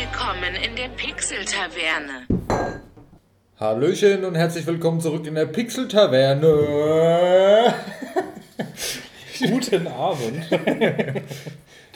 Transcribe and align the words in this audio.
Willkommen 0.00 0.54
in 0.54 0.76
der 0.76 0.88
Pixel-Taverne. 0.96 2.26
Hallöchen 3.58 4.24
und 4.24 4.34
herzlich 4.34 4.66
willkommen 4.66 4.98
zurück 4.98 5.26
in 5.26 5.34
der 5.34 5.44
Pixel-Taverne. 5.44 7.74
Guten 9.40 9.86
Abend. 9.88 10.48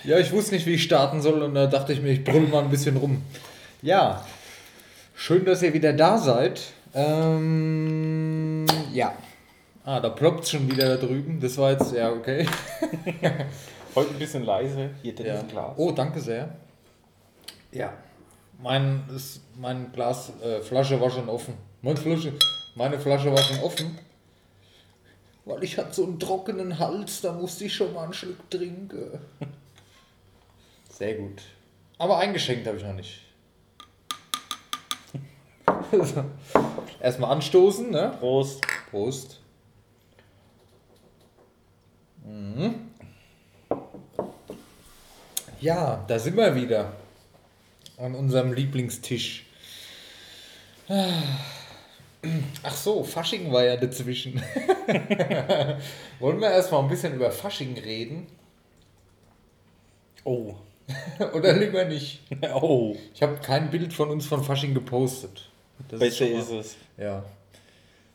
Ja, 0.05 0.19
ich 0.19 0.33
wusste 0.33 0.55
nicht, 0.55 0.67
wie 0.67 0.75
ich 0.75 0.83
starten 0.83 1.23
soll 1.23 1.43
und 1.43 1.55
da 1.55 1.67
dachte 1.67 1.95
ich 1.95 2.03
mir, 2.03 2.11
ich 2.11 2.25
brüll 2.25 2.47
mal 2.47 2.63
ein 2.65 2.69
bisschen 2.69 2.99
rum. 2.99 3.23
Ja, 3.81 4.23
schön, 5.15 5.47
dass 5.47 5.63
ihr 5.63 5.73
wieder 5.73 5.95
da 5.95 6.19
seid. 6.19 6.61
Ähm, 6.95 8.67
ja. 8.93 9.15
Ah, 9.83 10.01
da 10.01 10.11
ploppt 10.11 10.47
schon 10.47 10.71
wieder 10.71 10.99
da 10.99 11.07
drüben. 11.07 11.41
Das 11.41 11.57
war 11.57 11.71
jetzt, 11.73 11.95
ja, 11.95 12.13
okay. 12.13 12.47
Heute 13.95 14.11
ein 14.11 14.19
bisschen 14.19 14.45
leise. 14.45 14.91
Hier, 15.01 15.15
das 15.15 15.27
Ja. 15.27 15.41
Glas. 15.51 15.73
Oh, 15.79 15.91
danke 15.91 16.21
sehr. 16.21 16.51
Ja. 17.75 17.93
Mein, 18.63 19.05
ist, 19.15 19.43
mein 19.57 19.91
Glas, 19.93 20.33
äh, 20.41 20.63
Flasche 20.63 21.01
war 21.01 21.11
schon 21.11 21.29
offen. 21.29 21.55
Meine 21.83 21.99
Flasche, 21.99 22.33
meine 22.77 22.99
Flasche 22.99 23.31
war 23.33 23.43
schon 23.43 23.59
offen. 23.61 23.99
Weil 25.45 25.63
ich 25.65 25.77
hatte 25.77 25.93
so 25.93 26.05
einen 26.05 26.19
trockenen 26.19 26.79
Hals, 26.79 27.21
da 27.21 27.33
musste 27.33 27.65
ich 27.65 27.75
schon 27.75 27.93
mal 27.93 28.05
einen 28.05 28.15
Schluck 28.15 28.49
trinken. 28.49 29.19
Sehr 30.89 31.15
gut. 31.15 31.43
Aber 31.99 32.19
eingeschenkt 32.19 32.67
habe 32.67 32.79
ich 32.79 32.85
noch 32.85 32.95
nicht. 32.95 33.21
Erstmal 37.01 37.33
anstoßen, 37.33 37.91
ne? 37.91 38.17
Prost. 38.21 38.65
Prost. 38.91 39.41
Mhm. 42.25 42.91
Ja, 45.61 46.05
da 46.07 46.19
sind 46.19 46.37
wir 46.37 46.55
wieder. 46.55 47.04
An 47.97 48.15
unserem 48.15 48.53
Lieblingstisch. 48.53 49.47
Ach 52.63 52.75
so, 52.77 53.05
Fasching 53.05 53.53
war 53.53 53.65
ja 53.65 53.77
dazwischen. 53.77 54.35
Wollen 56.19 56.41
wir 56.41 56.51
erstmal 56.51 56.83
ein 56.83 56.89
bisschen 56.89 57.15
über 57.15 57.31
Fasching 57.31 57.77
reden? 57.79 58.27
Oh. 60.25 60.55
Oder 61.35 61.53
lieber 61.55 61.85
nicht? 61.85 62.23
Oh. 62.55 62.97
Ich 63.15 63.23
habe 63.23 63.37
kein 63.37 63.71
Bild 63.71 63.93
von 63.93 64.11
uns 64.11 64.27
von 64.27 64.43
Fasching 64.43 64.75
gepostet. 64.75 65.49
Das 65.89 66.01
Besser 66.01 66.27
mal- 66.27 66.41
ist 66.41 66.51
es. 66.51 66.77
Ja. 66.99 67.25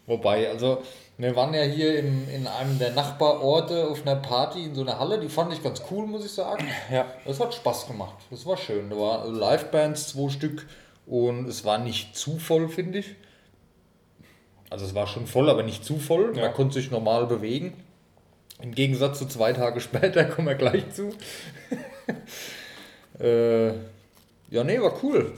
Wobei, 0.06 0.50
also, 0.50 0.84
wir 1.20 1.36
waren 1.36 1.54
ja 1.54 1.64
hier 1.64 2.00
in, 2.00 2.30
in 2.30 2.48
einem 2.48 2.80
der 2.80 2.92
Nachbarorte 2.92 3.90
auf 3.90 4.04
einer 4.04 4.16
Party 4.16 4.64
in 4.64 4.74
so 4.74 4.82
einer 4.82 5.00
Halle, 5.00 5.20
die 5.20 5.28
fand 5.28 5.52
ich 5.52 5.62
ganz 5.62 5.82
cool, 5.92 6.08
muss 6.08 6.26
ich 6.26 6.32
sagen. 6.32 6.66
Ja. 6.90 7.08
Das 7.26 7.42
hat 7.42 7.54
Spaß 7.54 7.88
gemacht. 7.88 8.16
Das 8.32 8.46
war 8.46 8.56
schön. 8.56 8.90
Da 8.90 8.96
waren 8.96 9.36
Livebands, 9.36 10.08
zwei 10.08 10.30
Stück, 10.30 10.66
und 11.06 11.50
es 11.50 11.66
war 11.66 11.78
nicht 11.78 12.16
zu 12.16 12.40
voll, 12.40 12.70
finde 12.70 13.00
ich. 13.00 13.16
Also, 14.70 14.86
es 14.86 14.96
war 14.96 15.08
schon 15.08 15.28
voll, 15.28 15.50
aber 15.50 15.64
nicht 15.64 15.84
zu 15.84 15.98
voll. 15.98 16.38
Ja. 16.38 16.44
Man 16.44 16.54
konnte 16.54 16.76
sich 16.76 16.90
normal 16.90 17.28
bewegen. 17.28 17.74
Im 18.62 18.74
Gegensatz 18.74 19.20
zu 19.20 19.26
zwei 19.26 19.52
Tage 19.52 19.82
später, 19.82 20.24
kommen 20.24 20.48
wir 20.48 20.56
gleich 20.56 20.90
zu. 20.92 21.14
äh, 23.20 23.70
ja, 24.52 24.64
nee, 24.64 24.80
war 24.80 24.94
cool. 25.04 25.34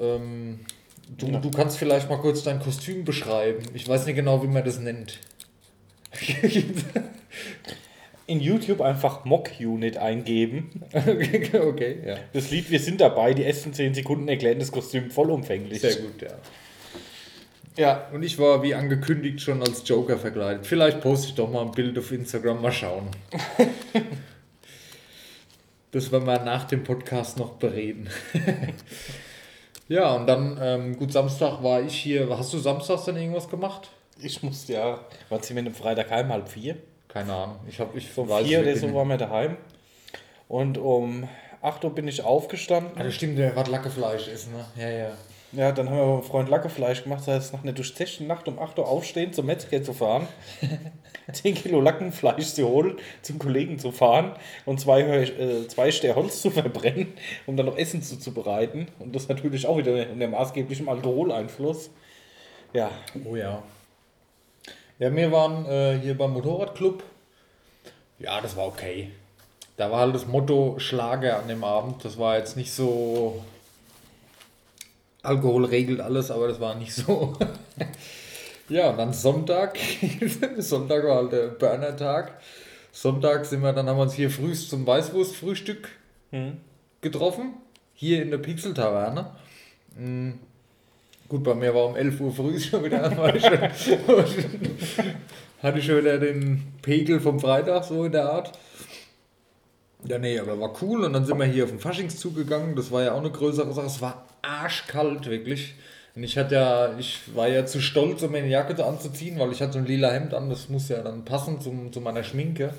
Ähm, 0.00 0.60
du, 1.16 1.26
Ja. 1.28 1.38
du 1.40 1.50
kannst 1.50 1.78
vielleicht 1.78 2.08
mal 2.08 2.18
kurz 2.18 2.42
dein 2.42 2.60
Kostüm 2.60 3.04
beschreiben. 3.04 3.64
Ich 3.74 3.88
weiß 3.88 4.06
nicht 4.06 4.16
genau, 4.16 4.42
wie 4.42 4.48
man 4.48 4.64
das 4.64 4.78
nennt. 4.78 5.18
In 8.26 8.40
YouTube 8.40 8.80
einfach 8.82 9.24
Mock 9.24 9.50
Unit 9.58 9.96
eingeben. 9.96 10.82
okay, 10.92 11.98
ja. 12.04 12.16
Das 12.34 12.50
Lied 12.50 12.70
Wir 12.70 12.78
sind 12.80 13.00
dabei, 13.00 13.32
die 13.32 13.44
ersten 13.44 13.72
10 13.72 13.94
Sekunden 13.94 14.28
erklären 14.28 14.58
das 14.58 14.70
Kostüm 14.70 15.10
vollumfänglich. 15.10 15.80
Sehr 15.80 15.96
gut, 15.96 16.20
ja. 16.20 16.28
Ja, 17.78 18.08
und 18.12 18.22
ich 18.24 18.38
war 18.38 18.62
wie 18.62 18.74
angekündigt 18.74 19.40
schon 19.40 19.62
als 19.62 19.88
Joker 19.88 20.18
verkleidet. 20.18 20.66
Vielleicht 20.66 21.00
poste 21.00 21.28
ich 21.28 21.34
doch 21.36 21.48
mal 21.50 21.62
ein 21.62 21.70
Bild 21.70 21.96
auf 21.96 22.10
Instagram, 22.10 22.60
mal 22.60 22.72
schauen. 22.72 23.06
das 25.92 26.10
werden 26.10 26.26
wir 26.26 26.40
nach 26.40 26.64
dem 26.64 26.82
Podcast 26.82 27.38
noch 27.38 27.52
bereden. 27.52 28.08
Ja, 29.88 30.14
und 30.14 30.26
dann, 30.26 30.58
ähm, 30.60 30.96
gut, 30.96 31.12
Samstag 31.12 31.62
war 31.62 31.80
ich 31.82 31.94
hier. 31.94 32.28
Hast 32.36 32.52
du 32.52 32.58
samstags 32.58 33.04
dann 33.04 33.16
irgendwas 33.16 33.48
gemacht? 33.48 33.88
Ich 34.20 34.42
musste 34.42 34.74
ja. 34.74 35.00
Wann 35.28 35.42
sind 35.42 35.56
wir 35.56 35.62
denn 35.62 35.74
Freitag 35.74 36.10
heim? 36.10 36.28
Halb 36.28 36.48
vier? 36.48 36.76
Keine 37.08 37.32
Ahnung. 37.32 37.56
Ich 37.68 37.80
habe 37.80 37.96
ich 37.96 38.16
weiß 38.16 38.46
vier 38.46 38.60
oder 38.60 38.76
so 38.76 38.92
waren 38.94 39.08
wir 39.08 39.16
daheim. 39.16 39.56
Und 40.48 40.78
um 40.78 41.28
8 41.62 41.84
Uhr 41.84 41.94
bin 41.94 42.08
ich 42.08 42.22
aufgestanden. 42.22 42.92
Ah, 42.96 43.02
das 43.02 43.14
stimmt, 43.14 43.38
der 43.38 43.54
hat 43.54 43.68
Lackefleisch 43.68 44.28
ist, 44.28 44.50
ne? 44.52 44.64
Ja, 44.76 44.90
ja. 44.90 45.10
Ja, 45.52 45.72
dann 45.72 45.88
haben 45.88 45.96
wir 45.96 46.16
mit 46.16 46.24
Freund 46.26 46.48
Lackefleisch 46.50 47.04
gemacht. 47.04 47.20
Das 47.20 47.34
heißt, 47.34 47.52
nach 47.54 47.62
einer 47.62 47.72
durchzechten 47.72 48.26
Nacht 48.26 48.48
um 48.48 48.58
8 48.58 48.78
Uhr 48.78 48.86
aufstehen, 48.86 49.32
zum 49.32 49.46
Metzger 49.46 49.82
zu 49.82 49.94
fahren, 49.94 50.28
10 51.32 51.54
Kilo 51.54 51.80
Lackenfleisch 51.80 52.52
zu 52.52 52.68
holen, 52.68 52.98
zum 53.22 53.38
Kollegen 53.38 53.78
zu 53.78 53.90
fahren 53.90 54.32
und 54.66 54.78
zwei, 54.78 55.02
äh, 55.02 55.66
zwei 55.68 55.90
Ster 55.90 56.16
Holz 56.16 56.42
zu 56.42 56.50
verbrennen, 56.50 57.14
um 57.46 57.56
dann 57.56 57.66
noch 57.66 57.78
Essen 57.78 58.02
zuzubereiten. 58.02 58.88
Und 58.98 59.16
das 59.16 59.28
natürlich 59.28 59.66
auch 59.66 59.78
wieder 59.78 60.10
unter 60.10 60.28
maßgeblichem 60.28 60.88
Alkoholeinfluss. 60.88 61.90
Ja, 62.74 62.90
Oh 63.24 63.34
ja. 63.34 63.62
Ja, 64.98 65.14
wir 65.14 65.30
waren 65.30 65.64
äh, 65.66 65.98
hier 66.02 66.18
beim 66.18 66.32
Motorradclub. 66.32 67.04
Ja, 68.18 68.40
das 68.40 68.56
war 68.56 68.66
okay. 68.66 69.12
Da 69.76 69.92
war 69.92 70.00
halt 70.00 70.14
das 70.14 70.26
Motto 70.26 70.74
Schlager 70.78 71.38
an 71.38 71.46
dem 71.46 71.62
Abend. 71.62 72.04
Das 72.04 72.18
war 72.18 72.36
jetzt 72.36 72.56
nicht 72.56 72.72
so. 72.72 73.44
Alkohol 75.22 75.64
regelt 75.64 76.00
alles, 76.00 76.30
aber 76.30 76.48
das 76.48 76.60
war 76.60 76.74
nicht 76.74 76.94
so. 76.94 77.36
ja, 78.68 78.90
und 78.90 78.98
dann 78.98 79.12
Sonntag. 79.12 79.78
Sonntag 80.58 81.04
war 81.04 81.16
halt 81.16 81.32
der 81.32 81.48
Burner-Tag. 81.48 82.40
Sonntag 82.92 83.44
sind 83.44 83.62
wir, 83.62 83.72
dann 83.72 83.88
haben 83.88 83.98
wir 83.98 84.02
uns 84.02 84.14
hier 84.14 84.30
früh 84.30 84.54
zum 84.54 84.86
Weißwurstfrühstück 84.86 85.88
getroffen. 87.00 87.54
Hier 87.94 88.22
in 88.22 88.30
der 88.30 88.38
Pixel-Taverne. 88.38 89.30
Mm. 89.96 90.30
Gut, 91.28 91.44
bei 91.44 91.54
mir 91.54 91.74
war 91.74 91.86
um 91.86 91.96
11 91.96 92.20
Uhr 92.20 92.32
früh 92.32 92.58
schon 92.60 92.84
wieder. 92.84 93.14
War 93.16 93.34
ich 93.34 93.44
schon, 93.44 93.58
hatte 95.62 95.78
ich 95.78 95.84
schon 95.84 95.98
wieder 95.98 96.18
den 96.18 96.72
Pegel 96.80 97.20
vom 97.20 97.38
Freitag, 97.38 97.84
so 97.84 98.04
in 98.04 98.12
der 98.12 98.30
Art. 98.30 98.58
Ja, 100.06 100.18
nee, 100.18 100.38
aber 100.38 100.60
war 100.60 100.80
cool. 100.82 101.04
Und 101.04 101.12
dann 101.12 101.24
sind 101.26 101.38
wir 101.38 101.46
hier 101.46 101.64
auf 101.64 101.70
den 101.70 101.80
Faschingszug 101.80 102.34
gegangen. 102.34 102.76
Das 102.76 102.90
war 102.90 103.02
ja 103.02 103.12
auch 103.12 103.20
eine 103.20 103.30
größere 103.30 103.72
Sache. 103.72 103.86
Es 103.86 104.00
war 104.00 104.26
arschkalt, 104.42 105.26
wirklich. 105.26 105.74
Und 106.14 106.24
ich 106.24 106.38
hatte 106.38 106.54
ja, 106.54 106.98
ich 106.98 107.34
war 107.34 107.48
ja 107.48 107.66
zu 107.66 107.80
stolz, 107.80 108.22
um 108.22 108.32
mir 108.32 108.38
eine 108.38 108.48
Jacke 108.48 108.84
anzuziehen, 108.84 109.38
weil 109.38 109.52
ich 109.52 109.60
hatte 109.60 109.74
so 109.74 109.78
ein 109.78 109.86
lila 109.86 110.10
Hemd 110.10 110.34
an. 110.34 110.50
Das 110.50 110.68
muss 110.68 110.88
ja 110.88 111.02
dann 111.02 111.24
passen 111.24 111.60
zum, 111.60 111.92
zu 111.92 112.00
meiner 112.00 112.22
Schminke. 112.22 112.72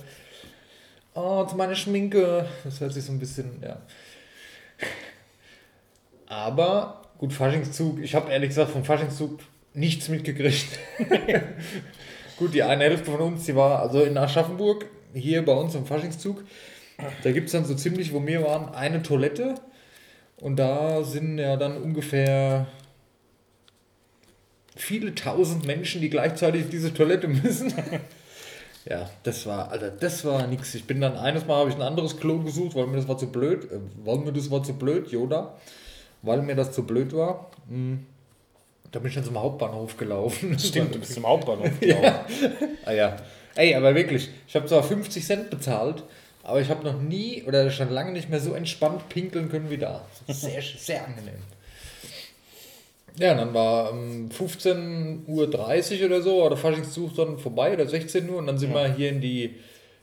Oh, 1.14 1.44
zu 1.46 1.56
meiner 1.56 1.76
Schminke. 1.76 2.46
Das 2.64 2.80
hört 2.80 2.94
sich 2.94 3.04
so 3.04 3.12
ein 3.12 3.20
bisschen, 3.20 3.62
ja. 3.62 3.78
Aber, 6.28 7.02
gut, 7.18 7.34
Faschingszug, 7.34 8.00
ich 8.00 8.14
habe 8.16 8.32
ehrlich 8.32 8.50
gesagt 8.50 8.72
vom 8.72 8.86
Faschingszug 8.86 9.40
nichts 9.74 10.10
mitgekriegt. 10.10 10.80
gut, 12.38 12.54
die 12.54 12.64
eine 12.64 12.84
Hälfte 12.84 13.12
von 13.12 13.20
uns, 13.20 13.46
die 13.46 13.56
war 13.56 13.80
also 13.80 14.04
in 14.04 14.18
Aschaffenburg, 14.18 14.86
hier 15.14 15.44
bei 15.44 15.54
uns 15.54 15.76
im 15.76 15.86
Faschingszug. 15.86 16.44
Da 17.24 17.32
gibt 17.32 17.48
es 17.48 17.52
dann 17.54 17.66
so 17.66 17.76
ziemlich, 17.76 18.14
wo 18.14 18.26
wir 18.26 18.44
waren, 18.44 18.74
eine 18.74 19.02
Toilette. 19.02 19.56
Und 20.42 20.58
da 20.58 21.04
sind 21.04 21.38
ja 21.38 21.58
dann 21.58 21.78
ungefähr 21.78 22.68
viele 24.76 25.14
tausend 25.14 25.66
Menschen, 25.66 26.02
die 26.02 26.10
gleichzeitig 26.10 26.70
diese 26.70 26.94
Toilette 26.94 27.28
müssen. 27.28 27.74
ja, 28.86 29.10
das 29.24 29.46
war, 29.46 29.72
Alter, 29.72 29.92
das 29.92 30.24
war 30.24 30.48
nix. 30.48 30.74
Ich 30.76 30.86
bin 30.86 31.02
dann 31.02 31.18
eines 31.18 31.46
Mal 31.46 31.58
habe 31.58 31.70
ich 31.70 31.76
ein 31.76 31.82
anderes 31.82 32.18
Klo 32.18 32.40
gesucht, 32.40 32.76
weil 32.76 32.88
mir 32.88 32.98
das 32.98 33.08
war 33.08 33.18
zu 33.18 33.28
blöd. 33.28 33.66
Äh, 33.66 33.80
weil 34.04 34.20
mir 34.20 34.32
das 34.32 34.50
war 34.50 34.64
zu 34.64 34.74
blöd, 34.74 35.12
Yoda. 35.12 35.58
Weil 36.22 36.42
mir 36.42 36.56
das 36.56 36.72
zu 36.72 36.84
blöd 36.84 37.14
war. 37.14 37.52
Hm. 37.68 38.06
Da 38.92 39.00
bin 39.00 39.10
ich 39.10 39.16
dann 39.16 39.26
zum 39.26 39.40
Hauptbahnhof 39.40 39.98
gelaufen. 39.98 40.58
stimmt, 40.60 40.96
du 40.96 41.00
bist 41.00 41.16
im 41.18 41.28
Hauptbahnhof 41.28 41.80
gelaufen. 41.80 42.04
ja. 42.04 42.26
Ah 42.86 42.92
ja. 42.92 43.18
Ey, 43.56 43.76
aber 43.76 43.94
wirklich, 43.94 44.30
ich 44.48 44.56
habe 44.56 44.68
zwar 44.68 44.84
50 44.84 45.26
Cent 45.26 45.50
bezahlt, 45.50 46.04
aber 46.44 46.62
ich 46.62 46.70
habe 46.70 46.84
noch 46.84 47.00
nie 47.00 47.44
oder 47.44 47.70
schon 47.72 47.90
lange 47.90 48.12
nicht 48.12 48.30
mehr 48.30 48.40
so 48.40 48.54
entspannt 48.54 49.10
pinkeln 49.10 49.50
können 49.50 49.70
wie 49.70 49.78
da. 49.78 50.06
Sehr, 50.28 50.62
sehr 50.78 51.06
angenehm. 51.06 51.42
Ja, 53.18 53.34
und 53.34 53.38
dann 53.38 53.54
war 53.54 53.92
um 53.92 54.30
15.30 54.30 56.00
Uhr 56.00 56.06
oder 56.06 56.22
so, 56.22 56.42
war 56.42 56.50
der 56.50 56.58
Faschingszug 56.58 57.16
dann 57.16 57.38
vorbei 57.38 57.74
oder 57.74 57.86
16 57.86 58.30
Uhr 58.30 58.38
und 58.38 58.48
dann 58.48 58.58
sind 58.58 58.74
wir 58.74 58.94
hier 58.94 59.10
in 59.10 59.20
die, 59.20 59.56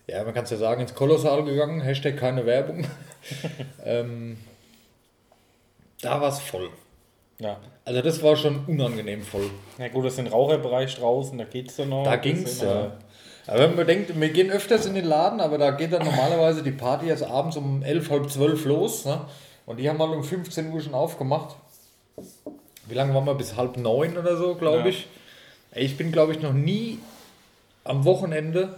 ja, 0.06 0.22
man 0.22 0.34
kann 0.34 0.44
es 0.44 0.50
ja 0.50 0.58
sagen, 0.58 0.82
ins 0.82 0.94
Kolossal 0.94 1.44
gegangen, 1.44 1.80
Hashtag 1.80 2.18
keine 2.18 2.44
Werbung. 2.44 2.86
ähm, 3.84 4.36
da 6.02 6.20
war 6.20 6.28
es 6.28 6.40
voll. 6.40 6.68
Ja. 7.38 7.58
Also 7.84 8.02
das 8.02 8.22
war 8.22 8.36
schon 8.36 8.64
unangenehm 8.66 9.22
voll. 9.22 9.50
Na 9.78 9.88
gut, 9.88 10.04
das 10.04 10.14
ist 10.14 10.18
ein 10.18 10.26
Raucherbereich 10.26 10.96
draußen, 10.96 11.38
da 11.38 11.44
geht's 11.44 11.76
dann 11.76 11.90
noch. 11.90 12.04
Da 12.04 12.16
ging's 12.16 12.44
bisschen, 12.44 12.68
ja. 12.68 12.98
Aber- 13.46 13.60
wenn 13.60 13.76
man 13.76 13.86
denkt, 13.86 14.18
wir 14.20 14.28
gehen 14.30 14.50
öfters 14.50 14.86
in 14.86 14.94
den 14.94 15.04
Laden, 15.04 15.40
aber 15.40 15.58
da 15.58 15.70
geht 15.72 15.92
dann 15.92 16.04
normalerweise 16.04 16.62
die 16.62 16.70
Party 16.72 17.08
erst 17.08 17.22
abends 17.24 17.56
um 17.56 17.82
11, 17.82 18.10
halb 18.10 18.30
12 18.30 18.64
los. 18.64 19.04
Ne? 19.04 19.20
Und 19.66 19.78
die 19.78 19.88
haben 19.88 19.98
halt 19.98 20.12
um 20.12 20.22
15 20.24 20.72
Uhr 20.72 20.80
schon 20.80 20.94
aufgemacht. 20.94 21.56
Wie 22.88 22.94
lange 22.94 23.12
waren 23.14 23.24
wir? 23.24 23.34
Bis 23.34 23.56
halb 23.56 23.76
neun 23.76 24.16
oder 24.16 24.36
so, 24.36 24.54
glaube 24.54 24.78
Ja. 24.78 24.86
ich. 24.86 25.06
Ich 25.74 25.96
bin, 25.96 26.12
glaube 26.12 26.32
ich, 26.32 26.40
noch 26.40 26.52
nie 26.52 26.98
am 27.84 28.04
Wochenende 28.04 28.76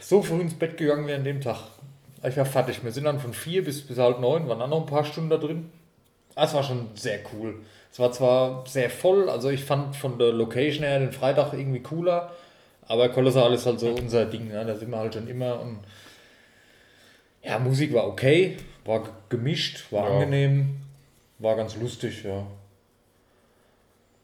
so 0.00 0.22
früh 0.22 0.40
ins 0.40 0.54
Bett 0.54 0.76
gegangen 0.76 1.06
wie 1.06 1.12
an 1.12 1.24
dem 1.24 1.40
Tag. 1.40 1.58
Ich 2.26 2.36
war 2.36 2.44
fertig. 2.46 2.82
Wir 2.84 2.92
sind 2.92 3.04
dann 3.04 3.20
von 3.20 3.32
vier 3.34 3.64
bis, 3.64 3.82
bis 3.86 3.98
halb 3.98 4.20
neun, 4.20 4.48
waren 4.48 4.58
dann 4.58 4.70
noch 4.70 4.80
ein 4.80 4.86
paar 4.86 5.04
Stunden 5.04 5.30
da 5.30 5.36
drin. 5.36 5.70
Es 6.34 6.54
war 6.54 6.62
schon 6.62 6.88
sehr 6.94 7.20
cool. 7.32 7.56
Es 7.92 7.98
war 7.98 8.12
zwar 8.12 8.64
sehr 8.66 8.90
voll, 8.90 9.30
also 9.30 9.48
ich 9.48 9.64
fand 9.64 9.96
von 9.96 10.18
der 10.18 10.32
Location 10.32 10.84
her 10.84 10.98
den 10.98 11.12
Freitag 11.12 11.52
irgendwie 11.54 11.80
cooler, 11.80 12.30
aber 12.88 13.08
Kolossal 13.10 13.52
ist 13.54 13.66
halt 13.66 13.80
so 13.80 13.90
unser 13.90 14.26
Ding, 14.26 14.48
ne? 14.48 14.64
da 14.64 14.74
sind 14.76 14.90
wir 14.90 14.98
halt 14.98 15.14
schon 15.14 15.28
immer 15.28 15.60
und 15.60 15.80
ja, 17.42 17.58
Musik 17.58 17.92
war 17.94 18.06
okay, 18.08 18.56
war 18.84 19.08
gemischt, 19.28 19.90
war 19.92 20.08
Ja. 20.08 20.14
angenehm, 20.14 20.80
war 21.38 21.56
ganz 21.56 21.76
lustig, 21.76 22.24
ja. 22.24 22.46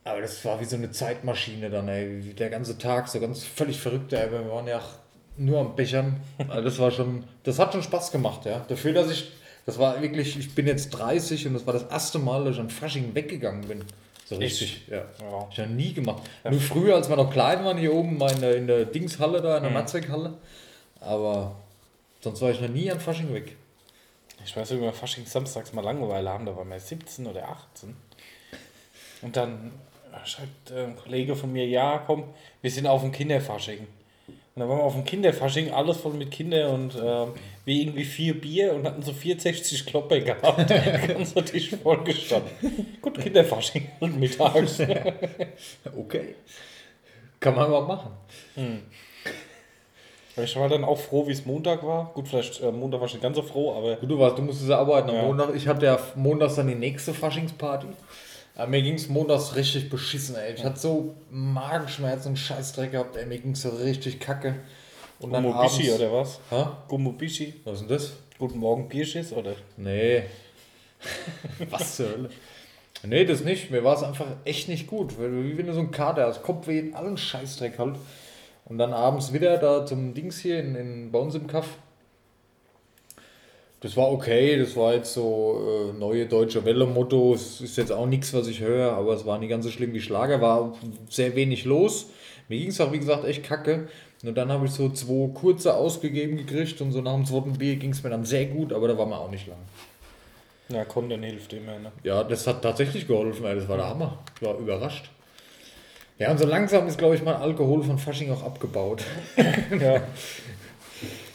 Aber 0.05 0.21
das 0.21 0.45
war 0.45 0.61
wie 0.61 0.65
so 0.65 0.75
eine 0.77 0.91
Zeitmaschine 0.91 1.71
dann, 1.71 1.87
ey. 1.89 2.35
Der 2.35 2.51
ganze 2.51 2.77
Tag, 2.79 3.07
so 3.09 3.21
ganz 3.21 3.45
völlig 3.45 3.79
verrückt, 3.79 4.13
ey. 4.13 4.33
Wir 4.33 4.49
waren 4.51 4.67
ja 4.67 4.81
nur 5.37 5.61
am 5.61 5.77
Bechern. 5.77 6.17
Also 6.49 6.63
das 6.65 6.79
war 6.81 6.91
schon, 6.91 7.25
das 7.45 7.59
hat 7.61 7.73
schon 7.73 7.83
Spaß 7.85 8.11
gemacht, 8.11 8.45
ja. 8.45 8.65
Dafür, 8.67 8.93
dass 8.93 9.11
ich, 9.13 9.31
das 9.65 9.79
war 9.79 10.03
wirklich, 10.03 10.37
ich 10.37 10.55
bin 10.57 10.67
jetzt 10.67 10.91
30 10.91 11.47
und 11.47 11.55
das 11.55 11.67
war 11.67 11.73
das 11.75 11.85
erste 11.85 12.19
Mal, 12.19 12.45
dass 12.45 12.55
ich 12.55 12.61
an 12.61 12.71
Fasching 12.71 13.15
weggegangen 13.15 13.69
bin. 13.69 13.85
So 14.35 14.41
richtig, 14.41 14.83
ja. 14.89 15.05
Ja. 15.21 15.49
Ich 15.51 15.59
habe 15.59 15.71
nie 15.71 15.93
gemacht. 15.93 16.23
Nur 16.45 16.61
früher, 16.61 16.95
als 16.95 17.09
wir 17.09 17.17
noch 17.17 17.31
klein 17.31 17.65
waren, 17.65 17.79
hier 17.79 17.93
oben 17.93 18.21
in 18.21 18.41
der, 18.41 18.57
in 18.57 18.67
der 18.67 18.85
Dingshalle 18.85 19.41
da, 19.41 19.57
in 19.57 19.63
der 19.65 19.73
Matzek-Halle. 19.73 20.35
Aber 21.01 21.57
sonst 22.21 22.41
war 22.41 22.51
ich 22.51 22.61
noch 22.61 22.69
nie 22.69 22.91
an 22.91 23.01
Fasching 23.01 23.33
weg. 23.35 23.57
Ich 24.45 24.57
weiß, 24.57 24.71
wenn 24.73 24.81
wir 24.81 24.93
Fasching 24.93 25.27
samstags 25.27 25.73
mal 25.73 25.83
Langeweile 25.83 26.31
haben, 26.31 26.47
da 26.47 26.57
waren 26.57 26.69
wir 26.69 26.81
17 26.81 27.27
oder 27.27 27.49
18. 27.49 27.95
Und 29.23 29.37
dann 29.37 29.73
schreibt 30.25 30.71
äh, 30.71 30.85
ein 30.85 30.97
Kollege 30.97 31.37
von 31.37 31.53
mir, 31.53 31.67
ja, 31.67 32.03
komm, 32.07 32.25
wir 32.61 32.71
sind 32.71 32.87
auf 32.87 33.03
dem 33.03 33.13
Kinderfasching. 33.13 33.87
Und 34.55 34.61
dann 34.61 34.69
waren 34.69 34.79
wir 34.79 34.85
auf 34.85 34.95
dem 34.95 35.05
Kinderfasching, 35.05 35.71
alles 35.71 35.97
voll 35.97 36.13
mit 36.13 36.31
Kindern 36.31 36.75
und 36.75 36.95
ähm, 36.97 37.29
wir 37.65 37.75
irgendwie 37.75 38.05
vier 38.05 38.39
Bier 38.39 38.75
und 38.75 38.87
hatten 38.87 39.01
so 39.03 39.13
64 39.13 39.87
Klopper 39.87 40.21
gehabt. 40.21 40.69
Ganzer 41.09 41.45
Tisch 41.45 41.71
vollgestanden. 41.83 42.51
Gut, 43.01 43.19
Kinderfasching 43.23 43.89
und 44.01 44.21
mittags. 44.21 44.79
Okay. 45.97 46.35
Kann 47.41 47.55
man 47.55 47.71
mal 47.71 47.81
machen. 47.81 48.11
Ich 50.37 50.57
war 50.57 50.69
dann 50.69 50.85
auch 50.85 50.99
froh, 50.99 51.27
wie 51.27 51.33
es 51.33 51.45
Montag 51.45 51.83
war. 51.83 52.11
Gut, 52.15 52.29
vielleicht 52.29 52.61
äh, 52.63 52.71
Montag 52.71 53.01
war 53.01 53.07
ich 53.07 53.15
nicht 53.15 53.23
ganz 53.23 53.37
so 53.37 53.43
froh, 53.43 53.75
aber 53.75 53.97
Gut, 53.97 54.11
du 54.11 54.19
warst, 54.19 54.39
du 54.39 54.43
musstest 54.43 54.71
ja 54.71 54.79
arbeiten 54.79 55.11
am 55.11 55.17
Ja. 55.17 55.23
Montag. 55.23 55.55
Ich 55.55 55.67
hatte 55.67 55.87
ja 55.87 55.99
montags 56.15 56.55
dann 56.57 56.69
die 56.69 56.75
nächste 56.75 57.13
Faschingsparty. 57.15 57.87
Aber 58.55 58.67
mir 58.67 58.83
ging 58.83 58.95
es 58.95 59.09
montags 59.09 59.57
richtig 59.57 59.89
beschissen, 59.89 60.37
ey. 60.37 60.55
Ich 60.55 60.65
hatte 60.65 60.79
so 60.79 61.15
Magenschmerzen 61.31 62.31
und 62.31 62.37
Scheißdreck 62.37 62.93
gehabt, 62.93 63.17
ey. 63.17 63.27
Mir 63.27 63.39
ging 63.39 63.53
es 63.53 63.63
so 63.63 63.71
richtig 63.71 64.21
kacke. 64.21 64.57
Und 65.21 65.33
dann 65.33 65.45
Gummobishi 65.45 65.91
abends... 65.91 66.01
oder 66.01 66.13
was? 66.13 66.41
Hä? 66.51 66.67
Gummobishi. 66.89 67.55
Was 67.65 67.75
ist 67.75 67.81
denn 67.81 67.89
das? 67.89 68.13
Guten 68.39 68.59
Morgen 68.59 68.89
Bierschiss 68.89 69.33
oder? 69.33 69.55
Nee. 69.77 70.25
Was 71.71 71.97
zur 71.97 72.09
Hölle? 72.09 72.31
Nee, 73.05 73.25
das 73.25 73.43
nicht. 73.43 73.71
Mir 73.71 73.85
war 73.85 73.97
es 73.97 74.03
einfach 74.03 74.27
echt 74.45 74.69
nicht 74.69 74.87
gut. 74.87 75.19
Wie 75.19 75.57
wenn 75.57 75.67
du 75.67 75.75
so 75.75 75.81
ein 75.81 75.91
Kater 75.91 76.27
hast, 76.27 76.43
Kopfweh, 76.43 76.93
allen 76.93 77.17
Scheißdreck 77.17 77.79
halt. 77.79 77.97
Und 78.65 78.79
dann 78.79 78.93
abends 78.93 79.33
wieder 79.33 79.59
da 79.59 79.85
zum 79.87 80.15
Dings 80.15 80.39
hier 80.39 80.61
in, 80.61 80.75
in, 80.75 81.13
bei 81.13 81.19
uns 81.19 81.35
im 81.35 81.47
Kaff. 81.47 81.69
Das 83.83 83.97
war 83.97 84.13
okay, 84.13 84.57
das 84.57 84.77
war 84.77 84.95
jetzt 84.95 85.13
so 85.13 85.91
äh, 85.91 85.99
neue 85.99 86.27
deutsche 86.27 86.65
Welle-Motto. 86.65 87.35
Es 87.35 87.61
ist 87.61 87.77
jetzt 87.77 87.91
auch 87.91 88.07
nichts, 88.07 88.33
was 88.33 88.47
ich 88.47 88.61
höre, 88.61 88.93
aber 88.93 89.13
es 89.15 89.27
war 89.27 89.39
nicht 89.39 89.51
ganz 89.51 89.65
so 89.65 89.73
schlimm 89.73 89.93
wie 89.93 90.01
Schlager, 90.01 90.41
war 90.41 90.79
sehr 91.11 91.35
wenig 91.35 91.65
los. 91.65 92.07
Mir 92.49 92.61
ging 92.61 92.69
es 92.69 92.81
auch, 92.81 92.93
wie 92.93 93.01
gesagt, 93.01 93.25
echt 93.25 93.43
kacke. 93.43 93.89
Nur 94.23 94.35
dann 94.35 94.53
habe 94.53 94.67
ich 94.67 94.71
so 94.71 94.89
zwei 94.91 95.33
kurze 95.35 95.75
ausgegeben 95.75 96.37
gekriegt 96.37 96.81
und 96.81 96.93
so 96.93 97.01
nach 97.01 97.15
dem 97.15 97.27
zweiten 97.27 97.55
Bier 97.55 97.75
ging 97.75 97.91
es 97.91 98.05
mir 98.05 98.11
dann 98.11 98.25
sehr 98.25 98.47
gut, 98.47 98.73
aber 98.73 98.87
da 98.87 98.97
war 98.97 99.07
man 99.07 99.19
auch 99.19 99.31
nicht 99.31 99.49
lang. 99.49 99.59
Ja, 100.69 100.85
Kondon 100.85 101.25
hilft 101.25 101.53
immer, 101.53 101.77
ne? 101.81 101.91
Ja, 102.05 102.23
das 102.23 102.47
hat 102.47 102.63
tatsächlich 102.63 103.09
geholfen, 103.09 103.43
das 103.43 103.69
war 103.69 103.79
der 103.79 103.89
Hammer. 103.89 104.19
Ich 104.37 104.47
war 104.47 104.57
überrascht. 104.59 105.11
Ja, 106.19 106.31
und 106.31 106.39
so 106.39 106.47
langsam 106.47 106.87
ist, 106.87 106.99
glaube 106.99 107.17
ich, 107.17 107.23
mein 107.25 107.35
Alkohol 107.35 107.83
von 107.83 107.99
Fasching 107.99 108.31
auch 108.31 108.45
abgebaut. 108.45 109.03
Ja. 109.81 110.03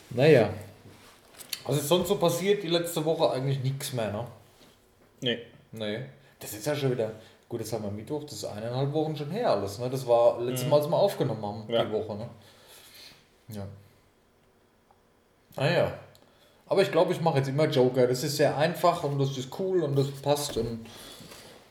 Naja. 0.10 0.50
Was 1.68 1.78
ist 1.78 1.88
sonst 1.88 2.08
so 2.08 2.16
passiert 2.16 2.64
die 2.64 2.68
letzte 2.70 3.04
Woche? 3.06 3.30
Eigentlich 3.32 3.62
nichts 3.62 3.94
mehr, 3.94 4.12
ne? 4.12 4.26
Nee. 5.22 5.40
Nee. 5.72 6.00
Das 6.40 6.54
ist 6.54 6.66
ja 6.66 6.76
schon 6.76 6.92
wieder. 6.92 7.12
Gut, 7.50 7.60
jetzt 7.62 7.72
haben 7.74 7.84
wir 7.84 7.92
Mittwoch, 7.92 8.24
das 8.24 8.34
ist 8.34 8.46
eineinhalb 8.46 8.92
Wochen 8.94 9.16
schon 9.16 9.32
her 9.32 9.52
alles, 9.52 9.80
ne? 9.80 9.90
Das 9.90 10.06
war 10.08 10.42
letztes 10.42 10.68
Mal, 10.70 10.78
als 10.78 10.90
wir 10.90 10.98
aufgenommen 10.98 11.46
haben, 11.46 11.64
Ja. 11.70 11.84
die 11.86 11.92
Woche, 11.92 12.16
ne? 12.16 12.30
Ja. 13.50 13.66
Naja. 15.56 15.94
Aber 16.68 16.82
ich 16.82 16.92
glaube, 16.92 17.14
ich 17.14 17.22
mache 17.22 17.38
jetzt 17.38 17.48
immer 17.48 17.66
Joker. 17.68 18.08
Das 18.08 18.24
ist 18.24 18.36
sehr 18.38 18.58
einfach 18.58 19.04
und 19.04 19.20
das 19.20 19.38
ist 19.38 19.58
cool 19.60 19.84
und 19.84 19.96
das 19.98 20.12
passt 20.12 20.58
und 20.58 20.86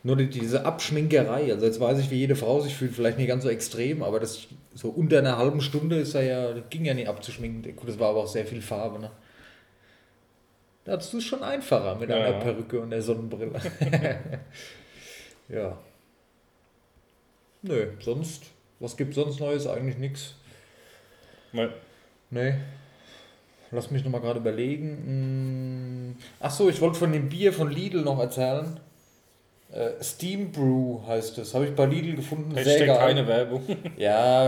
nur 0.03 0.17
die, 0.17 0.29
diese 0.31 0.65
Abschminkerei. 0.65 1.53
Also 1.53 1.67
jetzt 1.67 1.81
weiß 1.81 1.99
ich, 1.99 2.11
wie 2.11 2.17
jede 2.17 2.37
Frau 2.37 2.61
sich 2.61 2.75
fühlt, 2.75 2.95
vielleicht 2.95 3.19
nicht 3.19 3.29
ganz 3.29 3.43
so 3.45 3.51
extrem, 3.51 4.03
aber 4.03 4.21
das 4.21 4.47
so 4.75 4.89
unter 4.89 5.19
einer 5.19 5.37
halben 5.37 5.61
Stunde 5.61 5.97
ist 5.97 6.15
er 6.15 6.23
ja, 6.23 6.53
das 6.55 6.65
ging 6.71 6.85
ja 6.85 6.95
nicht 6.95 7.09
abzuschminken. 7.09 7.77
Gut, 7.77 7.89
das 7.89 7.99
war 7.99 8.11
aber 8.11 8.21
auch 8.23 8.27
sehr 8.27 8.47
viel 8.47 8.63
Farbe, 8.63 8.99
ne? 8.99 9.11
Da 10.87 10.97
hast 10.97 11.13
du 11.13 11.19
es 11.19 11.25
schon 11.25 11.43
einfacher 11.43 11.97
mit 11.97 12.09
Ja, 12.09 12.17
einer 12.17 12.31
ja. 12.31 12.39
Perücke 12.41 12.81
und 12.81 12.91
der 12.91 13.03
Sonnenbrille. 13.03 13.61
ja. 15.49 15.77
Nö, 17.63 17.89
sonst, 18.01 18.45
was 18.79 18.97
gibt 18.97 19.15
sonst 19.15 19.41
Neues? 19.41 19.67
Eigentlich 19.67 19.99
nichts. 19.99 20.35
Weil, 21.53 21.73
Nee. 22.31 22.55
Lass 23.73 23.91
mich 23.91 24.05
nochmal 24.05 24.21
gerade 24.21 24.39
überlegen. 24.39 26.17
Hm. 26.17 26.17
Ach 26.41 26.51
so, 26.51 26.69
ich 26.69 26.81
wollte 26.81 26.99
von 27.01 27.13
dem 27.13 27.29
Bier 27.29 27.53
von 27.53 27.71
Lidl 27.71 28.03
noch 28.03 28.21
erzählen. 28.21 28.79
Äh, 29.73 30.03
Steam 30.03 30.53
Brew 30.53 31.01
heißt 31.07 31.39
es. 31.39 31.53
Habe 31.53 31.67
ich 31.67 31.75
bei 31.75 31.87
Lidl 31.87 32.15
gefunden. 32.15 32.55
Sehr 32.55 32.65
Hashtag 32.65 32.87
geil. 32.87 32.99
keine 32.99 33.27
Werbung. 33.27 33.65
Ja, 33.97 34.45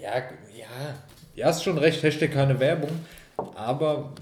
ja, 0.00 0.16
ja. 0.54 0.66
Ja, 1.34 1.46
hast 1.46 1.64
schon 1.64 1.78
recht. 1.78 2.02
Hashtag 2.02 2.32
keine 2.32 2.60
Werbung. 2.60 2.90
Aber 3.54 4.12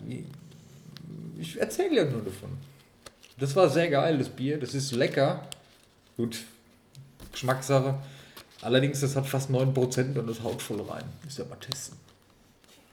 ich 1.38 1.60
erzähle 1.60 1.96
ja 1.96 2.04
nur 2.04 2.22
davon. 2.22 2.50
Das 3.38 3.54
war 3.54 3.68
sehr 3.68 3.88
geil, 3.88 4.18
das 4.18 4.28
Bier. 4.28 4.58
Das 4.58 4.74
ist 4.74 4.92
lecker. 4.92 5.46
Gut, 6.16 6.38
Geschmackssache. 7.32 7.96
Allerdings, 8.62 9.00
das 9.00 9.14
hat 9.16 9.26
fast 9.26 9.50
9% 9.50 10.18
und 10.18 10.26
das 10.26 10.42
haut 10.42 10.62
voll 10.62 10.80
rein. 10.80 11.04
Müsst 11.22 11.38
ihr 11.38 11.44
mal 11.44 11.56
testen. 11.56 11.98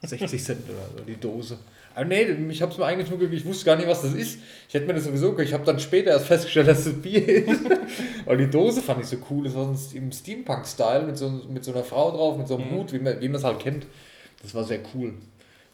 60 0.02 0.44
Cent 0.44 0.70
oder 0.70 0.98
so, 0.98 1.04
die 1.06 1.16
Dose. 1.16 1.58
Aber 1.96 2.06
nee, 2.06 2.24
ich 2.24 2.62
habe 2.62 2.72
es 2.72 2.78
mir 2.78 3.18
gegeben, 3.18 3.34
ich 3.34 3.46
wusste 3.46 3.66
gar 3.66 3.76
nicht, 3.76 3.88
was 3.88 4.02
das 4.02 4.14
ist. 4.14 4.40
Ich 4.68 4.74
hätte 4.74 4.88
mir 4.88 4.96
das 4.96 5.04
sowieso, 5.04 5.38
ich 5.40 5.54
habe 5.54 5.64
dann 5.64 5.80
später 5.80 6.10
erst 6.10 6.26
festgestellt, 6.26 6.68
dass 6.68 6.86
das 6.86 6.94
Bier 6.94 7.48
ist. 7.48 7.62
Aber 8.26 8.36
die 8.36 8.50
Dose 8.50 8.82
fand 8.82 9.02
ich 9.02 9.08
so 9.08 9.18
cool, 9.30 9.46
das 9.46 9.56
war 9.56 9.74
im 9.94 10.12
Steampunk-Style 10.12 11.06
mit 11.06 11.18
so, 11.18 11.30
mit 11.30 11.64
so 11.64 11.72
einer 11.72 11.84
Frau 11.84 12.12
drauf, 12.12 12.38
mit 12.38 12.48
so 12.48 12.58
einem 12.58 12.72
Hut, 12.72 12.92
wie 12.92 13.00
man 13.00 13.22
wie 13.22 13.28
man 13.30 13.38
es 13.38 13.44
halt 13.44 13.60
kennt. 13.60 13.86
Das 14.42 14.56
war 14.56 14.64
sehr 14.64 14.80
cool. 14.94 15.14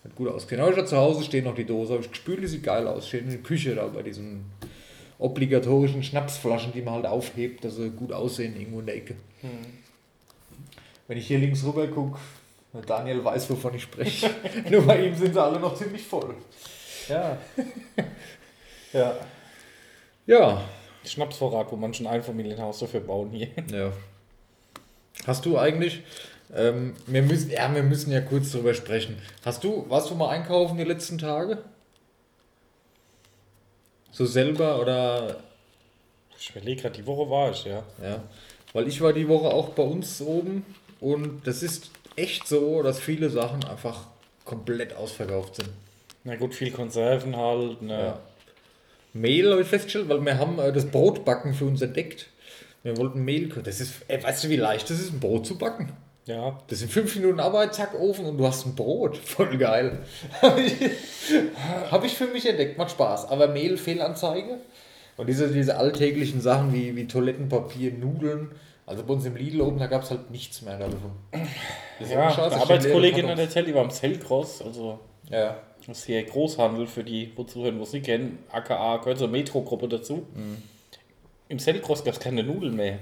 Hat 0.03 0.15
gut 0.15 0.29
ausgesehen. 0.29 0.61
Aber 0.61 0.71
ich 0.71 0.77
hatte 0.77 0.87
zu 0.87 0.97
Hause 0.97 1.23
stehen 1.23 1.45
noch 1.45 1.55
die 1.55 1.65
Dose, 1.65 1.93
habe 1.93 2.03
ich 2.03 2.09
gespült, 2.09 2.41
die 2.41 2.47
sieht 2.47 2.63
geil 2.63 2.87
aus. 2.87 3.07
Steht 3.07 3.23
in 3.23 3.29
der 3.29 3.39
Küche 3.39 3.75
da 3.75 3.87
bei 3.87 4.01
diesen 4.01 4.45
obligatorischen 5.17 6.03
Schnapsflaschen, 6.03 6.71
die 6.71 6.81
man 6.81 6.95
halt 6.95 7.05
aufhebt, 7.05 7.65
dass 7.65 7.75
sie 7.75 7.89
gut 7.89 8.13
aussehen 8.13 8.57
irgendwo 8.57 8.79
in 8.79 8.85
der 8.85 8.95
Ecke. 8.95 9.15
Wenn 11.07 11.17
ich 11.17 11.27
hier 11.27 11.39
links 11.39 11.63
rüber 11.65 11.87
gucke, 11.87 12.17
Daniel 12.85 13.23
weiß, 13.23 13.49
wovon 13.49 13.73
ich 13.75 13.83
spreche. 13.83 14.29
Nur 14.69 14.83
bei 14.83 15.05
ihm 15.05 15.15
sind 15.15 15.33
sie 15.33 15.41
alle 15.41 15.59
noch 15.59 15.75
ziemlich 15.75 16.03
voll. 16.03 16.35
Ja. 17.07 17.37
ja. 18.93 19.15
Ja. 20.25 20.61
Schnapsvorrat, 21.03 21.71
wo 21.71 21.75
manche 21.75 22.03
ein 22.03 22.07
Einfamilienhaus 22.07 22.79
dafür 22.79 22.99
bauen 23.01 23.31
hier. 23.31 23.49
ja. 23.71 23.91
Hast 25.25 25.45
du 25.45 25.57
eigentlich, 25.57 26.03
ähm, 26.53 26.95
wir 27.05 27.21
müssen, 27.21 27.51
ja, 27.51 27.73
wir 27.73 27.83
müssen 27.83 28.11
ja 28.11 28.21
kurz 28.21 28.51
drüber 28.51 28.73
sprechen. 28.73 29.17
Hast 29.45 29.63
du, 29.63 29.85
warst 29.89 30.09
du 30.09 30.15
mal 30.15 30.29
einkaufen 30.29 30.77
die 30.77 30.83
letzten 30.83 31.17
Tage? 31.17 31.59
So 34.11 34.25
selber 34.25 34.81
oder 34.81 35.37
Ich 36.37 36.49
überlege 36.49 36.81
gerade, 36.81 36.95
die 36.97 37.05
Woche 37.05 37.29
war 37.29 37.51
ich, 37.51 37.65
ja. 37.65 37.83
Ja, 38.01 38.23
weil 38.73 38.87
ich 38.87 39.01
war 39.01 39.13
die 39.13 39.27
Woche 39.27 39.47
auch 39.47 39.69
bei 39.69 39.83
uns 39.83 40.21
oben 40.21 40.65
und 40.99 41.45
das 41.45 41.63
ist 41.63 41.91
echt 42.15 42.47
so, 42.47 42.81
dass 42.81 42.99
viele 42.99 43.29
Sachen 43.29 43.63
einfach 43.63 44.07
komplett 44.45 44.95
ausverkauft 44.95 45.57
sind. 45.57 45.69
Na 46.23 46.35
gut, 46.35 46.55
viel 46.55 46.71
Konserven 46.71 47.37
halt. 47.37 47.81
Ne. 47.81 47.99
Ja. 47.99 48.19
Mehl 49.13 49.51
habe 49.51 49.61
ich 49.61 49.67
festgestellt, 49.67 50.09
weil 50.09 50.23
wir 50.23 50.37
haben 50.37 50.59
äh, 50.59 50.73
das 50.73 50.85
Brotbacken 50.85 51.53
für 51.53 51.65
uns 51.65 51.81
entdeckt. 51.81 52.27
Wir 52.83 52.97
wollten 52.97 53.23
Mehl, 53.23 53.49
das 53.49 53.79
ist, 53.79 53.93
ey, 54.07 54.21
weißt 54.23 54.43
du 54.43 54.49
wie 54.49 54.55
leicht 54.55 54.89
das 54.89 54.99
ist, 54.99 55.13
ein 55.13 55.19
Brot 55.19 55.45
zu 55.45 55.57
backen? 55.57 55.91
Ja. 56.29 56.59
Das 56.67 56.79
sind 56.79 56.91
fünf 56.91 57.15
Minuten 57.15 57.39
Arbeit, 57.39 57.73
zack, 57.73 57.99
Ofen 57.99 58.25
und 58.25 58.37
du 58.37 58.45
hast 58.45 58.65
ein 58.65 58.75
Brot. 58.75 59.17
Voll 59.25 59.57
geil. 59.57 59.99
Habe 60.41 60.61
ich, 60.61 60.73
hab 61.91 62.03
ich 62.05 62.13
für 62.13 62.27
mich 62.27 62.47
entdeckt, 62.47 62.77
macht 62.77 62.91
Spaß. 62.91 63.29
Aber 63.29 63.47
Mehl, 63.47 63.77
Fehlanzeige. 63.77 64.59
Und 65.17 65.27
diese, 65.27 65.51
diese 65.51 65.77
alltäglichen 65.77 66.39
Sachen 66.39 66.71
wie, 66.71 66.95
wie 66.95 67.07
Toilettenpapier, 67.07 67.93
Nudeln. 67.93 68.51
Also 68.85 69.03
bei 69.03 69.13
uns 69.13 69.25
im 69.25 69.35
Lidl 69.35 69.61
oben, 69.61 69.79
da 69.79 69.87
gab 69.87 70.03
es 70.03 70.11
halt 70.11 70.29
nichts 70.31 70.61
mehr 70.61 70.77
davon. 70.77 71.11
Das 71.99 72.09
Ja, 72.09 72.23
ohne 72.25 72.31
Scheiß, 72.33 72.53
eine 72.53 72.61
Arbeitskollegin 72.61 73.27
hat 73.27 73.35
leere 73.37 73.41
erzählt, 73.47 73.67
die 73.67 73.73
war 73.75 73.81
am 73.83 73.89
Zellcross, 73.91 74.61
also. 74.61 74.99
Ja. 75.29 75.57
das 75.85 75.99
ist 75.99 76.05
hier 76.05 76.23
Großhandel 76.23 76.87
für 76.87 77.03
die, 77.03 77.31
wo 77.35 77.43
zuhören, 77.43 77.79
wo 77.79 77.85
sie 77.85 78.01
kennen, 78.01 78.39
aka 78.51 78.97
gehört 78.97 79.19
zur 79.19 79.27
Metro-Gruppe 79.27 79.87
dazu. 79.89 80.25
Im 81.49 81.59
Zellcross 81.59 82.03
gab 82.03 82.13
es 82.15 82.19
keine 82.19 82.41
Nudeln 82.43 82.75
mehr. 82.75 82.99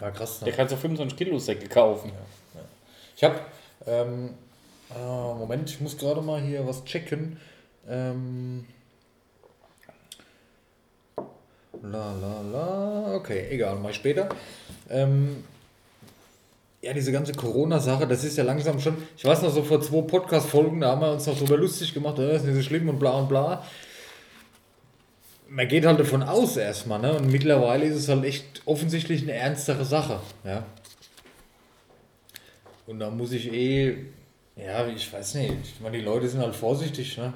ja, 0.00 0.10
krass. 0.10 0.40
Der 0.40 0.48
Ne? 0.48 0.52
kann 0.54 0.68
so 0.68 0.76
25 0.76 1.16
Kilo 1.16 1.38
Säcke 1.38 1.66
kaufen. 1.68 2.12
Ich 3.16 3.24
habe, 3.24 3.40
ähm, 3.86 4.34
ah, 4.94 5.34
Moment, 5.38 5.70
ich 5.70 5.80
muss 5.80 5.96
gerade 5.96 6.20
mal 6.20 6.38
hier 6.38 6.66
was 6.66 6.84
checken. 6.84 7.38
Ähm, 7.88 8.66
la 11.82 12.12
la 12.12 12.40
la, 12.42 13.14
okay, 13.14 13.46
egal, 13.50 13.76
mal 13.76 13.94
später. 13.94 14.28
Ähm, 14.90 15.44
ja, 16.82 16.92
diese 16.92 17.10
ganze 17.10 17.32
Corona-Sache, 17.32 18.06
das 18.06 18.22
ist 18.22 18.36
ja 18.36 18.44
langsam 18.44 18.78
schon, 18.80 18.98
ich 19.16 19.24
weiß 19.24 19.40
noch 19.42 19.50
so 19.50 19.62
vor 19.62 19.80
zwei 19.80 20.02
Podcast-Folgen, 20.02 20.82
da 20.82 20.90
haben 20.90 21.00
wir 21.00 21.12
uns 21.12 21.26
noch 21.26 21.38
drüber 21.38 21.56
lustig 21.56 21.94
gemacht, 21.94 22.18
äh, 22.18 22.28
das 22.28 22.42
ist 22.42 22.48
nicht 22.48 22.56
so 22.56 22.62
schlimm 22.62 22.86
und 22.90 22.98
bla 22.98 23.12
und 23.12 23.30
bla. 23.30 23.64
Man 25.48 25.68
geht 25.68 25.86
halt 25.86 25.98
davon 25.98 26.22
aus 26.22 26.58
erstmal, 26.58 26.98
ne? 26.98 27.14
Und 27.14 27.30
mittlerweile 27.30 27.86
ist 27.86 27.96
es 27.96 28.08
halt 28.08 28.24
echt 28.24 28.62
offensichtlich 28.66 29.22
eine 29.22 29.32
ernstere 29.32 29.86
Sache, 29.86 30.20
ja. 30.44 30.64
Und 32.86 32.98
da 33.00 33.10
muss 33.10 33.32
ich 33.32 33.52
eh, 33.52 33.96
ja, 34.56 34.86
ich 34.86 35.12
weiß 35.12 35.34
nicht, 35.34 35.52
ich 35.74 35.80
meine, 35.80 35.98
die 35.98 36.04
Leute 36.04 36.28
sind 36.28 36.40
halt 36.40 36.54
vorsichtig, 36.54 37.18
ne? 37.18 37.32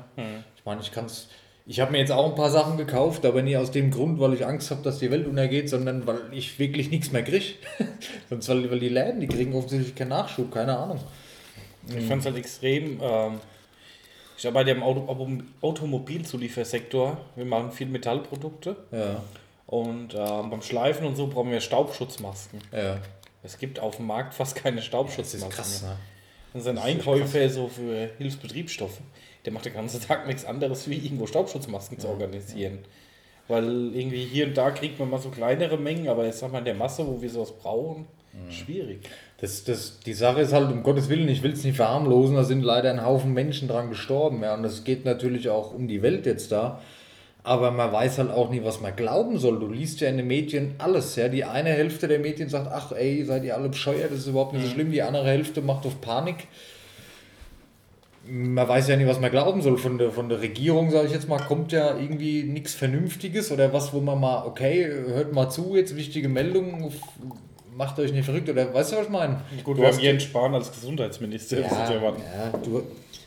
Ich 0.56 0.64
meine, 0.64 0.80
ich 0.80 0.90
kann's, 0.92 1.28
ich 1.66 1.80
habe 1.80 1.92
mir 1.92 1.98
jetzt 1.98 2.12
auch 2.12 2.26
ein 2.30 2.34
paar 2.34 2.50
Sachen 2.50 2.76
gekauft, 2.78 3.24
aber 3.26 3.42
nie 3.42 3.56
aus 3.56 3.70
dem 3.70 3.90
Grund, 3.90 4.18
weil 4.20 4.34
ich 4.34 4.46
Angst 4.46 4.70
habe, 4.70 4.82
dass 4.82 4.98
die 5.00 5.10
Welt 5.10 5.26
untergeht, 5.26 5.68
sondern 5.68 6.06
weil 6.06 6.20
ich 6.32 6.58
wirklich 6.58 6.90
nichts 6.90 7.12
mehr 7.12 7.22
kriege. 7.22 7.54
Sonst, 8.30 8.48
weil, 8.48 8.70
weil 8.70 8.80
die 8.80 8.88
Läden, 8.88 9.20
die 9.20 9.26
kriegen 9.26 9.54
offensichtlich 9.54 9.94
keinen 9.94 10.08
Nachschub, 10.08 10.50
keine 10.52 10.76
Ahnung. 10.78 11.00
Ich 11.88 12.04
fand 12.06 12.20
es 12.20 12.26
halt 12.26 12.36
extrem. 12.36 12.98
Ähm, 13.02 13.40
ich 14.38 14.46
arbeite 14.46 14.70
ja 14.70 14.76
im 14.76 14.82
Auto, 14.82 15.06
Automobilzuliefersektor. 15.60 17.18
Wir 17.36 17.44
machen 17.44 17.72
viel 17.72 17.88
Metallprodukte. 17.88 18.76
Ja, 18.92 19.22
Und 19.66 20.14
ähm, 20.14 20.50
beim 20.50 20.62
Schleifen 20.62 21.06
und 21.06 21.16
so 21.16 21.26
brauchen 21.26 21.50
wir 21.50 21.60
Staubschutzmasken. 21.60 22.60
ja. 22.72 22.98
Es 23.42 23.58
gibt 23.58 23.80
auf 23.80 23.96
dem 23.96 24.06
Markt 24.06 24.34
fast 24.34 24.56
keine 24.56 24.76
Das 24.76 24.84
Staubschutzmasken. 24.86 25.48
ist 25.50 25.56
krass, 25.56 25.82
ne? 25.82 25.96
Und 26.52 26.62
sein 26.62 26.78
Einkäufer 26.78 27.48
so 27.48 27.68
für 27.68 28.10
Hilfsbetriebsstoffe, 28.18 29.00
der 29.44 29.52
macht 29.52 29.66
den 29.66 29.74
ganzen 29.74 30.00
Tag 30.00 30.26
nichts 30.26 30.44
anderes, 30.44 30.88
wie 30.90 30.96
irgendwo 30.96 31.26
Staubschutzmasken 31.26 31.98
zu 31.98 32.08
organisieren. 32.08 32.80
Weil 33.46 33.94
irgendwie 33.94 34.24
hier 34.24 34.46
und 34.46 34.56
da 34.56 34.70
kriegt 34.70 34.98
man 34.98 35.10
mal 35.10 35.20
so 35.20 35.30
kleinere 35.30 35.76
Mengen, 35.76 36.08
aber 36.08 36.24
jetzt 36.24 36.40
sag 36.40 36.52
mal 36.52 36.58
in 36.58 36.64
der 36.64 36.74
Masse, 36.74 37.06
wo 37.06 37.22
wir 37.22 37.30
sowas 37.30 37.52
brauchen, 37.52 38.06
schwierig. 38.48 39.08
Das, 39.38 39.64
das, 39.64 40.00
die 40.00 40.12
Sache 40.12 40.40
ist 40.40 40.52
halt, 40.52 40.70
um 40.70 40.82
Gottes 40.82 41.08
Willen, 41.08 41.28
ich 41.28 41.42
will 41.42 41.52
es 41.52 41.64
nicht 41.64 41.76
verharmlosen, 41.76 42.36
da 42.36 42.44
sind 42.44 42.62
leider 42.62 42.90
ein 42.90 43.04
Haufen 43.04 43.32
Menschen 43.32 43.68
dran 43.68 43.88
gestorben. 43.88 44.42
Ja, 44.42 44.54
und 44.54 44.64
es 44.64 44.84
geht 44.84 45.04
natürlich 45.04 45.48
auch 45.48 45.72
um 45.72 45.88
die 45.88 46.02
Welt 46.02 46.26
jetzt 46.26 46.52
da. 46.52 46.80
Aber 47.42 47.70
man 47.70 47.90
weiß 47.90 48.18
halt 48.18 48.30
auch 48.30 48.50
nie, 48.50 48.62
was 48.64 48.80
man 48.82 48.94
glauben 48.94 49.38
soll. 49.38 49.58
Du 49.58 49.66
liest 49.68 50.00
ja 50.00 50.08
in 50.08 50.18
den 50.18 50.26
Medien 50.26 50.74
alles. 50.78 51.16
Ja? 51.16 51.28
Die 51.28 51.44
eine 51.44 51.70
Hälfte 51.70 52.06
der 52.06 52.18
Medien 52.18 52.48
sagt, 52.50 52.68
ach 52.70 52.92
ey, 52.92 53.24
seid 53.24 53.44
ihr 53.44 53.56
alle 53.56 53.70
bescheuert, 53.70 54.10
das 54.12 54.20
ist 54.20 54.26
überhaupt 54.26 54.52
nicht 54.52 54.66
so 54.66 54.70
schlimm. 54.72 54.92
Die 54.92 55.00
andere 55.02 55.26
Hälfte 55.26 55.62
macht 55.62 55.86
auf 55.86 56.00
Panik. 56.02 56.48
Man 58.28 58.68
weiß 58.68 58.88
ja 58.88 58.96
nicht, 58.96 59.06
was 59.08 59.18
man 59.18 59.30
glauben 59.30 59.62
soll. 59.62 59.78
Von 59.78 59.96
der, 59.96 60.10
von 60.10 60.28
der 60.28 60.40
Regierung, 60.42 60.90
sage 60.90 61.06
ich 61.06 61.12
jetzt 61.14 61.28
mal, 61.28 61.38
kommt 61.38 61.72
ja 61.72 61.96
irgendwie 61.98 62.42
nichts 62.42 62.74
Vernünftiges 62.74 63.50
oder 63.50 63.72
was, 63.72 63.92
wo 63.94 64.00
man 64.00 64.20
mal, 64.20 64.44
okay, 64.46 64.84
hört 64.86 65.32
mal 65.32 65.48
zu, 65.48 65.74
jetzt 65.76 65.96
wichtige 65.96 66.28
Meldungen, 66.28 66.92
macht 67.74 67.98
euch 67.98 68.12
nicht 68.12 68.26
verrückt 68.26 68.50
oder 68.50 68.72
weißt 68.74 68.92
du, 68.92 68.96
was 68.96 69.04
ich 69.04 69.10
meine? 69.10 69.40
Gut, 69.64 69.78
Du 69.78 69.80
wir 69.80 69.88
hast- 69.88 69.96
haben 69.96 70.04
Jens 70.04 70.24
Spahn 70.24 70.54
als 70.54 70.70
Gesundheitsminister. 70.70 71.60
ja, 71.60 71.66
ja, 71.68 72.12
du, 72.62 72.82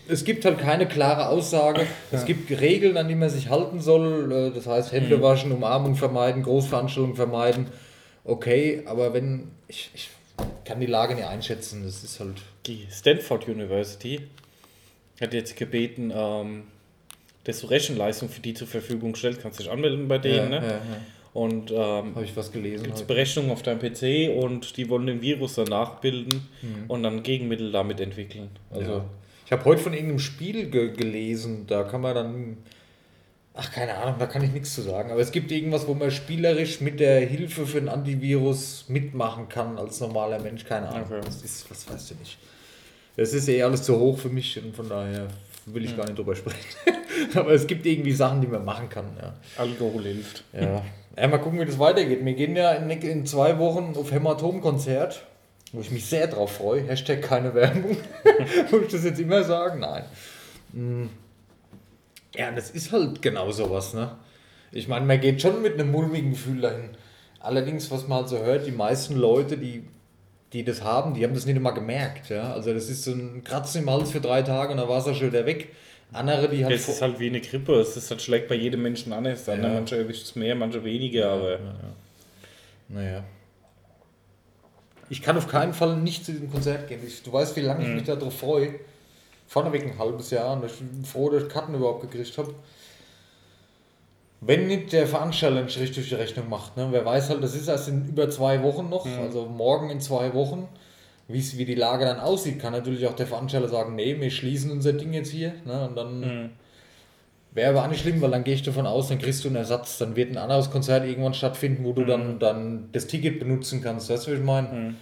es 0.07 0.23
gibt 0.25 0.45
halt 0.45 0.59
keine 0.59 0.87
klare 0.87 1.29
Aussage. 1.29 1.85
Es 2.11 2.25
gibt 2.25 2.49
Regeln, 2.59 2.97
an 2.97 3.07
die 3.07 3.15
man 3.15 3.29
sich 3.29 3.49
halten 3.49 3.79
soll. 3.81 4.31
Äh, 4.31 4.51
Das 4.55 4.67
heißt, 4.67 4.91
Hände 4.91 5.21
waschen, 5.21 5.51
Umarmung 5.51 5.95
vermeiden, 5.95 6.43
Großveranstaltungen 6.43 7.15
vermeiden. 7.15 7.67
Okay, 8.23 8.83
aber 8.85 9.13
wenn. 9.13 9.49
Ich, 9.67 9.89
ich 9.93 10.09
kann 10.65 10.79
die 10.79 10.85
Lage 10.87 11.15
nicht 11.15 11.25
einschätzen. 11.27 11.83
Das 11.85 12.03
ist 12.03 12.19
halt. 12.19 12.35
Die 12.65 12.87
Stanford 12.91 13.47
University 13.47 14.21
hat 15.21 15.33
jetzt 15.33 15.55
gebeten, 15.55 16.11
ähm, 16.15 16.63
dass 17.43 17.59
du 17.61 17.67
Rechenleistung 17.67 18.29
für 18.29 18.41
die 18.41 18.53
zur 18.53 18.67
Verfügung 18.67 19.15
stellt. 19.15 19.41
Kannst 19.41 19.59
dich 19.59 19.69
anmelden 19.69 20.07
bei 20.07 20.17
denen. 20.17 20.51
ja, 20.53 20.59
ne? 20.59 20.65
ja, 20.65 20.71
ja. 20.73 20.79
Und 21.33 21.71
ähm, 21.71 21.77
Habe 22.15 22.23
ich 22.25 22.37
was 22.37 22.51
gelesen. 22.51 22.83
gibt 22.83 22.95
es. 22.95 23.03
Berechnungen 23.03 23.49
auf 23.51 23.63
deinem 23.63 23.79
PC 23.79 24.29
und 24.37 24.77
die 24.77 24.87
wollen 24.89 25.07
den 25.07 25.21
Virus 25.21 25.55
danach 25.55 25.95
bilden 25.99 26.47
Mhm. 26.61 26.85
und 26.89 27.01
dann 27.03 27.23
Gegenmittel 27.23 27.71
damit 27.71 27.99
entwickeln. 27.99 28.49
Also 28.71 28.91
Ja. 28.91 29.05
Ich 29.53 29.59
habe 29.59 29.69
heute 29.69 29.83
von 29.83 29.93
irgendeinem 29.93 30.17
Spiel 30.17 30.71
ge 30.71 30.93
gelesen, 30.93 31.67
da 31.67 31.83
kann 31.83 32.01
man 32.01 32.15
dann. 32.15 32.57
Ach, 33.53 33.71
keine 33.71 33.93
Ahnung, 33.99 34.15
da 34.17 34.25
kann 34.25 34.43
ich 34.43 34.51
nichts 34.51 34.73
zu 34.73 34.81
sagen. 34.81 35.11
Aber 35.11 35.21
es 35.21 35.31
gibt 35.31 35.51
irgendwas, 35.51 35.87
wo 35.87 35.93
man 35.93 36.09
spielerisch 36.09 36.81
mit 36.81 36.99
der 36.99 37.19
Hilfe 37.19 37.67
für 37.67 37.77
ein 37.77 37.87
Antivirus 37.87 38.85
mitmachen 38.87 39.49
kann 39.49 39.77
als 39.77 39.99
normaler 39.99 40.39
Mensch. 40.39 40.65
Keine 40.65 40.89
Ahnung. 40.89 41.05
Okay. 41.05 41.21
Das 41.23 41.43
ist, 41.43 41.69
was 41.69 41.87
weißt 41.87 42.09
du 42.09 42.15
nicht. 42.15 42.39
Das 43.15 43.31
ist 43.31 43.47
eh 43.47 43.61
alles 43.61 43.83
zu 43.83 43.99
hoch 43.99 44.17
für 44.17 44.29
mich 44.29 44.59
und 44.59 44.75
von 44.75 44.89
daher 44.89 45.27
will 45.67 45.85
ich 45.85 45.95
gar 45.95 46.05
nicht 46.07 46.17
drüber 46.17 46.35
sprechen. 46.35 46.57
Aber 47.35 47.51
es 47.51 47.67
gibt 47.67 47.85
irgendwie 47.85 48.13
Sachen, 48.13 48.41
die 48.41 48.47
man 48.47 48.65
machen 48.65 48.89
kann. 48.89 49.05
Ja. 49.21 49.35
Alkohol 49.55 50.01
hilft. 50.01 50.45
Ja. 50.51 50.81
ja, 51.15 51.27
mal 51.27 51.37
gucken, 51.37 51.59
wie 51.59 51.65
das 51.65 51.77
weitergeht. 51.77 52.25
Wir 52.25 52.33
gehen 52.33 52.55
ja 52.55 52.71
in, 52.71 52.89
in 52.89 53.27
zwei 53.27 53.59
Wochen 53.59 53.93
auf 53.95 54.11
Hämatom-Konzert, 54.11 55.27
wo 55.73 55.81
ich 55.81 55.91
mich 55.91 56.05
sehr 56.05 56.27
drauf 56.27 56.57
freue. 56.57 56.83
Hashtag 56.83 57.21
keine 57.21 57.53
Werbung. 57.53 57.97
Muss 58.71 58.81
ich 58.83 58.91
das 58.91 59.03
jetzt 59.03 59.19
immer 59.19 59.43
sagen? 59.43 59.79
Nein. 59.79 60.03
Mm. 60.71 61.09
Ja, 62.35 62.51
das 62.51 62.71
ist 62.71 62.91
halt 62.91 63.21
genau 63.21 63.51
sowas, 63.51 63.93
ne? 63.93 64.15
Ich 64.71 64.87
meine, 64.87 65.05
man 65.05 65.19
geht 65.19 65.41
schon 65.41 65.61
mit 65.61 65.73
einem 65.73 65.91
mulmigen 65.91 66.31
Gefühl 66.31 66.61
dahin. 66.61 66.89
Allerdings, 67.39 67.91
was 67.91 68.07
man 68.07 68.19
halt 68.19 68.29
so 68.29 68.39
hört, 68.39 68.65
die 68.65 68.71
meisten 68.71 69.15
Leute, 69.15 69.57
die, 69.57 69.83
die 70.53 70.63
das 70.63 70.83
haben, 70.83 71.13
die 71.13 71.23
haben 71.23 71.33
das 71.33 71.45
nicht 71.45 71.57
immer 71.57 71.73
gemerkt, 71.73 72.29
ja. 72.29 72.53
Also 72.53 72.73
das 72.73 72.89
ist 72.89 73.03
so 73.03 73.11
ein 73.11 73.43
Kratzen 73.43 73.81
im 73.81 73.89
Hals 73.89 74.11
für 74.11 74.21
drei 74.21 74.41
Tage 74.41 74.71
und 74.71 74.77
dann 74.77 74.87
war 74.87 74.99
es 74.99 75.07
auch 75.07 75.15
schon 75.15 75.27
wieder 75.27 75.45
weg. 75.45 75.69
Andere, 76.11 76.49
die 76.49 76.63
halt... 76.63 76.75
Es 76.75 76.87
ist 76.87 77.01
halt 77.01 77.19
wie 77.19 77.27
eine 77.27 77.41
Grippe. 77.41 77.73
Es 77.79 77.97
ist 77.97 78.09
halt 78.11 78.21
schlägt 78.21 78.47
bei 78.47 78.55
jedem 78.55 78.83
Menschen 78.83 79.11
anders. 79.13 79.49
an. 79.49 79.63
Ja. 79.63 79.69
Manche 79.69 79.97
erwischt 79.97 80.23
es 80.23 80.35
mehr, 80.35 80.55
manche 80.55 80.83
weniger. 80.83 81.29
Aber 81.29 81.59
Naja. 82.87 83.23
Ich 85.09 85.21
kann 85.21 85.37
auf 85.37 85.47
keinen 85.47 85.73
Fall 85.73 85.97
nicht 85.97 86.25
zu 86.25 86.31
diesem 86.31 86.51
Konzert 86.51 86.87
gehen. 86.87 87.01
Ich, 87.05 87.23
du 87.23 87.31
weißt, 87.31 87.55
wie 87.55 87.61
lange 87.61 87.83
ich 87.83 87.89
mich 87.89 88.03
darauf 88.03 88.37
freue. 88.37 88.75
Vorneweg 89.47 89.83
ein 89.83 89.99
halbes 89.99 90.31
Jahr 90.31 90.53
und 90.53 90.65
ich 90.65 90.73
bin 90.73 91.05
froh, 91.05 91.29
dass 91.29 91.43
ich 91.43 91.49
Karten 91.49 91.75
überhaupt 91.75 92.01
gekriegt 92.01 92.37
habe. 92.37 92.53
Wenn 94.41 94.67
nicht 94.67 94.91
der 94.91 95.07
Veranstalter 95.07 95.59
einen 95.59 95.69
Strich 95.69 95.91
durch 95.91 96.09
die 96.09 96.15
Rechnung 96.15 96.49
macht. 96.49 96.75
Ne? 96.75 96.87
Wer 96.91 97.05
weiß 97.05 97.29
halt, 97.29 97.43
das 97.43 97.55
ist 97.55 97.67
erst 97.67 97.87
in 97.87 98.07
über 98.09 98.29
zwei 98.29 98.61
Wochen 98.63 98.89
noch, 98.89 99.05
also 99.21 99.45
morgen 99.45 99.89
in 99.89 100.01
zwei 100.01 100.33
Wochen. 100.33 100.67
Wie's, 101.29 101.57
wie 101.57 101.63
die 101.65 101.75
Lage 101.75 102.03
dann 102.03 102.19
aussieht, 102.19 102.59
kann 102.59 102.73
natürlich 102.73 103.07
auch 103.07 103.15
der 103.15 103.27
Veranstalter 103.27 103.69
sagen, 103.69 103.95
nee, 103.95 104.19
wir 104.19 104.29
schließen 104.29 104.71
unser 104.71 104.93
Ding 104.93 105.13
jetzt 105.13 105.31
hier. 105.31 105.53
Ne? 105.65 105.87
Und 105.87 105.95
dann 105.95 106.51
Wäre 107.53 107.69
aber 107.69 107.83
auch 107.83 107.87
nicht 107.87 108.01
schlimm, 108.01 108.19
weil 108.21 108.31
dann 108.31 108.43
gehe 108.43 108.55
ich 108.55 108.63
davon 108.63 108.87
aus, 108.87 109.09
dann 109.09 109.19
kriegst 109.19 109.43
du 109.43 109.47
einen 109.47 109.57
Ersatz. 109.57 109.99
Dann 109.99 110.15
wird 110.15 110.31
ein 110.31 110.37
anderes 110.37 110.71
Konzert 110.71 111.05
irgendwann 111.05 111.35
stattfinden, 111.35 111.85
wo 111.85 111.93
du 111.93 112.03
dann, 112.03 112.39
dann 112.39 112.89
das 112.91 113.05
Ticket 113.05 113.39
benutzen 113.39 113.81
kannst. 113.81 114.09
Weißt 114.09 114.25
du, 114.27 114.31
was 114.31 114.39
ich 114.39 114.43
meine? 114.43 114.95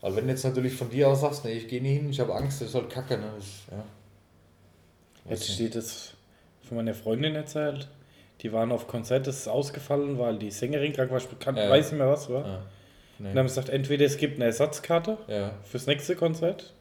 Weil 0.00 0.16
wenn 0.16 0.24
du 0.24 0.30
jetzt 0.30 0.44
natürlich 0.44 0.74
von 0.74 0.88
dir 0.88 1.08
aus 1.08 1.20
sagst, 1.20 1.44
nee, 1.44 1.52
ich 1.52 1.68
gehe 1.68 1.82
nie 1.82 1.94
hin, 1.94 2.08
ich 2.10 2.20
habe 2.20 2.34
Angst, 2.34 2.60
das 2.60 2.68
ist 2.68 2.74
halt 2.74 2.88
kacke. 2.88 3.18
Ne? 3.18 3.30
Das, 3.36 3.46
ja. 3.70 3.84
Jetzt 5.30 5.52
steht 5.52 5.76
es 5.76 6.14
von 6.66 6.76
meiner 6.78 6.94
Freundin 6.94 7.34
erzählt. 7.34 7.88
Die 8.40 8.52
waren 8.52 8.70
auf 8.70 8.86
Konzert, 8.86 9.26
das 9.26 9.38
ist 9.40 9.48
ausgefallen, 9.48 10.18
weil 10.18 10.38
die 10.38 10.50
Sängerin 10.50 10.92
krank 10.92 11.10
war, 11.10 11.18
ich 11.18 11.26
kann, 11.40 11.56
Ja. 11.56 11.68
weiß 11.68 11.90
nicht 11.90 11.98
mehr 11.98 12.08
was 12.08 12.30
war. 12.30 12.46
Ja. 12.46 12.62
Nee. 13.18 13.28
Und 13.28 13.34
dann 13.34 13.38
haben 13.40 13.48
sie 13.48 13.56
gesagt, 13.56 13.68
entweder 13.68 14.06
es 14.06 14.16
gibt 14.16 14.36
eine 14.36 14.44
Ersatzkarte 14.44 15.18
ja. 15.26 15.50
fürs 15.64 15.86
nächste 15.86 16.14
Konzert 16.14 16.72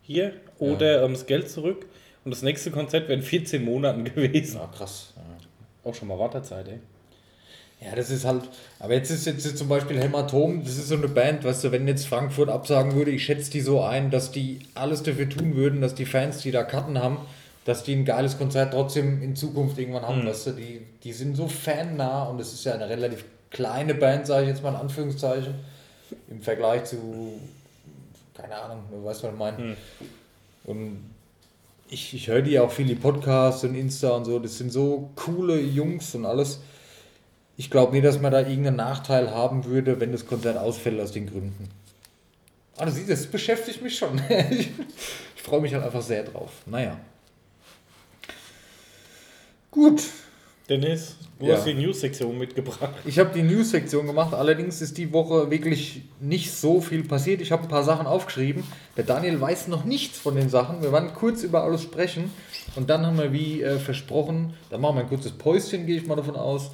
hier 0.00 0.32
oder 0.58 1.04
ähm, 1.04 1.12
das 1.12 1.26
Geld 1.26 1.50
zurück. 1.50 1.86
Und 2.24 2.30
das 2.30 2.42
nächste 2.42 2.70
Konzert 2.70 3.08
wäre 3.08 3.18
in 3.18 3.24
14 3.24 3.64
Monaten 3.64 4.04
gewesen. 4.14 4.56
Ja, 4.56 4.66
krass. 4.66 5.12
Ja. 5.16 5.90
Auch 5.90 5.94
schon 5.94 6.08
mal 6.08 6.18
Wartezeit, 6.18 6.68
ey. 6.68 6.78
Ja, 7.84 7.96
das 7.96 8.10
ist 8.10 8.24
halt, 8.24 8.48
aber 8.78 8.94
jetzt 8.94 9.10
ist 9.10 9.26
jetzt 9.26 9.58
zum 9.58 9.68
Beispiel 9.68 10.00
Hämatom, 10.00 10.62
das 10.62 10.76
ist 10.76 10.86
so 10.86 10.94
eine 10.94 11.08
Band, 11.08 11.42
weißt 11.42 11.64
du, 11.64 11.72
wenn 11.72 11.88
jetzt 11.88 12.06
Frankfurt 12.06 12.48
absagen 12.48 12.94
würde, 12.94 13.10
ich 13.10 13.24
schätze 13.24 13.50
die 13.50 13.60
so 13.60 13.82
ein, 13.82 14.12
dass 14.12 14.30
die 14.30 14.60
alles 14.74 15.02
dafür 15.02 15.28
tun 15.28 15.56
würden, 15.56 15.80
dass 15.80 15.96
die 15.96 16.06
Fans, 16.06 16.38
die 16.42 16.52
da 16.52 16.62
Karten 16.62 17.00
haben, 17.00 17.18
dass 17.64 17.82
die 17.82 17.94
ein 17.94 18.04
geiles 18.04 18.38
Konzert 18.38 18.72
trotzdem 18.72 19.20
in 19.20 19.34
Zukunft 19.34 19.78
irgendwann 19.78 20.06
haben, 20.06 20.24
weißt 20.24 20.48
du, 20.48 20.50
die, 20.52 20.82
die 21.02 21.12
sind 21.12 21.36
so 21.36 21.48
fannah 21.48 22.24
und 22.24 22.40
es 22.40 22.52
ist 22.52 22.64
ja 22.64 22.74
eine 22.74 22.88
relativ 22.88 23.24
kleine 23.50 23.94
Band, 23.94 24.28
sage 24.28 24.42
ich 24.44 24.48
jetzt 24.50 24.62
mal 24.62 24.70
in 24.70 24.76
Anführungszeichen, 24.76 25.54
im 26.30 26.40
Vergleich 26.40 26.84
zu, 26.84 27.40
keine 28.34 28.54
Ahnung, 28.56 28.84
du 28.92 29.04
weißt, 29.04 29.24
was 29.24 29.32
ich 29.32 29.38
meine. 29.38 29.76
Und 30.64 31.11
ich, 31.92 32.14
ich 32.14 32.28
höre 32.28 32.42
die 32.42 32.58
auch 32.58 32.72
viele 32.72 32.96
Podcasts 32.96 33.64
und 33.64 33.74
Insta 33.74 34.10
und 34.10 34.24
so, 34.24 34.38
das 34.38 34.56
sind 34.56 34.72
so 34.72 35.10
coole 35.14 35.60
Jungs 35.60 36.14
und 36.14 36.24
alles. 36.24 36.60
Ich 37.56 37.70
glaube 37.70 37.92
nicht, 37.92 38.04
dass 38.04 38.20
man 38.20 38.32
da 38.32 38.40
irgendeinen 38.40 38.76
Nachteil 38.76 39.30
haben 39.30 39.66
würde, 39.66 40.00
wenn 40.00 40.10
das 40.10 40.26
Konzert 40.26 40.56
ausfällt 40.56 40.98
aus 41.00 41.12
den 41.12 41.26
Gründen. 41.26 41.68
Ah, 42.78 42.86
du 42.86 42.92
siehst, 42.92 43.10
das 43.10 43.26
beschäftigt 43.26 43.82
mich 43.82 43.96
schon. 43.98 44.20
ich 44.50 44.70
ich 45.36 45.42
freue 45.42 45.60
mich 45.60 45.74
halt 45.74 45.84
einfach 45.84 46.02
sehr 46.02 46.24
drauf. 46.24 46.50
Naja. 46.66 46.98
Gut, 49.70 50.02
Dennis, 50.68 51.16
du 51.40 51.46
Ja. 51.46 51.56
hast 51.56 51.66
die 51.66 51.74
News-Sektion 51.74 52.38
mitgebracht. 52.38 52.90
Ich 53.04 53.18
habe 53.18 53.30
die 53.34 53.42
News-Sektion 53.42 54.06
gemacht, 54.06 54.32
allerdings 54.32 54.80
ist 54.80 54.96
die 54.96 55.12
Woche 55.12 55.50
wirklich 55.50 56.02
nicht 56.20 56.52
so 56.52 56.80
viel 56.80 57.02
passiert. 57.04 57.40
Ich 57.40 57.50
habe 57.50 57.62
ein 57.64 57.68
paar 57.68 57.82
Sachen 57.82 58.06
aufgeschrieben. 58.06 58.62
Der 58.96 59.04
Daniel 59.04 59.40
weiß 59.40 59.68
noch 59.68 59.84
nichts 59.84 60.18
von 60.18 60.36
den 60.36 60.48
Sachen. 60.48 60.80
Wir 60.82 60.92
werden 60.92 61.10
kurz 61.14 61.42
über 61.42 61.64
alles 61.64 61.82
sprechen 61.82 62.30
und 62.76 62.88
dann 62.90 63.04
haben 63.04 63.18
wir, 63.18 63.32
wie 63.32 63.60
äh, 63.62 63.78
versprochen, 63.78 64.54
dann 64.70 64.80
machen 64.80 64.96
wir 64.96 65.02
ein 65.02 65.08
kurzes 65.08 65.32
Päuschen, 65.32 65.86
gehe 65.86 65.96
ich 65.96 66.06
mal 66.06 66.16
davon 66.16 66.36
aus. 66.36 66.70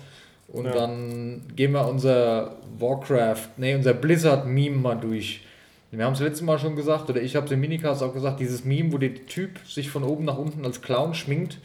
Und 0.49 0.67
Ja. 0.67 0.73
dann 0.73 1.43
gehen 1.57 1.73
wir 1.73 1.87
unser 1.89 2.57
Warcraft, 2.79 3.49
nee, 3.57 3.75
unser 3.75 3.95
Blizzard-Meme 3.95 4.77
mal 4.77 4.95
durch. 4.97 5.43
Wir 5.91 6.05
haben 6.05 6.13
es 6.13 6.21
letztes 6.21 6.43
Mal 6.43 6.59
schon 6.59 6.77
gesagt, 6.77 7.09
oder 7.09 7.23
ich 7.23 7.35
habe 7.37 7.47
es 7.47 7.53
im 7.53 7.61
Minicast 7.61 8.03
auch 8.03 8.13
gesagt, 8.13 8.41
dieses 8.41 8.65
Meme, 8.67 8.93
wo 8.93 8.99
der 8.99 9.15
Typ 9.27 9.59
sich 9.67 9.89
von 9.91 10.05
oben 10.05 10.27
nach 10.27 10.37
unten 10.37 10.67
als 10.67 10.83
Clown 10.83 11.15
schminkt, 11.15 11.59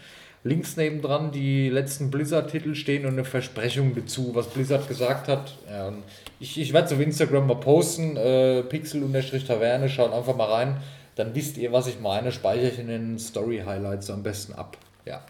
links 0.44 0.76
nebendran 0.76 1.32
die 1.32 1.70
letzten 1.70 2.12
Blizzard-Titel 2.12 2.76
stehen 2.76 3.06
und 3.06 3.14
eine 3.14 3.24
Versprechung 3.24 3.96
dazu, 3.96 4.36
was 4.36 4.48
Blizzard 4.48 4.88
gesagt 4.88 5.28
hat. 5.28 5.56
Ja, 5.70 5.88
und 5.88 6.04
ich 6.40 6.60
ich 6.60 6.74
werde 6.74 6.88
es 6.88 6.94
auf 6.94 7.00
Instagram 7.00 7.48
mal 7.48 7.56
posten, 7.56 8.18
äh, 8.18 8.64
Pixel-Taverne, 8.64 9.88
schaut 9.90 10.14
einfach 10.14 10.36
mal 10.36 10.52
rein, 10.52 10.78
dann 11.16 11.34
wisst 11.34 11.58
ihr, 11.58 11.72
was 11.72 11.88
ich 11.88 12.00
meine, 12.00 12.32
speichere 12.32 12.70
ich 12.70 12.80
in 12.80 12.88
den 12.88 13.20
Story-Highlights 13.20 14.10
am 14.10 14.24
besten 14.24 14.54
ab. 14.54 14.78
Ja. 15.06 15.24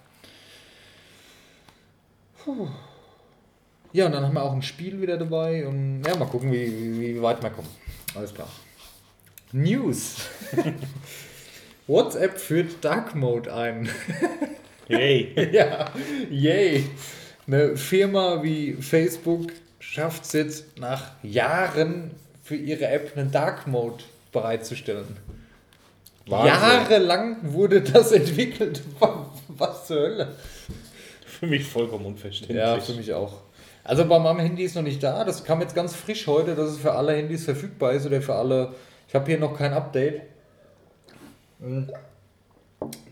Puh. 2.44 2.68
Ja, 3.92 4.08
und 4.08 4.14
dann 4.14 4.24
haben 4.24 4.34
wir 4.34 4.44
auch 4.44 4.54
ein 4.54 4.64
Spiel 4.64 5.00
wieder 5.00 5.18
dabei 5.18 5.68
und 5.68 6.04
ja, 6.04 6.16
mal 6.16 6.26
gucken, 6.26 6.52
wie, 6.52 6.66
wie, 6.66 7.16
wie 7.16 7.22
weit 7.22 7.44
wir 7.44 7.52
kommen. 7.52 7.70
Alles 8.16 8.34
klar. 8.34 8.48
News. 9.52 10.16
WhatsApp 11.88 12.40
führt 12.40 12.84
Dark 12.84 13.14
Mode 13.14 13.54
ein. 13.54 13.88
Hey. 14.88 15.34
ja, 15.54 15.86
yay. 16.30 16.86
Eine 17.48 17.76
Firma 17.78 18.42
wie 18.44 18.74
Facebook 18.74 19.52
schafft 19.80 20.26
es 20.26 20.34
jetzt 20.34 20.80
nach 20.80 21.12
Jahren 21.24 22.12
für 22.42 22.56
ihre 22.56 22.88
App 22.88 23.16
einen 23.16 23.32
Dark 23.32 23.68
Mode 23.68 24.04
bereitzustellen. 24.32 25.18
Wahnsinn. 26.26 26.48
Jahrelang 26.48 27.54
wurde 27.54 27.82
das 27.82 28.12
entwickelt. 28.12 28.82
Was 29.50 29.88
zur 29.88 29.98
Hölle? 29.98 30.36
Für 31.26 31.48
mich 31.48 31.66
vollkommen 31.66 32.06
unverständlich. 32.06 32.58
Ja, 32.58 32.80
für 32.80 32.94
mich 32.94 33.14
auch. 33.14 33.42
Also 33.84 34.06
bei 34.06 34.18
meinem 34.18 34.40
Handy 34.40 34.64
ist 34.64 34.76
noch 34.76 34.82
nicht 34.82 35.04
da. 35.04 35.26
Das 35.26 35.44
kam 35.44 35.60
jetzt 35.60 35.76
ganz 35.76 35.94
frisch 35.94 36.28
heute, 36.28 36.56
dass 36.56 36.72
es 36.72 36.78
für 36.78 36.94
alle 36.94 37.14
Handys 37.14 37.44
verfügbar 37.44 37.92
ist 37.92 38.06
oder 38.06 38.22
für 38.22 38.36
alle. 38.36 38.74
Ich 39.10 39.16
habe 39.16 39.26
hier 39.26 39.38
noch 39.38 39.58
kein 39.58 39.74
Update. 39.74 40.22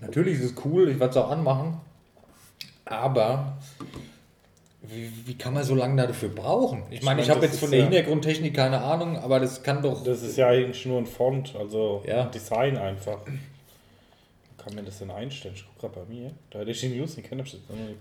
Natürlich 0.02 0.40
ist 0.40 0.46
es 0.58 0.66
cool, 0.66 0.90
ich 0.90 1.00
werde 1.00 1.12
es 1.12 1.18
auch 1.18 1.30
anmachen. 1.30 1.80
Aber 2.86 3.58
wie, 4.82 5.10
wie 5.26 5.38
kann 5.38 5.54
man 5.54 5.64
so 5.64 5.76
lange 5.76 6.06
dafür 6.08 6.30
brauchen? 6.30 6.84
Ich 6.90 7.04
meine, 7.04 7.22
ich 7.22 7.28
meine, 7.28 7.30
habe 7.30 7.42
das 7.42 7.52
jetzt 7.52 7.60
von 7.60 7.70
der 7.72 7.80
ja- 7.80 7.86
Hintergrundtechnik 7.86 8.54
keine 8.56 8.82
Ahnung, 8.82 9.18
aber 9.18 9.40
das 9.40 9.62
kann 9.64 9.82
doch. 9.82 10.04
Das 10.04 10.22
ist 10.24 10.38
ja 10.38 10.48
eigentlich 10.48 10.86
nur 10.86 10.98
ein 10.98 11.06
Font, 11.06 11.56
also 11.58 12.04
Ja. 12.06 12.24
ein 12.24 12.32
Design 12.32 12.78
einfach. 12.78 13.20
Wie 13.28 14.64
kann 14.64 14.76
man 14.76 14.86
das 14.86 15.00
denn 15.00 15.12
einstellen? 15.12 15.54
Ich 15.56 15.66
gucke 15.66 15.94
gerade 15.94 16.06
bei 16.08 16.14
mir. 16.14 16.32
Da 16.50 16.60
hätte 16.60 16.72
ich 16.72 16.80
die 16.82 16.90
News 16.90 17.16
nicht 17.16 17.30
kennen. 17.30 17.44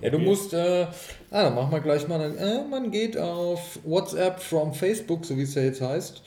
Ja, 0.02 0.10
du 0.10 0.18
musst, 0.18 0.52
äh, 0.54 0.86
ah, 1.30 1.42
dann 1.44 1.54
machen 1.54 1.70
wir 1.70 1.80
gleich 1.80 2.06
mal, 2.08 2.20
äh, 2.36 2.64
man 2.68 2.90
geht 2.90 3.16
auf 3.16 3.78
WhatsApp 3.84 4.40
from 4.40 4.74
Facebook, 4.74 5.24
so 5.24 5.36
wie 5.36 5.42
es 5.42 5.54
ja 5.54 5.62
jetzt 5.62 5.80
heißt, 5.80 6.22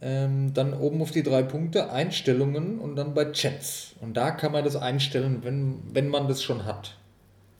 ähm, 0.00 0.54
dann 0.54 0.74
oben 0.74 1.02
auf 1.02 1.10
die 1.10 1.22
drei 1.22 1.42
Punkte, 1.42 1.90
Einstellungen 1.90 2.78
und 2.78 2.96
dann 2.96 3.14
bei 3.14 3.32
Chats. 3.32 3.94
Und 4.00 4.16
da 4.16 4.30
kann 4.30 4.52
man 4.52 4.64
das 4.64 4.76
einstellen, 4.76 5.40
wenn, 5.42 5.82
wenn 5.92 6.08
man 6.08 6.28
das 6.28 6.42
schon 6.42 6.64
hat. 6.64 6.96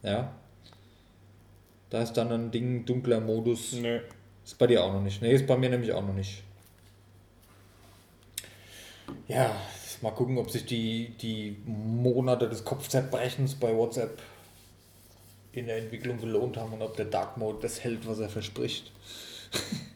Ja. 0.03 0.33
Da 1.91 2.03
ist 2.03 2.13
dann 2.13 2.31
ein 2.31 2.51
Ding, 2.51 2.85
dunkler 2.85 3.21
Modus. 3.21 3.73
Nö. 3.73 4.01
Ist 4.45 4.59
bei 4.59 4.67
dir 4.67 4.85
auch 4.85 4.93
noch 4.93 5.03
nicht. 5.03 5.21
Nee, 5.21 5.33
ist 5.33 5.47
bei 5.47 5.57
mir 5.57 5.71
nämlich 5.71 5.93
auch 5.93 6.05
noch 6.05 6.15
nicht. 6.15 6.43
Ja, 9.27 9.55
mal 10.03 10.13
gucken, 10.13 10.39
ob 10.39 10.51
sich 10.51 10.65
die, 10.65 11.15
die 11.21 11.57
Monate 11.67 12.49
des 12.49 12.65
Kopfzerbrechens 12.65 13.55
bei 13.57 13.75
WhatsApp 13.75 14.23
in 15.53 15.67
der 15.67 15.79
Entwicklung 15.79 16.19
gelohnt 16.19 16.57
haben 16.57 16.73
und 16.73 16.83
ob 16.83 16.97
der 16.97 17.07
Dark 17.07 17.37
Mode 17.37 17.59
das 17.63 17.83
hält, 17.83 18.07
was 18.07 18.21
er 18.21 18.29
verspricht. 18.29 18.93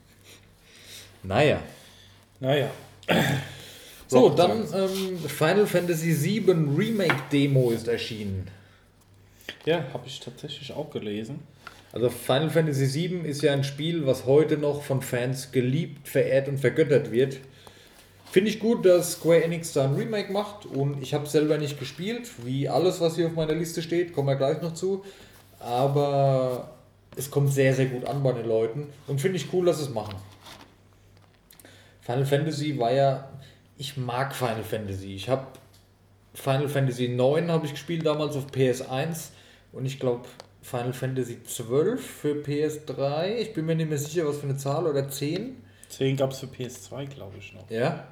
naja. 1.22 1.62
Naja. 2.42 2.72
So, 4.08 4.28
dann 4.28 4.66
ähm, 4.74 5.16
Final 5.26 5.66
Fantasy 5.66 6.12
VII 6.12 6.50
Remake 6.76 7.22
Demo 7.32 7.70
ist 7.70 7.86
erschienen. 7.86 8.48
Ja, 9.64 9.84
habe 9.94 10.06
ich 10.06 10.18
tatsächlich 10.18 10.72
auch 10.72 10.90
gelesen. 10.90 11.38
Also 11.92 12.10
Final 12.10 12.50
Fantasy 12.50 12.92
VII 12.92 13.28
ist 13.28 13.42
ja 13.42 13.52
ein 13.52 13.62
Spiel, 13.62 14.06
was 14.06 14.26
heute 14.26 14.58
noch 14.58 14.82
von 14.82 15.02
Fans 15.02 15.52
geliebt, 15.52 16.08
verehrt 16.08 16.48
und 16.48 16.58
vergöttert 16.58 17.12
wird. 17.12 17.38
Finde 18.30 18.50
ich 18.50 18.58
gut, 18.58 18.84
dass 18.84 19.12
Square 19.12 19.44
Enix 19.44 19.72
da 19.72 19.84
ein 19.84 19.94
Remake 19.94 20.32
macht 20.32 20.66
und 20.66 21.00
ich 21.00 21.14
habe 21.14 21.28
selber 21.28 21.58
nicht 21.58 21.78
gespielt, 21.78 22.28
wie 22.44 22.68
alles, 22.68 23.00
was 23.00 23.14
hier 23.14 23.28
auf 23.28 23.34
meiner 23.34 23.54
Liste 23.54 23.82
steht, 23.82 24.12
kommen 24.12 24.28
wir 24.28 24.36
gleich 24.36 24.60
noch 24.60 24.74
zu. 24.74 25.04
Aber 25.60 26.72
es 27.16 27.30
kommt 27.30 27.52
sehr, 27.52 27.72
sehr 27.72 27.86
gut 27.86 28.04
an 28.04 28.22
bei 28.22 28.32
den 28.32 28.48
Leuten 28.48 28.88
und 29.06 29.20
finde 29.20 29.36
ich 29.36 29.52
cool, 29.52 29.64
dass 29.64 29.78
sie 29.78 29.84
es 29.84 29.90
machen. 29.90 30.16
Final 32.02 32.26
Fantasy 32.26 32.78
war 32.78 32.92
ja, 32.92 33.28
ich 33.78 33.96
mag 33.96 34.34
Final 34.34 34.64
Fantasy. 34.64 35.14
Ich 35.14 35.28
habe 35.28 35.46
Final 36.34 36.68
Fantasy 36.68 37.08
9 37.08 37.50
habe 37.50 37.66
ich 37.66 37.72
gespielt 37.72 38.04
damals 38.04 38.36
auf 38.36 38.48
PS1 38.48 39.28
und 39.72 39.86
ich 39.86 40.00
glaube 40.00 40.22
Final 40.62 40.92
Fantasy 40.92 41.42
12 41.42 42.04
für 42.04 42.34
PS3. 42.34 43.36
Ich 43.36 43.52
bin 43.52 43.66
mir 43.66 43.76
nicht 43.76 43.88
mehr 43.88 43.98
sicher, 43.98 44.26
was 44.26 44.38
für 44.38 44.44
eine 44.44 44.56
Zahl 44.56 44.86
oder 44.86 45.08
10. 45.08 45.56
10 45.88 46.16
gab 46.16 46.32
es 46.32 46.40
für 46.40 46.46
PS2, 46.46 47.06
glaube 47.06 47.36
ich, 47.38 47.54
noch. 47.54 47.70
Ja? 47.70 48.08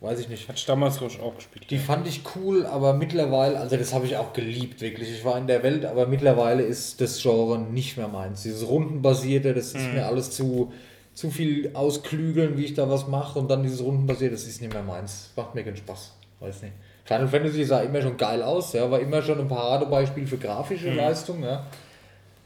Weiß 0.00 0.18
ich 0.18 0.28
nicht. 0.28 0.48
Hatte 0.48 0.58
ich 0.58 0.66
damals, 0.66 0.98
glaube 0.98 1.12
ich, 1.12 1.20
auch 1.20 1.36
gespielt. 1.36 1.70
Die 1.70 1.78
fand 1.78 2.08
ich 2.08 2.22
cool, 2.34 2.66
aber 2.66 2.92
mittlerweile, 2.92 3.58
also 3.60 3.76
das 3.76 3.94
habe 3.94 4.04
ich 4.04 4.16
auch 4.16 4.32
geliebt, 4.32 4.80
wirklich. 4.80 5.10
Ich 5.10 5.24
war 5.24 5.38
in 5.38 5.46
der 5.46 5.62
Welt, 5.62 5.84
aber 5.84 6.06
mittlerweile 6.06 6.64
ist 6.64 7.00
das 7.00 7.22
Genre 7.22 7.58
nicht 7.58 7.96
mehr 7.96 8.08
meins. 8.08 8.42
Dieses 8.42 8.66
Rundenbasierte, 8.66 9.54
das 9.54 9.68
ist 9.68 9.92
mir 9.92 10.06
alles 10.06 10.32
zu, 10.32 10.72
zu 11.14 11.30
viel 11.30 11.70
ausklügeln, 11.74 12.56
wie 12.56 12.64
ich 12.64 12.74
da 12.74 12.88
was 12.88 13.06
mache 13.06 13.38
und 13.38 13.50
dann 13.50 13.62
dieses 13.62 13.82
Rundenbasierte, 13.82 14.34
das 14.34 14.46
ist 14.46 14.60
nicht 14.60 14.72
mehr 14.72 14.82
meins. 14.82 15.30
Macht 15.36 15.54
mir 15.54 15.62
keinen 15.62 15.76
Spaß. 15.76 16.12
Weiß 16.40 16.62
nicht. 16.62 16.74
Final 17.04 17.28
Fantasy 17.28 17.64
sah 17.64 17.80
immer 17.80 18.00
schon 18.00 18.16
geil 18.16 18.42
aus, 18.42 18.72
ja, 18.72 18.90
war 18.90 19.00
immer 19.00 19.22
schon 19.22 19.40
ein 19.40 19.48
Paradebeispiel 19.48 20.26
für 20.26 20.38
grafische 20.38 20.92
Leistung, 20.92 21.42
ja. 21.42 21.66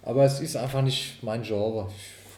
Aber 0.02 0.24
es 0.24 0.40
ist 0.40 0.56
einfach 0.56 0.82
nicht 0.82 1.22
mein 1.22 1.42
Genre. 1.42 1.88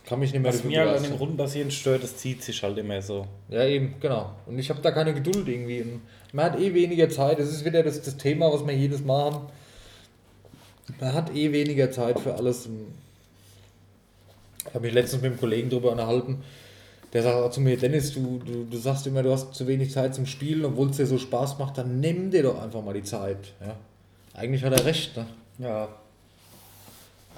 Ich 0.03 0.09
kann 0.09 0.21
mich 0.21 0.33
nicht 0.33 0.43
mehr 0.43 0.53
Was 0.53 0.65
mir 0.65 0.81
halt 0.81 0.97
an 0.97 1.03
den. 1.03 1.13
Rundenbasieren 1.13 1.71
stört, 1.71 2.03
das 2.03 2.17
zieht 2.17 2.43
sich 2.43 2.63
halt 2.63 2.79
immer 2.79 3.03
so. 3.03 3.27
Ja, 3.51 3.65
eben, 3.65 3.95
genau. 4.01 4.33
Und 4.47 4.59
ich 4.59 4.71
habe 4.71 4.81
da 4.81 4.91
keine 4.91 5.13
Geduld 5.13 5.47
irgendwie. 5.47 5.83
Und 5.83 6.01
man 6.33 6.47
hat 6.47 6.59
eh 6.59 6.73
weniger 6.73 7.11
Zeit. 7.11 7.39
Das 7.39 7.49
ist 7.49 7.65
wieder 7.67 7.83
das, 7.83 8.01
das 8.01 8.17
Thema, 8.17 8.51
was 8.51 8.67
wir 8.67 8.75
jedes 8.75 9.05
Mal 9.05 9.25
haben. 9.25 9.47
Man 10.99 11.13
hat 11.13 11.35
eh 11.37 11.53
weniger 11.53 11.91
Zeit 11.91 12.19
für 12.21 12.35
alles. 12.35 12.65
Und 12.65 12.87
habe 14.75 14.87
mich 14.87 14.95
letztens 14.95 15.23
mit 15.23 15.33
einem 15.33 15.41
Kollegen 15.41 15.71
darüber 15.71 15.93
unterhalten. 15.93 16.43
Der 17.13 17.23
sagt 17.23 17.37
auch 17.37 17.51
zu 17.51 17.61
mir, 17.61 17.77
Dennis, 17.77 18.13
du, 18.13 18.41
du, 18.45 18.65
du 18.65 18.77
sagst 18.77 19.07
immer, 19.07 19.23
du 19.23 19.33
hast 19.33 19.55
zu 19.55 19.67
wenig 19.67 19.91
Zeit 19.93 20.15
zum 20.15 20.27
Spielen, 20.27 20.65
obwohl 20.65 20.91
es 20.91 20.99
dir 20.99 21.07
so 21.07 21.19
Spaß 21.19 21.59
macht, 21.59 21.79
dann 21.79 22.01
nimm 22.01 22.31
dir 22.31 22.43
doch 22.43 22.63
einfach 22.63 22.83
mal 22.83 22.93
die 22.93 23.03
Zeit. 23.03 23.55
Ja. 23.61 23.77
Eigentlich 24.35 24.63
hat 24.63 24.73
er 24.73 24.85
recht. 24.85 25.17
Ne? 25.17 25.27
Ja. 25.59 25.89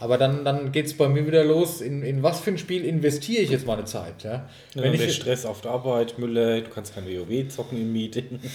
Aber 0.00 0.16
dann, 0.16 0.44
dann 0.46 0.72
geht 0.72 0.86
es 0.86 0.96
bei 0.96 1.08
mir 1.08 1.26
wieder 1.26 1.44
los, 1.44 1.82
in, 1.82 2.02
in 2.02 2.22
was 2.22 2.40
für 2.40 2.50
ein 2.50 2.58
Spiel 2.58 2.86
investiere 2.86 3.42
ich 3.42 3.50
jetzt 3.50 3.66
meine 3.66 3.84
Zeit. 3.84 4.24
Ja? 4.24 4.48
Wenn 4.74 4.94
ich 4.94 5.14
Stress 5.14 5.44
auf 5.44 5.60
der 5.60 5.72
Arbeit, 5.72 6.18
Müller, 6.18 6.62
du 6.62 6.70
kannst 6.70 6.94
kein 6.94 7.04
WoW 7.04 7.48
zocken 7.48 7.80
im 7.80 7.92
Meeting. 7.92 8.40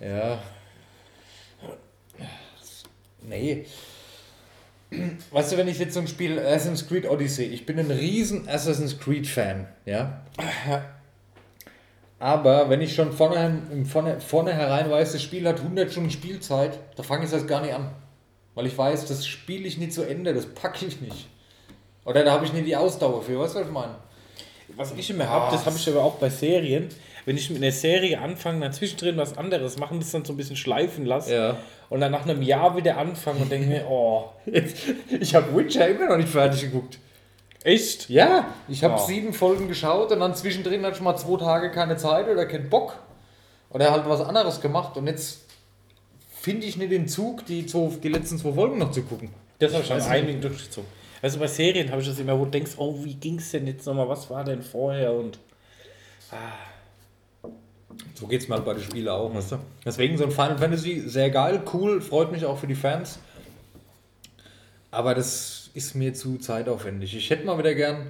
Ja. 0.00 0.42
Nee. 3.24 3.66
Weißt 5.30 5.52
du, 5.52 5.56
wenn 5.56 5.68
ich 5.68 5.78
jetzt 5.78 5.94
so 5.94 6.00
ein 6.00 6.08
Spiel 6.08 6.38
Assassin's 6.38 6.86
Creed 6.86 7.08
Odyssey, 7.08 7.44
ich 7.44 7.66
bin 7.66 7.78
ein 7.78 7.90
riesen 7.90 8.48
Assassin's 8.48 8.98
Creed 8.98 9.26
Fan, 9.26 9.66
ja. 9.84 10.22
Aber 12.18 12.70
wenn 12.70 12.80
ich 12.80 12.94
schon 12.94 13.12
vorne, 13.12 13.62
im 13.72 13.86
vorne, 13.86 14.20
vornherein 14.20 14.90
weiß, 14.90 15.12
das 15.12 15.22
Spiel 15.22 15.48
hat 15.48 15.60
100 15.60 15.90
Stunden 15.90 16.10
Spielzeit, 16.10 16.78
da 16.96 17.02
fange 17.02 17.24
ich 17.24 17.30
das 17.30 17.46
gar 17.46 17.62
nicht 17.62 17.74
an. 17.74 17.90
Weil 18.54 18.66
ich 18.66 18.76
weiß, 18.76 19.06
das 19.06 19.26
spiele 19.26 19.66
ich 19.66 19.78
nicht 19.78 19.92
zu 19.92 20.02
Ende, 20.02 20.34
das 20.34 20.46
packe 20.46 20.86
ich 20.86 21.00
nicht. 21.00 21.28
Oder 22.04 22.24
da 22.24 22.32
habe 22.32 22.44
ich 22.44 22.52
nicht 22.52 22.66
die 22.66 22.76
Ausdauer 22.76 23.22
für, 23.22 23.38
weißt 23.38 23.54
du, 23.54 23.60
was 23.60 23.66
ich 23.66 23.72
meine? 23.72 23.94
Was 24.76 24.92
ich 24.96 25.10
immer 25.10 25.28
habe, 25.28 25.50
das 25.50 25.66
habe 25.66 25.76
ich 25.76 25.88
aber 25.88 26.02
auch 26.02 26.14
bei 26.14 26.30
Serien. 26.30 26.88
Wenn 27.24 27.36
ich 27.36 27.48
mit 27.50 27.62
einer 27.62 27.72
Serie 27.72 28.20
anfange, 28.20 28.60
dann 28.60 28.72
zwischendrin 28.72 29.16
was 29.16 29.36
anderes 29.38 29.78
machen, 29.78 30.00
das 30.00 30.10
dann 30.10 30.24
so 30.24 30.32
ein 30.32 30.36
bisschen 30.36 30.56
schleifen 30.56 31.06
lasse 31.06 31.34
Ja. 31.34 31.56
und 31.88 32.00
dann 32.00 32.12
nach 32.12 32.22
einem 32.26 32.42
Jahr 32.42 32.76
wieder 32.76 32.96
anfangen 32.98 33.42
und 33.42 33.50
denke 33.52 33.68
mir, 33.68 33.86
oh, 33.90 34.30
Ich 35.20 35.34
habe 35.34 35.54
Witcher 35.56 35.88
immer 35.88 36.08
noch 36.08 36.16
nicht 36.16 36.28
fertig 36.28 36.62
geguckt. 36.62 36.98
echt? 37.64 38.08
Ja, 38.10 38.48
ich 38.68 38.82
habe 38.82 38.94
Oh. 38.98 39.06
sieben 39.06 39.32
Folgen 39.32 39.68
geschaut 39.68 40.10
und 40.12 40.20
dann 40.20 40.34
zwischendrin 40.34 40.84
hatte 40.84 40.96
ich 40.96 41.00
mal 41.02 41.16
zwei 41.16 41.38
Tage 41.38 41.70
keine 41.70 41.96
Zeit 41.96 42.28
oder 42.28 42.46
keinen 42.46 42.68
Bock. 42.68 42.98
Oder 43.70 43.90
halt 43.90 44.06
was 44.06 44.20
anderes 44.20 44.60
gemacht 44.60 44.96
und 44.98 45.06
jetzt 45.06 45.46
finde 46.30 46.66
ich 46.66 46.76
nicht 46.76 46.90
den 46.92 47.08
Zug, 47.08 47.46
die, 47.46 47.64
zwei, 47.66 47.88
die 48.02 48.08
letzten 48.08 48.36
zwei 48.36 48.52
Folgen 48.52 48.78
noch 48.78 48.90
zu 48.90 49.02
gucken. 49.02 49.30
Das 49.60 49.72
habe 49.72 49.82
ich 49.82 49.88
schon 49.88 50.00
einigen 50.02 50.40
durchgezogen. 50.40 50.90
Also 51.22 51.38
bei 51.38 51.46
Serien 51.46 51.90
habe 51.92 52.02
ich 52.02 52.08
das 52.08 52.18
immer, 52.18 52.36
wo 52.38 52.44
du 52.44 52.50
denkst, 52.50 52.72
oh, 52.78 52.96
wie 53.04 53.14
ging 53.14 53.38
es 53.38 53.50
denn 53.52 53.66
jetzt 53.68 53.86
nochmal, 53.86 54.08
was 54.08 54.28
war 54.28 54.42
denn 54.44 54.60
vorher 54.60 55.12
und 55.14 55.38
So 58.14 58.26
geht 58.26 58.40
es 58.40 58.48
mal 58.48 58.60
bei 58.60 58.74
den 58.74 58.82
Spielen 58.82 59.08
auch, 59.08 59.34
weißt 59.34 59.52
du? 59.52 59.58
Deswegen 59.84 60.16
so 60.16 60.24
ein 60.24 60.30
Final 60.30 60.58
Fantasy, 60.58 61.02
sehr 61.06 61.30
geil, 61.30 61.62
cool, 61.72 62.00
freut 62.00 62.30
mich 62.32 62.44
auch 62.44 62.58
für 62.58 62.66
die 62.66 62.74
Fans. 62.74 63.18
Aber 64.90 65.14
das 65.14 65.70
ist 65.74 65.94
mir 65.94 66.14
zu 66.14 66.38
zeitaufwendig. 66.38 67.16
Ich 67.16 67.30
hätte 67.30 67.46
mal 67.46 67.58
wieder 67.58 67.74
gern. 67.74 68.08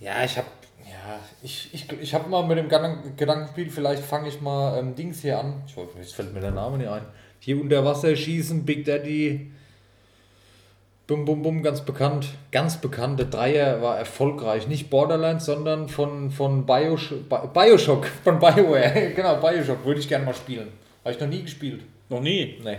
Ja, 0.00 0.24
ich 0.24 0.36
habe. 0.36 0.48
Ja, 0.84 1.18
ich, 1.42 1.72
ich, 1.72 1.90
ich 1.92 2.14
habe 2.14 2.28
mal 2.28 2.46
mit 2.46 2.58
dem 2.58 2.68
Gedanken 2.68 3.16
Gedanken 3.16 3.46
gespielt, 3.46 3.72
vielleicht 3.72 4.02
fange 4.02 4.28
ich 4.28 4.40
mal 4.40 4.78
ähm, 4.78 4.94
Dings 4.94 5.20
hier 5.20 5.38
an. 5.38 5.62
Ich 5.66 5.76
weiß, 5.76 5.88
jetzt 5.96 6.14
fällt 6.14 6.32
mir 6.32 6.40
der 6.40 6.50
Name 6.50 6.78
nicht 6.78 6.88
ein. 6.88 7.02
Hier 7.40 7.60
unter 7.60 7.84
Wasser 7.84 8.14
schießen, 8.14 8.64
Big 8.64 8.84
Daddy. 8.84 9.52
Bum 11.06 11.24
Bum 11.26 11.42
Bum, 11.42 11.62
ganz 11.62 11.82
bekannt. 11.82 12.28
Ganz 12.50 12.78
bekannt. 12.80 13.18
Der 13.18 13.26
Dreier 13.26 13.82
war 13.82 13.98
erfolgreich. 13.98 14.66
Nicht 14.68 14.88
Borderlands, 14.88 15.44
sondern 15.44 15.88
von, 15.88 16.30
von 16.30 16.64
Biosh 16.64 17.10
Bi- 17.28 17.46
Bioshock. 17.52 18.06
Von 18.24 18.38
Bioware. 18.38 19.12
genau, 19.16 19.36
Bioshock. 19.36 19.84
Würde 19.84 20.00
ich 20.00 20.08
gerne 20.08 20.24
mal 20.24 20.34
spielen. 20.34 20.68
Habe 21.04 21.14
ich 21.14 21.20
noch 21.20 21.28
nie 21.28 21.42
gespielt. 21.42 21.82
noch 22.08 22.20
nie. 22.20 22.58
Nee. 22.64 22.78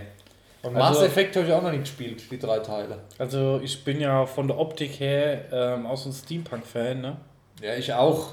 Und 0.62 0.76
Also- 0.76 0.98
Mass 1.00 1.02
Effect 1.08 1.36
habe 1.36 1.46
ich 1.46 1.52
auch 1.52 1.62
noch 1.62 1.70
nie 1.70 1.78
gespielt, 1.78 2.24
die 2.28 2.38
drei 2.38 2.58
Teile. 2.58 2.98
Also 3.18 3.60
ich 3.62 3.84
bin 3.84 4.00
ja 4.00 4.26
von 4.26 4.48
der 4.48 4.58
Optik 4.58 4.98
her 4.98 5.44
ähm, 5.52 5.86
auch 5.86 5.96
so 5.96 6.08
ein 6.10 6.12
Steampunk-Fan, 6.12 7.00
ne? 7.00 7.16
Ja, 7.62 7.74
ich 7.76 7.92
auch. 7.92 8.30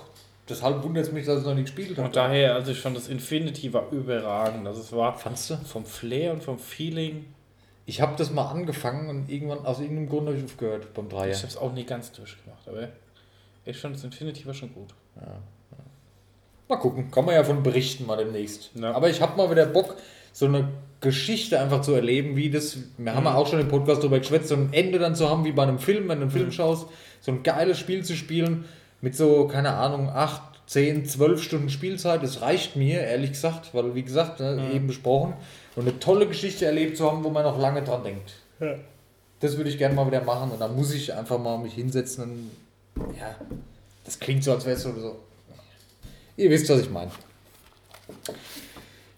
Deshalb 0.50 0.84
wundert 0.84 1.06
es 1.06 1.12
mich, 1.12 1.26
dass 1.28 1.40
ich 1.42 1.46
noch 1.46 1.54
nie 1.54 1.62
gespielt 1.62 1.92
habe. 1.98 2.08
Und 2.08 2.16
daher, 2.16 2.56
also 2.56 2.72
ich 2.72 2.80
fand 2.80 2.98
das 2.98 3.08
Infinity 3.08 3.72
war 3.72 3.92
überragend. 3.92 4.68
Also 4.68 4.82
es 4.82 4.92
war 4.92 5.18
Fandst 5.18 5.52
du? 5.52 5.56
vom 5.58 5.86
Flair 5.86 6.34
und 6.34 6.42
vom 6.44 6.58
Feeling. 6.58 7.26
Ich 7.86 8.02
habe 8.02 8.16
das 8.18 8.32
mal 8.32 8.50
angefangen 8.50 9.10
und 9.10 9.30
irgendwann, 9.30 9.66
aus 9.66 9.80
irgendeinem 9.80 10.10
Grund 10.10 10.28
habe 10.28 10.38
ich 10.38 10.44
aufgehört 10.44 10.94
beim 10.94 11.10
Dreier. 11.10 11.32
Ich 11.32 11.38
habe 11.38 11.48
es 11.48 11.58
auch 11.58 11.74
nie 11.74 11.84
ganz 11.84 12.12
durchgemacht, 12.12 12.68
aber 12.68 12.90
ich 13.66 13.78
fand 13.78 13.96
das 13.96 14.04
Infinity 14.04 14.46
war 14.46 14.54
schon 14.54 14.74
gut. 14.74 14.94
Mal 16.70 16.78
gucken, 16.78 17.12
kann 17.12 17.26
man 17.26 17.36
ja 17.36 17.44
von 17.44 17.62
berichten 17.62 18.06
mal 18.06 18.18
demnächst. 18.18 18.72
Ja. 18.76 18.94
Aber 18.94 19.10
ich 19.10 19.22
habe 19.22 19.36
mal 19.36 19.52
wieder 19.52 19.66
Bock, 19.66 19.98
so 20.32 20.46
eine 20.46 20.70
Geschichte 21.02 21.60
einfach 21.60 21.82
zu 21.82 21.94
erleben, 21.94 22.36
wie 22.38 22.50
das, 22.50 22.78
wir 22.98 23.14
haben 23.14 23.26
ja 23.26 23.36
auch 23.36 23.48
schon 23.48 23.60
im 23.60 23.68
Podcast 23.68 24.02
darüber 24.02 24.20
geschwätzt, 24.20 24.48
so 24.48 24.56
ein 24.56 24.70
Ende 24.72 24.98
dann 24.98 25.16
zu 25.16 25.30
haben, 25.30 25.44
wie 25.44 25.52
bei 25.52 25.64
einem 25.64 25.80
Film, 25.80 26.08
wenn 26.08 26.20
du 26.20 26.24
einen 26.24 26.32
Film 26.32 26.52
schaust, 26.52 26.88
so 27.20 27.32
ein 27.32 27.44
geiles 27.44 27.78
Spiel 27.78 28.04
zu 28.06 28.16
spielen, 28.16 28.66
mit 29.02 29.16
so, 29.16 29.48
keine 29.48 29.74
Ahnung, 29.74 30.10
8, 30.66 30.70
10, 30.70 31.06
12 31.06 31.44
Stunden 31.44 31.70
Spielzeit, 31.70 32.24
das 32.24 32.42
reicht 32.42 32.76
mir, 32.76 33.02
ehrlich 33.02 33.32
gesagt, 33.32 33.74
weil, 33.74 33.96
wie 33.96 34.04
gesagt, 34.04 34.40
ne, 34.40 34.72
eben 34.74 34.88
besprochen, 34.88 35.34
und 35.76 35.88
eine 35.88 36.00
tolle 36.00 36.28
Geschichte 36.28 36.66
erlebt 36.66 36.98
zu 36.98 37.10
haben, 37.10 37.24
wo 37.24 37.30
man 37.30 37.44
noch 37.44 37.60
lange 37.60 37.82
dran 37.82 38.04
denkt. 38.04 38.34
Ja. 38.60 38.76
Das 39.40 39.58
würde 39.58 39.70
ich 39.70 39.78
gerne 39.78 39.96
mal 39.96 40.08
wieder 40.08 40.22
machen 40.22 40.52
und 40.52 40.62
dann 40.62 40.76
muss 40.76 40.94
ich 40.94 41.14
einfach 41.14 41.40
mal 41.40 41.58
mich 41.58 41.74
hinsetzen 41.74 42.24
und, 42.24 43.16
ja, 43.18 43.36
das 44.06 44.20
klingt 44.20 44.44
so, 44.44 44.54
als 44.54 44.66
wäre 44.66 44.78
es 44.78 44.84
so, 44.84 44.94
so 45.00 45.18
Ihr 46.36 46.50
wisst, 46.50 46.70
was 46.70 46.82
ich 46.82 46.90
meine. 46.90 47.12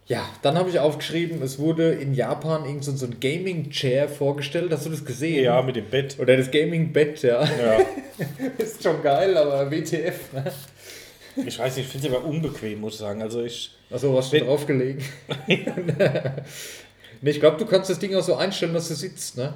Ja, 0.07 0.23
dann 0.41 0.57
habe 0.57 0.69
ich 0.69 0.79
aufgeschrieben, 0.79 1.41
es 1.41 1.57
wurde 1.57 1.93
in 1.93 2.13
Japan 2.13 2.65
irgend 2.65 2.83
so 2.83 3.05
ein 3.05 3.19
Gaming-Chair 3.19 4.09
vorgestellt. 4.09 4.71
Hast 4.71 4.85
du 4.85 4.91
das 4.91 5.03
gesehen? 5.03 5.43
Ja, 5.43 5.61
mit 5.61 5.77
dem 5.77 5.89
Bett. 5.89 6.17
Oder 6.19 6.37
das 6.37 6.51
Gaming-Bett, 6.51 7.23
ja. 7.23 7.43
Ja. 7.43 7.79
Ist 8.57 8.83
schon 8.83 9.01
geil, 9.01 9.35
aber 9.35 9.71
WTF, 9.71 10.33
ne? 10.33 10.51
Ich 11.35 11.59
weiß 11.59 11.75
nicht, 11.75 11.85
ich 11.85 11.91
finde 11.91 12.07
es 12.07 12.13
aber 12.13 12.25
unbequem, 12.25 12.81
muss 12.81 12.93
ich 12.93 12.99
sagen. 12.99 13.21
Also 13.21 13.43
ich. 13.43 13.71
Achso, 13.91 14.19
du 14.19 14.31
Wenn- 14.31 14.45
draufgelegen? 14.45 15.03
nee, 17.21 17.29
ich 17.29 17.39
glaube, 17.39 17.57
du 17.57 17.65
kannst 17.65 17.89
das 17.89 17.99
Ding 17.99 18.15
auch 18.15 18.23
so 18.23 18.35
einstellen, 18.35 18.73
dass 18.73 18.87
du 18.87 18.95
sitzt, 18.95 19.37
ne? 19.37 19.53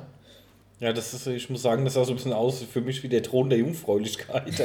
Ja, 0.80 0.94
das 0.94 1.14
ist, 1.14 1.28
ich 1.28 1.50
muss 1.50 1.62
sagen, 1.62 1.84
das 1.84 1.96
sah 1.96 2.06
so 2.06 2.14
ein 2.14 2.16
bisschen 2.16 2.32
aus 2.32 2.64
für 2.64 2.80
mich 2.80 3.04
wie 3.04 3.10
der 3.10 3.22
Thron 3.22 3.50
der 3.50 3.60
Jungfräulichkeit. 3.60 4.44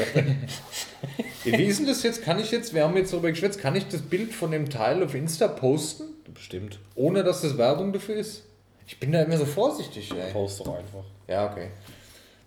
Wie 1.44 1.64
ist 1.64 1.80
denn 1.80 1.86
das 1.86 2.02
jetzt? 2.04 2.22
Kann 2.22 2.38
ich 2.38 2.50
jetzt, 2.52 2.72
wir 2.72 2.84
haben 2.84 2.96
jetzt 2.96 3.12
darüber 3.12 3.30
geschwätzt, 3.30 3.58
kann 3.60 3.74
ich 3.76 3.86
das 3.88 4.00
Bild 4.00 4.32
von 4.32 4.50
dem 4.52 4.70
Teil 4.70 5.02
auf 5.02 5.14
Insta 5.14 5.48
posten, 5.48 6.04
Bestimmt. 6.32 6.78
ohne 6.94 7.22
dass 7.24 7.42
das 7.42 7.58
Werbung 7.58 7.92
dafür 7.92 8.14
ist? 8.14 8.44
Ich 8.86 8.98
bin 9.00 9.12
da 9.12 9.22
immer 9.22 9.36
so 9.36 9.44
vorsichtig, 9.44 10.10
ey. 10.12 10.32
Post 10.32 10.60
doch 10.60 10.68
einfach. 10.78 11.04
Ja, 11.28 11.50
okay. 11.50 11.68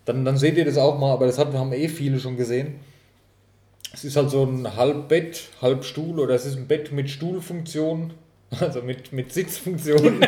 Dann, 0.04 0.24
dann 0.24 0.36
seht 0.38 0.56
ihr 0.56 0.64
das 0.64 0.78
auch 0.78 0.98
mal, 0.98 1.12
aber 1.12 1.26
das 1.26 1.36
hat, 1.38 1.52
haben 1.52 1.72
eh 1.72 1.88
viele 1.88 2.18
schon 2.18 2.36
gesehen. 2.36 2.80
Es 3.92 4.04
ist 4.04 4.16
halt 4.16 4.30
so 4.30 4.44
ein 4.44 4.76
halb 4.76 5.08
Bett, 5.08 5.48
halb 5.62 5.84
Stuhl 5.84 6.20
oder 6.20 6.34
es 6.34 6.44
ist 6.44 6.56
ein 6.56 6.66
Bett 6.68 6.92
mit 6.92 7.08
Stuhlfunktion, 7.10 8.12
also 8.60 8.82
mit, 8.82 9.12
mit 9.12 9.32
Sitzfunktion 9.32 10.20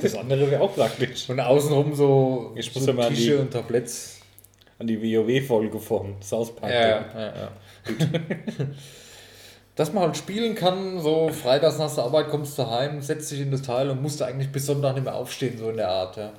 Das 0.00 0.14
andere 0.14 0.50
wäre 0.50 0.62
auch 0.62 0.74
praktisch. 0.74 1.28
und 1.30 1.40
außenrum 1.40 1.94
so, 1.94 2.52
Ich 2.56 2.74
muss 2.74 2.84
so 2.84 2.92
ja 2.92 3.08
Tische 3.08 3.22
die- 3.22 3.34
und 3.34 3.50
Tabletts. 3.52 4.20
An 4.78 4.86
die 4.86 5.00
WoW-Folge 5.00 5.80
von 5.80 6.14
South 6.22 6.54
Park. 6.54 6.72
Ja, 6.72 6.88
ja, 6.88 7.34
ja. 7.34 7.50
Dass 9.74 9.92
man 9.92 10.04
halt 10.04 10.16
spielen 10.16 10.54
kann, 10.54 11.00
so 11.00 11.28
freitags 11.30 11.78
nach 11.78 11.92
der 11.92 12.04
Arbeit 12.04 12.28
kommst 12.28 12.58
du 12.58 12.68
heim, 12.68 13.00
setzt 13.00 13.30
dich 13.30 13.40
in 13.40 13.50
das 13.50 13.62
Teil 13.62 13.90
und 13.90 14.02
musst 14.02 14.22
eigentlich 14.22 14.50
bis 14.50 14.66
Sonntag 14.66 14.94
nicht 14.94 15.04
mehr 15.04 15.14
aufstehen, 15.14 15.56
so 15.58 15.70
in 15.70 15.76
der 15.76 15.88
Art, 15.88 16.16
ja. 16.16 16.32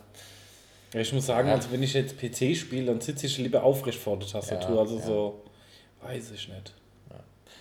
Ja, 0.93 0.99
ich 1.01 1.13
muss 1.13 1.25
sagen, 1.27 1.47
Ja. 1.49 1.55
also 1.55 1.71
wenn 1.71 1.83
ich 1.83 1.93
jetzt 1.93 2.17
PC 2.17 2.55
spiele, 2.55 2.87
dann 2.87 3.01
sitze 3.01 3.27
ich 3.27 3.37
lieber 3.37 3.63
aufrecht 3.63 3.99
vor 3.99 4.17
der 4.17 4.27
Tastatur. 4.27 4.75
Ja, 4.75 4.81
also 4.81 4.97
ja. 4.97 5.05
so, 5.05 5.41
weiß 6.01 6.31
ich 6.31 6.49
nicht. 6.49 6.73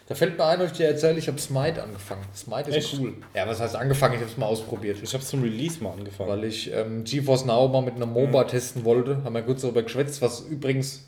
Da 0.08 0.14
fällt 0.14 0.38
mir 0.38 0.44
ein, 0.46 0.64
ich 0.64 0.72
dir 0.72 0.86
erzähle, 0.86 1.18
ich 1.18 1.28
habe 1.28 1.38
Smite 1.38 1.82
angefangen. 1.82 2.22
Smite 2.34 2.70
ist 2.70 2.76
Echt? 2.76 2.98
cool. 2.98 3.12
Ja, 3.34 3.46
was 3.46 3.60
heißt 3.60 3.76
angefangen? 3.76 4.14
Ich 4.14 4.20
habe 4.20 4.30
es 4.30 4.38
mal 4.38 4.46
ausprobiert. 4.46 4.96
Ich 5.02 5.12
habe 5.12 5.22
zum 5.22 5.42
Release 5.42 5.82
mal 5.84 5.92
angefangen. 5.92 6.30
Weil 6.30 6.44
ich 6.44 6.72
ähm, 6.72 7.04
GeForce 7.04 7.44
Now 7.44 7.68
mal 7.68 7.82
mit 7.82 7.96
einem 7.96 8.14
MOBA 8.14 8.44
testen 8.44 8.86
wollte. 8.86 9.22
Haben 9.22 9.34
wir 9.34 9.42
kurz 9.42 9.60
darüber 9.60 9.82
geschwätzt, 9.82 10.22
was 10.22 10.40
übrigens 10.40 11.04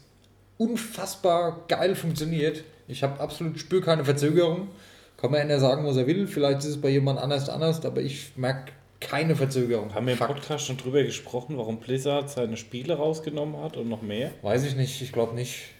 unfassbar 0.59 1.65
geil 1.69 1.97
funktioniert. 1.97 2.63
Ich 2.89 3.03
habe 3.03 3.19
absolut 3.21 3.59
spür 3.59 3.83
keine 3.83 4.05
Verzögerung. 4.05 4.69
Kann 5.17 5.31
man 5.31 5.49
ja 5.49 5.59
sagen, 5.59 5.87
was 5.87 5.97
er 5.97 6.07
will. 6.07 6.27
Vielleicht 6.27 6.59
ist 6.59 6.67
es 6.67 6.81
bei 6.83 6.91
jemand 6.91 7.19
anders 7.21 7.49
anders, 7.49 7.83
aber 7.87 8.03
ich 8.03 8.37
merke 8.37 8.73
keine 9.01 9.35
Verzögerung. 9.35 9.95
Haben 9.95 10.07
wir 10.07 10.13
im 10.13 10.19
Fakt. 10.19 10.35
Podcast 10.35 10.67
schon 10.67 10.77
drüber 10.77 11.03
gesprochen, 11.03 11.57
warum 11.57 11.81
Blizzard 11.81 12.31
seine 12.31 12.57
Spiele 12.57 12.95
rausgenommen 12.95 13.61
hat 13.63 13.77
und 13.77 13.89
noch 13.89 14.03
mehr? 14.03 14.31
Weiß 14.43 14.65
ich 14.65 14.77
nicht, 14.77 15.01
ich 15.03 15.13
glaube 15.13 15.35
nicht. 15.35 15.71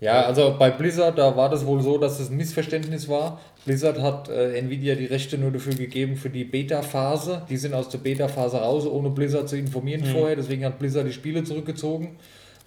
Ja, 0.00 0.22
also 0.26 0.56
bei 0.58 0.70
Blizzard, 0.70 1.16
da 1.16 1.36
war 1.36 1.48
das 1.48 1.64
wohl 1.64 1.80
so, 1.80 1.96
dass 1.96 2.18
es 2.18 2.28
ein 2.28 2.36
Missverständnis 2.36 3.08
war. 3.08 3.40
Blizzard 3.64 4.00
hat 4.00 4.28
äh, 4.28 4.58
Nvidia 4.58 4.96
die 4.96 5.06
Rechte 5.06 5.38
nur 5.38 5.52
dafür 5.52 5.76
gegeben 5.76 6.16
für 6.16 6.28
die 6.28 6.42
Beta-Phase. 6.42 7.42
Die 7.48 7.56
sind 7.56 7.72
aus 7.72 7.88
der 7.88 7.98
Beta-Phase 7.98 8.56
raus, 8.56 8.84
ohne 8.84 9.10
Blizzard 9.10 9.48
zu 9.48 9.56
informieren 9.56 10.04
vorher. 10.04 10.34
Deswegen 10.34 10.64
hat 10.64 10.80
Blizzard 10.80 11.06
die 11.06 11.12
Spiele 11.12 11.44
zurückgezogen. 11.44 12.16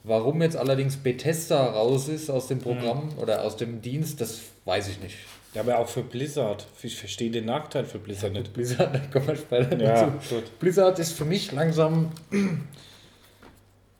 Warum 0.05 0.41
jetzt 0.43 0.55
allerdings 0.55 0.95
Bethesda 0.95 1.65
raus 1.65 2.07
ist 2.07 2.29
aus 2.29 2.47
dem 2.47 2.59
Programm 2.59 3.09
oder 3.21 3.43
aus 3.43 3.57
dem 3.57 3.81
Dienst, 3.81 4.21
das 4.21 4.39
weiß 4.63 4.87
ich 4.87 5.01
nicht. 5.01 5.17
Ja, 5.55 5.61
aber 5.61 5.79
auch 5.79 5.87
für 5.87 6.03
Blizzard. 6.03 6.67
Ich 6.83 6.97
verstehe 6.97 7.31
den 7.31 7.45
Nachteil 7.45 7.85
für 7.85 7.97
Blizzard 7.97 8.33
nicht. 8.33 8.53
Blizzard, 8.53 8.93
da 8.93 8.99
kommen 9.11 9.27
wir 9.29 9.35
später 9.37 9.77
Ja, 9.81 10.05
dazu. 10.07 10.35
gut. 10.35 10.59
Blizzard 10.59 10.99
ist 10.99 11.13
für 11.13 11.25
mich 11.25 11.51
langsam. 11.53 12.11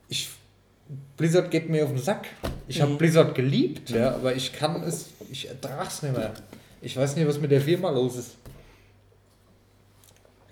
Ich, 0.10 0.30
Blizzard 1.18 1.50
geht 1.50 1.70
mir 1.70 1.86
auf 1.86 1.90
den 1.92 1.98
Sack. 2.00 2.28
Ich 2.68 2.82
habe 2.82 2.96
Blizzard 2.96 3.36
geliebt, 3.36 3.90
ja, 3.90 4.14
aber 4.16 4.36
ich 4.36 4.52
kann 4.54 4.84
es, 4.84 5.10
ich 5.32 5.48
ertrag's 5.48 6.02
nicht 6.04 6.16
mehr. 6.18 6.34
Ich 6.82 6.98
weiß 6.98 7.16
nicht, 7.16 7.28
was 7.28 7.40
mit 7.40 7.52
der 7.52 7.62
Firma 7.62 7.90
los 7.90 8.18
ist. 8.18 8.32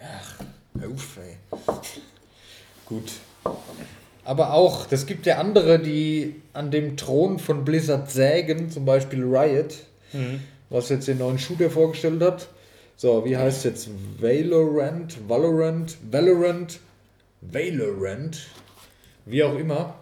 Ach, 0.01 0.35
hör 0.79 0.89
auf, 0.89 1.17
ey. 1.17 1.37
Gut. 2.85 3.11
Aber 4.25 4.53
auch, 4.53 4.85
das 4.85 5.05
gibt 5.05 5.25
ja 5.25 5.37
andere, 5.37 5.79
die 5.79 6.41
an 6.53 6.71
dem 6.71 6.95
Thron 6.95 7.39
von 7.39 7.65
Blizzard 7.65 8.09
sägen, 8.09 8.69
zum 8.69 8.85
Beispiel 8.85 9.23
Riot, 9.23 9.75
was 10.73 10.89
jetzt 10.89 11.07
den 11.07 11.19
neuen 11.19 11.39
Shooter 11.39 11.69
vorgestellt 11.69 12.21
hat. 12.21 12.49
So, 12.97 13.23
wie 13.25 13.37
heißt 13.37 13.63
jetzt 13.65 13.89
Valorant, 14.19 15.17
Valorant, 15.29 15.97
Valorant, 16.11 16.79
Valorant, 17.41 18.41
wie 19.25 19.43
auch 19.43 19.57
immer. 19.57 19.95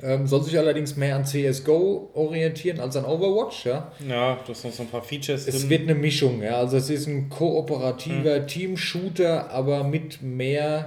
Ähm, 0.00 0.28
soll 0.28 0.44
sich 0.44 0.56
allerdings 0.56 0.94
mehr 0.96 1.16
an 1.16 1.24
CSGO 1.24 2.10
orientieren 2.14 2.78
als 2.78 2.94
an 2.96 3.04
Overwatch, 3.04 3.66
ja. 3.66 3.90
Ja, 4.08 4.38
du 4.46 4.52
hast 4.52 4.64
noch 4.64 4.72
so 4.72 4.84
ein 4.84 4.88
paar 4.88 5.02
Features 5.02 5.48
Es 5.48 5.60
drin. 5.62 5.70
wird 5.70 5.82
eine 5.82 5.96
Mischung, 5.96 6.40
ja. 6.40 6.58
Also 6.58 6.76
es 6.76 6.88
ist 6.88 7.08
ein 7.08 7.28
kooperativer 7.28 8.46
Team-Shooter, 8.46 9.50
aber 9.50 9.82
mit 9.82 10.22
mehr 10.22 10.86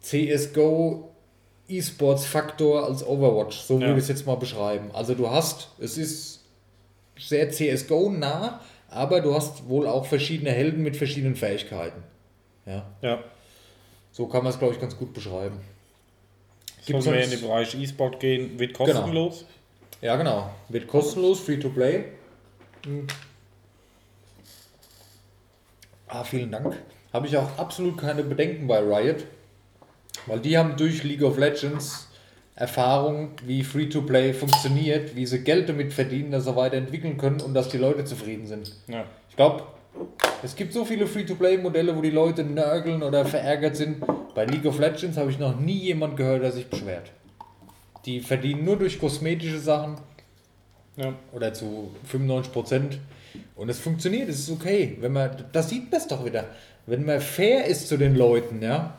CSGO 0.00 1.10
E-Sports-Faktor 1.68 2.86
als 2.86 3.04
Overwatch. 3.06 3.58
So 3.60 3.74
Ja. 3.74 3.80
würde 3.88 3.98
ich 3.98 4.04
es 4.04 4.08
jetzt 4.08 4.26
mal 4.26 4.36
beschreiben. 4.36 4.90
Also 4.94 5.14
du 5.14 5.28
hast, 5.30 5.68
es 5.78 5.98
ist 5.98 6.35
sehr 7.18 7.50
CSGO 7.50 8.10
nah, 8.10 8.60
aber 8.88 9.20
du 9.20 9.34
hast 9.34 9.68
wohl 9.68 9.86
auch 9.86 10.06
verschiedene 10.06 10.50
Helden 10.50 10.82
mit 10.82 10.96
verschiedenen 10.96 11.36
Fähigkeiten. 11.36 12.02
Ja, 12.66 12.86
Ja. 13.02 13.22
so 14.12 14.26
kann 14.26 14.42
man 14.42 14.52
es, 14.52 14.58
glaube 14.58 14.74
ich, 14.74 14.80
ganz 14.80 14.96
gut 14.96 15.12
beschreiben. 15.14 15.60
Sollen 16.82 17.02
Gibt's 17.02 17.06
wir 17.06 17.20
in 17.24 17.30
den 17.30 17.40
Bereich 17.40 17.74
E-Sport 17.74 18.20
gehen, 18.20 18.58
wird 18.58 18.72
kostenlos. 18.74 19.44
Ja, 20.00 20.16
genau. 20.16 20.50
Wird 20.68 20.86
kostenlos, 20.86 21.40
free 21.40 21.56
to 21.56 21.68
play. 21.70 22.04
Hm. 22.84 23.06
Ah, 26.08 26.22
vielen 26.22 26.52
Dank. 26.52 26.76
Habe 27.12 27.26
ich 27.26 27.36
auch 27.36 27.58
absolut 27.58 27.98
keine 27.98 28.22
Bedenken 28.22 28.66
bei 28.66 28.78
Riot, 28.78 29.24
weil 30.26 30.38
die 30.40 30.56
haben 30.56 30.76
durch 30.76 31.02
League 31.02 31.22
of 31.22 31.38
Legends 31.38 32.08
Erfahrung, 32.56 33.30
wie 33.44 33.62
free 33.62 33.86
to 33.86 34.00
play 34.02 34.32
funktioniert, 34.32 35.14
wie 35.14 35.26
sie 35.26 35.40
Geld 35.40 35.68
damit 35.68 35.92
verdienen, 35.92 36.30
dass 36.30 36.44
sie 36.44 36.56
weiterentwickeln 36.56 37.18
können 37.18 37.40
und 37.42 37.52
dass 37.54 37.68
die 37.68 37.76
Leute 37.76 38.04
zufrieden 38.06 38.46
sind. 38.46 38.72
Ja. 38.88 39.04
Ich 39.28 39.36
glaube, 39.36 39.64
es 40.42 40.56
gibt 40.56 40.72
so 40.72 40.84
viele 40.86 41.06
Free-to-Play-Modelle, 41.06 41.94
wo 41.96 42.00
die 42.00 42.10
Leute 42.10 42.44
nörgeln 42.44 43.02
oder 43.02 43.24
verärgert 43.26 43.76
sind. 43.76 44.02
Bei 44.34 44.46
League 44.46 44.64
of 44.64 44.78
Legends 44.78 45.18
habe 45.18 45.30
ich 45.30 45.38
noch 45.38 45.58
nie 45.58 45.78
jemand 45.78 46.16
gehört, 46.16 46.42
der 46.42 46.52
sich 46.52 46.66
beschwert. 46.66 47.10
Die 48.06 48.20
verdienen 48.20 48.64
nur 48.64 48.76
durch 48.76 48.98
kosmetische 48.98 49.58
Sachen 49.58 49.96
Ja. 50.96 51.12
oder 51.32 51.52
zu 51.52 51.90
95 52.04 52.52
Prozent. 52.52 52.98
Und 53.54 53.68
es 53.68 53.78
funktioniert, 53.78 54.28
es 54.30 54.38
ist 54.40 54.50
okay. 54.50 54.96
Wenn 55.00 55.12
man, 55.12 55.30
das 55.52 55.68
sieht 55.68 55.90
man 55.90 56.00
es 56.00 56.06
doch 56.06 56.24
wieder. 56.24 56.44
Wenn 56.86 57.04
man 57.04 57.20
fair 57.20 57.66
ist 57.66 57.88
zu 57.88 57.96
den 57.98 58.14
Leuten, 58.14 58.62
ja, 58.62 58.94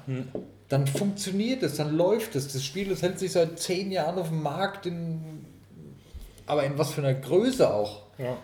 dann 0.69 0.86
funktioniert 0.88 1.63
es, 1.63 1.75
dann 1.75 1.95
läuft 1.95 2.36
es. 2.36 2.51
Das 2.51 2.63
Spiel, 2.63 2.89
das 2.89 3.01
hält 3.01 3.19
sich 3.19 3.32
seit 3.32 3.60
zehn 3.60 3.91
Jahren 3.91 4.17
auf 4.19 4.30
dem 4.30 4.43
Markt, 4.43 4.86
in, 4.86 5.45
aber 6.45 6.63
in 6.63 6.77
was 6.77 6.91
für 6.91 7.01
einer 7.01 7.13
Größe 7.13 7.73
auch. 7.73 8.01
Ja. 8.17 8.38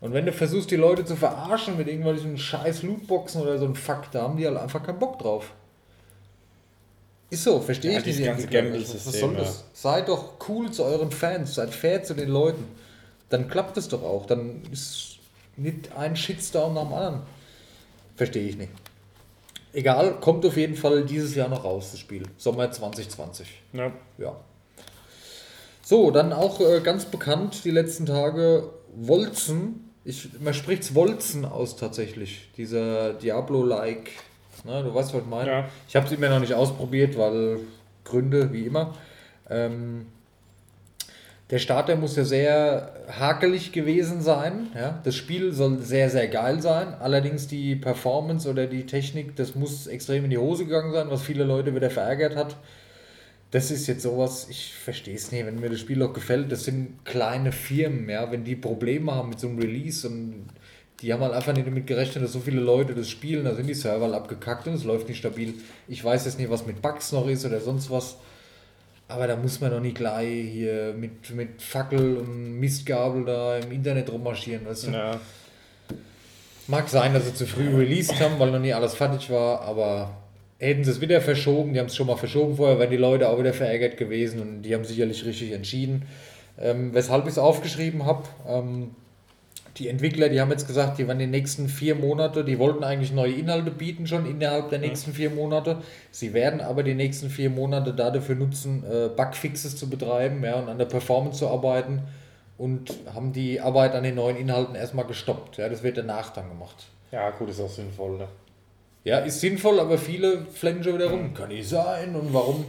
Und 0.00 0.12
wenn 0.12 0.26
du 0.26 0.32
versuchst, 0.32 0.70
die 0.70 0.76
Leute 0.76 1.04
zu 1.04 1.16
verarschen 1.16 1.78
mit 1.78 1.88
irgendwelchen 1.88 2.36
scheiß 2.36 2.82
Lootboxen 2.82 3.40
oder 3.40 3.58
so 3.58 3.64
ein 3.64 3.74
Fuck, 3.74 4.10
da 4.12 4.22
haben 4.22 4.36
die 4.36 4.46
halt 4.46 4.58
einfach 4.58 4.82
keinen 4.82 4.98
Bock 4.98 5.18
drauf. 5.18 5.52
Ist 7.30 7.44
so, 7.44 7.60
verstehe 7.60 7.92
Ja, 7.92 7.98
ich 8.00 8.06
nicht. 8.06 8.22
ganze. 8.24 8.46
Gamble-System, 8.46 9.12
Was 9.12 9.20
soll 9.20 9.34
das? 9.34 9.64
Seid 9.72 10.08
doch 10.08 10.34
cool 10.48 10.70
zu 10.70 10.84
euren 10.84 11.10
Fans, 11.10 11.54
seid 11.54 11.70
fair 11.70 12.02
zu 12.04 12.14
den 12.14 12.28
Leuten. 12.28 12.64
Dann 13.30 13.48
klappt 13.48 13.78
es 13.78 13.88
doch 13.88 14.02
auch. 14.02 14.26
Dann 14.26 14.60
ist 14.70 15.16
nicht 15.56 15.96
ein 15.96 16.14
Shitstorm 16.16 16.74
nach 16.74 16.82
dem 16.84 16.92
anderen. 16.92 17.20
Verstehe 18.16 18.46
ich 18.48 18.56
nicht. 18.56 18.70
Egal, 19.74 20.20
kommt 20.20 20.46
auf 20.46 20.56
jeden 20.56 20.76
Fall 20.76 21.04
dieses 21.04 21.34
Jahr 21.34 21.48
noch 21.48 21.64
raus, 21.64 21.90
das 21.90 21.98
Spiel. 21.98 22.22
Sommer 22.36 22.70
2020. 22.70 23.48
Ja. 23.72 23.92
Ja. 24.18 24.36
So, 25.82 26.12
dann 26.12 26.32
auch 26.32 26.60
äh, 26.60 26.80
ganz 26.80 27.06
bekannt 27.06 27.64
die 27.64 27.72
letzten 27.72 28.06
Tage 28.06 28.70
Wolzen. 28.94 29.90
Ich, 30.04 30.28
man 30.40 30.54
spricht 30.54 30.94
Wolzen 30.94 31.44
aus 31.44 31.76
tatsächlich. 31.76 32.50
Dieser 32.56 33.14
Diablo-like. 33.14 34.10
Ne, 34.62 34.84
du 34.84 34.94
weißt, 34.94 35.12
was 35.12 35.22
ich 35.22 35.28
meine. 35.28 35.50
Ja. 35.50 35.68
Ich 35.88 35.96
habe 35.96 36.06
es 36.06 36.12
immer 36.12 36.28
noch 36.28 36.38
nicht 36.38 36.54
ausprobiert, 36.54 37.18
weil 37.18 37.58
Gründe, 38.04 38.52
wie 38.52 38.66
immer. 38.66 38.94
Ähm, 39.50 40.06
der 41.50 41.58
Starter 41.58 41.96
muss 41.96 42.16
ja 42.16 42.24
sehr 42.24 42.92
hakelig 43.08 43.72
gewesen 43.72 44.22
sein. 44.22 44.68
Ja? 44.74 45.00
Das 45.04 45.14
Spiel 45.14 45.52
soll 45.52 45.78
sehr, 45.80 46.08
sehr 46.08 46.28
geil 46.28 46.62
sein. 46.62 46.94
Allerdings 46.94 47.46
die 47.46 47.76
Performance 47.76 48.48
oder 48.48 48.66
die 48.66 48.86
Technik, 48.86 49.36
das 49.36 49.54
muss 49.54 49.86
extrem 49.86 50.24
in 50.24 50.30
die 50.30 50.38
Hose 50.38 50.64
gegangen 50.64 50.92
sein, 50.92 51.10
was 51.10 51.22
viele 51.22 51.44
Leute 51.44 51.74
wieder 51.74 51.90
verärgert 51.90 52.34
hat. 52.34 52.56
Das 53.50 53.70
ist 53.70 53.86
jetzt 53.86 54.02
sowas, 54.02 54.48
ich 54.50 54.74
verstehe 54.74 55.14
es 55.14 55.30
nicht, 55.30 55.46
wenn 55.46 55.60
mir 55.60 55.70
das 55.70 55.80
Spiel 55.80 56.02
auch 56.02 56.12
gefällt. 56.14 56.50
Das 56.50 56.64
sind 56.64 57.04
kleine 57.04 57.52
Firmen, 57.52 58.08
ja. 58.08 58.32
Wenn 58.32 58.42
die 58.42 58.56
Probleme 58.56 59.14
haben 59.14 59.28
mit 59.28 59.38
so 59.38 59.46
einem 59.46 59.58
Release 59.58 60.08
und 60.08 60.46
die 61.00 61.12
haben 61.12 61.20
halt 61.20 61.34
einfach 61.34 61.52
nicht 61.52 61.66
damit 61.66 61.86
gerechnet, 61.86 62.24
dass 62.24 62.32
so 62.32 62.40
viele 62.40 62.60
Leute 62.60 62.94
das 62.94 63.10
spielen, 63.10 63.44
da 63.44 63.54
sind 63.54 63.66
die 63.66 63.74
Server 63.74 64.06
halt 64.06 64.14
abgekackt 64.14 64.66
und 64.66 64.74
es 64.74 64.84
läuft 64.84 65.08
nicht 65.08 65.18
stabil. 65.18 65.54
Ich 65.86 66.02
weiß 66.02 66.24
jetzt 66.24 66.38
nicht, 66.38 66.50
was 66.50 66.66
mit 66.66 66.80
Bugs 66.80 67.12
noch 67.12 67.28
ist 67.28 67.44
oder 67.44 67.60
sonst 67.60 67.90
was. 67.90 68.16
Aber 69.08 69.26
da 69.26 69.36
muss 69.36 69.60
man 69.60 69.70
doch 69.70 69.80
nicht 69.80 69.96
gleich 69.96 70.48
hier 70.50 70.94
mit, 70.96 71.34
mit 71.34 71.60
Fackel 71.60 72.16
und 72.16 72.58
Mistgabel 72.58 73.24
da 73.24 73.58
im 73.58 73.70
Internet 73.70 74.10
rummarschieren. 74.10 74.66
Weißt 74.66 74.86
du? 74.86 74.90
ja. 74.92 75.20
Mag 76.66 76.88
sein, 76.88 77.12
dass 77.12 77.26
sie 77.26 77.34
zu 77.34 77.46
früh 77.46 77.68
released 77.76 78.18
haben, 78.20 78.38
weil 78.38 78.50
noch 78.50 78.58
nie 78.58 78.72
alles 78.72 78.94
fertig 78.94 79.28
war, 79.28 79.60
aber 79.60 80.16
hätten 80.58 80.82
sie 80.82 80.92
es 80.92 81.00
wieder 81.02 81.20
verschoben, 81.20 81.74
die 81.74 81.80
haben 81.80 81.86
es 81.86 81.96
schon 81.96 82.06
mal 82.06 82.16
verschoben 82.16 82.56
vorher, 82.56 82.78
wären 82.78 82.90
die 82.90 82.96
Leute 82.96 83.28
auch 83.28 83.38
wieder 83.38 83.52
verärgert 83.52 83.98
gewesen 83.98 84.40
und 84.40 84.62
die 84.62 84.74
haben 84.74 84.84
sicherlich 84.84 85.26
richtig 85.26 85.52
entschieden. 85.52 86.06
Ähm, 86.58 86.94
weshalb 86.94 87.24
ich 87.24 87.32
es 87.32 87.38
aufgeschrieben 87.38 88.06
habe, 88.06 88.22
ähm, 88.48 88.92
die 89.76 89.88
Entwickler, 89.88 90.28
die 90.28 90.40
haben 90.40 90.50
jetzt 90.50 90.68
gesagt, 90.68 90.98
die 90.98 91.08
werden 91.08 91.18
die 91.18 91.26
nächsten 91.26 91.68
vier 91.68 91.96
Monate, 91.96 92.44
die 92.44 92.58
wollten 92.58 92.84
eigentlich 92.84 93.12
neue 93.12 93.32
Inhalte 93.32 93.72
bieten 93.72 94.06
schon 94.06 94.24
innerhalb 94.24 94.70
der 94.70 94.78
nächsten 94.78 95.12
vier 95.12 95.30
Monate. 95.30 95.78
Sie 96.12 96.32
werden 96.32 96.60
aber 96.60 96.84
die 96.84 96.94
nächsten 96.94 97.28
vier 97.28 97.50
Monate 97.50 97.92
da 97.92 98.10
dafür 98.10 98.36
nutzen, 98.36 98.84
äh, 98.84 99.08
Bugfixes 99.08 99.76
zu 99.76 99.90
betreiben 99.90 100.44
ja, 100.44 100.54
und 100.56 100.68
an 100.68 100.78
der 100.78 100.84
Performance 100.84 101.40
zu 101.40 101.48
arbeiten 101.48 102.02
und 102.56 102.94
haben 103.12 103.32
die 103.32 103.60
Arbeit 103.60 103.94
an 103.94 104.04
den 104.04 104.14
neuen 104.14 104.36
Inhalten 104.36 104.76
erstmal 104.76 105.06
gestoppt. 105.06 105.56
Ja, 105.56 105.68
das 105.68 105.82
wird 105.82 105.98
danach 105.98 106.30
dann 106.32 106.48
gemacht. 106.48 106.86
ja, 107.10 107.30
gut, 107.30 107.48
ist 107.48 107.60
auch 107.60 107.70
sinnvoll. 107.70 108.18
Ne? 108.18 108.28
Ja, 109.02 109.18
ist 109.18 109.40
sinnvoll, 109.40 109.80
aber 109.80 109.98
viele 109.98 110.46
flennen 110.46 110.84
schon 110.84 110.94
wieder 110.94 111.10
rum. 111.10 111.34
Kann 111.34 111.48
nicht 111.48 111.68
sein. 111.68 112.14
Und 112.14 112.32
warum, 112.32 112.64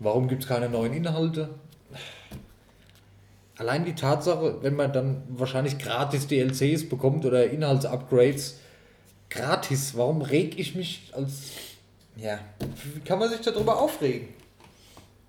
warum 0.00 0.26
gibt 0.28 0.42
es 0.42 0.48
keine 0.48 0.68
neuen 0.68 0.92
Inhalte? 0.92 1.48
Allein 3.56 3.84
die 3.84 3.94
Tatsache, 3.94 4.62
wenn 4.62 4.74
man 4.74 4.92
dann 4.92 5.22
wahrscheinlich 5.28 5.78
gratis 5.78 6.26
DLCs 6.26 6.88
bekommt 6.88 7.24
oder 7.24 7.48
Inhaltsupgrades, 7.48 8.58
gratis, 9.30 9.96
warum 9.96 10.22
reg 10.22 10.58
ich 10.58 10.74
mich 10.74 11.12
als. 11.12 11.52
Ja, 12.16 12.38
wie 12.94 13.00
kann 13.00 13.18
man 13.18 13.28
sich 13.30 13.40
darüber 13.40 13.80
aufregen? 13.80 14.28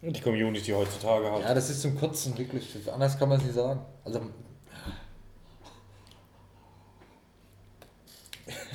Die 0.02 0.22
Community 0.22 0.72
heutzutage 0.72 1.32
halt. 1.32 1.44
Ja, 1.44 1.54
das 1.54 1.70
ist 1.70 1.82
zum 1.82 1.98
Kotzen, 1.98 2.38
wirklich. 2.38 2.68
Anders 2.92 3.18
kann 3.18 3.30
man 3.30 3.40
es 3.40 3.46
nicht 3.46 3.56
sagen. 3.56 3.80
Also. 4.04 4.22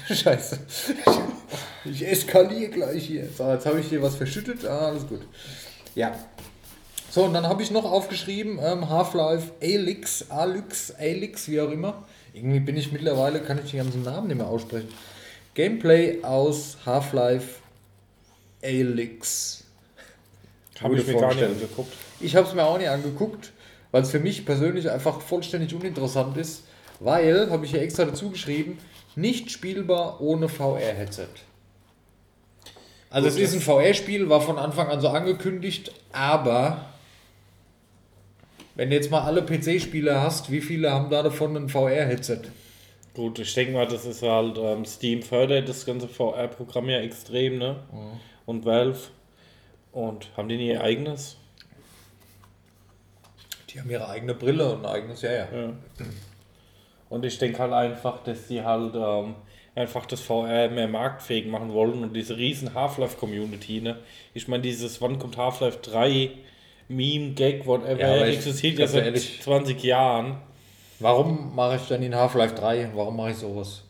Scheiße. 0.15 0.59
Ich 1.85 2.07
eskaliere 2.07 2.71
gleich 2.71 3.07
hier. 3.07 3.29
So, 3.29 3.49
jetzt 3.51 3.67
habe 3.67 3.81
ich 3.81 3.89
hier 3.89 4.03
was 4.03 4.17
verschüttet. 4.17 4.65
Ah, 4.67 4.89
alles 4.89 5.07
gut. 5.07 5.21
Ja. 5.95 6.13
So, 7.11 7.25
und 7.25 7.35
dann 7.35 7.49
habe 7.49 7.61
ich 7.61 7.73
noch 7.73 7.85
aufgeschrieben, 7.85 8.61
ähm, 8.63 8.89
Half-Life 8.89 9.51
Alyx, 9.61 10.31
Alyx, 10.31 10.93
Alyx, 10.93 11.49
wie 11.49 11.61
auch 11.61 11.71
immer. 11.71 12.05
Irgendwie 12.33 12.61
bin 12.61 12.77
ich 12.77 12.93
mittlerweile, 12.93 13.41
kann 13.41 13.59
ich 13.63 13.73
den 13.73 13.83
ganzen 13.83 14.05
Namen 14.05 14.29
nicht 14.29 14.37
mehr 14.37 14.47
aussprechen. 14.47 14.89
Gameplay 15.55 16.23
aus 16.23 16.79
Half-Life 16.87 17.57
Alyx. 18.63 19.65
Habe 20.81 20.99
ich 20.99 21.07
mir 21.07 21.15
gar 21.21 21.35
nicht 21.35 21.43
angeguckt. 21.43 21.93
Ich 22.21 22.37
habe 22.37 22.47
es 22.47 22.55
mir 22.55 22.63
auch 22.65 22.79
nicht 22.79 22.89
angeguckt, 22.89 23.51
weil 23.91 24.03
es 24.03 24.11
für 24.13 24.21
mich 24.21 24.47
persönlich 24.47 24.89
einfach 24.89 25.21
vollständig 25.21 25.75
uninteressant 25.75 26.37
ist, 26.37 26.63
weil, 27.01 27.51
habe 27.51 27.65
ich 27.65 27.73
hier 27.73 27.83
extra 27.83 28.05
dazu 28.05 28.31
geschrieben, 28.31 28.79
nicht 29.17 29.51
spielbar 29.51 30.21
ohne 30.21 30.49
VR-Headset. 30.49 31.27
Also 33.11 33.29
Gut, 33.29 33.37
es 33.37 33.43
ist 33.43 33.55
ein 33.55 33.61
VR-Spiel, 33.61 34.29
war 34.29 34.41
von 34.41 34.59
Anfang 34.59 34.87
an 34.89 35.01
so 35.01 35.09
angekündigt, 35.09 35.93
aber 36.13 36.87
wenn 38.81 38.89
du 38.89 38.97
jetzt 38.97 39.11
mal 39.11 39.21
alle 39.21 39.43
PC-Spieler 39.43 40.23
hast, 40.23 40.51
wie 40.51 40.63
viele 40.63 40.91
haben 40.91 41.11
da 41.11 41.23
davon 41.23 41.55
ein 41.55 41.69
VR-Headset? 41.69 42.45
Gut, 43.13 43.39
ich 43.39 43.53
denke 43.53 43.75
mal, 43.75 43.87
das 43.87 44.07
ist 44.07 44.23
halt, 44.23 44.57
ähm, 44.57 44.87
Steam 44.87 45.21
fördert 45.21 45.69
das 45.69 45.85
ganze 45.85 46.09
VR-Programm 46.09 46.89
ja 46.89 46.99
extrem, 47.01 47.59
ne? 47.59 47.77
Und 48.47 48.65
Valve. 48.65 48.99
Und 49.93 50.35
haben 50.35 50.49
die 50.49 50.57
nie 50.57 50.69
ihr 50.69 50.83
eigenes? 50.83 51.37
Die 53.69 53.79
haben 53.79 53.91
ihre 53.91 54.09
eigene 54.09 54.33
Brille 54.33 54.73
und 54.73 54.87
ein 54.87 54.91
eigenes, 54.91 55.21
ja, 55.21 55.31
ja. 55.31 55.49
Ja. 55.53 55.73
Und 57.11 57.27
ich 57.27 57.37
denke 57.37 57.59
halt 57.59 57.75
einfach, 57.75 58.23
dass 58.23 58.47
die 58.47 58.63
halt 58.63 58.95
ähm, 58.95 59.35
einfach 59.75 60.07
das 60.07 60.23
VR 60.23 60.71
mehr 60.71 60.89
marktfähig 60.89 61.47
machen 61.47 61.75
wollen 61.75 62.03
und 62.03 62.17
diese 62.17 62.39
riesen 62.39 62.73
Half-Life-Community, 62.73 63.83
ne? 63.83 63.99
Ich 64.33 64.49
meine, 64.49 64.63
dieses, 64.63 65.03
wann 65.03 65.19
kommt 65.19 65.37
Half-Life 65.37 65.81
3, 65.83 66.31
Meme, 66.91 67.31
Gag, 67.35 67.67
whatever, 67.67 68.01
Ja, 68.01 68.27
existiert 68.27 68.79
ja 68.79 68.87
seit 68.87 69.05
ehrlich- 69.07 69.41
20 69.43 69.83
Jahren. 69.83 70.39
Warum 70.99 71.55
mache 71.55 71.77
ich 71.77 71.89
dann 71.89 72.03
in 72.03 72.15
Half-Life 72.15 72.55
3? 72.57 72.91
Warum 72.95 73.17
mache 73.17 73.31
ich 73.31 73.37
sowas? 73.37 73.85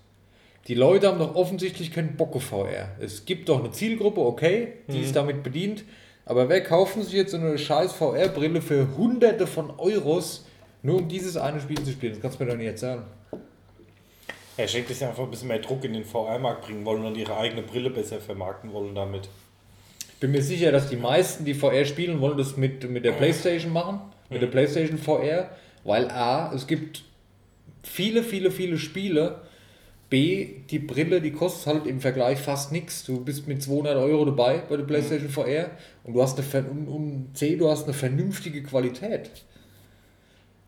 Die 0.68 0.74
Leute 0.74 1.08
haben 1.08 1.18
doch 1.18 1.34
offensichtlich 1.34 1.90
keinen 1.90 2.16
Bock 2.16 2.36
auf 2.36 2.44
VR. 2.44 2.90
Es 3.00 3.24
gibt 3.24 3.48
doch 3.48 3.58
eine 3.58 3.70
Zielgruppe, 3.72 4.20
okay, 4.20 4.74
die 4.88 5.00
ist 5.00 5.16
damit 5.16 5.42
bedient. 5.42 5.82
Aber 6.26 6.48
wer 6.48 6.62
kaufen 6.62 7.02
sich 7.02 7.14
jetzt 7.14 7.32
so 7.32 7.38
eine 7.38 7.58
scheiß 7.58 7.92
VR-Brille 7.94 8.60
für 8.62 8.86
hunderte 8.96 9.46
von 9.48 9.72
Euros, 9.78 10.46
nur 10.82 10.98
um 10.98 11.08
dieses 11.08 11.36
eine 11.36 11.60
Spiel 11.60 11.82
zu 11.82 11.90
spielen? 11.90 12.12
Das 12.12 12.20
kannst 12.22 12.38
du 12.38 12.44
mir 12.44 12.50
doch 12.50 12.56
nicht 12.58 12.66
erzählen. 12.68 13.02
Ja, 14.56 14.64
ich 14.66 14.72
denke, 14.72 14.90
dass 14.90 14.98
sie 14.98 15.06
einfach 15.06 15.24
ein 15.24 15.30
bisschen 15.30 15.48
mehr 15.48 15.58
Druck 15.58 15.82
in 15.84 15.94
den 15.94 16.04
VR-Markt 16.04 16.66
bringen 16.66 16.84
wollen 16.84 17.04
und 17.04 17.16
ihre 17.16 17.36
eigene 17.36 17.62
Brille 17.62 17.88
besser 17.90 18.20
vermarkten 18.20 18.72
wollen 18.72 18.94
damit. 18.94 19.28
Bin 20.20 20.30
mir 20.32 20.42
sicher, 20.42 20.70
dass 20.72 20.88
die 20.88 20.96
meisten, 20.96 21.44
die 21.44 21.54
VR 21.54 21.84
spielen, 21.84 22.20
wollen 22.20 22.36
das 22.38 22.56
mit, 22.56 22.88
mit 22.90 23.04
der 23.04 23.12
Playstation 23.12 23.72
machen, 23.72 24.00
mit 24.28 24.42
der 24.42 24.46
Playstation 24.48 24.98
VR, 24.98 25.50
weil 25.84 26.10
A, 26.10 26.52
es 26.54 26.66
gibt 26.66 27.02
viele, 27.82 28.22
viele, 28.22 28.50
viele 28.50 28.78
Spiele, 28.78 29.40
B, 30.10 30.48
die 30.70 30.80
Brille, 30.80 31.20
die 31.20 31.30
kostet 31.30 31.66
halt 31.72 31.86
im 31.86 32.00
Vergleich 32.00 32.38
fast 32.40 32.72
nichts. 32.72 33.04
Du 33.04 33.24
bist 33.24 33.46
mit 33.46 33.62
200 33.62 33.96
Euro 33.96 34.24
dabei 34.24 34.58
bei 34.68 34.76
der 34.76 34.84
PlayStation 34.84 35.28
VR 35.30 35.70
und 36.04 36.14
du 36.14 36.22
hast 36.22 36.36
eine 36.38 36.68
und, 36.68 36.88
und 36.88 37.30
C, 37.34 37.56
du 37.56 37.70
hast 37.70 37.84
eine 37.84 37.92
vernünftige 37.94 38.62
Qualität. 38.62 39.30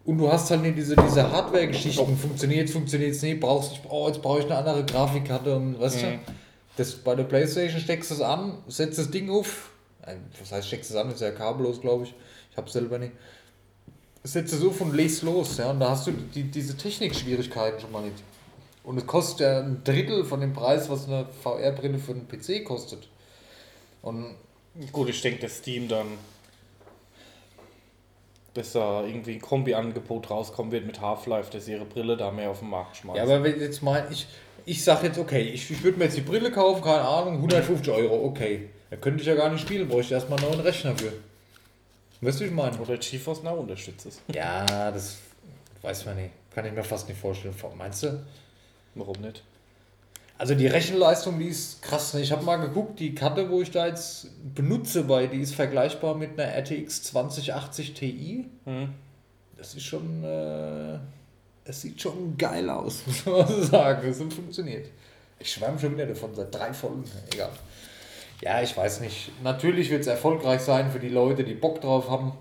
Und 0.04 0.18
du 0.18 0.30
hast 0.32 0.50
halt 0.50 0.62
nicht 0.62 0.76
diese, 0.78 0.96
diese 0.96 1.30
Hardware-Geschichten. 1.30 2.16
Funktioniert, 2.16 2.70
funktioniert 2.70 3.12
es 3.12 3.22
nicht, 3.22 3.40
brauchst 3.40 3.80
oh, 3.88 4.06
jetzt 4.08 4.22
brauche 4.22 4.40
ich 4.40 4.44
eine 4.46 4.56
andere 4.56 4.84
Grafikkarte 4.84 5.54
und 5.56 5.78
weißt 5.80 6.02
Mhm. 6.02 6.06
du? 6.26 6.32
Das, 6.76 6.94
bei 6.96 7.14
der 7.14 7.24
Playstation 7.24 7.80
steckst 7.80 8.10
du 8.10 8.14
es 8.14 8.20
an, 8.20 8.58
setzt 8.68 8.98
das 8.98 9.10
Ding 9.10 9.30
auf. 9.30 9.70
Äh, 10.02 10.16
Was 10.40 10.52
heißt, 10.52 10.68
steckst 10.68 10.90
es 10.90 10.96
an, 10.96 11.10
ist 11.10 11.20
ja 11.20 11.30
kabellos, 11.30 11.80
glaube 11.80 12.04
ich. 12.04 12.14
Ich 12.50 12.56
habe 12.56 12.70
selber 12.70 12.98
nicht. 12.98 13.12
Setzt 14.24 14.52
es 14.52 14.64
auf 14.64 14.80
und 14.80 14.94
legst 14.94 15.22
los, 15.22 15.58
ja. 15.58 15.70
Und 15.70 15.80
da 15.80 15.90
hast 15.90 16.06
du 16.06 16.12
die, 16.12 16.44
diese 16.44 16.76
Technikschwierigkeiten 16.76 17.80
schon 17.80 17.92
mal 17.92 18.02
nicht. 18.02 18.22
Und 18.84 18.98
es 18.98 19.06
kostet 19.06 19.40
ja 19.40 19.60
ein 19.60 19.82
Drittel 19.84 20.24
von 20.24 20.40
dem 20.40 20.52
Preis, 20.52 20.88
was 20.88 21.06
eine 21.06 21.26
VR-Brille 21.42 21.98
für 21.98 22.12
einen 22.12 22.26
PC 22.28 22.64
kostet. 22.64 23.08
Und 24.02 24.34
Gut, 24.90 25.10
ich 25.10 25.20
denke, 25.20 25.42
dass 25.42 25.58
Steam 25.58 25.88
dann 25.88 26.18
dass 28.54 28.72
da 28.72 29.02
irgendwie 29.04 29.32
ein 29.32 29.40
Kombi-Angebot 29.40 30.30
rauskommen 30.30 30.72
wird 30.72 30.86
mit 30.86 31.00
Half-Life, 31.00 31.50
dass 31.50 31.68
ihre 31.68 31.84
Brille 31.84 32.16
da 32.16 32.30
mehr 32.30 32.50
auf 32.50 32.58
den 32.58 32.68
Markt 32.68 32.98
schmeißen. 32.98 33.28
Ja, 33.28 33.36
aber 33.36 33.48
jetzt 33.48 33.82
mal, 33.82 34.06
ich, 34.10 34.26
ich 34.64 34.82
sag 34.84 35.02
jetzt, 35.02 35.18
okay, 35.18 35.42
ich, 35.42 35.70
ich 35.70 35.82
würde 35.82 35.98
mir 35.98 36.04
jetzt 36.04 36.16
die 36.16 36.22
Brille 36.22 36.50
kaufen, 36.50 36.82
keine 36.82 37.02
Ahnung, 37.02 37.36
150 37.36 37.92
Euro, 37.92 38.24
okay. 38.24 38.68
Da 38.90 38.96
könnte 38.96 39.22
ich 39.22 39.26
ja 39.26 39.34
gar 39.34 39.50
nicht 39.50 39.62
spielen, 39.62 39.88
bräuchte 39.88 40.14
ich 40.14 40.20
erstmal 40.20 40.38
einen 40.38 40.50
neuen 40.50 40.60
Rechner 40.60 40.96
für. 40.96 41.12
Weißt 42.20 42.38
du, 42.38 42.44
wie 42.44 42.48
ich 42.48 42.54
meine? 42.54 42.78
Oder 42.78 42.96
GeForce 42.98 43.42
Now 43.42 43.54
unterstützt 43.54 44.06
es. 44.06 44.20
Ja, 44.32 44.90
das 44.90 45.16
weiß 45.82 46.06
man 46.06 46.16
nicht. 46.16 46.30
Kann 46.54 46.64
ich 46.66 46.72
mir 46.72 46.84
fast 46.84 47.08
nicht 47.08 47.20
vorstellen. 47.20 47.54
Meinst 47.76 48.04
du? 48.04 48.22
Warum 48.94 49.20
nicht? 49.20 49.42
Also 50.38 50.54
die 50.54 50.66
Rechenleistung, 50.66 51.38
die 51.38 51.46
ist 51.46 51.82
krass. 51.82 52.14
Ich 52.14 52.32
habe 52.32 52.44
mal 52.44 52.56
geguckt, 52.56 53.00
die 53.00 53.14
Karte, 53.14 53.48
wo 53.48 53.62
ich 53.62 53.70
da 53.70 53.86
jetzt 53.86 54.28
benutze, 54.54 55.04
bei, 55.04 55.26
die 55.26 55.38
ist 55.38 55.54
vergleichbar 55.54 56.14
mit 56.14 56.38
einer 56.38 56.52
RTX 56.52 57.04
2080 57.04 57.94
Ti. 57.94 58.46
Hm. 58.64 58.88
Das 59.56 59.74
ist 59.74 59.84
schon, 59.84 60.24
äh, 60.24 60.98
es 61.64 61.82
sieht 61.82 62.00
schon 62.00 62.36
geil 62.36 62.68
aus, 62.68 63.02
muss 63.06 63.26
man 63.26 63.46
so 63.46 63.62
sagen. 63.62 64.08
Es 64.08 64.18
funktioniert. 64.18 64.88
Ich 65.38 65.52
schwärme 65.52 65.78
schon 65.78 65.94
wieder 65.94 66.06
davon 66.06 66.34
seit 66.34 66.54
drei 66.54 66.72
Folgen. 66.72 67.04
Egal. 67.32 67.50
Ja, 68.40 68.60
ich 68.60 68.76
weiß 68.76 69.00
nicht. 69.00 69.30
Natürlich 69.42 69.90
wird 69.90 70.02
es 70.02 70.08
erfolgreich 70.08 70.60
sein 70.60 70.90
für 70.90 70.98
die 70.98 71.08
Leute, 71.08 71.44
die 71.44 71.54
Bock 71.54 71.80
drauf 71.80 72.10
haben. 72.10 72.32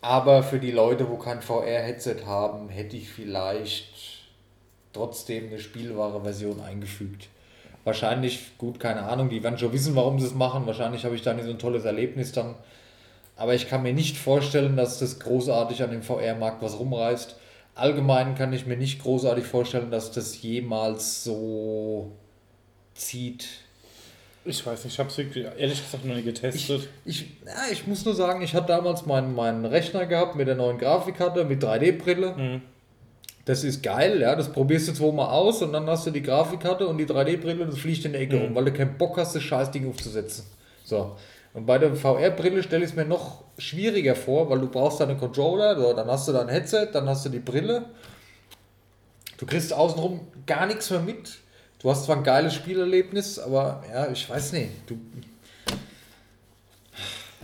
Aber 0.00 0.42
für 0.42 0.58
die 0.58 0.70
Leute, 0.70 1.08
wo 1.08 1.16
kein 1.16 1.40
VR-Headset 1.42 2.24
haben, 2.26 2.68
hätte 2.68 2.96
ich 2.96 3.10
vielleicht 3.10 4.26
trotzdem 4.92 5.48
eine 5.48 5.58
spielbare 5.58 6.22
Version 6.22 6.60
eingefügt. 6.60 7.28
Wahrscheinlich, 7.84 8.58
gut, 8.58 8.80
keine 8.80 9.04
Ahnung, 9.04 9.30
die 9.30 9.42
werden 9.42 9.58
schon 9.58 9.72
wissen, 9.72 9.96
warum 9.96 10.18
sie 10.18 10.26
es 10.26 10.34
machen. 10.34 10.66
Wahrscheinlich 10.66 11.04
habe 11.04 11.14
ich 11.14 11.22
da 11.22 11.32
nicht 11.32 11.46
so 11.46 11.50
ein 11.50 11.58
tolles 11.58 11.84
Erlebnis 11.84 12.32
dann. 12.32 12.54
Aber 13.36 13.54
ich 13.54 13.68
kann 13.68 13.82
mir 13.82 13.94
nicht 13.94 14.18
vorstellen, 14.18 14.76
dass 14.76 14.98
das 14.98 15.20
großartig 15.20 15.82
an 15.82 15.90
dem 15.90 16.02
VR-Markt 16.02 16.60
was 16.60 16.78
rumreißt. 16.78 17.36
Allgemein 17.78 18.34
kann 18.34 18.52
ich 18.52 18.66
mir 18.66 18.76
nicht 18.76 19.02
großartig 19.02 19.44
vorstellen, 19.44 19.90
dass 19.90 20.10
das 20.10 20.40
jemals 20.42 21.22
so 21.24 22.12
zieht. 22.94 23.46
Ich 24.44 24.64
weiß 24.64 24.84
nicht, 24.84 24.94
ich 24.94 24.98
habe 24.98 25.10
es 25.10 25.18
wirklich 25.18 25.44
ehrlich 25.44 25.82
gesagt 25.84 26.04
noch 26.04 26.14
nie 26.14 26.22
getestet. 26.22 26.88
Ich, 27.04 27.20
ja, 27.44 27.52
ich 27.70 27.86
muss 27.86 28.04
nur 28.04 28.14
sagen, 28.14 28.40
ich 28.42 28.54
hatte 28.54 28.68
damals 28.68 29.04
meinen, 29.06 29.34
meinen 29.34 29.64
Rechner 29.64 30.06
gehabt 30.06 30.36
mit 30.36 30.48
der 30.48 30.54
neuen 30.54 30.78
Grafikkarte, 30.78 31.44
mit 31.44 31.62
3D-Brille. 31.62 32.34
Mhm. 32.36 32.62
Das 33.44 33.64
ist 33.64 33.82
geil, 33.82 34.20
ja. 34.20 34.34
Das 34.36 34.52
probierst 34.52 34.88
du 34.88 34.92
zweimal 34.92 35.28
aus 35.30 35.62
und 35.62 35.72
dann 35.72 35.86
hast 35.86 36.06
du 36.06 36.10
die 36.10 36.22
Grafikkarte 36.22 36.86
und 36.86 36.98
die 36.98 37.06
3D-Brille 37.06 37.62
und 37.64 37.72
das 37.72 37.78
fliegt 37.78 38.04
in 38.04 38.12
der 38.12 38.22
Ecke 38.22 38.36
Mhm. 38.36 38.42
rum, 38.42 38.54
weil 38.54 38.64
du 38.66 38.72
keinen 38.72 38.96
Bock 38.98 39.16
hast, 39.18 39.34
das 39.34 39.42
Scheißding 39.42 39.88
aufzusetzen. 39.88 40.44
So. 40.84 41.16
Und 41.54 41.66
bei 41.66 41.78
der 41.78 41.94
VR-Brille 41.94 42.62
stelle 42.62 42.84
ich 42.84 42.90
es 42.90 42.96
mir 42.96 43.04
noch 43.04 43.44
schwieriger 43.58 44.14
vor, 44.14 44.48
weil 44.50 44.60
du 44.60 44.68
brauchst 44.68 45.00
deine 45.00 45.16
Controller, 45.16 45.78
so, 45.78 45.92
dann 45.92 46.08
hast 46.08 46.28
du 46.28 46.32
dein 46.32 46.48
Headset, 46.48 46.88
dann 46.92 47.08
hast 47.08 47.24
du 47.24 47.30
die 47.30 47.40
Brille. 47.40 47.86
Du 49.38 49.46
kriegst 49.46 49.72
außenrum 49.72 50.20
gar 50.46 50.66
nichts 50.66 50.90
mehr 50.90 51.00
mit. 51.00 51.38
Du 51.78 51.90
hast 51.90 52.04
zwar 52.04 52.16
ein 52.16 52.24
geiles 52.24 52.54
Spielerlebnis, 52.54 53.38
aber 53.38 53.82
ja, 53.92 54.10
ich 54.10 54.28
weiß 54.28 54.52
nicht. 54.52 54.70
Du, 54.86 54.98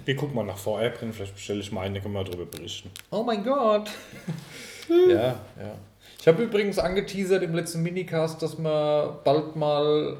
Wir 0.05 0.17
gucken 0.17 0.35
mal 0.35 0.45
nach 0.45 0.59
VR-Brillen, 0.59 1.15
vielleicht 1.15 1.35
bestelle 1.35 1.61
ich 1.61 1.73
mal 1.73 1.83
eine, 1.83 2.01
können 2.01 2.15
wir 2.15 2.25
darüber 2.25 2.45
berichten. 2.45 2.91
Oh 3.11 3.23
mein 3.23 3.43
Gott. 3.43 3.91
ja, 5.09 5.17
ja. 5.17 5.75
Ich 6.21 6.29
habe 6.29 6.43
übrigens 6.43 6.79
angeteasert 6.79 7.43
im 7.43 7.55
letzten 7.55 7.83
Minicast, 7.83 8.43
dass 8.43 8.59
wir 8.59 9.21
bald 9.25 9.57
mal, 9.57 10.19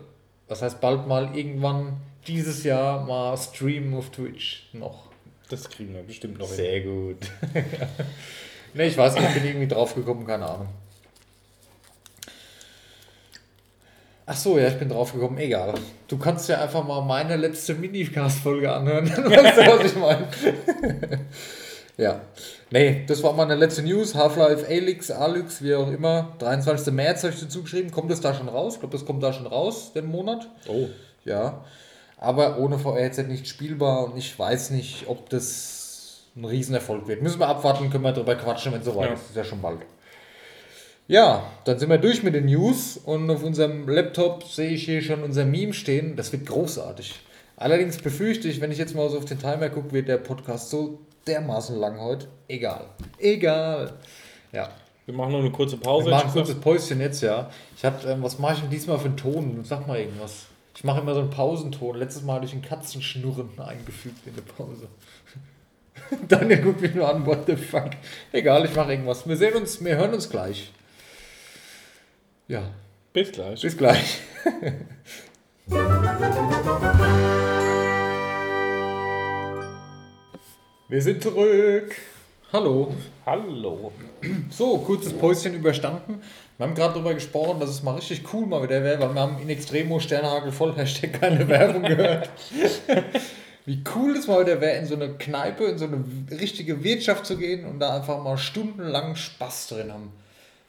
was 0.49 0.63
heißt 0.63 0.81
bald 0.81 1.07
mal, 1.07 1.37
irgendwann 1.37 1.99
dieses 2.27 2.65
Jahr 2.65 3.05
mal 3.05 3.37
streamen 3.37 3.95
auf 3.95 4.11
Twitch 4.11 4.69
noch. 4.73 5.11
Das 5.49 5.69
kriegen 5.69 5.95
wir 5.95 6.03
bestimmt 6.03 6.39
noch 6.39 6.49
hin. 6.49 6.57
Sehr 6.57 6.81
gut. 6.81 7.19
ne, 8.75 8.87
ich 8.87 8.97
weiß 8.97 9.15
nicht, 9.15 9.29
ich 9.29 9.35
bin 9.35 9.45
irgendwie 9.45 9.69
drauf 9.69 9.95
gekommen, 9.95 10.27
keine 10.27 10.47
Ahnung. 10.47 10.69
Ach 14.27 14.37
so, 14.37 14.59
ja, 14.59 14.69
ich 14.69 14.79
bin 14.79 14.89
drauf 14.89 15.13
gekommen, 15.13 15.37
egal. 15.37 15.75
Du 16.09 16.17
kannst 16.17 16.49
ja 16.49 16.63
einfach 16.63 16.83
mal 16.83 17.03
meine 17.03 17.37
letzte 17.37 17.75
Minicast-Folge 17.75 18.73
anhören. 18.73 19.07
weißt 19.11 19.59
du, 19.59 19.79
was 19.79 19.93
ich 19.93 19.97
meine? 19.99 20.29
ja. 21.99 22.23
Nee, 22.71 23.05
das 23.07 23.23
war 23.23 23.35
meine 23.35 23.55
letzte 23.55 23.83
News. 23.83 24.15
Half-Life 24.15 24.67
Alyx, 24.67 25.11
Alyx, 25.11 25.63
wie 25.63 25.75
auch 25.75 25.91
immer. 25.91 26.35
23. 26.39 26.93
März 26.95 27.23
habe 27.23 27.35
ich 27.35 27.41
dazu 27.41 27.63
geschrieben. 27.63 27.91
Kommt 27.91 28.11
das 28.11 28.23
da 28.23 28.33
schon 28.33 28.49
raus? 28.49 28.75
Ich 28.75 28.81
glaube, 28.81 28.97
das 28.97 29.05
kommt 29.05 29.23
da 29.23 29.31
schon 29.31 29.47
raus, 29.47 29.93
den 29.93 30.07
Monat. 30.07 30.49
Oh, 30.69 30.89
Ja, 31.27 31.63
aber 32.19 32.59
ohne 32.59 32.79
VR-Headset 32.79 33.25
nicht 33.25 33.47
spielbar 33.49 34.05
und 34.05 34.17
ich 34.17 34.39
weiß 34.39 34.71
nicht, 34.71 35.05
ob 35.09 35.29
das 35.31 36.23
ein 36.37 36.45
Riesenerfolg 36.45 37.07
wird. 37.07 37.23
Müssen 37.23 37.39
wir 37.41 37.49
abwarten, 37.49 37.91
können 37.91 38.05
wir 38.05 38.13
drüber 38.13 38.35
quatschen, 38.35 38.73
wenn 38.73 38.81
es 38.81 38.87
soweit 38.87 39.09
Ja. 39.09 39.15
ist. 39.15 39.31
Ist 39.31 39.37
ja 39.37 39.45
schon 39.45 39.61
bald. 39.63 39.81
Ja, 41.07 41.45
dann 41.65 41.79
sind 41.79 41.91
wir 41.91 41.99
durch 41.99 42.23
mit 42.23 42.35
den 42.35 42.47
News 42.47 42.97
und 42.97 43.31
auf 43.31 43.43
unserem 43.45 43.87
Laptop 43.89 44.45
sehe 44.45 44.71
ich 44.71 44.85
hier 44.85 45.03
schon 45.03 45.23
unser 45.23 45.45
Meme 45.45 45.75
stehen. 45.75 46.17
Das 46.17 46.33
wird 46.33 46.47
großartig. 46.47 47.21
Allerdings 47.57 47.99
befürchte 47.99 48.49
ich, 48.49 48.61
wenn 48.61 48.73
ich 48.73 48.79
jetzt 48.79 48.95
mal 48.95 49.09
so 49.11 49.19
auf 49.19 49.27
den 49.27 49.39
Timer 49.39 49.69
gucke, 49.69 49.93
wird 49.93 50.09
der 50.09 50.17
Podcast 50.17 50.71
so 50.71 51.01
dermaßen 51.27 51.77
lang 51.79 52.01
heute. 52.01 52.27
Egal. 52.49 52.87
Egal. 53.19 53.93
Ja. 54.53 54.71
wir 55.07 55.15
machen 55.15 55.33
noch 55.33 55.41
eine 55.41 55.51
kurze 55.53 55.77
Pause. 55.77 56.07
Wir 56.07 56.13
machen 56.13 56.29
ein 56.29 56.33
kurzes 56.33 56.59
Päuschen 56.59 57.01
jetzt, 57.01 57.21
ja. 57.23 57.51
Ich 57.77 57.85
hatte, 57.85 58.09
ähm, 58.09 58.23
was 58.23 58.39
mache 58.39 58.55
ich 58.55 58.61
denn 58.61 58.71
diesmal 58.71 58.99
für 58.99 59.07
einen 59.07 59.17
Ton? 59.19 59.61
Sag 59.63 59.87
mal 59.87 59.99
irgendwas. 59.99 60.47
Ich 60.77 60.85
mache 60.85 61.01
immer 61.01 61.15
so 61.15 61.21
einen 61.21 61.31
Pausenton. 61.31 61.97
Letztes 61.97 62.23
Mal 62.23 62.37
hatte 62.37 62.47
ich 62.47 62.53
einen 62.53 62.63
Katzenschnurren 62.63 63.59
eingefügt 63.59 64.27
in 64.27 64.35
der 64.35 64.43
Pause. 64.43 64.89
Daniel 66.29 66.63
guckt 66.63 66.81
mich 66.81 66.95
nur 66.95 67.09
an, 67.09 67.25
what 67.25 67.47
the 67.47 67.57
fuck. 67.57 67.91
Egal, 68.33 68.65
ich 68.65 68.75
mache 68.75 68.93
irgendwas. 68.93 69.27
Wir 69.27 69.37
sehen 69.37 69.55
uns, 69.55 69.83
wir 69.85 69.97
hören 69.97 70.13
uns 70.13 70.29
gleich. 70.29 70.73
Ja. 72.49 72.71
Bis 73.13 73.31
gleich. 73.31 73.63
bis 73.63 73.77
gleich. 73.77 74.19
Wir 80.87 81.01
sind 81.01 81.23
zurück. 81.23 81.95
Hallo. 82.53 82.95
Hallo. 83.25 83.91
So, 84.51 84.77
kurzes 84.79 85.15
Päuschen 85.15 85.55
überstanden. 85.55 86.21
Wir 86.57 86.67
haben 86.67 86.75
gerade 86.75 86.95
darüber 86.95 87.15
gesprochen, 87.15 87.59
dass 87.59 87.71
es 87.71 87.83
mal 87.83 87.97
richtig 87.97 88.23
cool 88.33 88.47
mal 88.47 88.63
wieder 88.63 88.83
wäre, 88.85 89.01
weil 89.01 89.13
wir 89.13 89.21
haben 89.21 89.43
in 89.43 89.49
Extremo 89.49 89.99
Sternhagel 89.99 90.53
voll 90.53 90.75
Hashtag 90.77 91.21
keine 91.21 91.49
Werbung 91.49 91.83
gehört. 91.83 92.31
Wie 93.67 93.83
cool 93.95 94.17
es 94.17 94.29
mal 94.29 94.43
wieder 94.43 94.61
wäre, 94.61 94.79
in 94.79 94.87
so 94.87 94.95
eine 94.95 95.15
Kneipe, 95.15 95.65
in 95.65 95.79
so 95.79 95.87
eine 95.87 96.05
richtige 96.31 96.85
Wirtschaft 96.85 97.27
zu 97.27 97.37
gehen 97.39 97.65
und 97.65 97.81
da 97.81 97.97
einfach 97.97 98.23
mal 98.23 98.39
stundenlang 98.39 99.17
Spaß 99.17 99.69
drin 99.69 99.93
haben. 99.93 100.13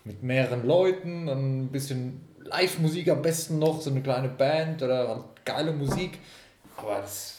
Mit 0.06 0.24
mehreren 0.24 0.66
Leuten, 0.66 1.30
ein 1.30 1.68
bisschen 1.68 2.22
Live-Musik 2.43 3.10
am 3.10 3.22
besten 3.22 3.60
noch, 3.60 3.82
so 3.82 3.91
eine 3.91 4.01
kleine 4.01 4.30
Band 4.30 4.82
oder 4.82 5.26
geile 5.43 5.72
Musik. 5.72 6.18
Aber 6.78 7.01
das 7.01 7.38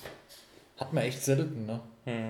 hat 0.79 0.93
man 0.93 1.05
echt 1.05 1.25
selten, 1.25 1.67
ne? 1.67 1.81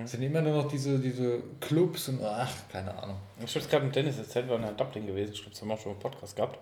Es 0.03 0.11
sind 0.11 0.23
immer 0.23 0.41
nur 0.41 0.63
noch 0.63 0.67
diese, 0.67 0.97
diese 0.97 1.39
Clubs 1.59 2.09
und 2.09 2.23
ach, 2.23 2.51
keine 2.71 2.97
Ahnung. 2.97 3.17
Ich 3.43 3.53
habe 3.53 3.59
es 3.63 3.69
gerade 3.69 3.85
mit 3.85 3.95
Dennis 3.95 4.17
erzählt, 4.17 4.47
wir 4.47 4.59
waren 4.59 4.67
in 4.67 4.75
Dublin 4.75 5.05
gewesen. 5.05 5.33
Ich 5.33 5.39
glaube, 5.39 5.51
das 5.51 5.61
haben 5.61 5.67
wir 5.67 5.77
schon 5.77 5.91
im 5.91 5.99
Podcast 5.99 6.35
gehabt. 6.35 6.57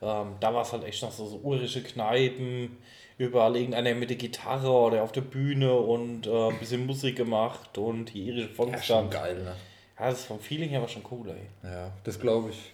Ähm, 0.00 0.36
da 0.40 0.54
war 0.54 0.62
es 0.62 0.72
halt 0.72 0.84
echt 0.84 1.02
noch 1.02 1.12
so, 1.12 1.26
so 1.26 1.36
urische 1.42 1.82
Kneipen. 1.82 2.78
Überall 3.18 3.54
irgendeiner 3.56 3.94
mit 3.94 4.08
der 4.08 4.16
Gitarre 4.16 4.70
oder 4.70 5.02
auf 5.02 5.12
der 5.12 5.20
Bühne 5.20 5.74
und 5.74 6.26
äh, 6.26 6.48
ein 6.48 6.58
bisschen 6.58 6.86
Musik 6.86 7.16
gemacht 7.16 7.76
und 7.76 8.06
die 8.06 8.28
irische 8.28 8.48
Ja, 8.48 8.54
Volksstand. 8.54 9.12
Ja, 9.14 9.20
geil, 9.20 9.44
ne? 9.44 9.54
das 9.98 10.20
ist 10.20 10.26
vom 10.26 10.40
Feeling 10.40 10.70
her 10.70 10.80
war 10.80 10.88
schon 10.88 11.04
cool, 11.10 11.28
ey. 11.28 11.70
Ja, 11.70 11.92
das 12.02 12.18
glaube 12.18 12.50
ich. 12.50 12.72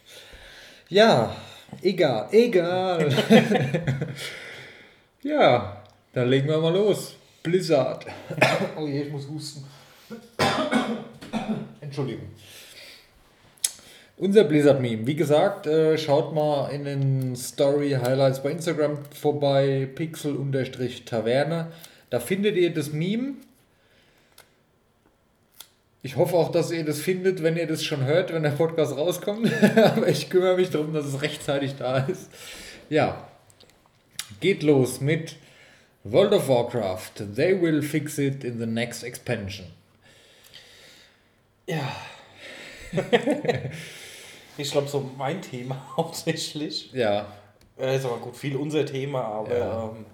Ja, 0.88 1.36
egal, 1.82 2.28
egal. 2.32 3.12
ja, 5.22 5.82
dann 6.12 6.28
legen 6.28 6.48
wir 6.48 6.58
mal 6.58 6.72
los. 6.72 7.16
Blizzard. 7.42 8.06
oh 8.76 8.86
je, 8.86 9.02
ich 9.02 9.12
muss 9.12 9.28
husten. 9.28 9.64
Entschuldigung. 11.80 12.26
Unser 14.20 14.44
Blizzard-Meme. 14.44 15.06
Wie 15.06 15.16
gesagt, 15.16 15.66
äh, 15.66 15.96
schaut 15.96 16.34
mal 16.34 16.68
in 16.68 16.84
den 16.84 17.34
Story-Highlights 17.36 18.42
bei 18.42 18.50
Instagram 18.50 18.98
vorbei, 19.18 19.88
pixel-taverne. 19.94 21.72
Da 22.10 22.20
findet 22.20 22.56
ihr 22.56 22.74
das 22.74 22.92
Meme. 22.92 23.36
Ich 26.02 26.16
hoffe 26.16 26.36
auch, 26.36 26.52
dass 26.52 26.70
ihr 26.70 26.84
das 26.84 26.98
findet, 26.98 27.42
wenn 27.42 27.56
ihr 27.56 27.66
das 27.66 27.82
schon 27.82 28.04
hört, 28.04 28.30
wenn 28.32 28.42
der 28.42 28.50
Podcast 28.50 28.94
rauskommt. 28.94 29.50
Aber 29.76 30.08
ich 30.08 30.28
kümmere 30.28 30.56
mich 30.56 30.68
darum, 30.68 30.92
dass 30.92 31.06
es 31.06 31.22
rechtzeitig 31.22 31.76
da 31.78 31.98
ist. 32.00 32.30
Ja. 32.90 33.26
Geht 34.40 34.62
los 34.62 35.00
mit 35.00 35.36
World 36.04 36.32
of 36.32 36.46
Warcraft. 36.46 37.34
They 37.36 37.60
will 37.60 37.80
fix 37.80 38.18
it 38.18 38.44
in 38.44 38.58
the 38.58 38.66
next 38.66 39.02
expansion. 39.02 39.66
Ja. 41.70 41.96
ich 44.56 44.70
glaube, 44.70 44.88
so 44.88 45.10
mein 45.16 45.40
Thema 45.40 45.80
hauptsächlich. 45.96 46.92
Ja. 46.92 47.26
Äh, 47.78 47.96
ist 47.96 48.04
aber 48.04 48.18
gut, 48.18 48.36
viel 48.36 48.56
unser 48.56 48.84
Thema, 48.84 49.22
aber 49.22 49.56
Ja. 49.58 49.84
ähm, 49.84 50.06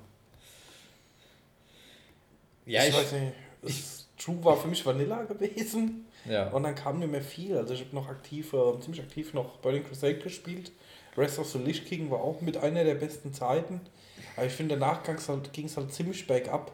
Ja, 2.66 2.82
ich, 2.82 2.88
ich, 2.90 2.94
weiß 2.94 3.12
nicht. 3.12 3.32
Das 3.62 4.08
True 4.18 4.44
war 4.44 4.56
für 4.56 4.68
mich 4.68 4.84
Vanilla 4.84 5.22
gewesen. 5.24 6.06
ja. 6.24 6.48
Und 6.50 6.62
dann 6.64 6.74
kam 6.74 6.98
nicht 6.98 7.10
mehr 7.10 7.22
viel. 7.22 7.56
Also 7.56 7.74
ich 7.74 7.80
habe 7.80 7.94
noch 7.94 8.08
aktiv, 8.08 8.52
äh, 8.52 8.80
ziemlich 8.80 9.00
aktiv 9.02 9.32
noch 9.34 9.56
Burning 9.58 9.84
Crusade 9.84 10.18
gespielt. 10.18 10.72
Rest 11.16 11.38
of 11.38 11.48
the 11.50 11.58
Lich 11.58 11.86
King 11.86 12.10
war 12.10 12.20
auch 12.20 12.40
mit 12.42 12.56
einer 12.58 12.84
der 12.84 12.96
besten 12.96 13.32
Zeiten. 13.32 13.80
Aber 14.36 14.46
ich 14.46 14.52
finde, 14.52 14.76
danach 14.78 15.02
ging 15.02 15.14
es 15.14 15.28
halt, 15.28 15.52
ging's 15.54 15.76
halt 15.76 15.92
ziemlich 15.94 16.26
bergab. 16.26 16.72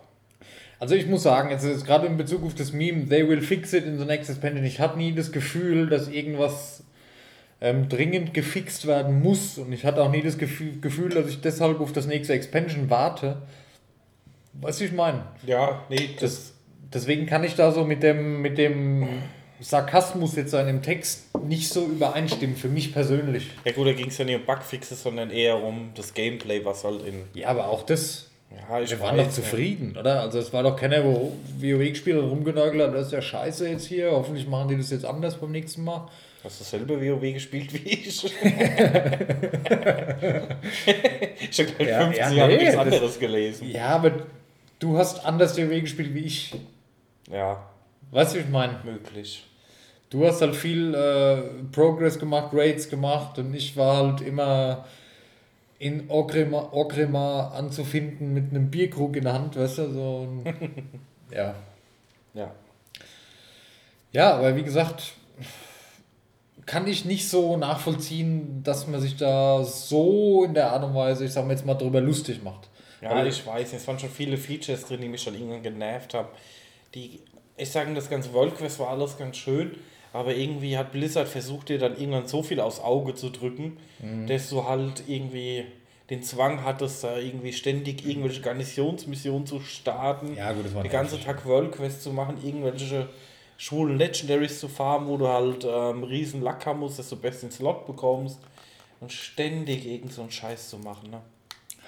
Also 0.82 0.96
ich 0.96 1.06
muss 1.06 1.22
sagen, 1.22 1.50
jetzt 1.50 1.62
ist 1.62 1.86
gerade 1.86 2.08
in 2.08 2.16
Bezug 2.16 2.44
auf 2.44 2.56
das 2.56 2.72
Meme, 2.72 3.08
they 3.08 3.28
will 3.28 3.40
fix 3.40 3.72
it 3.72 3.84
in 3.84 4.00
the 4.00 4.04
next 4.04 4.28
expansion. 4.28 4.64
Ich 4.64 4.80
hatte 4.80 4.98
nie 4.98 5.14
das 5.14 5.30
Gefühl, 5.30 5.88
dass 5.88 6.08
irgendwas 6.08 6.82
ähm, 7.60 7.88
dringend 7.88 8.34
gefixt 8.34 8.88
werden 8.88 9.22
muss. 9.22 9.58
Und 9.58 9.72
ich 9.72 9.84
hatte 9.84 10.02
auch 10.02 10.10
nie 10.10 10.22
das 10.22 10.38
Gefühl, 10.38 11.10
dass 11.10 11.28
ich 11.28 11.40
deshalb 11.40 11.80
auf 11.80 11.92
das 11.92 12.08
nächste 12.08 12.32
Expansion 12.32 12.90
warte. 12.90 13.42
Weißt 14.54 14.80
du, 14.80 14.86
ich 14.86 14.92
meine? 14.92 15.22
Ja, 15.46 15.84
nee, 15.88 16.16
das, 16.18 16.52
deswegen 16.92 17.26
kann 17.26 17.44
ich 17.44 17.54
da 17.54 17.70
so 17.70 17.84
mit 17.84 18.02
dem, 18.02 18.42
mit 18.42 18.58
dem 18.58 19.06
Sarkasmus 19.60 20.34
jetzt 20.34 20.52
an 20.52 20.66
dem 20.66 20.82
Text 20.82 21.28
nicht 21.44 21.68
so 21.68 21.86
übereinstimmen, 21.86 22.56
für 22.56 22.68
mich 22.68 22.92
persönlich. 22.92 23.52
Ja 23.64 23.70
gut, 23.70 23.86
da 23.86 23.92
ging 23.92 24.08
es 24.08 24.18
ja 24.18 24.24
nicht 24.24 24.34
um 24.34 24.46
Bugfixes, 24.46 25.00
sondern 25.00 25.30
eher 25.30 25.62
um 25.62 25.92
das 25.94 26.12
Gameplay, 26.12 26.64
was 26.64 26.82
halt 26.82 27.06
in... 27.06 27.22
Ja, 27.34 27.50
aber 27.50 27.68
auch 27.68 27.86
das, 27.86 28.31
Ja, 28.68 28.80
ich 28.80 28.90
wir 28.90 29.00
waren 29.00 29.16
doch 29.16 29.26
weiß 29.26 29.36
nicht. 29.36 29.48
zufrieden, 29.48 29.96
oder? 29.98 30.20
Also 30.20 30.38
es 30.38 30.52
war 30.52 30.62
doch 30.62 30.76
keiner, 30.76 31.04
wo 31.04 31.32
WoW 31.58 31.88
gespielt 31.88 32.16
hat, 32.22 32.30
rumgenörgelt 32.30 32.82
hat, 32.88 32.94
das 32.94 33.06
ist 33.06 33.12
ja 33.12 33.22
scheiße 33.22 33.68
jetzt 33.68 33.86
hier, 33.86 34.10
hoffentlich 34.10 34.46
machen 34.46 34.68
die 34.68 34.76
das 34.76 34.90
jetzt 34.90 35.04
anders 35.04 35.36
beim 35.36 35.50
nächsten 35.52 35.84
Mal. 35.84 36.08
Hast 36.44 36.60
du 36.60 36.64
selber 36.64 37.00
WoW 37.00 37.20
gespielt 37.34 37.72
wie 37.72 37.88
ich? 37.88 38.24
ich 40.84 41.58
habe 41.60 41.70
halt 41.78 41.88
Ja, 41.88 42.00
50 42.00 42.18
ja, 42.18 42.30
Jahre 42.32 42.52
nee, 42.52 42.58
nichts 42.58 42.76
anderes 42.76 43.18
gelesen. 43.18 43.70
Ja, 43.70 43.88
aber 43.90 44.12
du 44.78 44.96
hast 44.98 45.24
anders 45.24 45.56
WoW 45.56 45.80
gespielt 45.80 46.14
wie 46.14 46.20
ich. 46.20 46.54
Ja, 47.30 47.62
Weißt 48.10 48.34
du, 48.34 48.38
wie 48.38 48.42
ich 48.42 48.48
meine? 48.50 48.78
möglich. 48.84 49.44
Du 50.10 50.26
hast 50.26 50.42
halt 50.42 50.54
viel 50.54 50.92
äh, 50.94 51.42
Progress 51.72 52.18
gemacht, 52.18 52.50
Raids 52.52 52.90
gemacht 52.90 53.38
und 53.38 53.54
ich 53.54 53.74
war 53.76 53.96
halt 54.08 54.20
immer 54.20 54.84
in 55.82 56.08
Orgrimmar 56.10 57.54
anzufinden 57.54 58.32
mit 58.32 58.50
einem 58.50 58.70
Bierkrug 58.70 59.16
in 59.16 59.24
der 59.24 59.32
Hand, 59.32 59.56
weißt 59.56 59.78
du, 59.78 59.90
so 59.92 60.28
ein, 60.30 61.00
ja. 61.32 61.56
Ja. 62.34 62.52
Ja, 64.12 64.36
aber 64.36 64.54
wie 64.54 64.62
gesagt, 64.62 65.14
kann 66.66 66.86
ich 66.86 67.04
nicht 67.04 67.28
so 67.28 67.56
nachvollziehen, 67.56 68.62
dass 68.62 68.86
man 68.86 69.00
sich 69.00 69.16
da 69.16 69.64
so 69.64 70.44
in 70.44 70.54
der 70.54 70.70
Art 70.72 70.84
und 70.84 70.94
Weise, 70.94 71.24
ich 71.24 71.32
sag 71.32 71.46
mal 71.46 71.52
jetzt 71.54 71.66
mal, 71.66 71.74
drüber 71.74 72.00
lustig 72.00 72.44
macht. 72.44 72.68
Ja, 73.00 73.16
Weil- 73.16 73.26
ich 73.26 73.44
weiß, 73.44 73.72
es 73.72 73.84
waren 73.88 73.98
schon 73.98 74.08
viele 74.10 74.36
Features 74.36 74.84
drin, 74.86 75.00
die 75.00 75.08
mich 75.08 75.20
schon 75.22 75.34
irgendwann 75.34 75.64
genervt 75.64 76.14
haben. 76.14 76.28
Die, 76.94 77.22
ich 77.56 77.70
sage, 77.72 77.92
das 77.92 78.08
ganze 78.08 78.32
World 78.32 78.54
Quest 78.54 78.78
war 78.78 78.90
alles 78.90 79.18
ganz 79.18 79.36
schön, 79.36 79.72
aber 80.12 80.34
irgendwie 80.34 80.76
hat 80.76 80.92
Blizzard 80.92 81.28
versucht, 81.28 81.68
dir 81.70 81.78
dann 81.78 81.96
irgendwann 81.96 82.26
so 82.26 82.42
viel 82.42 82.60
aufs 82.60 82.80
Auge 82.80 83.14
zu 83.14 83.30
drücken, 83.30 83.78
Mhm. 84.00 84.26
dass 84.26 84.50
du 84.50 84.64
halt 84.66 85.04
irgendwie 85.06 85.64
den 86.10 86.22
Zwang 86.22 86.64
hattest, 86.64 87.04
da 87.04 87.16
irgendwie 87.18 87.52
ständig 87.52 88.04
irgendwelche 88.06 88.40
Garnisonsmissionen 88.42 89.46
zu 89.46 89.60
starten, 89.60 90.36
Ja, 90.36 90.52
gut, 90.52 90.66
das 90.66 90.74
war 90.74 90.82
den 90.82 90.90
ganzen. 90.92 91.20
Tag 91.22 91.46
World 91.46 91.72
Quest 91.72 92.02
zu 92.02 92.10
machen, 92.12 92.36
irgendwelche 92.44 93.08
schwulen 93.56 93.96
Legendaries 93.96 94.58
zu 94.60 94.68
farmen, 94.68 95.08
wo 95.08 95.16
du 95.16 95.28
halt 95.28 95.64
ähm, 95.64 96.02
riesen 96.02 96.42
Lack 96.42 96.66
haben 96.66 96.80
musst, 96.80 96.98
dass 96.98 97.08
du 97.08 97.16
best 97.16 97.44
den 97.44 97.50
Slot 97.52 97.86
bekommst 97.86 98.38
und 99.00 99.12
ständig 99.12 99.86
irgend 99.86 100.12
so 100.12 100.22
einen 100.22 100.30
Scheiß 100.32 100.68
zu 100.70 100.78
machen. 100.78 101.10
Ne? 101.10 101.20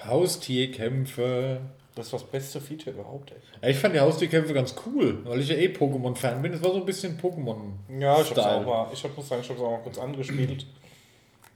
Haustierkämpfe. 0.05 1.59
Das 1.95 2.07
ist 2.07 2.13
das 2.13 2.23
beste 2.25 2.59
Feature 2.59 2.91
überhaupt, 2.95 3.31
ey. 3.61 3.71
Ich 3.71 3.77
fand 3.77 3.95
die 3.95 3.99
Haustierkämpfe 4.01 4.53
ganz 4.53 4.75
cool, 4.85 5.19
weil 5.25 5.39
ich 5.39 5.47
ja 5.47 5.55
eh 5.55 5.67
Pokémon-Fan 5.69 6.41
bin. 6.41 6.51
Es 6.53 6.61
war 6.61 6.71
so 6.71 6.77
ein 6.79 6.85
bisschen 6.85 7.17
Pokémon. 7.17 7.55
Ja, 7.99 8.19
ich 8.21 8.29
hab's 8.31 8.37
auch 8.39 8.65
mal, 8.65 8.87
ich 8.91 9.01
hab, 9.03 9.15
muss 9.15 9.29
sagen, 9.29 9.41
ich 9.41 9.49
hab's 9.49 9.61
auch 9.61 9.71
mal 9.71 9.79
kurz 9.81 9.97
angespielt. 9.97 10.65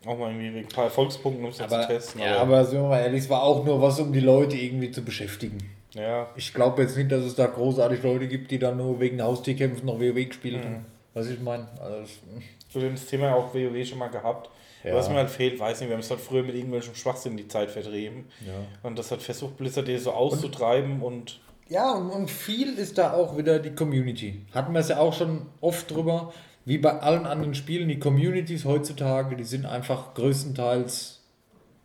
Auch 0.06 0.18
mal 0.18 0.30
irgendwie 0.32 0.54
wegen 0.56 0.68
ein 0.68 0.74
paar 0.74 0.86
Erfolgspunkten, 0.86 1.44
um 1.44 1.50
es 1.52 1.58
zu 1.58 1.64
Aber, 1.66 1.86
testen. 1.86 2.22
ja, 2.22 2.38
aber 2.40 2.64
sind 2.64 2.82
wir 2.82 2.88
mal 2.88 3.02
ehrlich, 3.02 3.24
es 3.24 3.30
war 3.30 3.44
auch 3.44 3.66
nur 3.66 3.82
was, 3.82 4.00
um 4.00 4.14
die 4.14 4.22
Leute 4.22 4.56
irgendwie 4.56 4.92
zu 4.92 5.04
beschäftigen. 5.04 5.58
ja, 5.94 6.30
Ich 6.38 6.54
glaube 6.54 6.82
jetzt 6.84 6.96
nicht, 6.96 7.12
dass 7.12 7.26
es 7.26 7.36
da 7.36 7.48
großartig 7.48 8.02
Leute 8.02 8.30
gibt, 8.30 8.50
die 8.52 8.60
dann 8.60 8.78
nur 8.78 8.98
wegen 9.02 9.22
Haustierkämpfen 9.22 9.86
noch 9.86 10.00
WoW 10.00 10.26
gespielt 10.26 10.64
haben. 10.64 10.86
Was 11.14 11.28
ich 11.28 11.42
meine? 11.42 11.68
Also, 11.82 12.00
das- 12.00 12.20
zu 12.72 12.80
dem 12.80 12.96
Thema 12.96 13.36
auch 13.36 13.54
WoW 13.54 13.86
schon 13.86 13.98
mal 13.98 14.08
gehabt. 14.08 14.50
Ja. 14.84 14.96
Was 14.96 15.10
mir 15.10 15.16
halt 15.16 15.30
fehlt, 15.30 15.60
weiß 15.60 15.80
nicht, 15.82 15.90
wir 15.90 15.96
haben 15.96 16.02
es 16.02 16.10
halt 16.10 16.22
früher 16.22 16.44
mit 16.44 16.56
irgendwelchem 16.56 16.96
Schwachsinn 16.96 17.36
die 17.36 17.48
Zeit 17.48 17.70
vertrieben. 17.70 18.26
ja. 18.46 18.54
Und 18.84 18.98
das 18.98 19.12
hat 19.12 19.22
versucht, 19.22 19.58
Blizzard 19.58 19.90
so 20.00 20.12
auszutreiben 20.12 21.02
und 21.02 21.40
Ja, 21.68 21.92
und, 21.92 22.10
und 22.10 22.32
viel 22.32 22.78
ist 22.78 22.98
da 22.98 23.14
auch 23.14 23.38
wieder 23.38 23.60
die 23.60 23.72
Community. 23.76 24.46
Hatten 24.54 24.74
wir 24.74 24.80
es 24.80 24.90
ja 24.90 25.00
auch 25.00 25.14
schon 25.14 25.48
oft 25.62 25.92
drüber, 25.92 26.34
wie 26.66 26.78
bei 26.78 27.00
allen 27.00 27.26
anderen 27.26 27.56
Spielen, 27.56 27.90
die 27.90 28.00
Communities 28.00 28.64
heutzutage, 28.66 29.36
die 29.36 29.44
sind 29.44 29.66
einfach 29.66 30.14
größtenteils 30.14 31.22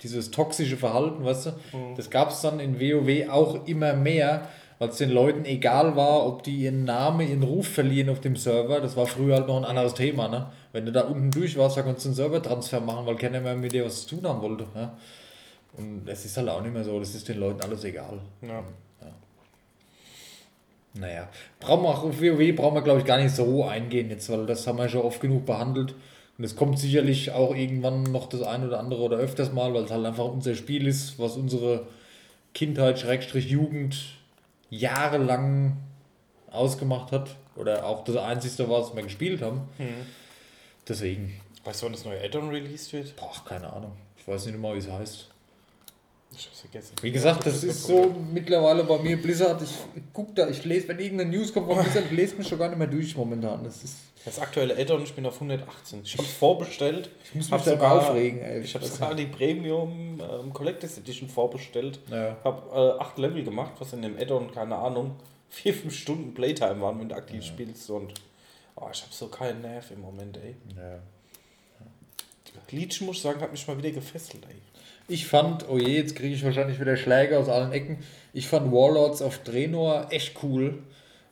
dieses 0.03 0.31
toxische 0.31 0.77
Verhalten, 0.77 1.25
weißt 1.25 1.47
du? 1.47 1.51
Das 1.97 2.11
gab 2.11 2.31
es 2.31 2.43
dann 2.43 2.61
in 2.61 2.79
WoW 2.79 3.31
auch 3.31 3.67
immer 3.67 3.95
mehr, 3.95 4.49
weil 4.85 4.91
es 4.91 4.99
den 4.99 5.13
Leuten 5.13 5.47
egal 5.47 5.97
war, 5.97 6.27
ob 6.27 6.43
die 6.43 6.57
ihren 6.57 6.85
Namen, 6.85 7.27
ihren 7.27 7.43
Ruf 7.43 7.67
verlieren 7.67 8.11
auf 8.11 8.21
dem 8.21 8.37
Server. 8.37 8.83
Das 8.83 8.99
war 8.99 9.07
früher 9.07 9.37
halt 9.37 9.49
noch 9.49 9.57
ein 9.57 9.65
anderes 9.65 9.95
Thema, 9.95 10.29
ne? 10.29 10.53
Wenn 10.73 10.85
du 10.85 10.93
da 10.93 11.05
unten 11.05 11.31
durch 11.31 11.57
warst, 11.57 11.79
da 11.79 11.83
konntest 11.83 12.05
du 12.05 12.11
einen 12.11 12.17
Servertransfer 12.17 12.81
machen, 12.81 13.07
weil 13.07 13.17
keiner 13.17 13.41
mehr 13.41 13.57
mit 13.57 13.73
dir 13.73 13.87
was 13.87 14.07
zu 14.07 14.17
tun 14.17 14.29
haben 14.29 14.43
wollte. 14.43 14.67
Ja? 14.75 14.95
Und 15.79 16.07
es 16.07 16.27
ist 16.27 16.37
halt 16.37 16.51
auch 16.51 16.61
nicht 16.61 16.75
mehr 16.75 16.85
so, 16.85 17.01
das 17.01 17.15
ist 17.15 17.27
den 17.27 17.39
Leuten 17.39 17.63
alles 17.63 17.83
egal. 17.85 18.19
ja. 18.43 18.63
Naja, 20.97 21.29
brauchen 21.59 21.83
wir 21.83 21.89
auch 21.89 22.05
auf 22.05 22.21
WoW 22.21 22.55
brauchen 22.55 22.75
wir, 22.75 22.83
glaube 22.83 23.01
ich, 23.01 23.07
gar 23.07 23.17
nicht 23.17 23.35
so 23.35 23.65
eingehen 23.65 24.11
jetzt, 24.11 24.29
weil 24.31 24.45
das 24.45 24.67
haben 24.67 24.79
wir 24.79 24.89
schon 24.89 25.01
oft 25.01 25.21
genug 25.21 25.47
behandelt. 25.47 25.95
Und 26.37 26.45
es 26.45 26.57
kommt 26.57 26.79
sicherlich 26.79 27.33
auch 27.33 27.55
irgendwann 27.57 28.03
noch 28.03 28.29
das 28.29 28.43
ein 28.43 28.67
oder 28.67 28.79
andere 28.79 29.01
oder 29.01 29.17
öfters 29.17 29.51
mal, 29.51 29.73
weil 29.73 29.85
es 29.85 29.91
halt 29.91 30.05
einfach 30.05 30.27
unser 30.27 30.55
Spiel 30.55 30.87
ist, 30.87 31.19
was 31.19 31.37
unsere 31.37 31.87
Kindheit, 32.53 33.01
Schrägstrich 33.01 33.49
Jugend 33.49 33.97
jahrelang 34.71 35.77
ausgemacht 36.51 37.13
hat. 37.13 37.37
Oder 37.57 37.85
auch 37.87 38.05
das 38.05 38.17
Einzige 38.17 38.69
war, 38.69 38.81
was 38.83 38.95
wir 38.95 39.03
gespielt 39.03 39.41
haben. 39.43 39.63
Deswegen, 40.89 41.41
Weißt 41.65 41.81
du, 41.81 41.87
wann 41.87 41.93
das 41.93 42.05
neue 42.05 42.21
Add-on 42.23 42.51
released 42.51 42.93
wird? 42.93 43.17
boah, 43.17 43.33
keine 43.47 43.73
Ahnung. 43.73 43.93
Ich 44.19 44.29
weiß 44.29 44.47
nicht 44.47 44.59
mal, 44.59 44.75
wie 44.75 44.79
es 44.81 44.91
heißt. 44.91 45.29
Ich 46.37 46.47
hab's 46.47 46.61
vergessen. 46.61 46.95
Wie 47.01 47.13
gesagt, 47.13 47.47
das 47.47 47.63
ist 47.63 47.85
so 47.85 48.15
mittlerweile 48.33 48.85
bei 48.85 48.99
mir 48.99 49.21
Blizzard. 49.21 49.63
Ich 49.63 49.71
guck 50.13 50.35
da, 50.35 50.49
ich 50.49 50.65
lese, 50.65 50.89
wenn 50.89 50.99
irgendeine 50.99 51.31
News 51.31 51.53
kommt 51.53 51.69
von 51.69 51.83
Blizzard, 51.83 52.07
ich 52.07 52.11
lese 52.11 52.37
mich 52.37 52.49
schon 52.49 52.59
gar 52.59 52.69
nicht 52.69 52.79
mehr 52.79 52.89
durch 52.89 53.17
momentan. 53.17 53.63
Das 53.63 53.85
ist, 53.85 53.97
Das 54.25 54.39
aktuelle 54.39 54.79
Add-on, 54.79 55.03
ich 55.03 55.15
bin 55.15 55.27
auf 55.27 55.35
118. 55.35 56.03
Ich 56.03 56.17
hab's 56.17 56.33
vorbestellt. 56.33 57.11
Ich 57.25 57.35
muss 57.35 57.51
mich 57.51 57.63
darüber 57.63 57.93
aufregen, 57.93 58.41
ey. 58.41 58.61
Ich 58.63 58.75
habe 58.75 58.87
sogar 58.87 59.15
die 59.15 59.27
Premium 59.27 60.19
ähm, 60.21 60.53
Collectors 60.53 60.97
Edition 60.97 61.29
vorbestellt. 61.29 62.01
Ja. 62.11 62.37
Hab 62.43 62.73
äh, 62.73 63.01
acht 63.01 63.19
Level 63.19 63.45
gemacht, 63.45 63.73
was 63.79 63.93
in 63.93 64.01
dem 64.01 64.17
Add-on, 64.17 64.51
keine 64.51 64.77
Ahnung, 64.77 65.17
vier, 65.51 65.75
fünf 65.75 65.95
Stunden 65.95 66.33
Playtime 66.33 66.81
waren, 66.81 66.99
wenn 67.01 67.11
du 67.11 67.15
aktiv 67.15 67.45
spielst. 67.45 67.91
Und 67.91 68.15
oh, 68.77 68.89
ich 68.91 69.03
habe 69.03 69.13
so 69.13 69.29
keinen 69.29 69.61
Nerv 69.61 69.91
im 69.91 70.01
Moment, 70.01 70.39
ey. 70.39 70.55
ja. 70.77 71.01
Bleach, 72.69 73.01
muss 73.03 73.17
ich 73.17 73.23
sagen, 73.23 73.41
hat 73.41 73.53
mich 73.53 73.67
mal 73.67 73.77
wieder 73.77 73.91
gefesselt, 73.91 74.45
ey. 74.49 74.57
Ich 75.07 75.27
fand, 75.27 75.69
oh 75.69 75.77
je, 75.77 75.97
jetzt 75.97 76.17
kriege 76.17 76.35
ich 76.35 76.43
wahrscheinlich 76.45 76.81
wieder 76.81 76.97
Schläge 76.97 77.39
aus 77.39 77.49
allen 77.49 77.73
Ecken. 77.73 77.99
Ich 78.33 78.49
fand 78.49 78.73
Warlords 78.73 79.21
of 79.21 79.39
Draenor 79.41 80.07
echt 80.11 80.43
cool, 80.43 80.83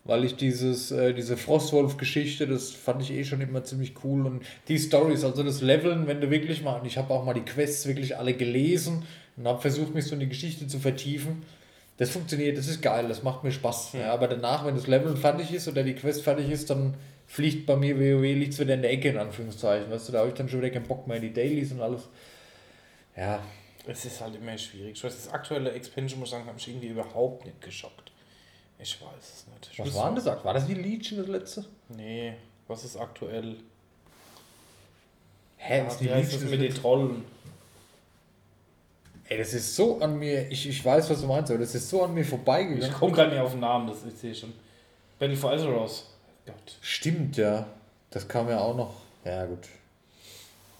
weil 0.04 0.24
ich 0.24 0.36
dieses, 0.36 0.90
äh, 0.90 1.14
diese 1.14 1.36
Frostwolf-Geschichte, 1.36 2.46
das 2.46 2.70
fand 2.72 3.02
ich 3.02 3.12
eh 3.12 3.24
schon 3.24 3.40
immer 3.40 3.62
ziemlich 3.64 3.94
cool. 4.04 4.26
Und 4.26 4.42
die 4.68 4.78
Stories, 4.78 5.24
also 5.24 5.42
das 5.42 5.60
Leveln, 5.62 6.06
wenn 6.06 6.20
du 6.20 6.30
wirklich 6.30 6.62
mal, 6.62 6.80
und 6.80 6.86
ich 6.86 6.98
habe 6.98 7.12
auch 7.14 7.24
mal 7.24 7.34
die 7.34 7.44
Quests 7.44 7.86
wirklich 7.86 8.16
alle 8.16 8.34
gelesen 8.34 9.04
und 9.36 9.46
habe 9.46 9.60
versucht, 9.60 9.94
mich 9.94 10.06
so 10.06 10.14
in 10.14 10.20
die 10.20 10.28
Geschichte 10.28 10.66
zu 10.66 10.78
vertiefen. 10.78 11.42
Das 11.98 12.10
funktioniert, 12.10 12.58
das 12.58 12.68
ist 12.68 12.82
geil, 12.82 13.06
das 13.06 13.22
macht 13.22 13.44
mir 13.44 13.52
Spaß. 13.52 13.92
Ja, 13.92 14.12
aber 14.12 14.26
danach, 14.26 14.64
wenn 14.66 14.74
das 14.74 14.86
Level 14.86 15.16
fertig 15.16 15.52
ist 15.52 15.68
oder 15.68 15.84
die 15.84 15.94
Quest 15.94 16.22
fertig 16.22 16.50
ist, 16.50 16.70
dann 16.70 16.94
fliegt 17.26 17.66
bei 17.66 17.76
mir 17.76 17.96
WoW 17.96 18.22
liegt 18.22 18.58
wieder 18.58 18.74
in 18.74 18.82
der 18.82 18.90
Ecke, 18.90 19.10
in 19.10 19.18
Anführungszeichen. 19.18 19.90
Weißt 19.90 20.08
du, 20.08 20.12
da 20.12 20.20
habe 20.20 20.28
ich 20.28 20.34
dann 20.34 20.48
schon 20.48 20.60
wieder 20.60 20.70
keinen 20.70 20.86
Bock 20.86 21.06
mehr 21.06 21.16
in 21.16 21.22
die 21.22 21.32
Dailies 21.32 21.70
und 21.72 21.80
alles. 21.80 22.08
Ja, 23.16 23.40
Es 23.86 24.04
ist 24.04 24.20
halt 24.20 24.36
immer 24.36 24.56
schwierig. 24.58 24.92
Ich 24.96 25.04
weiß, 25.04 25.14
das 25.14 25.32
aktuelle 25.32 25.72
Expansion, 25.72 26.20
muss 26.20 26.28
ich 26.28 26.32
sagen, 26.32 26.46
habe 26.46 26.58
ich 26.58 26.68
irgendwie 26.68 26.88
überhaupt 26.88 27.44
nicht 27.44 27.60
geschockt. 27.60 28.11
Ich 28.82 29.00
weiß 29.00 29.10
es 29.22 29.46
nicht. 29.46 29.68
Ich 29.72 29.78
was 29.78 29.94
war 29.94 30.06
denn 30.06 30.16
das? 30.24 30.44
War 30.44 30.54
das 30.54 30.66
die 30.66 30.74
Legion, 30.74 31.18
das 31.20 31.28
letzte? 31.28 31.64
Nee, 31.88 32.34
was 32.66 32.84
ist 32.84 32.96
aktuell? 32.96 33.56
Hä, 35.56 35.78
Ja, 35.78 35.86
ist 35.86 35.98
die 35.98 36.08
Legion 36.08 36.40
das 36.42 36.50
mit 36.50 36.60
den? 36.62 36.74
Trollen? 36.74 37.24
Ey, 39.28 39.38
das 39.38 39.54
ist 39.54 39.76
so 39.76 40.00
an 40.00 40.18
mir, 40.18 40.50
ich, 40.50 40.68
ich 40.68 40.84
weiß, 40.84 41.08
was 41.08 41.20
du 41.20 41.26
meinst, 41.26 41.50
aber 41.50 41.60
das 41.60 41.74
ist 41.74 41.88
so 41.88 42.02
an 42.02 42.12
mir 42.12 42.20
Ich 42.22 42.28
vorbeigegangen. 42.28 42.92
komme 42.92 43.12
gerade 43.12 43.30
nicht 43.30 43.40
auf 43.40 43.52
den 43.52 43.60
Namen, 43.60 43.86
das 43.86 44.02
ist 44.02 44.20
hier 44.20 44.34
schon. 44.34 44.52
Battle 45.18 45.36
for 45.36 45.52
Azeroth. 45.52 46.04
Gott. 46.44 46.76
Stimmt, 46.80 47.36
ja. 47.36 47.66
Das 48.10 48.26
kam 48.26 48.48
ja 48.48 48.58
auch 48.60 48.76
noch. 48.76 48.94
Ja, 49.24 49.46
gut. 49.46 49.68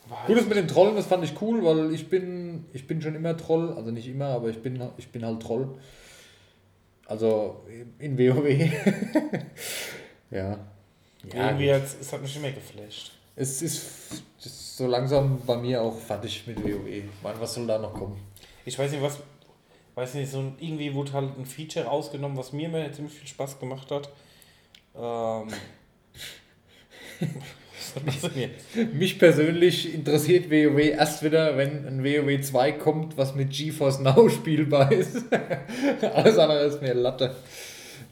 War 0.08 0.26
Gut, 0.26 0.36
das 0.36 0.46
mit 0.46 0.56
den 0.56 0.66
Trollen, 0.68 0.96
das 0.96 1.06
fand 1.06 1.24
ich 1.24 1.40
cool, 1.40 1.64
weil 1.64 1.94
ich 1.94 2.08
bin, 2.10 2.66
ich 2.72 2.86
bin 2.88 3.00
schon 3.00 3.14
immer 3.14 3.36
Troll, 3.36 3.72
also 3.76 3.90
nicht 3.92 4.08
immer, 4.08 4.26
aber 4.26 4.48
ich 4.48 4.60
bin, 4.60 4.82
ich 4.98 5.08
bin 5.08 5.24
halt 5.24 5.40
Troll. 5.40 5.68
Also 7.12 7.60
in 7.98 8.16
WoW. 8.16 8.48
ja. 10.30 10.40
Ja, 10.40 10.58
irgendwie 11.34 11.66
gut. 11.66 11.74
jetzt, 11.74 12.00
es 12.00 12.10
hat 12.10 12.22
mich 12.22 12.34
immer 12.36 12.50
geflasht. 12.50 13.12
es 13.36 13.60
ist, 13.60 14.22
ist 14.42 14.76
so 14.78 14.86
langsam 14.86 15.38
bei 15.46 15.58
mir 15.58 15.82
auch 15.82 15.98
fertig 15.98 16.46
mit 16.46 16.64
WoW. 16.64 17.04
Meine, 17.22 17.38
was 17.38 17.52
soll 17.52 17.66
da 17.66 17.78
noch 17.78 17.92
kommen? 17.92 18.18
Ich 18.64 18.78
weiß 18.78 18.90
nicht, 18.90 19.02
was. 19.02 19.18
Weiß 19.94 20.14
nicht, 20.14 20.30
so 20.30 20.38
ein, 20.38 20.56
irgendwie 20.58 20.94
wurde 20.94 21.12
halt 21.12 21.36
ein 21.36 21.44
Feature 21.44 21.84
rausgenommen, 21.84 22.38
was 22.38 22.54
mir 22.54 22.70
immer 22.70 22.90
ziemlich 22.90 23.12
viel 23.12 23.28
Spaß 23.28 23.60
gemacht 23.60 23.90
hat. 23.90 24.08
Ähm. 24.96 25.48
jetzt? 28.06 28.32
Mich 28.94 29.18
persönlich 29.18 29.94
interessiert 29.94 30.50
WoW 30.50 30.78
erst 30.78 31.22
wieder, 31.22 31.56
wenn 31.56 31.86
ein 31.86 32.04
WoW 32.04 32.40
2 32.40 32.72
kommt, 32.72 33.16
was 33.16 33.34
mit 33.34 33.50
GeForce 33.50 34.00
Now 34.00 34.28
spielbar 34.30 34.90
ist. 34.92 35.24
Alles 36.14 36.38
andere 36.38 36.60
ist 36.64 36.80
mir 36.82 36.94
Latte. 36.94 37.34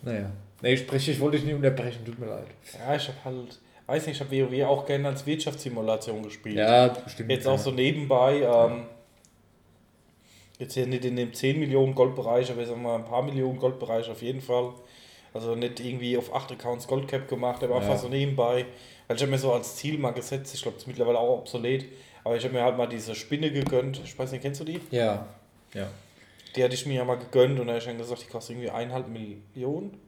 Naja. 0.03 0.31
Nee, 0.63 0.77
sprich, 0.77 1.09
ich 1.09 1.19
wollte 1.21 1.37
dich 1.39 1.47
nicht 1.47 1.55
unterbrechen, 1.55 2.05
tut 2.05 2.19
mir 2.19 2.27
leid. 2.27 2.47
Ja, 2.79 2.95
ich 2.95 3.09
habe 3.09 3.19
halt. 3.25 3.59
Weiß 3.87 4.07
nicht, 4.07 4.21
ich 4.21 4.27
habe 4.27 4.51
WoW 4.51 4.65
auch 4.69 4.87
gerne 4.87 5.09
als 5.09 5.27
Wirtschaftssimulation 5.27 6.23
gespielt. 6.23 6.57
Ja, 6.57 6.95
stimmt. 7.09 7.31
Jetzt 7.31 7.47
auch 7.49 7.59
so 7.59 7.73
nebenbei, 7.73 8.41
ähm, 8.43 8.83
jetzt 10.61 10.75
hier 10.75 10.87
nicht 10.87 11.05
in 11.05 11.17
dem 11.17 11.33
10 11.33 11.59
Millionen 11.59 11.95
Goldbereich, 11.95 12.51
aber 12.53 12.63
ich 12.63 12.69
sag 12.69 12.81
mal 12.81 12.97
ein 12.97 13.05
paar 13.05 13.23
Millionen 13.23 13.59
Goldbereich 13.59 14.09
auf 14.09 14.23
jeden 14.23 14.41
Fall. 14.41 14.75
Also 15.35 15.55
nicht 15.55 15.81
irgendwie 15.81 16.17
auf 16.17 16.33
8 16.35 16.53
Accounts 16.53 16.87
Goldcap 16.87 17.29
gemacht, 17.29 17.63
aber 17.65 17.75
Ja. 17.77 17.81
einfach 17.81 17.97
so 17.99 18.09
nebenbei. 18.09 18.67
Weil 19.11 19.17
ich 19.17 19.23
habe 19.23 19.33
mir 19.33 19.39
so 19.39 19.53
als 19.53 19.75
Ziel 19.75 19.99
mal 19.99 20.13
gesetzt, 20.13 20.55
ich 20.55 20.63
glaube, 20.63 20.77
das 20.77 20.85
ist 20.85 20.87
mittlerweile 20.87 21.19
auch 21.19 21.39
obsolet, 21.39 21.87
aber 22.23 22.37
ich 22.37 22.45
habe 22.45 22.55
mir 22.55 22.63
halt 22.63 22.77
mal 22.77 22.87
diese 22.87 23.17
Spinne 23.17 23.51
gegönnt. 23.51 24.01
Ich 24.05 24.17
weiß 24.17 24.31
nicht, 24.31 24.41
kennst 24.41 24.61
du 24.61 24.65
die? 24.65 24.81
Ja. 24.93 25.27
Ja. 25.75 25.89
Die 26.55 26.63
hatte 26.63 26.75
ich 26.75 26.87
mir 26.87 26.95
ja 26.95 27.05
mal 27.05 27.19
gegönnt 27.19 27.59
und 27.59 27.67
da 27.67 27.73
habe 27.73 27.81
ich 27.81 27.87
dann 27.87 27.99
gesagt, 27.99 28.23
die 28.23 28.29
kostet 28.29 28.55
irgendwie 28.55 28.71
eineinhalb 28.71 29.09
Millionen. 29.09 29.99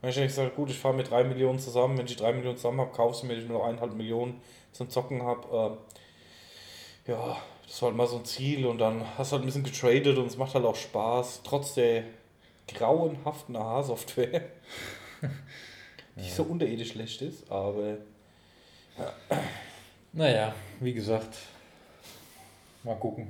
Und 0.00 0.08
ich 0.08 0.16
habe 0.16 0.26
gesagt, 0.26 0.56
gut, 0.56 0.70
ich 0.70 0.78
fahre 0.78 0.94
mit 0.94 1.10
3 1.10 1.24
Millionen 1.24 1.58
zusammen. 1.58 1.98
Wenn 1.98 2.06
ich 2.06 2.16
die 2.16 2.22
3 2.22 2.32
Millionen 2.32 2.56
zusammen 2.56 2.80
habe, 2.80 2.92
kaufst 2.92 3.24
du 3.24 3.26
mir, 3.26 3.34
ich 3.34 3.46
nur 3.46 3.58
noch 3.58 3.66
eineinhalb 3.66 3.92
Millionen 3.92 4.40
zum 4.72 4.88
Zocken 4.88 5.22
habe. 5.24 5.46
Ähm, 5.54 7.12
ja, 7.12 7.36
das 7.66 7.82
war 7.82 7.90
halt 7.90 7.98
mal 7.98 8.06
so 8.06 8.16
ein 8.16 8.24
Ziel 8.24 8.64
und 8.64 8.78
dann 8.78 9.04
hast 9.18 9.32
du 9.32 9.34
halt 9.34 9.44
ein 9.44 9.46
bisschen 9.48 9.64
getradet 9.64 10.16
und 10.16 10.28
es 10.28 10.38
macht 10.38 10.54
halt 10.54 10.64
auch 10.64 10.76
Spaß, 10.76 11.42
trotz 11.44 11.74
der 11.74 12.04
grauenhaften 12.68 13.54
AHA-Software, 13.54 14.44
die 16.16 16.28
so 16.28 16.42
unterirdisch 16.44 16.92
schlecht 16.92 17.22
ist, 17.22 17.50
aber 17.50 17.98
Naja, 20.12 20.54
wie 20.80 20.92
gesagt, 20.92 21.36
mal 22.82 22.96
gucken, 22.96 23.28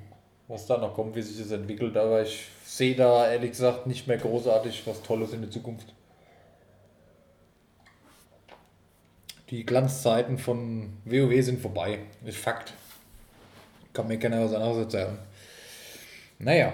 was 0.48 0.66
da 0.66 0.78
noch 0.78 0.94
kommt, 0.94 1.14
wie 1.14 1.22
sich 1.22 1.38
das 1.38 1.52
entwickelt. 1.52 1.96
Aber 1.96 2.22
ich 2.22 2.48
sehe 2.64 2.96
da 2.96 3.30
ehrlich 3.30 3.52
gesagt 3.52 3.86
nicht 3.86 4.08
mehr 4.08 4.18
großartig 4.18 4.82
was 4.86 5.00
Tolles 5.02 5.32
in 5.32 5.42
der 5.42 5.50
Zukunft. 5.50 5.94
Die 9.50 9.64
Glanzzeiten 9.64 10.38
von 10.38 10.94
WoW 11.04 11.44
sind 11.44 11.60
vorbei. 11.60 12.00
Ist 12.24 12.38
Fakt. 12.38 12.72
Kann 13.92 14.08
mir 14.08 14.18
keiner 14.18 14.44
was 14.44 14.54
anderes 14.54 14.78
erzählen. 14.78 15.18
Naja. 16.38 16.72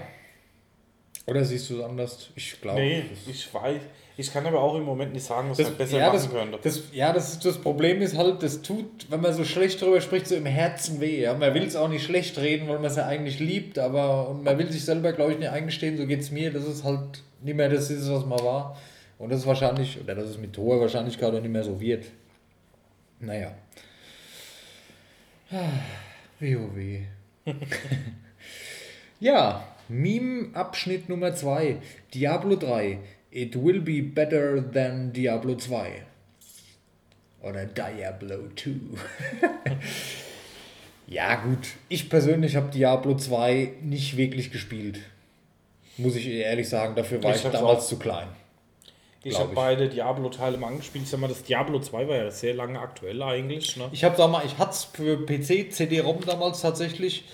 Oder 1.26 1.44
siehst 1.44 1.68
du 1.68 1.78
es 1.78 1.84
anders? 1.84 2.30
Ich 2.36 2.58
glaube. 2.60 2.80
nee, 2.80 3.04
ich 3.26 3.52
weiß, 3.52 3.82
ich 4.18 4.32
kann 4.32 4.44
aber 4.44 4.60
auch 4.60 4.74
im 4.74 4.82
Moment 4.82 5.12
nicht 5.12 5.24
sagen, 5.24 5.48
was 5.48 5.58
Das, 5.58 5.68
man 5.68 5.76
besser 5.76 5.98
ja, 5.98 6.06
machen 6.06 6.14
das, 6.16 6.30
könnte. 6.30 6.58
das, 6.60 6.82
ja, 6.92 7.12
das, 7.12 7.34
ist, 7.34 7.44
das 7.44 7.56
Problem 7.58 8.02
ist 8.02 8.16
halt, 8.16 8.42
das 8.42 8.62
tut, 8.62 9.08
wenn 9.10 9.20
man 9.20 9.32
so 9.32 9.44
schlecht 9.44 9.80
drüber 9.80 10.00
spricht, 10.00 10.26
so 10.26 10.34
im 10.34 10.44
Herzen 10.44 11.00
weh. 11.00 11.20
Ja? 11.20 11.34
Man 11.34 11.54
will 11.54 11.62
es 11.62 11.76
auch 11.76 11.88
nicht 11.88 12.04
schlecht 12.04 12.36
reden, 12.36 12.66
weil 12.66 12.78
man 12.78 12.86
es 12.86 12.96
ja 12.96 13.06
eigentlich 13.06 13.38
liebt, 13.38 13.78
aber 13.78 14.28
und 14.28 14.42
man 14.42 14.58
will 14.58 14.72
sich 14.72 14.84
selber, 14.84 15.12
glaube 15.12 15.34
ich, 15.34 15.38
nicht 15.38 15.50
eingestehen, 15.50 15.96
so 15.96 16.04
geht 16.04 16.18
es 16.18 16.32
mir, 16.32 16.52
dass 16.52 16.64
es 16.64 16.82
halt 16.82 17.22
nicht 17.42 17.54
mehr 17.54 17.68
das 17.68 17.90
ist, 17.90 18.10
was 18.10 18.26
man 18.26 18.40
war. 18.40 18.76
Und 19.20 19.30
das 19.30 19.40
ist 19.40 19.46
wahrscheinlich, 19.46 20.00
oder 20.00 20.16
das 20.16 20.30
ist 20.30 20.40
mit 20.40 20.58
hoher 20.58 20.80
Wahrscheinlichkeit 20.80 21.32
auch 21.32 21.40
nicht 21.40 21.52
mehr 21.52 21.62
so 21.62 21.80
wird. 21.80 22.06
Naja. 23.20 23.52
WoW. 26.40 27.02
ja, 29.20 29.64
Meme-Abschnitt 29.88 31.08
Nummer 31.08 31.34
2. 31.36 31.76
Diablo 32.12 32.56
3. 32.56 32.98
It 33.30 33.54
will 33.62 33.80
be 33.80 34.02
better 34.02 34.62
than 34.72 35.12
Diablo 35.12 35.54
2. 35.56 36.02
Oder 37.42 37.66
Diablo 37.66 38.48
2. 38.56 38.70
ja, 41.06 41.34
gut. 41.36 41.68
Ich 41.88 42.08
persönlich 42.08 42.56
habe 42.56 42.70
Diablo 42.70 43.16
2 43.16 43.74
nicht 43.82 44.16
wirklich 44.16 44.50
gespielt. 44.50 45.00
Muss 45.98 46.16
ich 46.16 46.26
ehrlich 46.26 46.68
sagen, 46.68 46.94
dafür 46.94 47.22
war 47.22 47.34
Ich 47.34 47.44
ich, 47.44 47.50
damals 47.50 47.84
auch. 47.84 47.86
zu 47.88 47.98
klein. 47.98 48.28
Ich 49.24 49.38
habe 49.38 49.52
beide 49.52 49.88
Diablo-Teile 49.88 50.56
mal 50.56 50.68
angespielt. 50.68 51.04
Ich 51.04 51.10
sag 51.10 51.20
mal, 51.20 51.26
das 51.28 51.42
Diablo 51.42 51.80
2 51.80 52.08
war 52.08 52.16
ja 52.16 52.30
sehr 52.30 52.54
lange 52.54 52.78
aktuell 52.78 53.20
eigentlich. 53.22 53.76
Ne? 53.76 53.88
Ich 53.92 54.04
habe 54.04 54.16
damals, 54.16 54.46
ich 54.46 54.58
hatte 54.58 54.70
es 54.70 54.84
für 54.84 55.26
PC, 55.26 55.72
CD-ROM 55.72 56.20
damals 56.24 56.60
tatsächlich, 56.60 57.24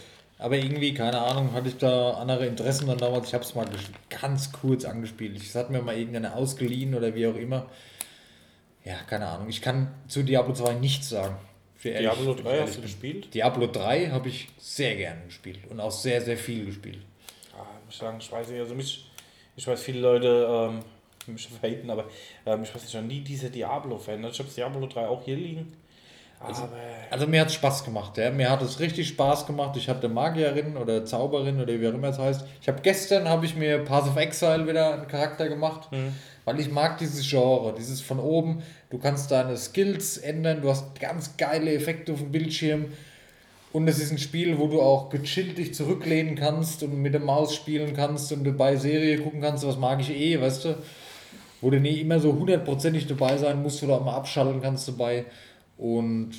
aber 0.45 0.57
irgendwie, 0.57 0.93
keine 0.95 1.21
Ahnung, 1.21 1.53
hatte 1.53 1.69
ich 1.69 1.77
da 1.79 2.13
andere 2.13 2.47
Interessen 2.47 2.87
dann 2.87 2.99
damals. 2.99 3.29
Ich 3.29 3.35
habe 3.35 3.45
es 3.45 3.55
mal 3.55 3.67
ganz 4.11 4.53
kurz 4.53 4.85
angespielt. 4.85 5.37
Ich 5.37 5.55
hat 5.55 5.71
mir 5.71 5.81
mal 5.81 5.97
irgendeine 5.97 6.35
ausgeliehen 6.35 6.95
oder 6.95 7.15
wie 7.15 7.27
auch 7.27 7.35
immer. 7.37 7.67
Ja, 8.85 8.97
keine 9.09 9.27
Ahnung. 9.27 9.49
Ich 9.49 9.63
kann 9.63 9.93
zu 10.09 10.23
Diablo 10.23 10.53
2 10.53 10.75
nichts 10.75 11.09
sagen. 11.09 11.37
Ehrlich- 11.83 12.01
Diablo 12.01 12.27
wenn 12.33 12.37
ich 12.39 12.43
3 12.43 12.51
ehrlich 12.51 12.67
hast 12.69 12.77
du 12.79 12.83
gespielt? 12.83 13.35
Diablo 13.35 13.67
3 13.67 14.09
habe 14.11 14.29
ich 14.29 14.49
sehr 14.59 14.97
gerne 14.97 15.23
gespielt 15.27 15.59
und 15.69 15.81
auch 15.81 15.91
sehr, 15.91 16.21
sehr 16.23 16.37
viel 16.39 16.65
gespielt. 16.67 16.99
Ah, 17.55 17.65
muss 17.85 17.95
ich 17.95 18.01
sagen, 18.01 18.17
ich 18.21 18.33
weiß 18.33 18.49
nicht, 18.49 18.61
also 18.61 18.75
mich, 18.75 19.11
ich 19.57 19.67
weiß, 19.67 19.83
viele 19.83 20.01
Leute 20.01 20.71
ähm, 21.29 21.35
mich 21.35 21.49
haten, 21.63 21.91
aber 21.91 22.05
ähm, 22.47 22.63
ich 22.63 22.75
weiß 22.75 22.83
nicht, 22.83 22.95
noch 22.95 23.03
nie 23.03 23.21
dieser 23.21 23.51
Diablo-Fan. 23.51 24.25
Ich 24.25 24.39
habe 24.39 24.49
Diablo 24.51 24.87
3 24.87 25.09
auch 25.09 25.23
hier 25.25 25.37
liegen. 25.37 25.75
Aber 26.45 26.69
Also 27.11 27.27
mir 27.27 27.41
hat 27.43 27.49
es 27.49 27.55
Spaß 27.55 27.85
gemacht, 27.85 28.17
ja. 28.19 28.31
Mir 28.31 28.51
hat 28.51 28.61
es 28.63 28.81
richtig 28.81 29.09
Spaß 29.09 29.47
gemacht. 29.47 29.77
Ich 29.77 29.89
hatte 29.89 30.09
Magierin 30.09 30.77
oder 30.77 31.05
Zauberin 31.05 31.61
oder 31.61 31.79
wie 31.81 31.89
auch 31.89 31.95
immer 31.95 32.09
es 32.09 32.19
heißt. 32.19 32.45
Ich 32.61 32.69
habe 32.69 32.81
gestern 32.83 33.29
habe 33.29 33.47
ich 33.47 33.55
mir 33.55 33.79
Path 33.85 34.09
of 34.09 34.17
Exile 34.17 34.67
wieder 34.67 34.95
einen 34.95 35.07
Charakter 35.09 35.49
gemacht, 35.49 35.89
weil 36.45 36.61
ich 36.61 36.71
mag 36.71 36.99
dieses 36.99 37.29
Genre, 37.29 37.75
dieses 37.79 38.01
von 38.01 38.19
oben. 38.19 38.63
Du 38.91 38.99
kannst 38.99 39.31
deine 39.31 39.57
Skills 39.57 40.19
ändern, 40.19 40.61
du 40.63 40.71
hast 40.71 40.99
ganz 41.01 41.37
geile 41.37 41.73
Effekte 41.73 42.13
auf 42.13 42.19
dem 42.19 42.33
Bildschirm. 42.33 42.87
Und 43.73 43.89
es 43.89 43.99
ist 43.99 44.13
ein 44.13 44.19
Spiel, 44.19 44.59
wo 44.59 44.69
du 44.69 44.81
auch 44.81 45.09
gechillt 45.11 45.59
dich 45.59 45.75
zurücklehnen 45.75 46.37
kannst 46.37 46.83
und 46.85 47.01
mit 47.03 47.13
der 47.13 47.21
Maus 47.21 47.55
spielen 47.57 47.93
kannst 47.95 48.31
und 48.33 48.45
dabei 48.45 48.77
Serie 48.77 49.19
gucken 49.19 49.41
kannst, 49.41 49.67
was 49.67 49.77
mag 49.77 50.01
ich 50.01 50.11
eh, 50.11 50.41
weißt 50.41 50.65
du? 50.65 50.77
Wo 51.61 51.71
du 51.71 51.81
nie 51.81 52.01
immer 52.01 52.21
so 52.21 52.33
hundertprozentig 52.35 53.07
dabei 53.09 53.37
sein 53.37 53.63
musst 53.63 53.83
oder 53.83 53.95
auch 53.95 54.05
mal 54.05 54.15
abschalten 54.15 54.61
kannst 54.63 54.87
dabei. 54.87 55.25
Und 55.77 56.33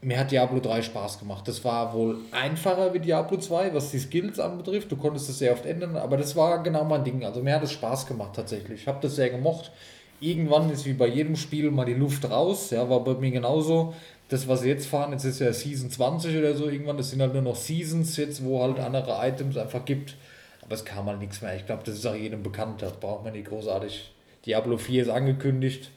mir 0.00 0.18
hat 0.18 0.30
Diablo 0.30 0.60
3 0.60 0.82
Spaß 0.82 1.18
gemacht. 1.18 1.48
Das 1.48 1.64
war 1.64 1.92
wohl 1.92 2.18
einfacher 2.30 2.94
wie 2.94 3.00
Diablo 3.00 3.36
2, 3.36 3.74
was 3.74 3.90
die 3.90 3.98
Skills 3.98 4.38
anbetrifft. 4.38 4.92
Du 4.92 4.96
konntest 4.96 5.28
es 5.28 5.38
sehr 5.38 5.52
oft 5.52 5.66
ändern, 5.66 5.96
aber 5.96 6.16
das 6.16 6.36
war 6.36 6.62
genau 6.62 6.84
mein 6.84 7.04
Ding. 7.04 7.24
Also 7.24 7.42
mir 7.42 7.54
hat 7.54 7.64
es 7.64 7.72
Spaß 7.72 8.06
gemacht 8.06 8.36
tatsächlich. 8.36 8.82
Ich 8.82 8.86
habe 8.86 8.98
das 9.00 9.16
sehr 9.16 9.30
gemocht. 9.30 9.72
Irgendwann 10.20 10.70
ist 10.70 10.84
wie 10.84 10.94
bei 10.94 11.06
jedem 11.06 11.36
Spiel 11.36 11.70
mal 11.70 11.84
die 11.84 11.94
Luft 11.94 12.28
raus. 12.30 12.70
Ja, 12.70 12.88
war 12.88 13.02
bei 13.02 13.14
mir 13.14 13.30
genauso. 13.30 13.94
Das, 14.28 14.46
was 14.46 14.60
sie 14.60 14.68
jetzt 14.68 14.86
fahren, 14.86 15.12
jetzt 15.12 15.24
ist 15.24 15.40
ja 15.40 15.52
Season 15.52 15.90
20 15.90 16.36
oder 16.36 16.54
so 16.54 16.68
irgendwann. 16.68 16.96
Das 16.96 17.10
sind 17.10 17.20
halt 17.20 17.32
nur 17.32 17.42
noch 17.42 17.56
Seasons 17.56 18.16
jetzt, 18.16 18.44
wo 18.44 18.62
halt 18.62 18.78
andere 18.78 19.18
Items 19.26 19.56
einfach 19.56 19.84
gibt. 19.84 20.16
Aber 20.62 20.74
es 20.74 20.84
kam 20.84 21.06
halt 21.06 21.18
nichts 21.18 21.40
mehr. 21.40 21.56
Ich 21.56 21.66
glaube, 21.66 21.82
das 21.84 21.94
ist 21.94 22.06
auch 22.06 22.14
jedem 22.14 22.42
bekannt. 22.42 22.82
Das 22.82 22.92
braucht 22.92 23.24
man 23.24 23.32
nicht 23.32 23.48
großartig. 23.48 24.12
Diablo 24.44 24.76
4 24.76 25.02
ist 25.04 25.08
angekündigt. 25.08 25.90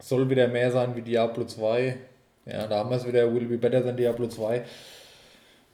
Soll 0.00 0.28
wieder 0.30 0.48
mehr 0.48 0.70
sein 0.70 0.96
wie 0.96 1.02
Diablo 1.02 1.44
2. 1.44 1.96
Ja, 2.46 2.66
da 2.66 2.78
haben 2.78 2.90
wir 2.90 2.96
es 2.96 3.06
wieder. 3.06 3.32
Will 3.32 3.46
be 3.46 3.58
better 3.58 3.84
than 3.84 3.96
Diablo 3.96 4.26
2. 4.26 4.64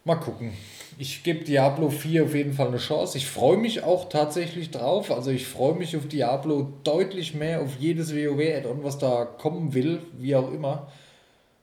Mal 0.05 0.17
gucken. 0.17 0.53
Ich 0.99 1.23
gebe 1.25 1.45
Diablo 1.45 1.91
4 1.91 2.25
auf 2.25 2.35
jeden 2.35 2.53
Fall 2.53 2.69
eine 2.69 2.77
Chance. 2.79 3.19
Ich 3.19 3.27
freue 3.27 3.57
mich 3.57 3.83
auch 3.83 4.09
tatsächlich 4.09 4.71
drauf. 4.71 5.11
Also 5.11 5.31
ich 5.31 5.47
freue 5.47 5.75
mich 5.75 5.97
auf 5.97 6.07
Diablo 6.07 6.73
deutlich 6.85 7.35
mehr 7.35 7.61
auf 7.61 7.77
jedes 7.79 8.15
WoW-Add-on, 8.15 8.85
was 8.85 8.99
da 8.99 9.25
kommen 9.25 9.75
will, 9.75 10.01
wie 10.17 10.37
auch 10.37 10.53
immer. 10.53 10.91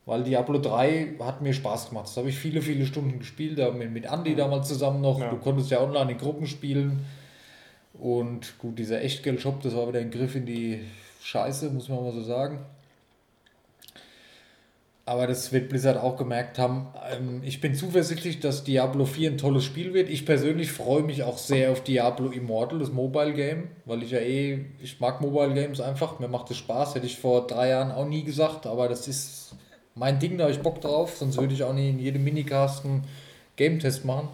Weil 0.05 0.23
Diablo 0.23 0.59
3 0.59 1.15
hat 1.19 1.41
mir 1.41 1.53
Spaß 1.53 1.89
gemacht. 1.89 2.07
Das 2.07 2.17
habe 2.17 2.29
ich 2.29 2.37
viele, 2.37 2.61
viele 2.61 2.85
Stunden 2.85 3.19
gespielt. 3.19 3.57
Da 3.59 3.71
mit, 3.71 3.91
mit 3.91 4.05
Andy 4.05 4.35
damals 4.35 4.67
zusammen 4.67 5.01
noch. 5.01 5.19
Ja. 5.19 5.29
Du 5.29 5.37
konntest 5.37 5.71
ja 5.71 5.81
online 5.81 6.11
in 6.11 6.17
Gruppen 6.17 6.45
spielen. 6.45 7.05
Und 7.93 8.57
gut, 8.59 8.77
dieser 8.77 9.01
Echtgeld-Shop, 9.01 9.61
das 9.61 9.75
war 9.75 9.87
wieder 9.87 9.99
ein 9.99 10.11
Griff 10.11 10.35
in 10.35 10.45
die 10.45 10.81
Scheiße, 11.23 11.69
muss 11.69 11.87
man 11.87 12.03
mal 12.03 12.11
so 12.11 12.21
sagen. 12.21 12.59
Aber 15.05 15.25
das 15.27 15.51
wird 15.51 15.69
Blizzard 15.69 15.97
auch 15.97 16.17
gemerkt 16.17 16.59
haben. 16.59 16.87
Ähm, 17.11 17.41
Ich 17.43 17.59
bin 17.61 17.75
zuversichtlich, 17.75 18.39
dass 18.39 18.63
Diablo 18.63 19.05
4 19.05 19.31
ein 19.31 19.37
tolles 19.37 19.63
Spiel 19.65 19.93
wird. 19.93 20.09
Ich 20.09 20.25
persönlich 20.25 20.71
freue 20.71 21.03
mich 21.03 21.23
auch 21.23 21.37
sehr 21.37 21.71
auf 21.71 21.81
Diablo 21.83 22.29
Immortal, 22.29 22.79
das 22.79 22.91
Mobile 22.91 23.33
Game, 23.33 23.69
weil 23.85 24.03
ich 24.03 24.11
ja 24.11 24.19
eh, 24.19 24.65
ich 24.81 24.99
mag 24.99 25.19
Mobile 25.21 25.53
Games 25.53 25.79
einfach. 25.81 26.19
Mir 26.19 26.27
macht 26.29 26.51
es 26.51 26.57
Spaß, 26.57 26.95
hätte 26.95 27.05
ich 27.05 27.17
vor 27.19 27.47
drei 27.47 27.69
Jahren 27.69 27.91
auch 27.91 28.05
nie 28.05 28.23
gesagt, 28.23 28.65
aber 28.65 28.87
das 28.87 29.07
ist 29.07 29.55
mein 29.95 30.19
Ding, 30.19 30.37
da 30.37 30.45
habe 30.45 30.53
ich 30.53 30.61
Bock 30.61 30.81
drauf. 30.81 31.17
Sonst 31.17 31.37
würde 31.37 31.53
ich 31.53 31.63
auch 31.63 31.73
nie 31.73 31.89
in 31.89 31.99
jedem 31.99 32.23
Minicast 32.23 32.85
einen 32.85 33.03
Game-Test 33.55 34.05
machen 34.05 34.29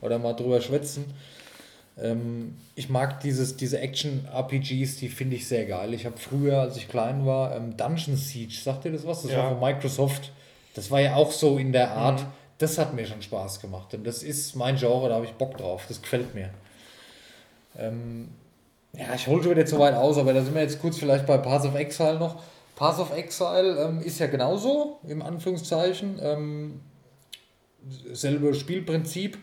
oder 0.00 0.18
mal 0.18 0.34
drüber 0.34 0.60
schwätzen. 0.60 1.04
Ähm, 2.02 2.56
ich 2.74 2.88
mag 2.88 3.20
dieses, 3.20 3.56
diese 3.56 3.78
Action-RPGs, 3.80 4.96
die 4.96 5.08
finde 5.08 5.36
ich 5.36 5.46
sehr 5.46 5.66
geil. 5.66 5.92
Ich 5.94 6.06
habe 6.06 6.16
früher, 6.16 6.60
als 6.60 6.76
ich 6.76 6.88
klein 6.88 7.26
war, 7.26 7.54
ähm, 7.54 7.76
Dungeon 7.76 8.16
Siege, 8.16 8.54
sagt 8.54 8.84
ihr 8.86 8.92
das 8.92 9.06
was? 9.06 9.22
Das 9.22 9.32
Ja. 9.32 9.38
war 9.38 9.50
von 9.50 9.60
Microsoft. 9.60 10.32
Das 10.74 10.90
war 10.90 11.00
ja 11.00 11.14
auch 11.16 11.30
so 11.32 11.58
in 11.58 11.72
der 11.72 11.90
Art. 11.92 12.24
Das 12.58 12.78
hat 12.78 12.94
mir 12.94 13.06
schon 13.06 13.20
Spaß 13.22 13.60
gemacht. 13.60 13.92
Und 13.94 14.06
das 14.06 14.22
ist 14.22 14.54
mein 14.54 14.76
Genre, 14.76 15.08
da 15.08 15.16
habe 15.16 15.24
ich 15.24 15.32
Bock 15.32 15.56
drauf. 15.58 15.84
Das 15.88 16.00
gefällt 16.00 16.34
mir. 16.34 16.50
Ähm, 17.78 18.28
ja, 18.92 19.14
ich 19.14 19.26
hole 19.26 19.42
schon 19.42 19.52
wieder 19.52 19.66
zu 19.66 19.78
weit 19.78 19.94
aus, 19.94 20.18
aber 20.18 20.32
da 20.32 20.42
sind 20.42 20.54
wir 20.54 20.62
jetzt 20.62 20.80
kurz 20.80 20.98
vielleicht 20.98 21.26
bei 21.26 21.38
Path 21.38 21.64
of 21.64 21.74
Exile 21.74 22.18
noch. 22.18 22.42
Path 22.76 22.98
of 22.98 23.14
Exile 23.16 23.78
ähm, 23.84 24.00
ist 24.00 24.18
ja 24.18 24.26
genauso, 24.26 24.98
im 25.06 25.22
Anführungszeichen. 25.22 26.18
Ähm, 26.22 26.80
selbe 28.12 28.54
Spielprinzip. 28.54 29.38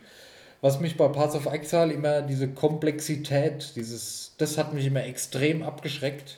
Was 0.62 0.80
mich 0.80 0.98
bei 0.98 1.08
Path 1.08 1.36
of 1.36 1.46
Exile 1.46 1.94
immer 1.94 2.22
diese 2.22 2.48
Komplexität, 2.48 3.74
dieses, 3.76 4.34
das 4.38 4.58
hat 4.58 4.74
mich 4.74 4.86
immer 4.86 5.04
extrem 5.04 5.62
abgeschreckt. 5.62 6.38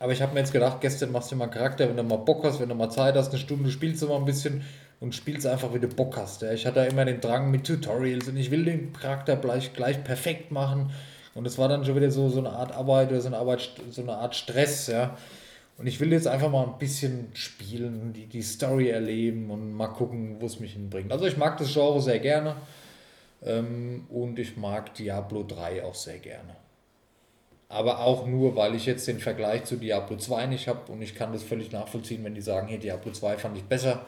Aber 0.00 0.12
ich 0.12 0.20
habe 0.20 0.34
mir 0.34 0.40
jetzt 0.40 0.52
gedacht, 0.52 0.80
gestern 0.80 1.12
machst 1.12 1.30
du 1.30 1.36
mal 1.36 1.46
Charakter, 1.46 1.88
wenn 1.88 1.96
du 1.96 2.02
mal 2.02 2.16
Bock 2.16 2.42
hast, 2.42 2.58
wenn 2.58 2.68
du 2.68 2.74
mal 2.74 2.90
Zeit 2.90 3.14
hast, 3.14 3.28
eine 3.28 3.38
Stunde 3.38 3.70
spielst 3.70 4.02
du 4.02 4.08
mal 4.08 4.16
ein 4.16 4.24
bisschen 4.24 4.64
und 4.98 5.14
spielst 5.14 5.46
einfach, 5.46 5.72
wie 5.72 5.78
du 5.78 5.86
Bock 5.86 6.16
hast. 6.16 6.42
Ja. 6.42 6.52
Ich 6.52 6.66
hatte 6.66 6.80
immer 6.80 7.04
den 7.04 7.20
Drang 7.20 7.52
mit 7.52 7.64
Tutorials 7.64 8.26
und 8.26 8.36
ich 8.36 8.50
will 8.50 8.64
den 8.64 8.92
Charakter 8.92 9.36
gleich, 9.36 9.72
gleich 9.74 10.02
perfekt 10.02 10.50
machen. 10.50 10.90
Und 11.34 11.46
es 11.46 11.56
war 11.56 11.68
dann 11.68 11.84
schon 11.84 11.94
wieder 11.94 12.10
so, 12.10 12.28
so 12.28 12.40
eine 12.40 12.50
Art 12.50 12.72
Arbeit 12.72 13.10
oder 13.10 13.20
so 13.20 13.28
eine, 13.28 13.38
Arbeit, 13.38 13.70
so 13.90 14.02
eine 14.02 14.14
Art 14.14 14.34
Stress, 14.34 14.88
ja. 14.88 15.16
Und 15.78 15.86
ich 15.86 15.98
will 16.00 16.12
jetzt 16.12 16.26
einfach 16.26 16.50
mal 16.50 16.64
ein 16.64 16.78
bisschen 16.78 17.28
spielen, 17.34 18.12
die, 18.12 18.26
die 18.26 18.42
Story 18.42 18.90
erleben 18.90 19.50
und 19.50 19.72
mal 19.72 19.88
gucken, 19.88 20.36
wo 20.40 20.46
es 20.46 20.60
mich 20.60 20.74
hinbringt. 20.74 21.10
Also 21.10 21.26
ich 21.26 21.36
mag 21.36 21.56
das 21.58 21.72
Genre 21.72 22.00
sehr 22.00 22.18
gerne 22.18 22.56
ähm, 23.44 24.06
und 24.10 24.38
ich 24.38 24.56
mag 24.56 24.94
Diablo 24.94 25.42
3 25.42 25.84
auch 25.84 25.94
sehr 25.94 26.18
gerne. 26.18 26.56
Aber 27.68 28.00
auch 28.00 28.26
nur, 28.26 28.54
weil 28.54 28.74
ich 28.74 28.84
jetzt 28.84 29.08
den 29.08 29.18
Vergleich 29.18 29.64
zu 29.64 29.76
Diablo 29.76 30.16
2 30.16 30.46
nicht 30.46 30.68
habe 30.68 30.92
und 30.92 31.00
ich 31.00 31.14
kann 31.14 31.32
das 31.32 31.42
völlig 31.42 31.72
nachvollziehen, 31.72 32.22
wenn 32.22 32.34
die 32.34 32.42
sagen, 32.42 32.68
hier 32.68 32.78
Diablo 32.78 33.12
2 33.12 33.38
fand 33.38 33.56
ich 33.56 33.64
besser. 33.64 34.04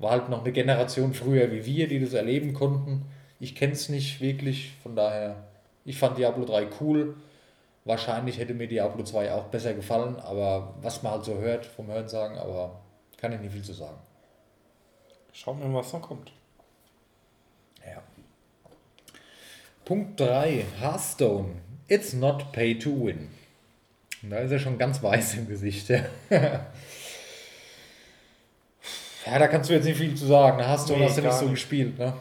War 0.00 0.10
halt 0.10 0.28
noch 0.28 0.42
eine 0.42 0.52
Generation 0.52 1.14
früher 1.14 1.50
wie 1.52 1.64
wir, 1.64 1.88
die 1.88 2.00
das 2.00 2.12
erleben 2.12 2.54
konnten. 2.54 3.04
Ich 3.38 3.54
kenne 3.54 3.72
es 3.72 3.88
nicht 3.88 4.20
wirklich, 4.20 4.72
von 4.82 4.96
daher, 4.96 5.36
ich 5.84 5.96
fand 5.96 6.18
Diablo 6.18 6.44
3 6.44 6.66
cool. 6.80 7.14
Wahrscheinlich 7.88 8.38
hätte 8.38 8.52
mir 8.52 8.68
Diablo 8.68 9.02
2 9.02 9.32
auch 9.32 9.44
besser 9.44 9.72
gefallen, 9.72 10.16
aber 10.16 10.74
was 10.82 11.02
man 11.02 11.12
halt 11.12 11.24
so 11.24 11.38
hört 11.38 11.64
vom 11.64 11.86
Hören 11.86 12.06
sagen, 12.06 12.36
aber 12.36 12.82
kann 13.16 13.32
ich 13.32 13.40
nicht 13.40 13.52
viel 13.52 13.64
zu 13.64 13.72
sagen. 13.72 13.96
Schauen 15.32 15.58
wir 15.58 15.68
mal, 15.68 15.78
was 15.78 15.90
noch 15.94 16.02
kommt. 16.02 16.30
Ja. 17.82 18.02
Punkt 19.86 20.20
3, 20.20 20.66
Hearthstone. 20.78 21.62
It's 21.88 22.12
not 22.12 22.52
pay 22.52 22.78
to 22.78 22.90
win. 22.90 23.30
Und 24.22 24.30
da 24.32 24.40
ist 24.40 24.50
er 24.50 24.58
schon 24.58 24.76
ganz 24.76 25.02
weiß 25.02 25.36
im 25.36 25.48
Gesicht. 25.48 25.88
Ja, 25.88 26.04
ja 29.24 29.38
da 29.38 29.48
kannst 29.48 29.70
du 29.70 29.74
jetzt 29.74 29.86
nicht 29.86 29.96
viel 29.96 30.14
zu 30.14 30.26
sagen. 30.26 30.62
Hearthstone 30.62 30.98
Nee, 30.98 31.06
hast 31.06 31.16
du 31.16 31.22
nicht 31.22 31.32
so 31.32 31.44
nicht. 31.44 31.54
gespielt. 31.54 31.98
Ne? 31.98 32.12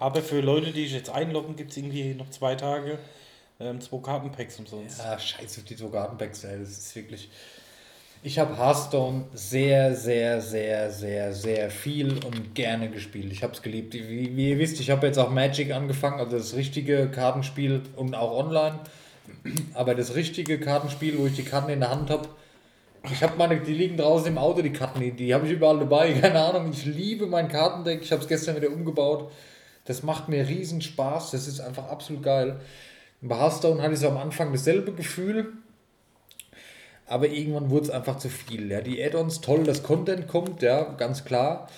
Aber 0.00 0.22
für 0.22 0.40
Leute, 0.40 0.72
die 0.72 0.82
sich 0.86 0.94
jetzt 0.94 1.10
einloggen, 1.10 1.54
gibt 1.54 1.70
es 1.70 1.76
irgendwie 1.76 2.14
noch 2.14 2.30
zwei 2.30 2.56
Tage 2.56 2.98
ähm, 3.60 3.80
zwei 3.80 3.98
Kartenpacks 3.98 4.58
umsonst. 4.58 4.98
Ja, 4.98 5.18
scheiße 5.18 5.60
auf 5.60 5.64
die 5.66 5.76
zwei 5.76 5.88
Gartenbacks, 5.88 6.44
ey. 6.44 6.58
Das 6.58 6.70
ist 6.70 6.94
wirklich. 6.94 7.28
Ich 8.22 8.38
habe 8.38 8.56
Hearthstone 8.56 9.26
sehr, 9.32 9.94
sehr, 9.94 10.40
sehr, 10.40 10.90
sehr, 10.90 11.32
sehr 11.32 11.70
viel 11.70 12.12
und 12.24 12.54
gerne 12.54 12.90
gespielt. 12.90 13.32
Ich 13.32 13.44
habe 13.44 13.52
es 13.52 13.62
geliebt. 13.62 13.94
Wie, 13.94 14.36
wie 14.36 14.50
ihr 14.50 14.58
wisst, 14.58 14.80
ich 14.80 14.90
habe 14.90 15.06
jetzt 15.06 15.18
auch 15.18 15.30
Magic 15.30 15.72
angefangen, 15.72 16.18
also 16.18 16.36
das 16.36 16.54
richtige 16.54 17.08
Kartenspiel 17.10 17.82
und 17.94 18.14
auch 18.14 18.36
online. 18.36 18.80
Aber 19.74 19.94
das 19.94 20.16
richtige 20.16 20.58
Kartenspiel, 20.58 21.16
wo 21.18 21.26
ich 21.26 21.36
die 21.36 21.44
Karten 21.44 21.70
in 21.70 21.80
der 21.80 21.90
Hand 21.90 22.10
habe, 22.10 22.28
ich 23.04 23.22
habe 23.22 23.36
meine, 23.36 23.60
die 23.60 23.72
liegen 23.72 23.96
draußen 23.96 24.26
im 24.26 24.38
Auto, 24.38 24.62
die 24.62 24.72
Karten, 24.72 25.00
die, 25.00 25.12
die 25.12 25.32
habe 25.32 25.46
ich 25.46 25.52
überall 25.52 25.78
dabei, 25.78 26.12
keine 26.20 26.40
Ahnung. 26.40 26.70
Ich 26.72 26.84
liebe 26.84 27.26
mein 27.26 27.48
Kartendeck, 27.48 28.02
ich 28.02 28.10
habe 28.10 28.22
es 28.22 28.28
gestern 28.28 28.56
wieder 28.56 28.70
umgebaut. 28.70 29.30
Das 29.84 30.02
macht 30.02 30.28
mir 30.28 30.46
riesen 30.46 30.82
Spaß, 30.82 31.30
das 31.30 31.46
ist 31.46 31.60
einfach 31.60 31.88
absolut 31.88 32.22
geil. 32.22 32.60
Bei 33.20 33.36
Hearthstone 33.36 33.82
hatte 33.82 33.94
ich 33.94 34.00
so 34.00 34.08
am 34.08 34.16
Anfang 34.16 34.52
dasselbe 34.52 34.92
Gefühl, 34.92 35.52
aber 37.06 37.28
irgendwann 37.28 37.70
wurde 37.70 37.86
es 37.86 37.90
einfach 37.90 38.18
zu 38.18 38.28
viel. 38.28 38.70
Ja. 38.70 38.80
Die 38.80 39.02
Add-ons, 39.02 39.40
toll, 39.40 39.64
das 39.64 39.82
Content 39.82 40.28
kommt, 40.28 40.62
ja, 40.62 40.84
ganz 40.94 41.24
klar. 41.24 41.68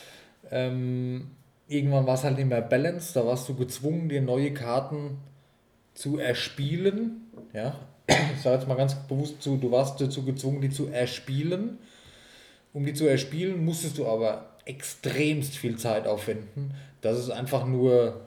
Ähm, 0.50 1.30
irgendwann 1.68 2.06
war 2.06 2.14
es 2.14 2.24
halt 2.24 2.36
nicht 2.36 2.48
mehr 2.48 2.60
balanced, 2.60 3.16
da 3.16 3.24
warst 3.24 3.48
du 3.48 3.54
gezwungen, 3.54 4.08
dir 4.08 4.20
neue 4.20 4.52
Karten 4.52 5.18
zu 5.94 6.18
erspielen. 6.18 7.28
Ja. 7.52 7.74
Ich 8.34 8.42
sage 8.42 8.56
jetzt 8.56 8.68
mal 8.68 8.76
ganz 8.76 8.94
bewusst 8.94 9.40
zu, 9.40 9.56
du 9.56 9.70
warst 9.70 10.00
dazu 10.00 10.24
gezwungen, 10.24 10.60
die 10.60 10.70
zu 10.70 10.88
erspielen. 10.88 11.78
Um 12.72 12.84
die 12.84 12.94
zu 12.94 13.06
erspielen, 13.06 13.64
musstest 13.64 13.98
du 13.98 14.06
aber 14.06 14.50
extremst 14.64 15.56
viel 15.56 15.76
Zeit 15.76 16.06
aufwenden, 16.06 16.74
dass 17.00 17.18
es 17.18 17.30
einfach 17.30 17.66
nur 17.66 18.20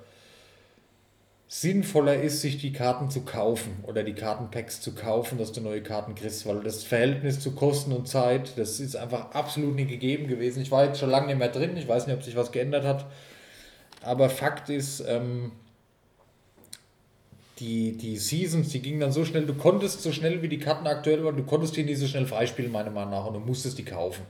sinnvoller 1.54 2.20
ist, 2.20 2.42
sich 2.42 2.58
die 2.58 2.74
Karten 2.74 3.12
zu 3.12 3.22
kaufen 3.22 3.84
oder 3.84 4.02
die 4.02 4.16
Kartenpacks 4.16 4.82
zu 4.82 4.96
kaufen, 4.96 5.38
dass 5.38 5.52
du 5.52 5.62
neue 5.62 5.84
Karten 5.84 6.16
kriegst, 6.16 6.48
weil 6.48 6.62
das 6.62 6.84
Verhältnis 6.84 7.40
zu 7.42 7.52
Kosten 7.52 7.92
und 7.92 8.08
Zeit, 8.08 8.54
das 8.58 8.80
ist 8.80 8.96
einfach 8.96 9.36
absolut 9.36 9.76
nicht 9.76 9.90
gegeben 9.90 10.28
gewesen. 10.28 10.64
Ich 10.64 10.72
war 10.72 10.84
jetzt 10.84 11.00
schon 11.00 11.12
lange 11.12 11.28
nicht 11.28 11.38
mehr 11.38 11.50
drin, 11.50 11.78
ich 11.78 11.88
weiß 11.88 12.08
nicht, 12.08 12.16
ob 12.16 12.24
sich 12.24 12.36
was 12.36 12.52
geändert 12.52 12.86
hat, 12.86 13.06
aber 14.02 14.32
Fakt 14.32 14.70
ist, 14.70 15.02
ähm, 15.08 15.52
die, 17.60 17.98
die 17.98 18.18
Seasons, 18.18 18.70
die 18.70 18.82
gingen 18.82 19.00
dann 19.00 19.12
so 19.12 19.24
schnell, 19.24 19.46
du 19.46 19.54
konntest 19.54 20.02
so 20.02 20.12
schnell 20.12 20.42
wie 20.42 20.50
die 20.50 20.58
Karten 20.58 20.88
aktuell 20.88 21.24
waren, 21.24 21.38
du 21.38 21.44
konntest 21.44 21.78
die 21.78 21.84
nicht 21.84 22.00
so 22.00 22.08
schnell 22.08 22.26
freispielen, 22.26 22.72
meiner 22.72 22.90
Meinung 22.90 23.12
nach, 23.12 23.28
und 23.28 23.36
du 23.36 23.40
musstest 23.40 23.78
die 23.78 23.86
kaufen. 23.86 24.24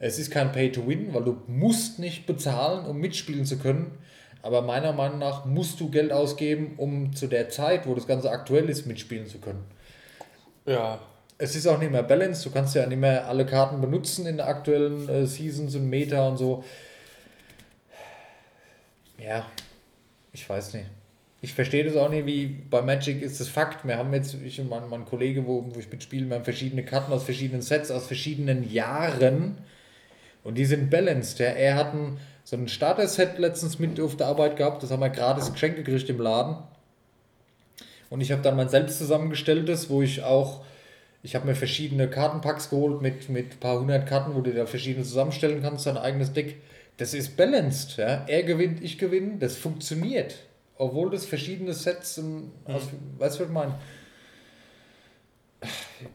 Es 0.00 0.18
ist 0.18 0.32
kein 0.32 0.50
Pay-to-Win, 0.50 1.14
weil 1.14 1.22
du 1.22 1.40
musst 1.46 2.00
nicht 2.00 2.26
bezahlen, 2.26 2.84
um 2.84 2.98
mitspielen 2.98 3.44
zu 3.44 3.58
können. 3.58 3.92
Aber 4.42 4.62
meiner 4.62 4.92
Meinung 4.92 5.20
nach 5.20 5.44
musst 5.44 5.78
du 5.80 5.88
Geld 5.88 6.12
ausgeben, 6.12 6.74
um 6.76 7.14
zu 7.14 7.28
der 7.28 7.48
Zeit, 7.48 7.86
wo 7.86 7.94
das 7.94 8.06
Ganze 8.06 8.30
aktuell 8.30 8.68
ist, 8.68 8.86
mitspielen 8.86 9.26
zu 9.26 9.38
können. 9.38 9.64
Ja, 10.66 11.00
Es 11.38 11.56
ist 11.56 11.66
auch 11.66 11.78
nicht 11.78 11.90
mehr 11.90 12.02
balanced, 12.02 12.44
du 12.46 12.50
kannst 12.50 12.74
ja 12.74 12.86
nicht 12.86 12.98
mehr 13.00 13.26
alle 13.28 13.46
Karten 13.46 13.80
benutzen 13.80 14.26
in 14.26 14.36
der 14.36 14.46
aktuellen 14.48 15.08
äh, 15.08 15.26
Seasons 15.26 15.74
und 15.74 15.88
Meta 15.88 16.28
und 16.28 16.36
so. 16.36 16.62
Ja, 19.18 19.46
ich 20.32 20.48
weiß 20.48 20.74
nicht. 20.74 20.86
Ich 21.40 21.54
verstehe 21.54 21.84
das 21.84 21.96
auch 21.96 22.08
nicht, 22.08 22.26
wie 22.26 22.46
bei 22.46 22.82
Magic 22.82 23.20
ist 23.22 23.40
das 23.40 23.48
Fakt. 23.48 23.84
Wir 23.84 23.98
haben 23.98 24.12
jetzt, 24.14 24.34
ich 24.34 24.60
und 24.60 24.68
mein, 24.68 24.88
mein 24.88 25.04
Kollege, 25.04 25.44
wo, 25.46 25.64
wo 25.74 25.78
ich 25.80 25.90
mitspiele, 25.90 26.28
wir 26.28 26.36
haben 26.36 26.44
verschiedene 26.44 26.84
Karten 26.84 27.12
aus 27.12 27.24
verschiedenen 27.24 27.62
Sets, 27.62 27.90
aus 27.90 28.06
verschiedenen 28.06 28.70
Jahren. 28.70 29.58
Und 30.44 30.56
die 30.56 30.64
sind 30.64 30.90
balanced. 30.90 31.40
Ja. 31.40 31.46
Er 31.46 31.74
hat 31.74 31.94
ein, 31.94 32.18
so 32.52 32.58
ein 32.58 32.68
Starter-Set 32.68 33.38
letztens 33.38 33.78
mit 33.78 33.98
auf 33.98 34.14
der 34.18 34.26
Arbeit 34.26 34.58
gehabt. 34.58 34.82
Das 34.82 34.90
haben 34.90 35.00
wir 35.00 35.08
gratis 35.08 35.50
geschenkt 35.50 35.78
gekriegt 35.78 36.10
im 36.10 36.20
Laden. 36.20 36.56
Und 38.10 38.20
ich 38.20 38.30
habe 38.30 38.42
dann 38.42 38.56
mein 38.56 38.68
selbst 38.68 38.98
zusammengestelltes, 38.98 39.88
wo 39.88 40.02
ich 40.02 40.22
auch, 40.22 40.62
ich 41.22 41.34
habe 41.34 41.46
mir 41.46 41.54
verschiedene 41.54 42.10
Kartenpacks 42.10 42.68
geholt 42.68 43.00
mit, 43.00 43.30
mit 43.30 43.52
ein 43.52 43.58
paar 43.58 43.80
hundert 43.80 44.06
Karten, 44.06 44.34
wo 44.34 44.42
du 44.42 44.52
da 44.52 44.66
verschiedene 44.66 45.02
zusammenstellen 45.02 45.62
kannst, 45.62 45.86
dein 45.86 45.96
eigenes 45.96 46.34
Deck. 46.34 46.56
Das 46.98 47.14
ist 47.14 47.38
balanced. 47.38 47.96
Ja. 47.96 48.26
Er 48.26 48.42
gewinnt, 48.42 48.84
ich 48.84 48.98
gewinne. 48.98 49.38
Das 49.38 49.56
funktioniert. 49.56 50.34
Obwohl 50.76 51.08
das 51.08 51.24
verschiedene 51.24 51.72
Sets, 51.72 52.18
im, 52.18 52.50
aus, 52.66 52.82
weißt 53.16 53.36
du, 53.36 53.44
was 53.44 53.48
ich 53.48 53.48
meine? 53.48 53.76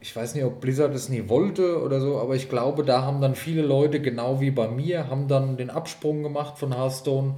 Ich 0.00 0.14
weiß 0.14 0.34
nicht, 0.34 0.44
ob 0.44 0.60
Blizzard 0.60 0.94
es 0.94 1.08
nie 1.08 1.28
wollte 1.28 1.82
oder 1.82 2.00
so, 2.00 2.18
aber 2.18 2.36
ich 2.36 2.48
glaube, 2.48 2.84
da 2.84 3.02
haben 3.02 3.20
dann 3.20 3.34
viele 3.34 3.62
Leute, 3.62 4.00
genau 4.00 4.40
wie 4.40 4.50
bei 4.50 4.68
mir, 4.68 5.08
haben 5.08 5.28
dann 5.28 5.56
den 5.56 5.70
Absprung 5.70 6.22
gemacht 6.22 6.58
von 6.58 6.74
Hearthstone, 6.74 7.36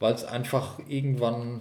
weil 0.00 0.14
es 0.14 0.24
einfach 0.24 0.78
irgendwann 0.88 1.60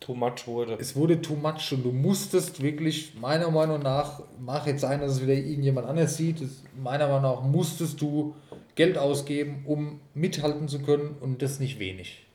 Too 0.00 0.14
much 0.14 0.46
wurde. 0.46 0.78
es 0.80 0.96
wurde 0.96 1.20
too 1.20 1.36
much 1.36 1.72
und 1.72 1.84
du 1.84 1.92
musstest 1.92 2.62
wirklich, 2.62 3.14
meiner 3.20 3.50
Meinung 3.50 3.80
nach, 3.80 4.22
mach 4.40 4.66
jetzt 4.66 4.80
sein, 4.80 5.00
dass 5.00 5.12
es 5.12 5.22
wieder 5.22 5.34
irgendjemand 5.34 5.86
anders 5.86 6.16
sieht, 6.16 6.40
es, 6.40 6.62
meiner 6.82 7.06
Meinung 7.06 7.22
nach 7.22 7.42
musstest 7.42 8.00
du 8.00 8.34
Geld 8.76 8.96
ausgeben, 8.96 9.62
um 9.66 10.00
mithalten 10.14 10.68
zu 10.68 10.80
können 10.80 11.16
und 11.20 11.42
das 11.42 11.60
nicht 11.60 11.78
wenig. 11.78 12.26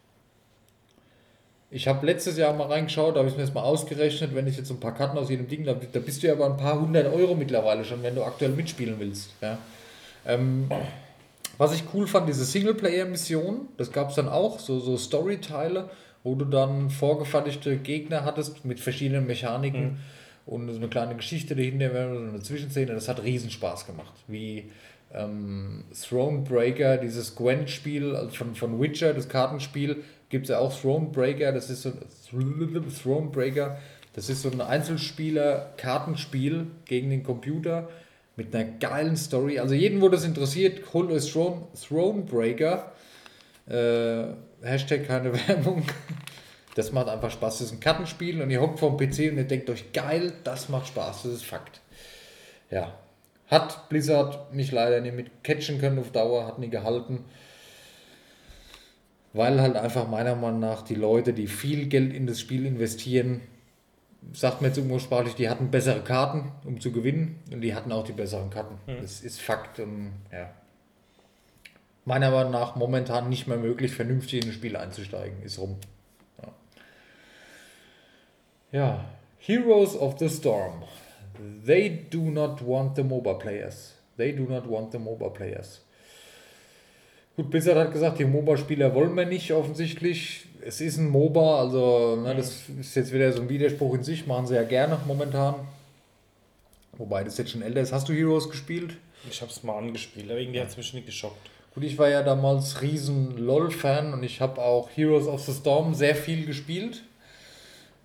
Ich 1.75 1.89
habe 1.89 2.05
letztes 2.05 2.37
Jahr 2.37 2.53
mal 2.53 2.67
reingeschaut, 2.67 3.15
da 3.15 3.19
habe 3.19 3.27
ich 3.27 3.35
mir 3.35 3.41
das 3.41 3.53
mal 3.53 3.63
ausgerechnet, 3.63 4.33
wenn 4.33 4.47
ich 4.47 4.55
jetzt 4.55 4.69
so 4.69 4.75
ein 4.75 4.79
paar 4.79 4.93
Karten 4.93 5.17
aus 5.17 5.29
jedem 5.29 5.49
Ding, 5.49 5.65
da, 5.65 5.73
da 5.73 5.99
bist 5.99 6.23
du 6.23 6.27
ja 6.27 6.31
aber 6.31 6.45
ein 6.45 6.55
paar 6.55 6.79
hundert 6.79 7.13
Euro 7.13 7.35
mittlerweile 7.35 7.83
schon, 7.83 8.01
wenn 8.01 8.15
du 8.15 8.23
aktuell 8.23 8.51
mitspielen 8.51 8.95
willst. 8.97 9.31
Ja. 9.41 9.57
Ähm, 10.25 10.69
was 11.57 11.75
ich 11.75 11.83
cool 11.93 12.07
fand, 12.07 12.29
diese 12.29 12.45
Singleplayer-Mission, 12.45 13.67
das 13.75 13.91
gab 13.91 14.09
es 14.09 14.15
dann 14.15 14.29
auch, 14.29 14.59
so, 14.59 14.79
so 14.79 14.95
Story-Teile, 14.95 15.89
wo 16.23 16.35
du 16.35 16.45
dann 16.45 16.89
vorgefertigte 16.89 17.75
Gegner 17.75 18.23
hattest 18.23 18.63
mit 18.63 18.79
verschiedenen 18.79 19.27
Mechaniken 19.27 19.99
und 20.45 20.71
so 20.71 20.77
eine 20.77 20.87
kleine 20.87 21.15
Geschichte 21.15 21.57
dahinter, 21.57 21.91
so 21.91 22.19
eine 22.21 22.39
Zwischenszene, 22.39 22.93
das 22.93 23.09
hat 23.09 23.21
riesen 23.21 23.49
Spaß 23.51 23.85
gemacht. 23.85 24.13
Wie 24.29 24.71
ähm, 25.15 25.85
Thronebreaker, 25.93 26.97
dieses 26.97 27.35
Gwent-Spiel 27.35 28.15
also 28.15 28.29
von, 28.29 28.55
von 28.55 28.81
Witcher, 28.81 29.13
das 29.13 29.29
Kartenspiel, 29.29 30.03
gibt 30.29 30.45
es 30.45 30.49
ja 30.49 30.57
auch 30.59 30.75
Thronebreaker, 30.77 31.51
das 31.51 31.69
ist 31.69 31.83
so 31.83 31.91
Thronebreaker, 32.29 33.77
das 34.13 34.29
ist 34.29 34.41
so 34.41 34.49
ein 34.49 34.61
Einzelspieler-Kartenspiel 34.61 36.67
gegen 36.85 37.09
den 37.09 37.23
Computer 37.23 37.89
mit 38.35 38.55
einer 38.55 38.65
geilen 38.65 39.17
Story. 39.17 39.59
Also 39.59 39.75
jeden, 39.75 40.01
wo 40.01 40.09
das 40.09 40.23
interessiert, 40.23 40.93
holt 40.93 41.11
euch 41.11 41.31
Throne, 41.31 41.67
Thronebreaker. 41.87 42.91
Äh, 43.67 44.23
Hashtag 44.61 45.07
keine 45.07 45.33
Werbung. 45.47 45.83
Das 46.75 46.91
macht 46.91 47.07
einfach 47.07 47.31
Spaß. 47.31 47.59
Das 47.59 47.67
ist 47.67 47.73
ein 47.73 47.79
Kartenspiel 47.79 48.41
und 48.41 48.51
ihr 48.51 48.59
hockt 48.61 48.79
vom 48.79 48.97
PC 48.97 49.31
und 49.31 49.37
ihr 49.37 49.45
denkt 49.45 49.69
euch, 49.69 49.93
geil, 49.93 50.33
das 50.43 50.67
macht 50.69 50.87
Spaß. 50.87 51.23
Das 51.23 51.33
ist 51.33 51.45
Fakt. 51.45 51.79
Ja. 52.69 52.93
Hat 53.47 53.89
Blizzard 53.89 54.53
mich 54.53 54.71
leider 54.71 55.01
nicht 55.01 55.15
mit 55.15 55.43
catchen 55.43 55.79
können 55.79 55.99
auf 55.99 56.11
Dauer, 56.11 56.47
hat 56.47 56.59
nie 56.59 56.69
gehalten. 56.69 57.25
Weil 59.33 59.61
halt 59.61 59.75
einfach 59.75 60.07
meiner 60.07 60.35
Meinung 60.35 60.61
nach 60.61 60.81
die 60.81 60.95
Leute, 60.95 61.33
die 61.33 61.47
viel 61.47 61.87
Geld 61.87 62.13
in 62.13 62.25
das 62.25 62.39
Spiel 62.39 62.65
investieren, 62.65 63.41
sagt 64.33 64.61
mir 64.61 64.69
jetzt 64.69 64.77
umgangssprachlich, 64.77 65.35
die 65.35 65.49
hatten 65.49 65.69
bessere 65.69 66.01
Karten, 66.01 66.51
um 66.63 66.79
zu 66.79 66.91
gewinnen. 66.91 67.39
Und 67.51 67.61
die 67.61 67.75
hatten 67.75 67.91
auch 67.91 68.03
die 68.03 68.13
besseren 68.13 68.49
Karten. 68.49 68.79
Das 69.01 69.21
ist 69.21 69.41
Fakt. 69.41 69.79
Und, 69.79 70.13
ja. 70.31 70.51
Meiner 72.05 72.31
Meinung 72.31 72.51
nach 72.51 72.75
momentan 72.75 73.29
nicht 73.29 73.47
mehr 73.47 73.57
möglich, 73.57 73.91
vernünftig 73.91 74.43
in 74.43 74.49
ein 74.49 74.53
Spiel 74.53 74.75
einzusteigen. 74.75 75.43
Ist 75.43 75.59
rum. 75.59 75.77
Ja. 76.41 76.53
ja. 78.71 79.05
Heroes 79.39 79.95
of 79.95 80.17
the 80.17 80.29
Storm. 80.29 80.83
They 81.65 82.05
do 82.09 82.21
not 82.21 82.61
want 82.65 82.95
the 82.95 83.03
MOBA 83.03 83.39
players. 83.39 83.93
They 84.17 84.31
do 84.31 84.43
not 84.43 84.69
want 84.69 84.91
the 84.91 84.99
MOBA 84.99 85.29
players. 85.29 85.81
Gut, 87.35 87.49
Blizzard 87.49 87.77
hat 87.77 87.91
gesagt, 87.91 88.19
die 88.19 88.25
MOBA-Spieler 88.25 88.95
wollen 88.95 89.13
wir 89.15 89.25
nicht 89.25 89.51
offensichtlich. 89.51 90.45
Es 90.65 90.79
ist 90.79 90.97
ein 90.97 91.09
MOBA, 91.09 91.59
also 91.59 92.15
ne, 92.15 92.33
das 92.33 92.63
ist 92.79 92.95
jetzt 92.95 93.11
wieder 93.11 93.31
so 93.33 93.41
ein 93.41 93.49
Widerspruch 93.49 93.95
in 93.95 94.03
sich, 94.03 94.25
machen 94.25 94.47
sie 94.47 94.55
ja 94.55 94.63
gerne 94.63 94.97
momentan. 95.05 95.55
Wobei 96.97 97.25
das 97.25 97.37
jetzt 97.37 97.51
schon 97.51 97.61
älter 97.61 97.81
ist. 97.81 97.91
Hast 97.91 98.07
du 98.07 98.13
Heroes 98.13 98.49
gespielt? 98.49 98.95
Ich 99.29 99.41
hab's 99.41 99.63
mal 99.63 99.77
angespielt, 99.77 100.29
aber 100.29 100.39
irgendwie 100.39 100.61
hat's 100.61 100.77
mich 100.77 100.93
nicht 100.93 101.07
geschockt. 101.07 101.49
Gut, 101.73 101.83
ich 101.83 101.97
war 101.97 102.07
ja 102.07 102.23
damals 102.23 102.81
riesen 102.81 103.37
LOL-Fan 103.37 104.13
und 104.13 104.23
ich 104.23 104.39
habe 104.39 104.61
auch 104.61 104.89
Heroes 104.95 105.27
of 105.27 105.41
the 105.41 105.51
Storm 105.51 105.93
sehr 105.93 106.15
viel 106.15 106.45
gespielt. 106.45 107.03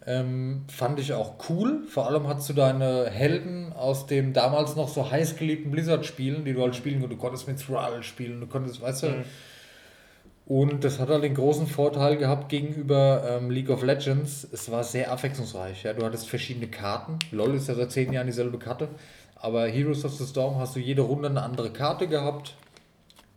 Ähm, 0.06 0.64
fand 0.68 0.98
ich 0.98 1.12
auch 1.12 1.34
cool. 1.48 1.82
Vor 1.86 2.06
allem 2.06 2.26
hast 2.26 2.48
du 2.48 2.54
deine 2.54 3.10
Helden 3.10 3.72
aus 3.72 4.06
dem 4.06 4.32
damals 4.32 4.74
noch 4.74 4.88
so 4.88 5.10
heiß 5.10 5.36
geliebten 5.36 5.70
Blizzard-Spielen, 5.70 6.44
die 6.44 6.54
du 6.54 6.62
halt 6.62 6.74
spielen 6.74 7.00
konntest. 7.00 7.18
Du 7.18 7.22
konntest 7.22 7.48
mit 7.48 7.60
Thrall 7.60 8.02
spielen, 8.02 8.40
du 8.40 8.46
konntest, 8.46 8.80
weißt 8.80 9.02
du. 9.02 9.24
Und 10.46 10.82
das 10.82 10.98
hat 10.98 11.10
halt 11.10 11.22
den 11.22 11.34
großen 11.34 11.66
Vorteil 11.66 12.16
gehabt 12.16 12.48
gegenüber 12.48 13.22
ähm, 13.28 13.50
League 13.50 13.70
of 13.70 13.84
Legends. 13.84 14.48
Es 14.50 14.70
war 14.70 14.82
sehr 14.82 15.12
abwechslungsreich. 15.12 15.84
Ja? 15.84 15.92
Du 15.92 16.04
hattest 16.04 16.28
verschiedene 16.28 16.66
Karten. 16.66 17.18
LOL 17.30 17.54
ist 17.54 17.68
ja 17.68 17.74
seit 17.74 17.92
zehn 17.92 18.12
Jahren 18.12 18.26
dieselbe 18.26 18.58
Karte. 18.58 18.88
Aber 19.36 19.68
Heroes 19.68 20.04
of 20.04 20.14
the 20.14 20.26
Storm 20.26 20.56
hast 20.58 20.74
du 20.74 20.80
jede 20.80 21.02
Runde 21.02 21.28
eine 21.28 21.42
andere 21.42 21.70
Karte 21.70 22.08
gehabt. 22.08 22.56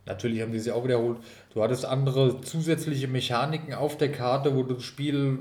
Natürlich 0.06 0.42
haben 0.42 0.52
die 0.52 0.60
sie 0.60 0.72
auch 0.72 0.84
wiederholt. 0.84 1.18
Du 1.54 1.62
hattest 1.62 1.86
andere 1.86 2.42
zusätzliche 2.42 3.08
Mechaniken 3.08 3.74
auf 3.74 3.98
der 3.98 4.12
Karte, 4.12 4.56
wo 4.56 4.64
du 4.64 4.74
das 4.74 4.84
Spiel 4.84 5.40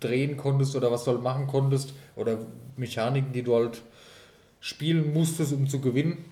drehen 0.00 0.36
konntest 0.36 0.76
oder 0.76 0.90
was 0.90 1.04
du 1.04 1.12
halt 1.12 1.22
machen 1.22 1.46
konntest. 1.46 1.94
Oder 2.16 2.38
Mechaniken, 2.76 3.32
die 3.32 3.42
du 3.42 3.54
halt 3.54 3.82
spielen 4.60 5.12
musstest, 5.12 5.52
um 5.52 5.68
zu 5.68 5.80
gewinnen. 5.80 6.24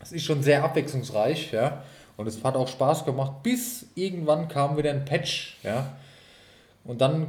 Es 0.00 0.12
ist 0.12 0.24
schon 0.24 0.42
sehr 0.42 0.64
abwechslungsreich, 0.64 1.52
ja. 1.52 1.82
Und 2.16 2.26
es 2.26 2.42
hat 2.44 2.56
auch 2.56 2.68
Spaß 2.68 3.04
gemacht, 3.04 3.42
bis 3.42 3.86
irgendwann 3.94 4.48
kam 4.48 4.76
wieder 4.76 4.90
ein 4.90 5.04
Patch, 5.04 5.58
ja. 5.62 5.96
Und 6.84 7.00
dann, 7.00 7.28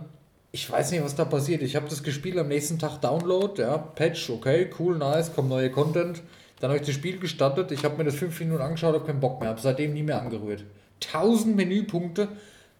ich 0.51 0.69
weiß 0.69 0.91
nicht, 0.91 1.03
was 1.03 1.15
da 1.15 1.25
passiert. 1.25 1.61
Ich 1.61 1.75
habe 1.75 1.87
das 1.87 2.03
gespielt 2.03 2.37
am 2.37 2.47
nächsten 2.47 2.79
Tag 2.79 2.99
Download, 3.01 3.61
ja. 3.61 3.77
Patch, 3.77 4.29
okay, 4.29 4.69
cool, 4.79 4.97
nice, 4.97 5.33
kommt 5.33 5.49
neuer 5.49 5.69
Content. 5.69 6.21
Dann 6.59 6.69
habe 6.69 6.79
ich 6.79 6.85
das 6.85 6.95
Spiel 6.95 7.19
gestartet, 7.19 7.71
ich 7.71 7.83
habe 7.83 7.97
mir 7.97 8.05
das 8.05 8.15
fünf 8.15 8.39
Minuten 8.39 8.61
angeschaut, 8.61 8.95
habe 8.95 9.05
keinen 9.05 9.19
Bock 9.19 9.39
mehr, 9.39 9.49
habe 9.49 9.61
seitdem 9.61 9.93
nie 9.93 10.03
mehr 10.03 10.21
angerührt. 10.21 10.63
1000 11.05 11.55
Menüpunkte, 11.55 12.29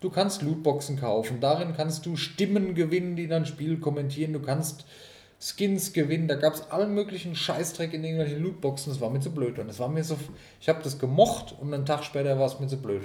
du 0.04 0.10
kannst 0.10 0.41
Lootboxen 0.41 0.99
kaufen, 0.99 1.39
darin 1.39 1.74
kannst 1.76 2.06
du 2.06 2.18
Stimmen 2.18 2.76
gewinnen, 2.76 3.16
die 3.16 3.28
dein 3.28 3.45
Spiel 3.45 3.80
kommentieren, 3.80 4.34
du 4.34 4.41
kannst 4.41 4.86
Skins 5.39 5.93
gewinnen, 5.93 6.28
da 6.28 6.36
gab 6.36 6.54
es 6.54 6.70
allen 6.72 6.93
möglichen 6.93 7.36
Scheißdreck 7.36 7.93
in 7.93 8.04
irgendwelchen 8.04 8.43
Lootboxen, 8.43 8.91
das 8.91 9.01
war 9.01 9.10
mir 9.10 9.22
zu 9.22 9.32
blöd. 9.32 9.60
Und 9.60 9.68
das 9.68 9.80
war 9.80 9.89
mir 9.89 10.04
so, 10.04 10.18
ich 10.60 10.70
habe 10.70 10.84
das 10.84 10.99
gemocht 10.99 11.56
und 11.60 11.74
einen 11.74 11.86
Tag 11.86 12.04
später 12.04 12.38
war 12.38 12.47
es 12.47 12.60
mir 12.60 12.68
zu 12.68 12.78
blöd. 12.78 13.04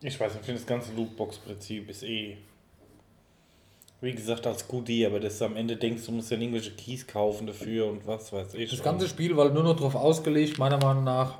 Ich 0.00 0.18
weiß 0.18 0.34
ich 0.34 0.40
finde 0.40 0.60
das 0.60 0.66
ganze 0.66 0.92
Lootbox-Prinzip 0.94 1.90
ist 1.90 2.02
eh. 2.02 2.38
Wie 4.00 4.12
gesagt, 4.12 4.48
als 4.48 4.66
Goodie, 4.66 5.06
aber 5.06 5.20
dass 5.20 5.38
du 5.38 5.44
am 5.44 5.56
Ende 5.56 5.76
denkst, 5.76 6.06
du 6.06 6.12
musst 6.12 6.30
ja 6.32 6.36
irgendwelche 6.36 6.72
Keys 6.72 7.06
kaufen 7.06 7.46
dafür 7.46 7.86
und 7.86 8.04
was 8.04 8.32
weiß 8.32 8.54
ich. 8.54 8.70
Das 8.70 8.82
ganze 8.82 9.06
Spiel 9.06 9.36
war 9.36 9.48
nur 9.50 9.62
noch 9.62 9.76
darauf 9.76 9.94
ausgelegt, 9.94 10.58
meiner 10.58 10.78
Meinung 10.78 11.04
nach, 11.04 11.38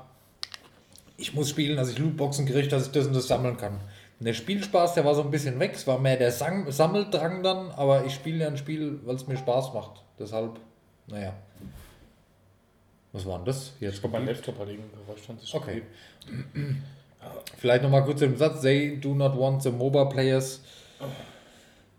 ich 1.17 1.33
muss 1.33 1.49
spielen, 1.49 1.75
dass 1.75 1.91
ich 1.91 1.97
Lootboxen 1.97 2.45
kriege, 2.45 2.69
dass 2.69 2.85
ich 2.85 2.91
das 2.93 3.07
und 3.07 3.13
das 3.13 3.27
sammeln 3.27 3.57
kann. 3.57 3.81
Der 4.23 4.33
Spielspaß, 4.33 4.93
der 4.93 5.03
war 5.05 5.15
so 5.15 5.21
ein 5.21 5.31
bisschen 5.31 5.59
weg, 5.59 5.71
es 5.73 5.85
war 5.85 5.99
mehr 5.99 6.15
der 6.17 6.31
Sang 6.31 6.71
Sammeldrang 6.71 7.43
dann, 7.43 7.71
aber 7.71 8.05
ich 8.05 8.13
spiele 8.13 8.43
ja 8.43 8.47
ein 8.47 8.57
Spiel, 8.57 8.99
weil 9.03 9.15
es 9.15 9.27
mir 9.27 9.37
Spaß 9.37 9.73
macht. 9.73 10.03
Deshalb, 10.17 10.59
naja. 11.07 11.33
Was 13.11 13.25
war 13.25 13.37
denn 13.37 13.45
das? 13.45 13.73
Jetzt 13.79 14.01
glaube, 14.01 14.17
mein 14.17 14.27
Laptop 14.27 14.57
hat 14.59 14.67
irgendein 14.67 14.99
Geräusch. 15.05 15.53
Okay. 15.53 15.83
Vielleicht 17.57 17.83
nochmal 17.83 18.03
kurz 18.03 18.21
im 18.21 18.37
Satz. 18.37 18.61
They 18.61 18.99
do 18.99 19.13
not 19.13 19.37
want 19.37 19.61
the 19.61 19.71
MOBA 19.71 20.05
players. 20.05 20.61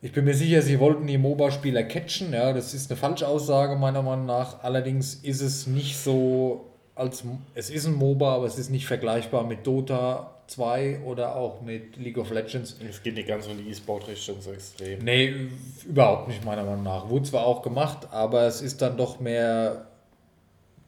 Ich 0.03 0.13
bin 0.13 0.25
mir 0.25 0.35
sicher, 0.35 0.61
sie 0.61 0.81
wollten 0.81 1.07
die 1.07 1.17
MOBA-Spieler 1.17 1.85
catchen. 1.85 2.33
Ja, 2.33 2.53
das 2.53 2.75
ist 2.75 2.91
eine 2.91 2.99
Falschaussage 2.99 3.77
meiner 3.77 4.03
Meinung 4.03 4.27
nach. 4.27 4.63
Allerdings 4.63 5.15
ist 5.15 5.41
es 5.41 5.67
nicht 5.67 5.97
so, 5.97 6.67
als 6.95 7.25
es 7.55 7.71
ist 7.71 7.87
ein 7.87 7.95
MOBA, 7.95 8.35
aber 8.35 8.47
es 8.47 8.59
ist 8.59 8.71
nicht 8.71 8.87
vergleichbar 8.87 9.45
mit 9.45 9.67
Dota 9.67 10.34
2 10.47 11.01
oder 11.01 11.37
auch 11.37 11.63
mit 11.63 11.97
League 11.97 12.19
of 12.19 12.31
Legends. 12.31 12.77
Es 12.89 13.03
geht 13.03 13.15
nicht 13.15 13.29
ganz 13.29 13.47
in 13.47 13.59
die 13.59 13.71
E-Sport-Richtung 13.71 14.41
so 14.41 14.53
extrem. 14.53 15.01
Nee, 15.05 15.35
überhaupt 15.87 16.29
nicht 16.29 16.45
meiner 16.45 16.65
Meinung 16.65 16.83
nach. 16.83 17.09
Wurde 17.09 17.25
zwar 17.25 17.47
auch 17.47 17.63
gemacht, 17.63 18.09
aber 18.11 18.43
es 18.43 18.61
ist 18.61 18.83
dann 18.83 18.97
doch 18.97 19.21
mehr 19.21 19.87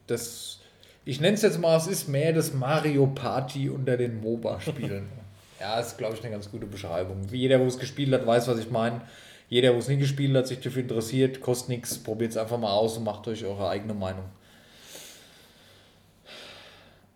das, 0.07 0.59
ich 1.05 1.19
nenne 1.19 1.35
es 1.35 1.41
jetzt 1.41 1.59
mal, 1.59 1.75
es 1.77 1.87
ist 1.87 2.07
mehr 2.07 2.33
das 2.33 2.53
Mario 2.53 3.07
Party 3.07 3.69
unter 3.69 3.97
den 3.97 4.21
MOBA-Spielen. 4.21 5.07
ja, 5.59 5.79
ist 5.79 5.97
glaube 5.97 6.15
ich 6.15 6.21
eine 6.21 6.31
ganz 6.31 6.49
gute 6.49 6.65
Beschreibung. 6.65 7.31
Wie 7.31 7.37
jeder, 7.37 7.59
wo 7.59 7.65
es 7.65 7.77
gespielt 7.77 8.13
hat, 8.13 8.25
weiß, 8.25 8.47
was 8.47 8.59
ich 8.59 8.71
meine. 8.71 9.01
Jeder, 9.49 9.73
wo 9.73 9.79
es 9.79 9.87
nie 9.87 9.97
gespielt 9.97 10.35
hat, 10.35 10.47
sich 10.47 10.59
dafür 10.59 10.81
interessiert, 10.81 11.39
kostet 11.39 11.69
nichts, 11.69 11.97
probiert 11.97 12.31
es 12.31 12.37
einfach 12.37 12.57
mal 12.57 12.73
aus 12.73 12.97
und 12.97 13.05
macht 13.05 13.27
euch 13.27 13.45
eure 13.45 13.69
eigene 13.69 13.93
Meinung. 13.93 14.25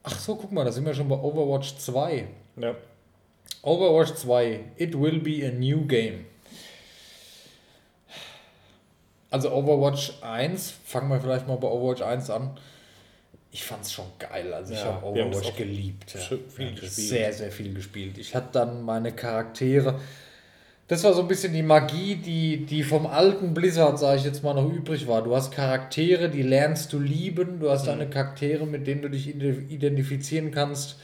Ach 0.04 0.20
so, 0.20 0.36
guck 0.36 0.52
mal, 0.52 0.66
da 0.66 0.72
sind 0.72 0.86
wir 0.86 0.94
schon 0.94 1.08
bei 1.08 1.16
Overwatch 1.16 1.78
2. 1.78 2.28
Ja. 2.58 2.76
Overwatch 3.62 4.14
2, 4.16 4.60
it 4.78 5.00
will 5.00 5.20
be 5.20 5.48
a 5.48 5.52
new 5.52 5.86
game. 5.86 6.26
Also 9.30 9.52
Overwatch 9.52 10.14
1, 10.22 10.74
fangen 10.84 11.10
wir 11.10 11.22
vielleicht 11.22 11.48
mal 11.48 11.58
bei 11.58 11.68
Overwatch 11.68 12.02
1 12.02 12.30
an. 12.32 12.58
Ich 13.52 13.64
fand 13.64 13.84
es 13.84 13.92
schon 13.94 14.06
geil. 14.18 14.54
Also 14.54 14.74
ich 14.74 14.80
Ja, 14.80 14.86
habe 14.86 15.08
haben 15.08 15.32
das 15.32 15.42
Overwatch 15.42 15.58
geliebt. 15.58 16.14
Ja. 16.14 16.20
viel 16.20 16.66
Ja, 16.66 16.72
gespielt. 16.72 16.92
Sehr, 16.92 17.34
sehr 17.34 17.52
viel 17.52 17.74
gespielt. 17.74 18.18
Ich 18.18 18.34
hatte 18.34 18.50
dann 18.54 18.82
meine 18.82 19.12
Charaktere. 19.14 20.00
Das 20.92 21.06
war 21.06 21.14
so 21.14 21.22
ein 21.22 21.30
bisschen 21.30 21.54
die 21.54 21.64
Magie, 21.64 22.16
die, 22.16 22.66
die 22.66 22.84
vom 22.84 23.08
alten 23.08 23.54
Blizzard, 23.54 23.98
sage 23.98 24.18
ich 24.20 24.26
jetzt 24.26 24.44
mal, 24.44 24.54
noch 24.54 24.70
übrig 24.70 25.08
war. 25.08 25.24
Du 25.24 25.34
hast 25.34 25.54
Charaktere, 25.54 26.30
die 26.30 26.42
lernst 26.42 26.92
du 26.92 27.00
lieben. 27.00 27.62
Du 27.62 27.70
hast 27.70 27.88
deine 27.88 28.10
Charaktere, 28.10 28.68
mit 28.68 28.86
denen 28.88 29.02
du 29.02 29.10
dich 29.10 29.30
ide- 29.30 29.64
identifizieren 29.70 30.52
kannst. 30.52 31.00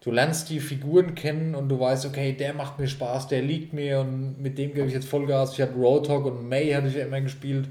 Du 0.00 0.12
lernst 0.12 0.48
die 0.48 0.60
Figuren 0.60 1.14
kennen 1.14 1.54
und 1.54 1.68
du 1.68 1.78
weißt, 1.78 2.06
okay, 2.06 2.32
der 2.32 2.54
macht 2.54 2.78
mir 2.78 2.88
Spaß, 2.88 3.28
der 3.28 3.42
liegt 3.42 3.74
mir 3.74 4.00
und 4.00 4.40
mit 4.40 4.56
dem 4.56 4.72
gebe 4.72 4.86
ich 4.86 4.94
jetzt 4.94 5.06
Vollgas. 5.08 5.52
Ich 5.52 5.60
habe 5.60 5.74
Roadhog 5.74 6.24
und 6.24 6.48
May 6.48 6.70
hatte 6.70 6.88
ich 6.88 6.94
ja 6.94 7.04
immer 7.04 7.20
gespielt. 7.20 7.68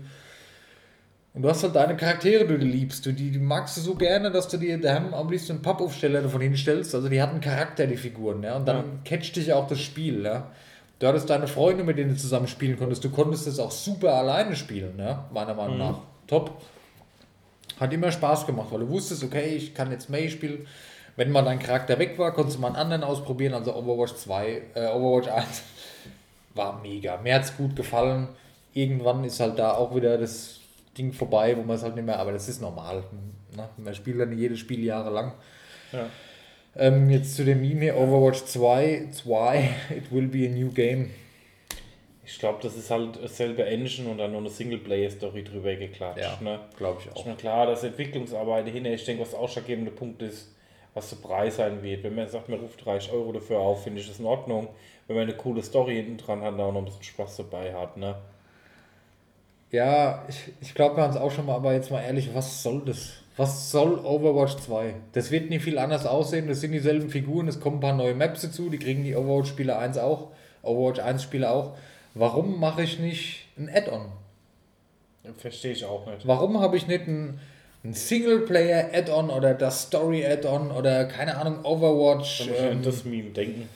Und 1.33 1.41
du 1.41 1.49
hast 1.49 1.63
halt 1.63 1.75
deine 1.75 1.97
Charaktere, 1.97 2.45
die 2.45 2.59
du 2.59 2.65
liebst. 2.65 3.03
Du, 3.03 3.11
die, 3.11 3.31
die 3.31 3.39
magst 3.39 3.77
du 3.77 3.81
so 3.81 3.95
gerne, 3.95 4.29
dass 4.29 4.47
du 4.47 4.57
dir 4.57 4.79
daheim 4.79 5.11
am 5.15 5.27
liebsten 5.31 5.53
einen 5.53 5.61
Pappaufsteller 5.63 6.21
davon 6.21 6.41
hinstellst. 6.41 6.93
Also 6.93 7.09
die 7.09 7.19
hatten 7.19 7.41
Charakter, 7.41 7.87
die 7.87 7.97
Figuren, 7.97 8.43
ja. 8.43 8.57
Und 8.57 8.67
dann 8.67 8.77
Ja. 8.77 8.83
catcht 9.05 9.35
dich 9.37 9.53
auch 9.53 9.65
das 9.67 9.81
Spiel, 9.81 10.23
ja. 10.23 10.51
Du 10.99 11.07
hattest 11.07 11.29
deine 11.29 11.47
Freunde, 11.47 11.83
mit 11.83 11.97
denen 11.97 12.11
du 12.11 12.17
zusammen 12.17 12.47
spielen 12.47 12.77
konntest. 12.77 13.03
Du 13.03 13.09
konntest 13.09 13.45
es 13.47 13.59
auch 13.59 13.71
super 13.71 14.13
alleine 14.15 14.55
spielen, 14.55 14.97
ja, 14.97 15.25
meiner 15.31 15.53
Meinung 15.53 15.77
nach. 15.77 15.99
Top. 16.25 16.61
Hat 17.79 17.93
immer 17.93 18.11
Spaß 18.11 18.47
gemacht, 18.47 18.69
weil 18.71 18.79
du 18.79 18.89
wusstest, 18.89 19.23
okay, 19.23 19.55
ich 19.55 19.75
kann 19.75 19.91
jetzt 19.91 20.09
May 20.09 20.29
spielen. 20.29 20.65
Wenn 21.15 21.31
mal 21.31 21.43
dein 21.43 21.59
Charakter 21.59 21.99
weg 21.99 22.17
war, 22.17 22.31
konntest 22.31 22.57
du 22.57 22.61
mal 22.61 22.69
einen 22.69 22.75
anderen 22.77 23.03
ausprobieren. 23.03 23.53
Also 23.53 23.75
Overwatch 23.75 24.15
2, 24.15 24.61
äh, 24.73 24.87
Overwatch 24.87 25.27
1 25.27 25.63
war 26.55 26.81
mega. 26.81 27.17
Mir 27.17 27.35
hat 27.35 27.43
es 27.43 27.55
gut 27.55 27.75
gefallen. 27.75 28.29
Irgendwann 28.73 29.23
ist 29.23 29.39
halt 29.39 29.59
da 29.59 29.73
auch 29.73 29.95
wieder 29.95 30.17
das 30.17 30.59
Ding 30.97 31.13
vorbei, 31.13 31.55
wo 31.55 31.61
man 31.61 31.75
es 31.75 31.83
halt 31.83 31.95
nicht 31.95 32.05
mehr, 32.05 32.19
aber 32.19 32.31
das 32.31 32.49
ist 32.49 32.61
normal. 32.61 33.03
Ne? 33.55 33.67
Man 33.77 33.93
spielt 33.93 34.19
dann 34.19 34.35
jedes 34.37 34.59
Spiel 34.59 34.83
jahrelang. 34.83 35.33
Ja. 35.91 36.07
Ähm, 36.77 37.09
jetzt 37.09 37.35
zu 37.35 37.43
dem 37.43 37.61
Meme 37.61 37.81
hier, 37.81 37.97
Overwatch 37.97 38.43
2, 38.45 39.07
2, 39.11 39.69
it 39.97 40.11
will 40.11 40.27
be 40.27 40.45
a 40.45 40.49
new 40.49 40.71
game. 40.71 41.09
Ich 42.25 42.39
glaube, 42.39 42.59
das 42.61 42.75
ist 42.75 42.91
halt 42.91 43.17
dasselbe 43.23 43.65
Engine 43.65 44.09
und 44.09 44.17
dann 44.17 44.33
noch 44.33 44.39
eine 44.39 44.49
Singleplayer-Story 44.49 45.43
drüber 45.43 45.75
geklatscht. 45.75 46.19
Ja, 46.19 46.37
Ne? 46.41 46.59
glaube 46.77 46.99
ich 47.01 47.07
Ist 47.07 47.15
auch. 47.17 47.25
mir 47.25 47.35
klar, 47.35 47.65
dass 47.67 47.83
Entwicklungsarbeit 47.83 48.67
dahinter, 48.67 48.91
ich 48.91 49.05
denke, 49.05 49.21
was 49.23 49.31
der 49.31 49.39
ausschlaggebende 49.39 49.91
Punkt 49.91 50.21
ist, 50.21 50.53
was 50.93 51.09
der 51.09 51.15
Preis 51.17 51.55
sein 51.55 51.81
wird. 51.81 52.03
Wenn 52.03 52.15
man 52.15 52.27
sagt, 52.27 52.49
man 52.49 52.59
ruft 52.59 52.83
30 52.85 53.11
Euro 53.13 53.31
dafür 53.31 53.59
auf, 53.59 53.83
finde 53.83 54.01
ich 54.01 54.07
das 54.07 54.19
in 54.19 54.25
Ordnung. 54.25 54.67
Wenn 55.07 55.15
man 55.15 55.23
eine 55.23 55.37
coole 55.37 55.63
Story 55.63 55.95
hinten 55.95 56.17
dran 56.17 56.41
hat, 56.41 56.59
da 56.59 56.65
auch 56.65 56.73
noch 56.73 56.81
ein 56.81 56.85
bisschen 56.85 57.03
Spaß 57.03 57.37
dabei 57.37 57.73
hat. 57.73 57.95
Ne? 57.95 58.15
Ja, 59.71 60.25
ich, 60.27 60.51
ich 60.61 60.73
glaube, 60.73 60.97
wir 60.97 61.03
haben 61.03 61.11
es 61.11 61.17
auch 61.17 61.31
schon 61.31 61.45
mal, 61.45 61.55
aber 61.55 61.73
jetzt 61.73 61.91
mal 61.91 62.01
ehrlich, 62.01 62.29
was 62.33 62.61
soll 62.61 62.81
das? 62.85 63.13
Was 63.37 63.69
soll 63.69 63.99
Overwatch 63.99 64.57
2? 64.57 64.95
Das 65.13 65.29
wird 65.29 65.49
nicht 65.51 65.63
viel 65.63 65.77
anders 65.77 66.07
aussehen, 66.07 66.47
das 66.47 66.59
sind 66.59 66.71
dieselben 66.71 67.09
Figuren, 67.09 67.47
es 67.47 67.59
kommen 67.59 67.77
ein 67.77 67.81
paar 67.81 67.95
neue 67.95 68.15
Maps 68.15 68.41
dazu, 68.41 68.69
die 68.69 68.79
kriegen 68.79 69.03
die 69.03 69.15
Overwatch-Spieler 69.15 69.77
1 69.77 69.99
auch, 69.99 70.29
Overwatch 70.63 70.99
1-Spieler 70.99 71.51
auch. 71.51 71.77
Warum 72.15 72.59
mache 72.59 72.81
ich 72.81 72.97
nicht 72.97 73.45
ein 73.57 73.69
Add-on? 73.71 74.07
Verstehe 75.37 75.73
ich 75.73 75.85
auch 75.85 76.07
nicht. 76.07 76.25
Warum 76.25 76.59
habe 76.59 76.77
ich 76.77 76.87
nicht 76.87 77.07
ein, 77.07 77.39
ein 77.83 77.93
Singleplayer-Add-on 77.93 79.29
oder 79.29 79.53
das 79.53 79.83
Story-Add-on 79.83 80.71
oder 80.71 81.05
keine 81.05 81.37
Ahnung, 81.37 81.63
Overwatch? 81.63 82.41
An 82.41 82.55
Ähm, 82.57 82.81
das 82.81 83.05
Meme 83.05 83.29
denken. 83.29 83.69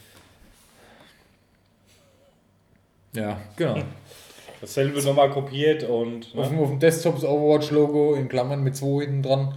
ja, 3.13 3.39
genau. 3.55 3.75
Dasselbe 4.61 5.01
nochmal 5.01 5.31
kopiert 5.31 5.83
und. 5.83 6.27
auf, 6.35 6.49
Ne? 6.51 6.55
dem, 6.55 6.59
auf 6.59 6.69
dem 6.69 6.79
Desktop 6.79 7.15
das 7.15 7.25
Overwatch-Logo 7.25 8.13
in 8.13 8.29
Klammern 8.29 8.63
mit 8.63 8.75
2 8.75 9.05
hinten 9.05 9.23
dran. 9.23 9.55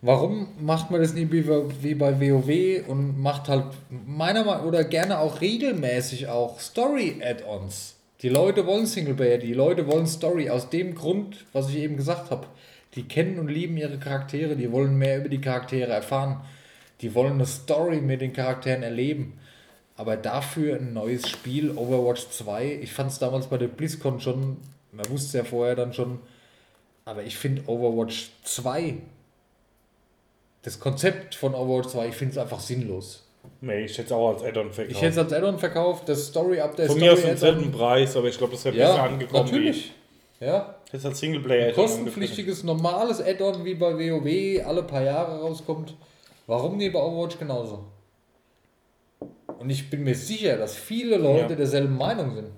Warum 0.00 0.48
macht 0.60 0.90
man 0.90 1.00
das 1.00 1.12
nicht 1.12 1.32
wie, 1.32 1.94
bei 1.94 2.20
WoW 2.20 2.88
und 2.88 3.20
macht 3.20 3.48
halt 3.48 3.64
meiner 4.06 4.44
Meinung 4.44 4.66
oder 4.66 4.84
gerne 4.84 5.18
auch 5.18 5.40
regelmäßig 5.40 6.28
auch 6.28 6.60
Story-Add-ons? 6.60 7.96
Die 8.22 8.28
Leute 8.28 8.66
wollen 8.66 8.86
Singleplayer, 8.86 9.38
die 9.38 9.54
Leute 9.54 9.86
wollen 9.86 10.06
Story 10.06 10.50
aus 10.50 10.70
dem 10.70 10.94
Grund, 10.94 11.44
was 11.52 11.68
ich 11.70 11.76
eben 11.76 11.96
gesagt 11.96 12.30
habe. 12.30 12.46
Die 12.94 13.06
kennen 13.06 13.38
und 13.38 13.48
lieben 13.48 13.76
ihre 13.76 13.98
Charaktere, 13.98 14.56
die 14.56 14.72
wollen 14.72 14.96
mehr 14.96 15.18
über 15.18 15.28
die 15.28 15.40
Charaktere 15.40 15.92
erfahren. 15.92 16.40
Die 17.00 17.14
wollen 17.14 17.34
eine 17.34 17.46
Story 17.46 18.00
mit 18.00 18.20
den 18.20 18.32
Charakteren 18.32 18.82
erleben. 18.82 19.38
Aber 19.98 20.16
dafür 20.16 20.76
ein 20.76 20.92
neues 20.94 21.28
Spiel, 21.28 21.72
Overwatch 21.76 22.28
2. 22.30 22.78
Ich 22.82 22.92
fand 22.92 23.10
es 23.10 23.18
damals 23.18 23.48
bei 23.48 23.58
der 23.58 23.66
BlizzCon 23.68 24.20
schon, 24.20 24.56
man 24.92 25.08
wusste 25.10 25.26
es 25.26 25.32
ja 25.32 25.44
vorher 25.44 25.74
dann 25.74 25.92
schon, 25.92 26.20
aber 27.04 27.24
ich 27.24 27.36
finde 27.36 27.62
Overwatch 27.66 28.30
2, 28.44 28.94
das 30.62 30.78
Konzept 30.78 31.34
von 31.34 31.54
Overwatch 31.54 31.88
2, 31.88 32.08
ich 32.08 32.14
finde 32.14 32.32
es 32.32 32.38
einfach 32.38 32.60
sinnlos. 32.60 33.24
Nee, 33.60 33.86
ich 33.86 33.92
hätte 33.98 34.06
es 34.06 34.12
auch 34.12 34.34
als 34.34 34.42
Add-on 34.44 34.72
verkauft. 34.72 34.94
Ich 34.96 35.02
hätte 35.02 35.12
es 35.12 35.18
als 35.18 35.32
Add-on 35.32 35.58
verkauft, 35.58 36.08
das 36.08 36.26
Story-Update. 36.28 36.86
Von 36.90 37.00
mir 37.00 37.12
aus 37.14 37.22
zum 37.22 37.36
selben 37.36 37.72
Preis, 37.72 38.16
aber 38.16 38.28
ich 38.28 38.38
glaube, 38.38 38.52
das 38.52 38.64
wäre 38.64 38.76
besser 38.76 38.94
Ja, 38.96 39.02
angekommen. 39.04 39.46
natürlich. 39.46 39.92
Ja, 40.40 40.76
Wie, 40.86 40.92
das 40.92 41.00
ist 41.00 41.06
als 41.06 41.18
Singleplayer. 41.18 41.72
kostenpflichtiges, 41.72 42.62
normales 42.62 43.20
Add-on, 43.20 43.64
wie 43.64 43.74
bei 43.74 43.94
WoW, 43.94 44.64
alle 44.64 44.84
paar 44.84 45.02
Jahre 45.02 45.40
rauskommt. 45.40 45.94
Warum 46.46 46.76
nicht 46.76 46.92
bei 46.92 47.00
Overwatch 47.00 47.38
genauso? 47.38 47.84
Und 49.58 49.70
ich 49.70 49.90
bin 49.90 50.04
mir 50.04 50.14
sicher, 50.14 50.56
dass 50.56 50.76
viele 50.76 51.16
Leute 51.16 51.50
Ja. 51.50 51.56
derselben 51.56 51.96
Meinung 51.96 52.34
sind. 52.34 52.50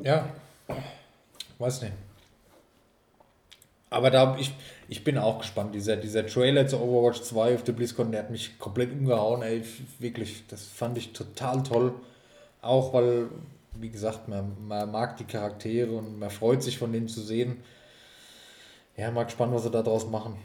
Ja, 0.00 0.28
weiß 1.58 1.82
nicht. 1.82 1.94
Aber 3.90 4.10
da 4.10 4.36
ich, 4.38 4.52
ich 4.88 5.02
bin 5.02 5.16
auch 5.16 5.38
gespannt. 5.38 5.74
Dieser, 5.74 5.96
dieser 5.96 6.26
Trailer 6.26 6.66
zu 6.66 6.78
Overwatch 6.78 7.22
2 7.22 7.54
auf 7.54 7.64
der 7.64 7.72
BlizzCon, 7.72 8.12
der 8.12 8.22
hat 8.24 8.30
mich 8.30 8.58
komplett 8.58 8.92
umgehauen. 8.92 9.42
Ey, 9.42 9.62
wirklich, 9.98 10.44
das 10.48 10.64
fand 10.64 10.98
ich 10.98 11.14
total 11.14 11.62
toll. 11.62 11.94
Auch 12.60 12.92
weil, 12.92 13.28
wie 13.72 13.88
gesagt, 13.88 14.28
man, 14.28 14.54
man 14.66 14.90
mag 14.90 15.16
die 15.16 15.24
Charaktere 15.24 15.90
und 15.92 16.18
man 16.18 16.30
freut 16.30 16.62
sich 16.62 16.76
von 16.78 16.92
denen 16.92 17.08
zu 17.08 17.22
sehen. 17.22 17.62
Ja, 18.96 19.10
mal 19.10 19.24
gespannt, 19.24 19.54
was 19.54 19.62
sie 19.62 19.70
da 19.70 19.82
draus 19.82 20.06
machen. 20.06 20.36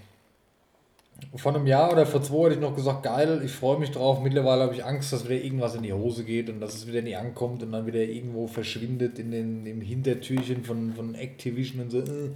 Vor 1.35 1.55
einem 1.55 1.67
Jahr 1.67 1.91
oder 1.91 2.05
vor 2.05 2.21
zwei 2.21 2.45
hätte 2.45 2.55
ich 2.55 2.59
noch 2.59 2.75
gesagt, 2.75 3.03
geil, 3.03 3.41
ich 3.43 3.51
freue 3.51 3.79
mich 3.79 3.91
drauf. 3.91 4.21
Mittlerweile 4.21 4.63
habe 4.63 4.75
ich 4.75 4.85
Angst, 4.85 5.13
dass 5.13 5.25
wieder 5.25 5.43
irgendwas 5.43 5.75
in 5.75 5.83
die 5.83 5.93
Hose 5.93 6.23
geht 6.23 6.49
und 6.49 6.59
dass 6.59 6.75
es 6.75 6.87
wieder 6.87 7.01
nie 7.01 7.15
ankommt 7.15 7.63
und 7.63 7.71
dann 7.71 7.85
wieder 7.85 8.01
irgendwo 8.01 8.47
verschwindet 8.47 9.19
in 9.19 9.31
den, 9.31 9.65
im 9.65 9.81
Hintertürchen 9.81 10.63
von, 10.63 10.93
von 10.93 11.15
Activision 11.15 11.81
und 11.81 11.91
so. 11.91 11.99
Äh. 11.99 12.29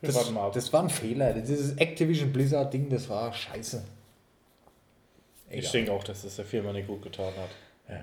Wir 0.00 0.12
Das, 0.12 0.32
das 0.54 0.72
war 0.72 0.82
ein 0.82 0.90
Fehler. 0.90 1.32
Dieses 1.32 1.76
Activision 1.78 2.32
Blizzard 2.32 2.72
Ding, 2.72 2.88
das 2.90 3.08
war 3.08 3.32
scheiße. 3.32 3.82
ich 5.50 5.58
Egal. 5.58 5.72
denke 5.72 5.92
auch, 5.92 6.04
dass 6.04 6.22
das 6.22 6.36
der 6.36 6.44
Firma 6.44 6.72
nicht 6.72 6.86
gut 6.86 7.02
getan 7.02 7.32
hat. 7.34 7.98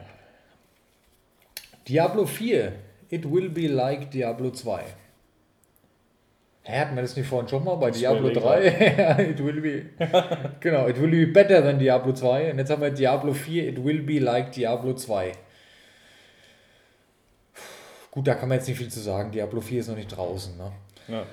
Diablo 1.87 2.25
4. 2.25 2.73
It 3.09 3.29
will 3.29 3.49
be 3.49 3.67
like 3.67 4.09
Diablo 4.09 4.51
2. 4.51 4.83
Hä, 6.65 6.79
hatten 6.79 6.95
wir 6.95 7.01
das 7.01 7.15
nicht 7.17 7.27
vorhin 7.27 7.49
schon 7.49 7.65
mal 7.65 7.75
bei 7.75 7.91
Diablo 7.91 8.29
überlege 8.29 8.71
3? 8.71 8.95
Ja, 8.97 9.19
it 9.19 9.43
will 9.43 9.59
be. 9.59 9.85
genau, 10.61 10.87
it 10.87 10.99
will 10.99 11.09
be 11.09 11.27
better 11.27 11.61
than 11.61 11.77
Diablo 11.77 12.13
2. 12.13 12.51
Und 12.51 12.57
jetzt 12.57 12.71
haben 12.71 12.81
wir 12.81 12.89
Diablo 12.89 13.33
4. 13.33 13.67
It 13.67 13.83
will 13.83 14.01
be 14.01 14.19
like 14.19 14.53
Diablo 14.53 14.93
2. 14.93 15.33
Gut, 18.11 18.27
da 18.27 18.35
kann 18.35 18.47
man 18.47 18.59
jetzt 18.59 18.67
nicht 18.69 18.77
viel 18.77 18.89
zu 18.89 19.01
sagen. 19.01 19.31
Diablo 19.31 19.59
4 19.59 19.81
ist 19.81 19.87
noch 19.89 19.97
nicht 19.97 20.15
draußen. 20.15 20.55
Ne? 20.55 20.71
Ja. 21.09 21.25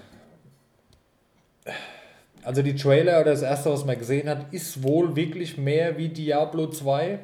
Also 2.42 2.62
die 2.62 2.74
Trailer 2.74 3.20
oder 3.20 3.30
das 3.32 3.42
erste, 3.42 3.70
was 3.70 3.84
man 3.84 3.98
gesehen 3.98 4.28
hat, 4.28 4.52
ist 4.52 4.82
wohl 4.82 5.14
wirklich 5.14 5.58
mehr 5.58 5.96
wie 5.96 6.08
Diablo 6.08 6.66
2. 6.68 7.20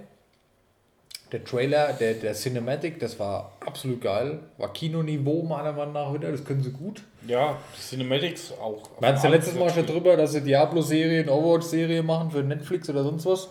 Der 1.33 1.43
Trailer, 1.45 1.93
der, 1.93 2.15
der 2.15 2.35
Cinematic, 2.35 3.01
das 3.01 3.19
war 3.19 3.53
absolut 3.65 4.01
geil. 4.01 4.39
War 4.59 4.73
Kinoniveau 4.73 5.43
meiner 5.43 5.73
Meinung 5.73 5.95
nach 5.95 6.15
wieder, 6.15 6.31
das 6.31 6.45
können 6.45 6.63
sie 6.63 6.71
gut. 6.71 7.03
ja, 7.27 7.59
die 7.77 7.81
Cinematics 7.81 8.53
auch. 8.53 8.89
Wir 9.01 9.09
hatten 9.09 9.25
ja 9.25 9.31
letztes 9.31 9.55
Mal 9.57 9.71
schon 9.71 9.87
drüber, 9.87 10.17
dass 10.17 10.33
sie 10.33 10.43
Diablo-Serie, 10.43 11.23
eine 11.23 11.33
Overwatch-Serie 11.33 12.05
machen 12.05 12.31
für 12.31 12.45
Netflix 12.45 12.89
oder 12.89 13.03
sonst 13.03 13.27
was. 13.27 13.49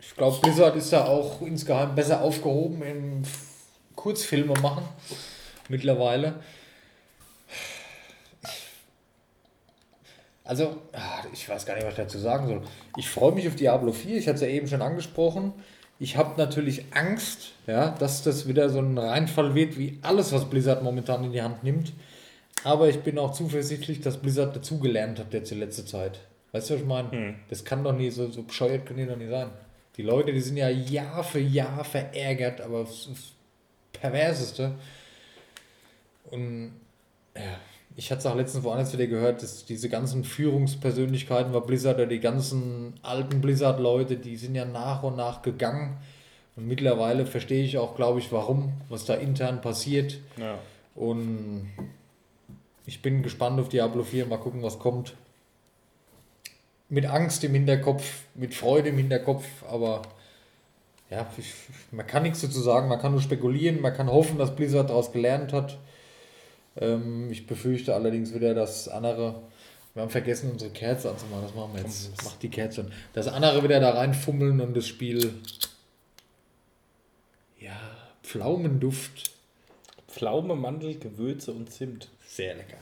Ich 0.00 0.14
glaube, 0.16 0.38
Blizzard 0.40 0.74
ist 0.76 0.90
da 0.90 1.04
auch 1.04 1.42
insgeheim 1.42 1.94
besser 1.94 2.22
aufgehoben 2.22 2.80
im 2.82 3.22
Kurzfilme 3.94 4.54
machen 4.62 4.84
mittlerweile. 5.68 6.36
Also, 10.44 10.76
ah, 10.92 11.24
ich 11.32 11.46
weiß 11.48 11.66
gar 11.66 11.74
nicht, 11.74 11.84
was 11.84 11.92
ich 11.92 11.98
dazu 11.98 12.18
sagen 12.18 12.46
soll. 12.46 12.62
Ich 12.96 13.10
freue 13.10 13.32
mich 13.32 13.46
auf 13.48 13.56
Diablo 13.56 13.92
4, 13.92 14.16
ich 14.16 14.26
hatte 14.28 14.36
es 14.36 14.40
ja 14.42 14.48
eben 14.48 14.68
schon 14.68 14.80
angesprochen. 14.80 15.52
Ich 15.98 16.16
habe 16.16 16.36
natürlich 16.36 16.84
Angst, 16.92 17.52
ja, 17.66 17.90
dass 17.90 18.22
das 18.22 18.46
wieder 18.46 18.68
so 18.68 18.80
ein 18.80 18.98
Reinfall 18.98 19.54
wird, 19.54 19.78
wie 19.78 19.98
alles, 20.02 20.32
was 20.32 20.48
Blizzard 20.50 20.82
momentan 20.82 21.24
in 21.24 21.32
die 21.32 21.42
Hand 21.42 21.64
nimmt. 21.64 21.92
Aber 22.64 22.88
ich 22.88 23.00
bin 23.00 23.18
auch 23.18 23.32
zuversichtlich, 23.32 24.00
dass 24.00 24.18
Blizzard 24.18 24.54
dazugelernt 24.54 25.18
hat 25.18 25.32
jetzt 25.32 25.52
in 25.52 25.60
letzter 25.60 25.86
Zeit. 25.86 26.20
Weißt 26.52 26.70
du, 26.70 26.74
was 26.74 26.80
ich 26.80 26.86
meine? 26.86 27.34
Das 27.48 27.64
kann 27.64 27.84
doch 27.84 27.92
nie 27.94 28.10
so, 28.10 28.30
so 28.30 28.42
bescheuert, 28.42 28.86
kann 28.86 28.96
die 28.96 29.06
doch 29.06 29.16
nicht 29.16 29.30
sein. 29.30 29.50
Die 29.96 30.02
Leute, 30.02 30.32
die 30.32 30.40
sind 30.40 30.56
ja 30.56 30.68
Jahr 30.68 31.24
für 31.24 31.40
Jahr 31.40 31.84
verärgert, 31.84 32.60
aber 32.60 32.80
aufs, 32.80 33.08
aufs 33.10 33.32
perverseste. 33.92 34.72
Und 36.30 36.72
ja, 37.34 37.58
ich 37.96 38.10
hatte 38.10 38.20
es 38.20 38.26
auch 38.26 38.36
letztens 38.36 38.62
woanders 38.62 38.92
wieder 38.92 39.06
gehört, 39.06 39.42
dass 39.42 39.64
diese 39.64 39.88
ganzen 39.88 40.22
Führungspersönlichkeiten 40.22 41.52
bei 41.52 41.60
Blizzard 41.60 41.96
oder 41.96 42.06
die 42.06 42.20
ganzen 42.20 42.94
alten 43.02 43.40
Blizzard-Leute, 43.40 44.16
die 44.16 44.36
sind 44.36 44.54
ja 44.54 44.66
nach 44.66 45.02
und 45.02 45.16
nach 45.16 45.40
gegangen. 45.40 45.96
Und 46.56 46.66
mittlerweile 46.66 47.24
verstehe 47.24 47.64
ich 47.64 47.78
auch, 47.78 47.96
glaube 47.96 48.18
ich, 48.18 48.30
warum, 48.32 48.74
was 48.90 49.06
da 49.06 49.14
intern 49.14 49.62
passiert. 49.62 50.18
Ja. 50.36 50.58
Und 50.94 51.70
ich 52.84 53.00
bin 53.00 53.22
gespannt 53.22 53.58
auf 53.60 53.70
Diablo 53.70 54.02
4, 54.02 54.26
mal 54.26 54.38
gucken, 54.38 54.62
was 54.62 54.78
kommt. 54.78 55.14
Mit 56.90 57.06
Angst 57.06 57.42
im 57.44 57.54
Hinterkopf, 57.54 58.24
mit 58.34 58.54
Freude 58.54 58.90
im 58.90 58.98
Hinterkopf, 58.98 59.44
aber 59.70 60.02
ja, 61.10 61.26
ich, 61.38 61.52
man 61.92 62.06
kann 62.06 62.24
nichts 62.24 62.42
dazu 62.42 62.60
sagen, 62.60 62.88
man 62.88 63.00
kann 63.00 63.12
nur 63.12 63.22
spekulieren, 63.22 63.80
man 63.80 63.94
kann 63.94 64.10
hoffen, 64.10 64.38
dass 64.38 64.54
Blizzard 64.54 64.90
daraus 64.90 65.12
gelernt 65.12 65.52
hat. 65.52 65.78
Ähm, 66.78 67.30
ich 67.30 67.46
befürchte 67.46 67.94
allerdings 67.94 68.34
wieder, 68.34 68.54
dass 68.54 68.88
andere, 68.88 69.42
wir 69.94 70.02
haben 70.02 70.10
vergessen, 70.10 70.50
unsere 70.52 70.70
Kerze 70.70 71.10
anzumachen, 71.10 71.42
das 71.44 71.54
machen 71.54 71.74
wir 71.74 71.82
jetzt. 71.82 72.22
Macht 72.24 72.42
die 72.42 72.50
Kerze 72.50 72.82
an. 72.82 72.92
Dass 73.12 73.28
andere 73.28 73.62
wieder 73.62 73.80
da 73.80 73.90
reinfummeln 73.90 74.60
und 74.60 74.76
das 74.76 74.86
Spiel, 74.86 75.34
ja, 77.58 77.76
Pflaumenduft. 78.22 79.32
Pflaume, 80.08 80.56
Mandel, 80.56 80.98
Gewürze 80.98 81.52
und 81.52 81.70
Zimt. 81.70 82.08
Sehr 82.26 82.54
lecker. 82.54 82.78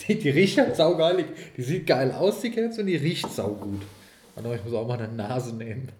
Die, 0.00 0.18
die 0.18 0.30
riecht 0.30 0.58
halt 0.58 0.76
saugeil. 0.76 1.24
Die 1.56 1.62
sieht 1.62 1.86
geil 1.86 2.12
aus, 2.12 2.40
die 2.40 2.50
Kerze, 2.50 2.80
und 2.80 2.86
die 2.86 2.96
riecht 2.96 3.30
saugut. 3.30 3.82
Aber 4.34 4.54
ich 4.54 4.64
muss 4.64 4.74
auch 4.74 4.86
mal 4.86 4.98
eine 4.98 5.12
Nase 5.12 5.54
nehmen. 5.54 5.90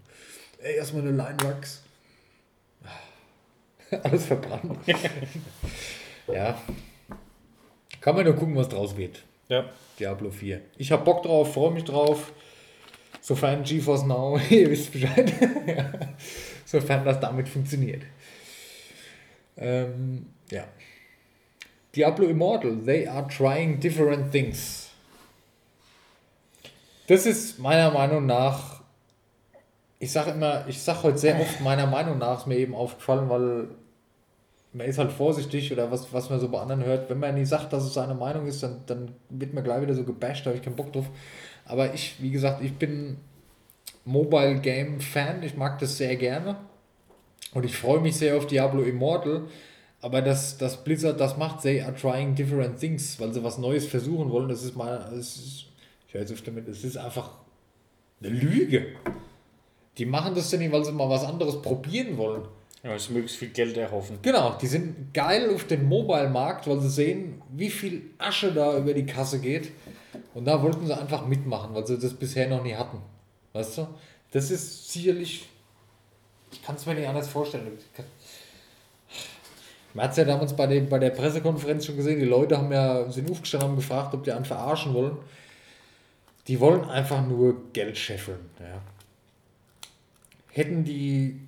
Ey, 0.58 0.76
erstmal 0.76 1.02
eine 1.02 1.12
Leinwachs. 1.12 1.82
Alles 4.02 4.26
verbrannt. 4.26 4.78
ja. 6.32 6.60
Kann 8.02 8.16
man 8.16 8.24
nur 8.24 8.34
gucken, 8.34 8.56
was 8.56 8.68
draus 8.68 8.96
wird. 8.96 9.22
Ja. 9.48 9.64
Diablo 9.98 10.30
4. 10.30 10.60
Ich 10.76 10.90
hab 10.90 11.04
Bock 11.04 11.22
drauf, 11.22 11.54
freue 11.54 11.70
mich 11.70 11.84
drauf. 11.84 12.32
Sofern 13.20 13.62
GeForce 13.62 14.04
Now, 14.04 14.38
ihr 14.50 14.68
wisst 14.68 14.92
Bescheid. 14.92 15.32
Sofern 16.66 17.04
das 17.04 17.20
damit 17.20 17.48
funktioniert. 17.48 18.02
Ähm, 19.56 20.26
ja. 20.50 20.64
Diablo 21.94 22.26
Immortal, 22.26 22.78
they 22.84 23.06
are 23.06 23.28
trying 23.28 23.78
different 23.78 24.32
things. 24.32 24.90
Das 27.06 27.24
ist 27.26 27.60
meiner 27.60 27.92
Meinung 27.92 28.26
nach, 28.26 28.80
ich 30.00 30.10
sage 30.10 30.32
immer, 30.32 30.64
ich 30.66 30.82
sage 30.82 31.04
heute 31.04 31.18
sehr 31.18 31.38
oft 31.38 31.60
meiner 31.60 31.86
Meinung 31.86 32.18
nach, 32.18 32.40
ist 32.40 32.46
mir 32.46 32.56
eben 32.56 32.74
aufgefallen, 32.74 33.28
weil 33.28 33.68
man 34.72 34.86
ist 34.86 34.98
halt 34.98 35.12
vorsichtig 35.12 35.72
oder 35.72 35.90
was, 35.90 36.12
was 36.12 36.30
man 36.30 36.40
so 36.40 36.48
bei 36.48 36.60
anderen 36.60 36.84
hört. 36.84 37.10
Wenn 37.10 37.18
man 37.18 37.34
nie 37.34 37.44
sagt, 37.44 37.72
dass 37.72 37.84
es 37.84 37.94
seine 37.94 38.14
Meinung 38.14 38.46
ist, 38.46 38.62
dann, 38.62 38.80
dann 38.86 39.12
wird 39.28 39.52
man 39.52 39.64
gleich 39.64 39.82
wieder 39.82 39.94
so 39.94 40.04
gebasht, 40.04 40.46
da 40.46 40.50
habe 40.50 40.58
ich 40.58 40.64
keinen 40.64 40.76
Bock 40.76 40.92
drauf. 40.92 41.10
Aber 41.64 41.92
ich, 41.92 42.16
wie 42.20 42.30
gesagt, 42.30 42.62
ich 42.62 42.74
bin 42.74 43.18
Mobile 44.04 44.60
Game 44.60 45.00
Fan, 45.00 45.42
ich 45.42 45.56
mag 45.56 45.78
das 45.78 45.98
sehr 45.98 46.16
gerne. 46.16 46.56
Und 47.54 47.64
ich 47.64 47.76
freue 47.76 48.00
mich 48.00 48.16
sehr 48.16 48.36
auf 48.36 48.46
Diablo 48.46 48.82
Immortal. 48.82 49.42
Aber 50.00 50.22
das, 50.22 50.58
das 50.58 50.82
Blizzard 50.82 51.20
das 51.20 51.36
macht, 51.36 51.62
they 51.62 51.80
are 51.80 51.94
trying 51.94 52.34
different 52.34 52.80
things, 52.80 53.20
weil 53.20 53.32
sie 53.32 53.44
was 53.44 53.58
Neues 53.58 53.86
versuchen 53.86 54.30
wollen. 54.30 54.48
Das 54.48 54.64
ist 54.64 54.74
mal, 54.74 55.12
ich 55.16 55.68
höre 56.10 56.22
jetzt 56.22 56.48
damit, 56.48 56.66
es 56.66 56.82
ist 56.82 56.96
einfach 56.96 57.30
eine 58.20 58.30
Lüge. 58.30 58.86
Die 59.98 60.06
machen 60.06 60.34
das 60.34 60.50
ja 60.50 60.58
nicht, 60.58 60.72
weil 60.72 60.84
sie 60.84 60.92
mal 60.92 61.08
was 61.08 61.24
anderes 61.24 61.60
probieren 61.60 62.16
wollen. 62.16 62.48
Ja, 62.82 62.96
ich 62.96 63.10
möglichst 63.10 63.36
viel 63.36 63.50
Geld 63.50 63.76
erhoffen. 63.76 64.18
Genau, 64.22 64.58
die 64.60 64.66
sind 64.66 65.14
geil 65.14 65.54
auf 65.54 65.64
den 65.66 65.86
Mobile-Markt, 65.86 66.66
weil 66.66 66.80
sie 66.80 66.90
sehen, 66.90 67.40
wie 67.50 67.70
viel 67.70 68.10
Asche 68.18 68.52
da 68.52 68.76
über 68.76 68.92
die 68.92 69.06
Kasse 69.06 69.40
geht. 69.40 69.70
Und 70.34 70.46
da 70.46 70.60
wollten 70.62 70.86
sie 70.86 70.96
einfach 70.96 71.24
mitmachen, 71.26 71.74
weil 71.74 71.86
sie 71.86 71.98
das 71.98 72.12
bisher 72.12 72.48
noch 72.48 72.62
nie 72.62 72.74
hatten. 72.74 72.98
Weißt 73.52 73.78
du? 73.78 73.86
Das 74.32 74.50
ist 74.50 74.90
sicherlich. 74.90 75.48
Ich 76.50 76.62
kann 76.62 76.74
es 76.74 76.84
mir 76.84 76.94
nicht 76.94 77.06
anders 77.06 77.28
vorstellen. 77.28 77.78
Man 79.94 80.04
hat 80.04 80.12
es 80.12 80.16
ja 80.16 80.24
damals 80.24 80.56
bei, 80.56 80.66
dem, 80.66 80.88
bei 80.88 80.98
der 80.98 81.10
Pressekonferenz 81.10 81.86
schon 81.86 81.96
gesehen, 81.96 82.18
die 82.18 82.24
Leute 82.24 82.56
haben 82.56 82.72
ja, 82.72 83.10
sind 83.10 83.30
aufgestanden 83.30 83.70
haben 83.70 83.76
gefragt, 83.76 84.14
ob 84.14 84.24
die 84.24 84.32
einen 84.32 84.44
verarschen 84.44 84.92
wollen. 84.94 85.18
Die 86.48 86.58
wollen 86.58 86.84
einfach 86.86 87.24
nur 87.24 87.72
Geld 87.72 87.96
scheffeln. 87.96 88.40
Ja. 88.58 88.82
Hätten 90.50 90.84
die 90.84 91.40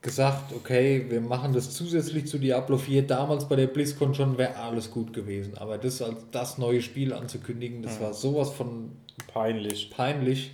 gesagt, 0.00 0.52
okay, 0.54 1.06
wir 1.08 1.20
machen 1.20 1.52
das 1.52 1.74
zusätzlich 1.74 2.26
zu 2.26 2.38
Diablo 2.38 2.78
4, 2.78 3.06
damals 3.06 3.48
bei 3.48 3.56
der 3.56 3.66
BlizzCon 3.66 4.14
schon, 4.14 4.38
wäre 4.38 4.56
alles 4.56 4.90
gut 4.90 5.12
gewesen. 5.12 5.58
Aber 5.58 5.78
das 5.78 6.00
als 6.02 6.16
das 6.30 6.58
neue 6.58 6.82
Spiel 6.82 7.12
anzukündigen, 7.12 7.82
das 7.82 8.00
war 8.00 8.14
sowas 8.14 8.50
von 8.50 8.92
Peinlich. 9.26 9.90
peinlich. 9.90 10.52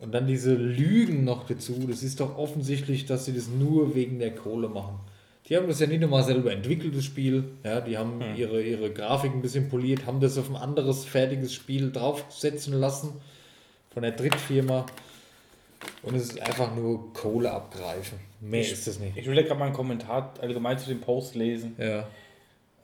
Und 0.00 0.12
dann 0.12 0.26
diese 0.26 0.54
Lügen 0.54 1.24
noch 1.24 1.46
dazu, 1.46 1.74
das 1.88 2.02
ist 2.02 2.20
doch 2.20 2.36
offensichtlich, 2.36 3.06
dass 3.06 3.26
sie 3.26 3.34
das 3.34 3.48
nur 3.48 3.94
wegen 3.94 4.18
der 4.18 4.34
Kohle 4.34 4.68
machen. 4.68 4.98
Die 5.48 5.56
haben 5.56 5.68
das 5.68 5.80
ja 5.80 5.86
nicht 5.86 6.00
nur 6.00 6.08
mal 6.08 6.24
selber 6.24 6.52
entwickelt, 6.52 6.96
das 6.96 7.04
Spiel. 7.04 7.44
Ja, 7.62 7.80
die 7.80 7.98
haben 7.98 8.20
ihre, 8.34 8.62
ihre 8.62 8.90
Grafik 8.90 9.32
ein 9.32 9.42
bisschen 9.42 9.68
poliert, 9.68 10.06
haben 10.06 10.20
das 10.20 10.38
auf 10.38 10.48
ein 10.48 10.56
anderes 10.56 11.04
fertiges 11.04 11.52
Spiel 11.52 11.92
draufsetzen 11.92 12.72
lassen 12.74 13.12
von 13.90 14.02
der 14.02 14.12
Drittfirma. 14.12 14.86
Und 16.02 16.14
es 16.14 16.30
ist 16.30 16.40
einfach 16.40 16.74
nur 16.74 17.12
Kohle 17.12 17.50
abgreifen. 17.50 18.18
Mehr 18.40 18.60
ist 18.60 18.86
es 18.86 18.98
nicht. 18.98 19.16
Ich 19.16 19.26
will 19.26 19.36
ja 19.36 19.42
gerade 19.42 19.58
mal 19.58 19.66
einen 19.66 19.74
Kommentar 19.74 20.34
allgemein 20.40 20.78
zu 20.78 20.88
dem 20.88 21.00
Post 21.00 21.34
lesen. 21.34 21.76
Ja. 21.78 22.06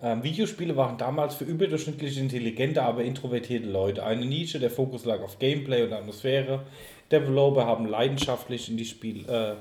Ähm, 0.03 0.22
Videospiele 0.22 0.76
waren 0.76 0.96
damals 0.96 1.34
für 1.34 1.44
überdurchschnittlich 1.44 2.16
intelligente, 2.16 2.82
aber 2.82 3.05
introvertierte 3.05 3.68
Leute. 3.68 4.05
Eine 4.05 4.24
Nische, 4.24 4.59
der 4.59 4.70
Fokus 4.70 5.05
lag 5.05 5.20
auf 5.20 5.38
Gameplay 5.38 5.82
und 5.82 5.92
Atmosphäre. 5.92 6.62
Developer 7.12 7.66
haben 7.66 7.86
leidenschaftlich 7.86 8.70
in 8.70 8.76
die 8.76 8.86
Spiel, 8.86 9.28
äh, 9.28 9.57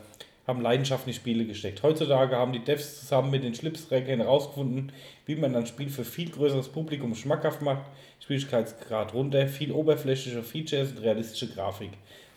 haben 0.48 0.62
Leidenschaft 0.62 1.06
in 1.06 1.12
die 1.12 1.18
Spiele 1.18 1.46
gesteckt. 1.46 1.84
Heutzutage 1.84 2.38
haben 2.38 2.54
die 2.54 2.64
Devs 2.64 3.02
zusammen 3.02 3.32
mit 3.32 3.44
den 3.44 3.54
Schlipsträgern 3.54 4.22
herausgefunden, 4.22 4.94
wie 5.26 5.36
man 5.36 5.56
ein 5.56 5.66
Spiel 5.66 5.90
für 5.90 6.06
viel 6.06 6.30
größeres 6.30 6.70
Publikum 6.70 7.14
schmackhaft 7.16 7.62
macht. 7.62 7.84
Schwierigkeitsgrad 8.20 9.14
runter, 9.14 9.48
viel 9.48 9.72
oberflächliche 9.72 10.44
Features 10.44 10.92
und 10.92 11.00
realistische 11.00 11.48
Grafik. 11.48 11.92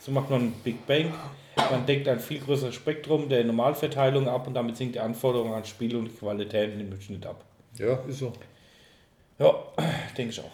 So 0.05 0.11
macht 0.11 0.31
man 0.31 0.51
Big 0.65 0.85
Bang. 0.85 1.15
Man 1.71 1.87
deckt 1.87 2.09
ein 2.09 2.19
viel 2.19 2.41
größeres 2.41 2.75
Spektrum 2.75 3.29
der 3.29 3.45
Normalverteilung 3.45 4.27
ab 4.27 4.49
und 4.49 4.55
damit 4.55 4.77
sinkt 4.77 4.97
die 4.97 5.01
Anforderung 5.01 5.55
an 5.55 5.65
Spiel 5.65 5.95
und 5.95 6.19
Qualität 6.19 6.73
im 6.73 7.01
Schnitt 7.01 7.25
ab. 7.25 7.45
Ja, 7.79 8.01
ist 8.09 8.19
so. 8.19 8.33
Ja, 9.39 9.55
denke 10.19 10.33
ich 10.33 10.41
auch. 10.41 10.51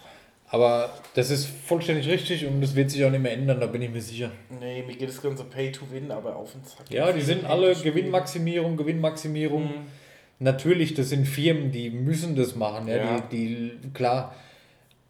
Aber 0.51 0.93
das 1.15 1.31
ist 1.31 1.47
vollständig 1.47 2.07
richtig 2.07 2.45
und 2.45 2.61
das 2.61 2.75
wird 2.75 2.91
sich 2.91 3.03
auch 3.03 3.09
nicht 3.09 3.21
mehr 3.21 3.33
ändern, 3.33 3.59
da 3.59 3.65
bin 3.65 3.81
ich 3.81 3.89
mir 3.89 4.01
sicher. 4.01 4.31
Nee, 4.59 4.83
mir 4.83 4.95
geht 4.95 5.09
das 5.09 5.21
ganze 5.21 5.43
Pay 5.45 5.71
to 5.71 5.81
Win, 5.91 6.11
aber 6.11 6.35
auf 6.35 6.51
den 6.51 6.63
Zack. 6.63 6.85
Ja, 6.91 7.11
die 7.11 7.21
sind 7.21 7.45
alle 7.45 7.75
Gewinnmaximierung, 7.75 8.77
Gewinnmaximierung. 8.77 9.69
Natürlich, 10.37 10.93
das 10.93 11.09
sind 11.09 11.27
Firmen, 11.27 11.71
die 11.71 11.89
müssen 11.89 12.35
das 12.35 12.55
machen, 12.55 12.87
ja, 12.87 12.97
Ja. 12.97 13.19
Die, 13.31 13.77
die, 13.83 13.89
klar. 13.93 14.35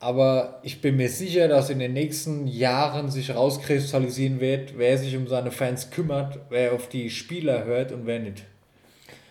Aber 0.02 0.60
ich 0.64 0.80
bin 0.80 0.96
mir 0.96 1.10
sicher, 1.10 1.48
dass 1.50 1.70
in 1.70 1.80
den 1.80 1.92
nächsten 1.94 2.48
Jahren 2.48 3.12
sich 3.12 3.36
rauskristallisieren 3.36 4.40
wird, 4.40 4.78
wer 4.78 4.98
sich 4.98 5.16
um 5.18 5.28
seine 5.28 5.52
Fans 5.52 5.92
kümmert, 5.92 6.40
wer 6.50 6.74
auf 6.74 6.88
die 6.88 7.10
Spieler 7.10 7.66
hört 7.66 7.92
und 7.92 8.06
wer 8.06 8.20
nicht. 8.20 8.46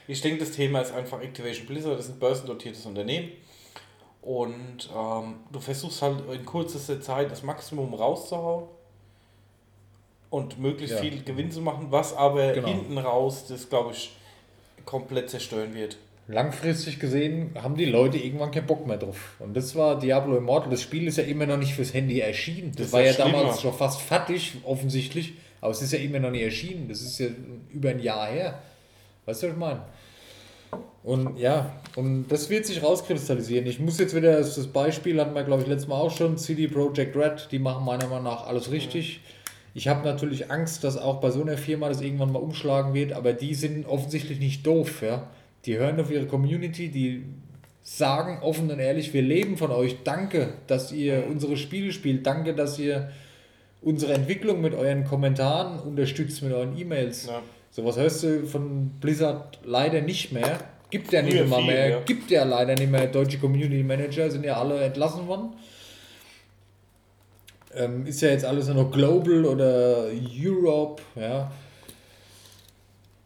Ich 0.06 0.20
denke, 0.20 0.40
das 0.40 0.52
Thema 0.52 0.80
ist 0.82 0.92
einfach 0.92 1.20
Activation 1.22 1.66
Blizzard, 1.66 1.98
das 1.98 2.06
ist 2.06 2.12
ein 2.12 2.18
börsendotiertes 2.18 2.84
Unternehmen. 2.84 3.30
Und 4.20 4.90
ähm, 4.94 5.36
du 5.50 5.60
versuchst 5.60 6.02
halt 6.02 6.18
in 6.30 6.44
kürzester 6.44 7.00
Zeit 7.00 7.30
das 7.30 7.42
Maximum 7.42 7.94
rauszuhauen 7.94 8.64
und 10.28 10.58
möglichst 10.58 10.96
Ja. 10.96 11.00
viel 11.00 11.22
Gewinn 11.22 11.50
zu 11.50 11.62
machen, 11.62 11.86
was 11.90 12.14
aber 12.14 12.52
Genau. 12.52 12.68
hinten 12.68 12.98
raus 12.98 13.46
das, 13.48 13.70
glaube 13.70 13.92
ich, 13.92 14.14
komplett 14.84 15.30
zerstören 15.30 15.74
wird. 15.74 15.96
Langfristig 16.30 17.00
gesehen 17.00 17.52
haben 17.54 17.74
die 17.74 17.86
Leute 17.86 18.18
irgendwann 18.18 18.50
keinen 18.50 18.66
Bock 18.66 18.86
mehr 18.86 18.98
drauf. 18.98 19.36
Und 19.38 19.56
das 19.56 19.74
war 19.74 19.98
Diablo 19.98 20.36
Immortal. 20.36 20.70
Das 20.70 20.82
Spiel 20.82 21.06
ist 21.08 21.16
ja 21.16 21.24
immer 21.24 21.46
noch 21.46 21.56
nicht 21.56 21.74
fürs 21.74 21.94
Handy 21.94 22.20
erschienen. 22.20 22.72
Das, 22.76 22.86
Das 22.86 22.92
war 22.92 23.00
ja 23.00 23.12
ja 23.12 23.12
damals 23.14 23.32
schlimmer. 23.42 23.56
schon 23.56 23.72
fast 23.72 24.02
fertig, 24.02 24.58
offensichtlich. 24.64 25.32
Aber 25.62 25.72
es 25.72 25.80
ist 25.80 25.92
ja 25.92 25.98
immer 25.98 26.18
noch 26.18 26.30
nicht 26.30 26.42
erschienen. 26.42 26.86
Das 26.86 27.00
ist 27.00 27.18
ja 27.18 27.28
über 27.72 27.88
ein 27.90 28.00
Jahr 28.00 28.26
her. 28.28 28.58
Weißt 29.24 29.42
du, 29.42 29.46
was 29.46 29.52
ich 29.54 29.58
meine? 29.58 29.82
Und 31.02 31.38
ja, 31.38 31.80
und 31.96 32.28
das 32.28 32.50
wird 32.50 32.66
sich 32.66 32.82
rauskristallisieren. 32.82 33.66
Ich 33.66 33.80
muss 33.80 33.98
jetzt 33.98 34.14
wieder, 34.14 34.36
das 34.38 34.56
das 34.56 34.66
Beispiel 34.66 35.18
hatten 35.18 35.34
wir, 35.34 35.44
glaube 35.44 35.62
ich, 35.62 35.68
letztes 35.68 35.88
Mal 35.88 35.96
auch 35.96 36.14
schon, 36.14 36.36
CD 36.36 36.68
Projekt 36.68 37.16
Red, 37.16 37.48
die 37.50 37.58
machen 37.58 37.84
meiner 37.86 38.06
Meinung 38.06 38.24
nach 38.24 38.46
alles 38.46 38.70
richtig. 38.70 39.20
Ich 39.72 39.88
habe 39.88 40.04
natürlich 40.06 40.50
Angst, 40.50 40.84
dass 40.84 40.98
auch 40.98 41.20
bei 41.20 41.30
so 41.30 41.40
einer 41.40 41.56
Firma 41.56 41.88
das 41.88 42.02
irgendwann 42.02 42.32
mal 42.32 42.40
umschlagen 42.40 42.92
wird, 42.92 43.12
aber 43.14 43.32
die 43.32 43.54
sind 43.54 43.86
offensichtlich 43.86 44.38
nicht 44.40 44.66
doof, 44.66 45.00
ja. 45.02 45.30
Die 45.64 45.76
hören 45.78 46.00
auf 46.00 46.10
ihre 46.10 46.26
Community, 46.26 46.88
die 46.88 47.24
sagen 47.82 48.38
offen 48.42 48.70
und 48.70 48.78
ehrlich, 48.78 49.12
wir 49.14 49.22
leben 49.22 49.56
von 49.56 49.70
euch. 49.70 49.96
Danke, 50.04 50.54
dass 50.66 50.92
ihr 50.92 51.24
unsere 51.28 51.56
Spiele 51.56 51.92
spielt. 51.92 52.26
Danke, 52.26 52.54
dass 52.54 52.78
ihr 52.78 53.10
unsere 53.80 54.12
Entwicklung 54.12 54.60
mit 54.60 54.74
euren 54.74 55.04
Kommentaren 55.04 55.78
unterstützt, 55.80 56.42
mit 56.42 56.52
euren 56.52 56.76
E-Mails. 56.78 57.26
Ja. 57.26 57.42
Sowas 57.70 57.96
hörst 57.96 58.22
du 58.22 58.46
von 58.46 58.90
Blizzard 59.00 59.60
leider 59.64 60.00
nicht 60.00 60.32
mehr. 60.32 60.58
Gibt 60.90 61.12
ja 61.12 61.22
nicht 61.22 61.36
viel, 61.36 61.46
mehr, 61.46 61.88
ja. 61.90 62.00
gibt 62.00 62.30
ja 62.30 62.44
leider 62.44 62.74
nicht 62.74 62.90
mehr 62.90 63.06
deutsche 63.06 63.38
Community 63.38 63.82
Manager, 63.82 64.30
sind 64.30 64.44
ja 64.44 64.58
alle 64.58 64.80
entlassen 64.80 65.26
worden. 65.26 65.52
Ähm, 67.74 68.06
ist 68.06 68.22
ja 68.22 68.30
jetzt 68.30 68.44
alles 68.44 68.66
nur 68.68 68.84
noch 68.84 68.90
Global 68.90 69.44
oder 69.44 70.06
Europe, 70.42 71.02
ja. 71.14 71.52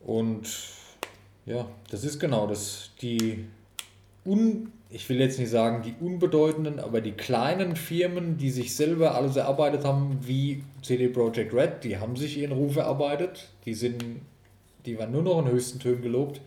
Und 0.04 0.48
ja, 1.46 1.66
das 1.90 2.04
ist 2.04 2.18
genau 2.18 2.46
das. 2.46 2.90
Die 3.00 3.44
un, 4.24 4.72
ich 4.90 5.08
will 5.08 5.18
jetzt 5.20 5.38
nicht 5.38 5.50
sagen 5.50 5.82
die 5.82 5.94
unbedeutenden, 6.04 6.78
aber 6.78 7.00
die 7.00 7.12
kleinen 7.12 7.76
Firmen, 7.76 8.36
die 8.38 8.50
sich 8.50 8.76
selber 8.76 9.14
alles 9.14 9.36
erarbeitet 9.36 9.84
haben, 9.84 10.18
wie 10.22 10.62
CD 10.82 11.08
Projekt 11.08 11.54
Red, 11.54 11.84
die 11.84 11.98
haben 11.98 12.16
sich 12.16 12.38
ihren 12.38 12.52
Ruf 12.52 12.76
erarbeitet. 12.76 13.48
Die 13.64 13.74
sind, 13.74 14.04
die 14.86 14.98
waren 14.98 15.12
nur 15.12 15.22
noch 15.22 15.40
in 15.40 15.50
höchsten 15.50 15.78
Tönen 15.80 16.02
gelobt. 16.02 16.40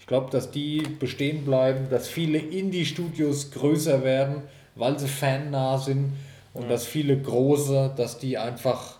Ich 0.00 0.06
glaube, 0.06 0.30
dass 0.30 0.50
die 0.50 0.82
bestehen 0.98 1.44
bleiben, 1.44 1.88
dass 1.90 2.08
viele 2.08 2.38
Indie-Studios 2.38 3.52
größer 3.52 4.02
werden, 4.02 4.42
weil 4.74 4.98
sie 4.98 5.08
fannah 5.08 5.78
sind 5.78 6.12
und 6.54 6.68
dass 6.68 6.84
viele 6.86 7.16
große, 7.16 7.92
dass 7.96 8.18
die 8.18 8.38
einfach 8.38 8.98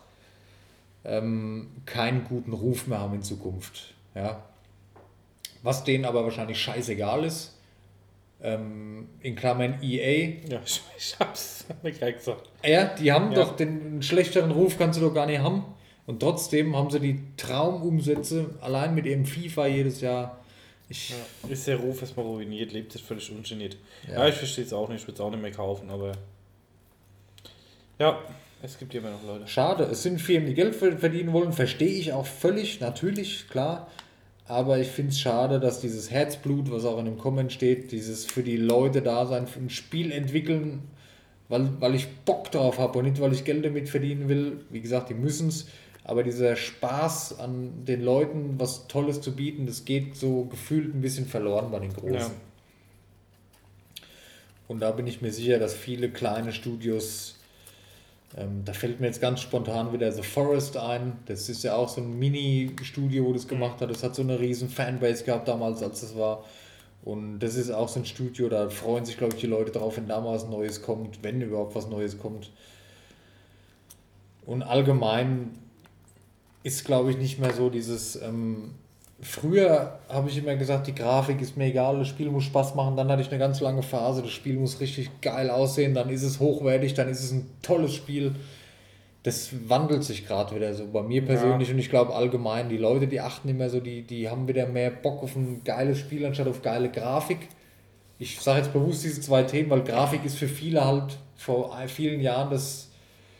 ähm, 1.04 1.68
keinen 1.86 2.24
guten 2.24 2.52
Ruf 2.52 2.86
mehr 2.86 3.00
haben 3.00 3.14
in 3.14 3.22
Zukunft. 3.22 3.94
Ja. 4.14 4.42
Was 5.62 5.84
denen 5.84 6.04
aber 6.04 6.24
wahrscheinlich 6.24 6.58
scheißegal 6.60 7.24
ist, 7.24 7.56
ähm, 8.42 9.08
in 9.20 9.36
Klammern 9.36 9.82
EA, 9.82 10.38
Ja, 10.48 10.60
ich, 10.64 10.80
ich 10.98 11.16
hab's 11.18 11.64
mir 11.82 11.92
gerade 11.92 12.14
gesagt. 12.14 12.48
ja, 12.64 12.84
die 12.94 13.12
haben 13.12 13.32
Ja. 13.32 13.40
doch 13.44 13.56
den 13.56 14.02
schlechteren 14.02 14.50
Ruf, 14.50 14.78
kannst 14.78 14.98
du 15.00 15.04
doch 15.04 15.14
gar 15.14 15.26
nicht 15.26 15.40
haben. 15.40 15.64
Und 16.06 16.20
trotzdem 16.20 16.74
haben 16.74 16.90
sie 16.90 16.98
die 17.00 17.20
Traumumsätze 17.36 18.50
allein 18.60 18.94
mit 18.94 19.06
ihrem 19.06 19.26
FIFA 19.26 19.66
jedes 19.66 20.00
Jahr. 20.00 20.38
Ich, 20.88 21.10
Ja. 21.10 21.48
Ist 21.50 21.66
der 21.68 21.76
Ruf 21.76 22.00
erstmal 22.00 22.26
ruiniert, 22.26 22.72
lebt 22.72 22.94
es 22.94 23.00
völlig 23.00 23.30
ungeniert. 23.30 23.76
Ja. 24.08 24.14
Ja, 24.14 24.28
ich 24.28 24.34
verstehe 24.34 24.64
es 24.64 24.72
auch 24.72 24.88
nicht, 24.88 25.02
ich 25.02 25.06
würde 25.06 25.14
es 25.14 25.20
auch 25.20 25.30
nicht 25.30 25.42
mehr 25.42 25.52
kaufen, 25.52 25.88
aber. 25.90 26.12
Ja, 27.98 28.18
es 28.62 28.78
gibt 28.78 28.94
immer 28.94 29.10
noch 29.10 29.22
Leute. 29.24 29.46
Schade, 29.46 29.84
es 29.84 30.02
sind 30.02 30.20
Firmen, 30.20 30.48
die 30.48 30.54
Geld 30.54 30.74
ver- 30.74 30.96
verdienen 30.98 31.32
wollen, 31.32 31.52
verstehe 31.52 31.88
ich 31.92 32.12
auch 32.12 32.26
völlig, 32.26 32.80
natürlich, 32.80 33.48
klar. 33.48 33.88
Aber 34.50 34.80
ich 34.80 34.88
finde 34.88 35.12
es 35.12 35.20
schade, 35.20 35.60
dass 35.60 35.80
dieses 35.80 36.10
Herzblut, 36.10 36.72
was 36.72 36.84
auch 36.84 36.98
in 36.98 37.04
dem 37.04 37.18
Comment 37.18 37.52
steht, 37.52 37.92
dieses 37.92 38.24
für 38.24 38.42
die 38.42 38.56
Leute 38.56 39.00
da 39.00 39.24
sein, 39.24 39.46
für 39.46 39.60
ein 39.60 39.70
Spiel 39.70 40.10
entwickeln, 40.10 40.82
weil, 41.48 41.68
weil 41.78 41.94
ich 41.94 42.08
Bock 42.24 42.50
drauf 42.50 42.80
habe 42.80 42.98
und 42.98 43.04
nicht, 43.04 43.20
weil 43.20 43.32
ich 43.32 43.44
Geld 43.44 43.64
damit 43.64 43.88
verdienen 43.88 44.28
will. 44.28 44.64
Wie 44.70 44.80
gesagt, 44.80 45.08
die 45.08 45.14
müssen 45.14 45.50
es. 45.50 45.68
Aber 46.02 46.24
dieser 46.24 46.56
Spaß 46.56 47.38
an 47.38 47.84
den 47.84 48.02
Leuten, 48.02 48.56
was 48.58 48.88
Tolles 48.88 49.20
zu 49.20 49.36
bieten, 49.36 49.66
das 49.66 49.84
geht 49.84 50.16
so 50.16 50.46
gefühlt 50.46 50.96
ein 50.96 51.00
bisschen 51.00 51.26
verloren 51.26 51.70
bei 51.70 51.78
den 51.78 51.92
Großen. 51.92 52.14
Ja. 52.16 52.30
Und 54.66 54.80
da 54.80 54.90
bin 54.90 55.06
ich 55.06 55.22
mir 55.22 55.30
sicher, 55.30 55.60
dass 55.60 55.74
viele 55.74 56.10
kleine 56.10 56.52
Studios, 56.52 57.38
ähm, 58.36 58.64
da 58.64 58.72
fällt 58.72 59.00
mir 59.00 59.06
jetzt 59.06 59.20
ganz 59.20 59.40
spontan 59.40 59.92
wieder 59.92 60.12
The 60.12 60.22
Forest 60.22 60.76
ein. 60.76 61.14
Das 61.26 61.48
ist 61.48 61.64
ja 61.64 61.74
auch 61.74 61.88
so 61.88 62.00
ein 62.00 62.18
Mini-Studio, 62.18 63.24
wo 63.24 63.32
das 63.32 63.48
gemacht 63.48 63.80
hat. 63.80 63.90
Das 63.90 64.02
hat 64.02 64.14
so 64.14 64.22
eine 64.22 64.38
riesen 64.38 64.68
Fanbase 64.68 65.24
gehabt 65.24 65.48
damals, 65.48 65.82
als 65.82 66.00
das 66.00 66.16
war. 66.16 66.44
Und 67.02 67.40
das 67.40 67.56
ist 67.56 67.70
auch 67.70 67.88
so 67.88 68.00
ein 68.00 68.04
Studio, 68.04 68.48
da 68.48 68.68
freuen 68.68 69.04
sich, 69.04 69.16
glaube 69.16 69.34
ich, 69.34 69.40
die 69.40 69.46
Leute 69.46 69.72
drauf, 69.72 69.96
wenn 69.96 70.06
da 70.06 70.20
mal 70.20 70.34
was 70.34 70.46
Neues 70.46 70.82
kommt, 70.82 71.22
wenn 71.22 71.40
überhaupt 71.40 71.74
was 71.74 71.88
Neues 71.88 72.18
kommt. 72.18 72.50
Und 74.44 74.62
allgemein 74.62 75.50
ist, 76.62 76.84
glaube 76.84 77.10
ich, 77.10 77.16
nicht 77.16 77.38
mehr 77.38 77.54
so 77.54 77.70
dieses. 77.70 78.16
Ähm, 78.16 78.74
früher 79.22 79.98
habe 80.08 80.28
ich 80.28 80.38
immer 80.38 80.56
gesagt, 80.56 80.86
die 80.86 80.94
Grafik 80.94 81.40
ist 81.40 81.56
mir 81.56 81.66
egal, 81.66 81.98
das 81.98 82.08
Spiel 82.08 82.30
muss 82.30 82.44
Spaß 82.44 82.74
machen. 82.74 82.96
Dann 82.96 83.10
hatte 83.10 83.22
ich 83.22 83.30
eine 83.30 83.38
ganz 83.38 83.60
lange 83.60 83.82
Phase, 83.82 84.22
das 84.22 84.30
Spiel 84.30 84.56
muss 84.56 84.80
richtig 84.80 85.20
geil 85.20 85.50
aussehen, 85.50 85.94
dann 85.94 86.08
ist 86.10 86.22
es 86.22 86.40
hochwertig, 86.40 86.94
dann 86.94 87.08
ist 87.08 87.22
es 87.22 87.32
ein 87.32 87.50
tolles 87.62 87.94
Spiel. 87.94 88.34
Das 89.22 89.50
wandelt 89.68 90.02
sich 90.02 90.26
gerade 90.26 90.56
wieder 90.56 90.72
so 90.72 90.86
bei 90.90 91.02
mir 91.02 91.22
persönlich 91.24 91.70
und 91.70 91.78
ich 91.78 91.90
glaube 91.90 92.14
allgemein, 92.14 92.70
die 92.70 92.78
Leute, 92.78 93.06
die 93.06 93.20
achten 93.20 93.50
immer 93.50 93.68
so, 93.68 93.78
die, 93.78 94.02
die 94.02 94.30
haben 94.30 94.48
wieder 94.48 94.66
mehr 94.66 94.90
Bock 94.90 95.22
auf 95.22 95.36
ein 95.36 95.60
geiles 95.62 95.98
Spiel 95.98 96.24
anstatt 96.24 96.48
auf 96.48 96.62
geile 96.62 96.90
Grafik. 96.90 97.48
Ich 98.18 98.40
sage 98.40 98.60
jetzt 98.60 98.72
bewusst 98.72 99.04
diese 99.04 99.20
zwei 99.20 99.42
Themen, 99.42 99.68
weil 99.68 99.82
Grafik 99.82 100.24
ist 100.24 100.38
für 100.38 100.48
viele 100.48 100.84
halt 100.84 101.18
vor 101.36 101.76
vielen 101.86 102.20
Jahren 102.20 102.50
das 102.50 102.89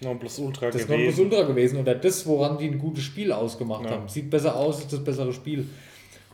Nonplusultra 0.03 0.67
das 0.71 0.83
gewesen. 0.83 0.91
Nonplusultra 0.91 1.43
gewesen 1.43 1.79
oder 1.81 1.95
das, 1.95 2.27
woran 2.27 2.59
die 2.59 2.67
ein 2.67 2.79
gutes 2.79 3.05
Spiel 3.05 3.33
ausgemacht 3.33 3.85
Ja. 3.85 3.93
haben. 3.93 4.09
Sieht 4.09 4.31
besser 4.31 4.57
aus, 4.57 4.81
ist 4.81 4.93
das 4.93 5.05
bessere 5.05 5.33
Spiel. 5.33 5.69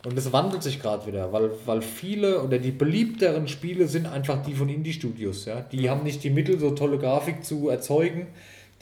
Und 0.05 0.15
das 0.17 0.31
wandelt 0.31 0.63
sich 0.63 0.79
gerade 0.81 1.05
wieder, 1.07 1.33
weil, 1.33 1.49
weil 1.65 1.81
viele 1.81 2.41
oder 2.41 2.59
die 2.59 2.71
beliebteren 2.71 3.47
Spiele 3.47 3.87
sind 3.87 4.05
einfach 4.05 4.41
die 4.45 4.53
von 4.53 4.69
Indie-Studios. 4.69 5.45
Ja? 5.45 5.61
Die 5.61 5.89
haben 5.89 6.03
nicht 6.03 6.23
die 6.23 6.29
Mittel, 6.29 6.59
so 6.59 6.71
tolle 6.71 6.97
Grafik 6.97 7.43
zu 7.43 7.69
erzeugen, 7.69 8.27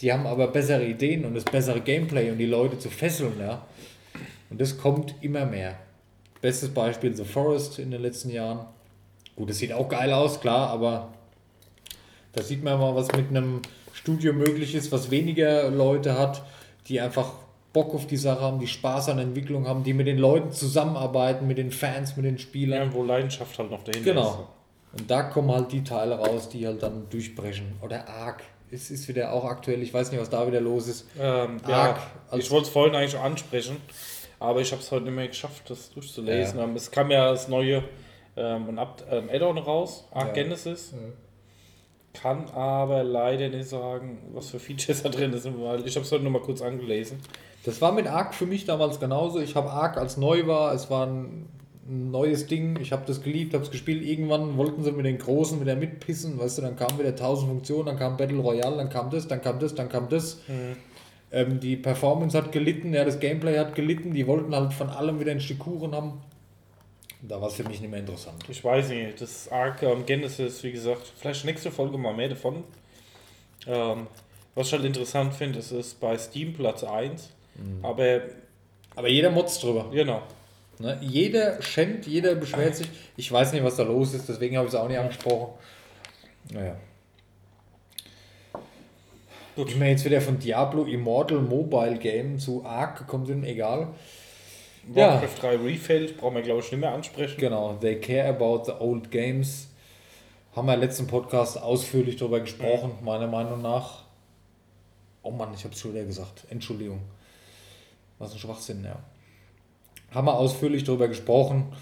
die 0.01 0.11
haben 0.11 0.27
aber 0.27 0.47
bessere 0.47 0.86
Ideen 0.86 1.25
und 1.25 1.33
das 1.33 1.45
bessere 1.45 1.79
Gameplay 1.81 2.29
und 2.29 2.38
die 2.38 2.45
Leute 2.45 2.77
zu 2.77 2.89
fesseln. 2.89 3.33
Ja? 3.39 3.65
Und 4.49 4.61
das 4.61 4.77
kommt 4.77 5.15
immer 5.21 5.45
mehr. 5.45 5.77
Bestes 6.41 6.69
Beispiel 6.69 7.15
The 7.15 7.23
Forest 7.23 7.79
in 7.79 7.91
den 7.91 8.01
letzten 8.01 8.29
Jahren. 8.29 8.65
Gut, 9.36 9.49
das 9.49 9.57
sieht 9.57 9.73
auch 9.73 9.89
geil 9.89 10.13
aus, 10.13 10.39
klar, 10.39 10.69
aber 10.69 11.13
da 12.33 12.43
sieht 12.43 12.63
man 12.63 12.77
mal, 12.79 12.93
was 12.93 13.07
mit 13.13 13.29
einem 13.29 13.61
Studio 14.06 14.34
möglich 14.34 14.76
ist, 14.76 14.91
was 14.91 15.10
weniger 15.10 15.72
Leute 15.72 16.16
hat, 16.16 16.43
die 16.88 17.01
einfach 17.01 17.32
Bock 17.74 17.95
auf 17.95 18.06
die 18.06 18.18
Sache 18.18 18.41
haben, 18.41 18.60
die 18.60 18.68
Spaß 18.68 19.10
an 19.10 19.18
Entwicklung 19.18 19.68
haben, 19.68 19.84
die 19.84 19.93
mit 19.93 20.06
den 20.06 20.20
Leuten 20.20 20.51
zusammenarbeiten, 20.51 21.47
mit 21.47 21.58
den 21.58 21.72
Fans, 21.72 22.16
mit 22.16 22.24
den 22.24 22.38
Spielern. 22.38 22.89
Ja, 22.89 22.93
wo 22.93 23.03
Leidenschaft 23.03 23.58
halt 23.58 23.72
noch 23.72 23.84
dahinter 23.84 24.12
Genau. 24.12 24.47
Und 24.93 25.10
da 25.10 25.24
kommen 25.24 25.51
halt 25.51 25.72
die 25.72 25.84
Teile 25.84 26.20
raus, 26.20 26.49
die 26.49 26.68
halt 26.68 26.84
dann 26.84 27.10
durchbrechen. 27.10 27.66
Oder 27.82 28.08
Ark. 28.08 28.43
Es 28.70 28.91
ist 28.91 29.08
wieder 29.08 29.34
auch 29.34 29.43
aktuell, 29.43 29.82
ich 29.82 29.91
weiß 29.91 30.12
nicht, 30.12 30.22
was 30.22 30.30
da 30.30 30.45
wieder 30.45 30.62
los 30.62 30.88
ist. 30.88 31.01
ist. 31.01 31.08
Ähm, 31.20 31.60
Arc 31.64 31.97
ja, 32.32 32.38
ich 32.38 32.51
wollte 32.51 32.68
es 32.68 32.70
vorhin 32.70 32.93
eigentlich 32.93 33.18
ansprechen, 33.18 33.78
aber 34.39 34.62
ich 34.62 34.72
habe 34.72 34.84
es 34.84 34.91
heute 34.91 35.06
nicht 35.06 35.16
mehr 35.16 35.28
geschafft, 35.28 35.68
das 35.68 35.89
durchzulesen. 35.89 36.60
Ja. 36.60 36.66
Ähm, 36.66 36.76
es 36.76 36.91
kam 36.91 37.10
ja 37.10 37.32
das 37.32 37.47
neue 37.47 37.84
ähm, 38.38 38.78
ein 38.78 38.88
ähm, 39.10 39.30
Add-on 39.32 39.58
raus, 39.58 40.08
Arc 40.12 40.28
Ja. 40.28 40.43
Genesis. 40.43 40.93
Kann 42.22 42.49
aber 42.51 43.03
leider 43.03 43.49
nicht 43.49 43.68
sagen, 43.68 44.20
was 44.34 44.49
für 44.49 44.59
Features 44.59 45.03
da 45.03 45.09
drin 45.09 45.38
sind, 45.38 45.61
weil 45.61 45.86
ich 45.86 45.95
habe 45.95 46.05
es 46.05 46.11
heute 46.11 46.24
nur 46.24 46.32
mal 46.32 46.41
kurz 46.41 46.61
angelesen. 46.61 47.20
Das 47.63 47.82
war 47.82 47.91
mit 47.91 48.07
Ark 48.07 48.34
für 48.36 48.45
mich 48.45 48.66
damals 48.66 48.99
genauso. 48.99 49.39
Ich 49.39 49.55
habe 49.55 49.72
Ark 49.72 49.97
als 49.97 50.18
neu 50.18 50.45
war, 50.47 50.74
es 50.74 50.89
war 50.89 51.07
ein 51.07 51.47
neues 51.88 52.47
Ding. 52.47 52.78
Ich 52.80 52.91
habe 52.91 53.03
das 53.05 53.22
geliebt, 53.22 53.53
habe 53.53 53.63
es 53.63 53.72
gespielt. 53.72 54.03
Irgendwann 54.03 54.57
wollten 54.57 54.84
sie 54.84 54.91
mit 54.91 55.05
den 55.05 55.18
Großen 55.18 55.59
wieder 55.61 55.76
mitpissen, 55.76 56.39
weißt 56.39 56.59
du, 56.59 56.61
dann 56.63 56.76
kamen 56.76 56.99
wieder 56.99 57.09
1000 57.09 57.49
Funktionen, 57.49 57.86
dann 57.88 57.97
kam 57.97 58.18
Battle 58.18 58.39
Royale, 58.39 58.78
dann 58.78 58.89
kam 58.89 59.09
das, 59.09 59.28
dann 59.28 59.41
kam 59.41 59.59
das, 59.59 59.76
dann 59.76 59.89
kam 59.89 60.09
das. 60.09 60.39
Ähm, 61.32 61.59
die 61.59 61.76
Performance 61.76 62.38
hat 62.38 62.51
gelitten, 62.51 62.93
ja, 62.93 63.03
das 63.03 63.20
Gameplay 63.20 63.57
hat 63.57 63.76
gelitten. 63.76 64.13
Die 64.13 64.26
wollten 64.28 64.55
halt 64.55 64.74
von 64.74 64.89
allem 64.89 65.20
wieder 65.20 65.32
ein 65.32 65.41
Stück 65.41 65.59
Kuchen 65.59 65.93
haben. 65.93 66.22
Da 67.28 67.41
war 67.41 67.47
es 67.47 67.55
für 67.55 67.63
mich 67.63 67.82
nicht 67.82 67.89
mehr 67.89 67.99
interessant. 67.99 68.43
Ich 68.49 68.63
weiß 68.63 68.89
nicht, 68.89 69.19
das 69.19 69.51
Arc 69.51 69.82
ähm, 69.84 70.05
Genesis, 70.05 70.63
wie 70.63 70.71
gesagt, 70.71 71.11
vielleicht 71.17 71.43
nächste 71.45 71.71
Folge 71.71 71.97
mal 71.97 72.13
mehr 72.13 72.30
davon. 72.30 72.63
Ähm, 73.65 74.07
was 74.53 74.67
ich 74.67 74.73
halt 74.73 74.86
interessant 74.86 75.34
finde, 75.34 75.59
ist, 75.59 75.71
ist 75.71 75.99
bei 75.99 76.17
Steam 76.17 76.53
Platz 76.53 76.84
1. 76.84 77.30
Aber 77.82 78.21
Aber 78.95 79.07
jeder 79.07 79.30
motzt 79.32 79.63
drüber. 79.63 79.89
genau. 79.91 80.21
Ne? 80.78 80.97
Jeder 81.01 81.61
schenkt, 81.61 82.05
jeder 82.05 82.35
beschwert 82.35 82.76
sich. 82.76 82.88
Ich 83.15 83.31
weiß 83.31 83.53
nicht, 83.53 83.64
was 83.64 83.77
da 83.77 83.84
los 83.84 84.14
ist, 84.14 84.27
deswegen 84.27 84.57
habe 84.57 84.68
ich 84.68 84.73
es 84.73 84.80
auch 84.80 84.88
nicht 84.88 84.99
angesprochen. 84.99 85.53
Naja. 86.52 86.76
Gut. 89.56 89.73
Wie 89.73 89.80
wir 89.80 89.88
jetzt 89.88 90.03
wieder 90.03 90.19
von 90.19 90.38
Diablo 90.38 90.84
Immortal 90.84 91.39
Mobile 91.39 91.97
Game 91.97 92.39
zu 92.39 92.65
Ark 92.65 92.97
gekommen 92.97 93.26
sind, 93.26 93.45
egal. 93.45 93.88
Ja. 94.94 95.14
Warcraft 95.14 95.41
3 95.41 95.56
Refilled, 95.57 96.18
brauchen 96.18 96.36
wir 96.36 96.41
glaube 96.44 96.62
ich 96.62 96.72
nicht 96.72 96.80
mehr 96.82 96.91
ansprechen. 96.94 97.40
Genau, 97.40 97.74
they 97.76 97.99
care 97.99 98.30
about 98.30 98.64
the 98.66 98.74
old 98.74 99.10
games. 99.10 99.68
Haben 100.56 100.68
wir 100.68 100.74
im 100.76 100.80
letzten 100.80 101.07
Podcast 101.07 101.62
ausführlich 101.62 102.18
darüber 102.18 102.40
gesprochen, 102.40 102.91
meiner 103.03 103.28
Meinung 103.28 103.62
nach. 103.62 104.03
Oh 105.24 105.32
Mann, 105.32 105.53
ich 105.53 105.64
habe 105.64 105.74
es 105.74 105.80
schon 105.80 105.94
wieder 105.94 106.06
gesagt. 106.06 106.45
Entschuldigung. 106.49 107.02
Was 108.20 108.32
ein 108.34 108.40
Schwachsinn, 108.40 108.84
ja. 108.86 108.98
Haben 110.12 110.28
wir 110.28 110.36
ausführlich 110.36 110.84
darüber 110.84 111.07
gesprochen. 111.07 111.74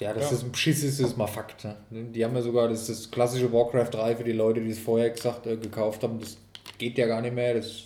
Ja, 0.00 0.12
dass 0.12 0.24
Ja. 0.24 0.30
das 0.30 0.42
ein 0.44 0.52
Beschiss 0.52 0.82
ist, 0.82 1.00
ist 1.00 1.16
mal 1.16 1.26
Fakt. 1.26 1.64
Ne? 1.64 1.76
Die 1.90 2.24
haben 2.24 2.34
ja 2.34 2.42
sogar 2.42 2.68
das, 2.68 2.86
das 2.86 3.10
klassische 3.10 3.52
Warcraft 3.52 3.90
3 3.92 4.16
für 4.16 4.24
die 4.24 4.32
Leute, 4.32 4.60
die 4.60 4.70
es 4.70 4.78
vorher 4.78 5.10
gesagt, 5.10 5.46
äh, 5.46 5.56
gekauft 5.56 6.02
haben. 6.02 6.18
Das 6.18 6.36
geht 6.78 6.98
ja 6.98 7.06
gar 7.06 7.20
nicht 7.20 7.34
mehr. 7.34 7.54
Das, 7.54 7.84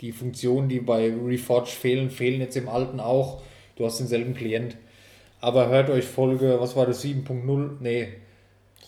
die 0.00 0.12
Funktionen, 0.12 0.68
die 0.68 0.80
bei 0.80 1.12
Reforged 1.12 1.68
fehlen, 1.68 2.10
fehlen 2.10 2.40
jetzt 2.40 2.56
im 2.56 2.68
alten 2.68 3.00
auch. 3.00 3.42
Du 3.76 3.84
hast 3.84 3.98
denselben 3.98 4.34
Klient. 4.34 4.76
Aber 5.40 5.68
hört 5.68 5.90
euch 5.90 6.04
Folge, 6.04 6.60
was 6.60 6.76
war 6.76 6.86
das, 6.86 7.04
7.0? 7.04 7.76
Nee, 7.80 8.08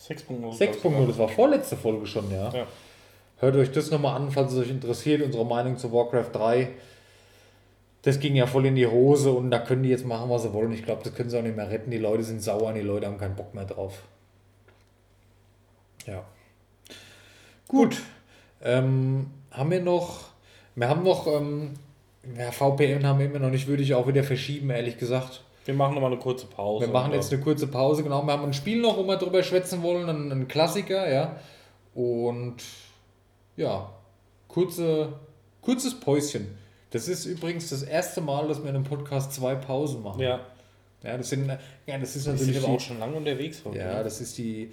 6.0. 0.07 0.57
6.0, 0.57 1.07
das 1.07 1.17
war 1.17 1.29
vorletzte 1.29 1.77
Folge 1.77 2.05
schon, 2.05 2.29
ja. 2.31 2.51
Ja. 2.53 2.67
Hört 3.37 3.55
euch 3.55 3.71
das 3.71 3.91
nochmal 3.91 4.15
an, 4.15 4.31
falls 4.31 4.53
es 4.53 4.59
euch 4.59 4.69
interessiert, 4.69 5.21
unsere 5.21 5.45
Meinung 5.45 5.77
zu 5.77 5.91
Warcraft 5.91 6.29
3. 6.33 6.69
das 8.03 8.19
ging 8.19 8.35
ja 8.35 8.47
voll 8.47 8.65
in 8.65 8.75
die 8.75 8.87
Hose 8.87 9.31
und 9.31 9.49
da 9.49 9.59
können 9.59 9.83
die 9.83 9.89
jetzt 9.89 10.05
machen, 10.05 10.29
was 10.29 10.43
sie 10.43 10.53
wollen. 10.53 10.71
Ich 10.73 10.83
glaube, 10.83 11.03
das 11.03 11.15
können 11.15 11.29
sie 11.29 11.37
auch 11.37 11.43
nicht 11.43 11.55
mehr 11.55 11.69
retten. 11.69 11.89
Die 11.89 11.97
Leute 11.97 12.23
sind 12.23 12.41
sauer 12.41 12.69
und 12.69 12.75
die 12.75 12.81
Leute 12.81 13.07
haben 13.07 13.17
keinen 13.17 13.35
Bock 13.35 13.53
mehr 13.53 13.65
drauf. 13.65 14.03
Ja. 16.05 16.23
Gut. 17.67 18.01
Ähm, 18.61 19.31
haben 19.51 19.71
wir 19.71 19.81
noch, 19.81 20.32
wir 20.75 20.89
haben 20.89 21.03
noch, 21.03 21.27
ähm, 21.27 21.71
ja, 22.37 22.51
VPN 22.51 23.05
haben 23.05 23.19
wir 23.19 23.25
immer 23.25 23.39
noch 23.39 23.49
nicht, 23.49 23.67
würde 23.67 23.83
ich 23.83 23.93
auch 23.93 24.07
wieder 24.07 24.23
verschieben, 24.23 24.69
ehrlich 24.69 24.97
gesagt. 24.97 25.41
Wir 25.65 25.73
machen 25.73 25.95
nochmal 25.95 26.11
eine 26.11 26.19
kurze 26.19 26.45
Pause. 26.45 26.85
Wir 26.85 26.93
machen 26.93 27.13
jetzt 27.13 27.31
eine 27.31 27.41
kurze 27.41 27.67
Pause, 27.67 28.03
genau. 28.03 28.23
Wir 28.25 28.33
haben 28.33 28.43
ein 28.43 28.53
Spiel 28.53 28.81
noch, 28.81 28.97
wo 28.97 29.03
wir 29.03 29.17
drüber 29.17 29.43
schwätzen 29.43 29.81
wollen, 29.81 30.09
ein, 30.09 30.31
ein 30.31 30.47
Klassiker, 30.47 31.09
ja. 31.11 31.37
Und 31.93 32.57
ja, 33.55 33.89
kurze, 34.47 35.13
kurzes 35.61 35.99
Päuschen. 35.99 36.57
Das 36.91 37.07
ist 37.07 37.25
übrigens 37.25 37.69
das 37.69 37.83
erste 37.83 38.21
Mal, 38.21 38.47
dass 38.47 38.61
wir 38.61 38.69
in 38.69 38.75
einem 38.75 38.85
Podcast 38.85 39.33
zwei 39.33 39.55
Pausen 39.55 40.03
machen. 40.03 40.21
Ja. 40.21 40.41
Ja, 41.03 41.17
das 41.17 41.29
sind, 41.29 41.47
ja, 41.85 41.97
das 41.97 42.15
ist 42.15 42.25
Wir 42.25 42.33
natürlich 42.33 42.55
sind 42.55 42.63
aber 42.65 42.75
auch 42.75 42.79
schon 42.79 42.99
lange 42.99 43.15
unterwegs. 43.17 43.61
heute, 43.65 43.77
ja, 43.77 43.97
ne? 43.97 44.03
das 44.03 44.21
ist 44.21 44.37
die, 44.37 44.71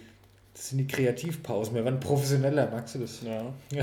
das 0.54 0.68
sind 0.68 0.78
die 0.78 0.86
Kreativpausen. 0.86 1.74
Wir 1.74 1.84
werden 1.84 2.00
professioneller, 2.00 2.68
magst 2.70 2.94
du 2.94 3.00
das? 3.00 3.20
ja. 3.22 3.52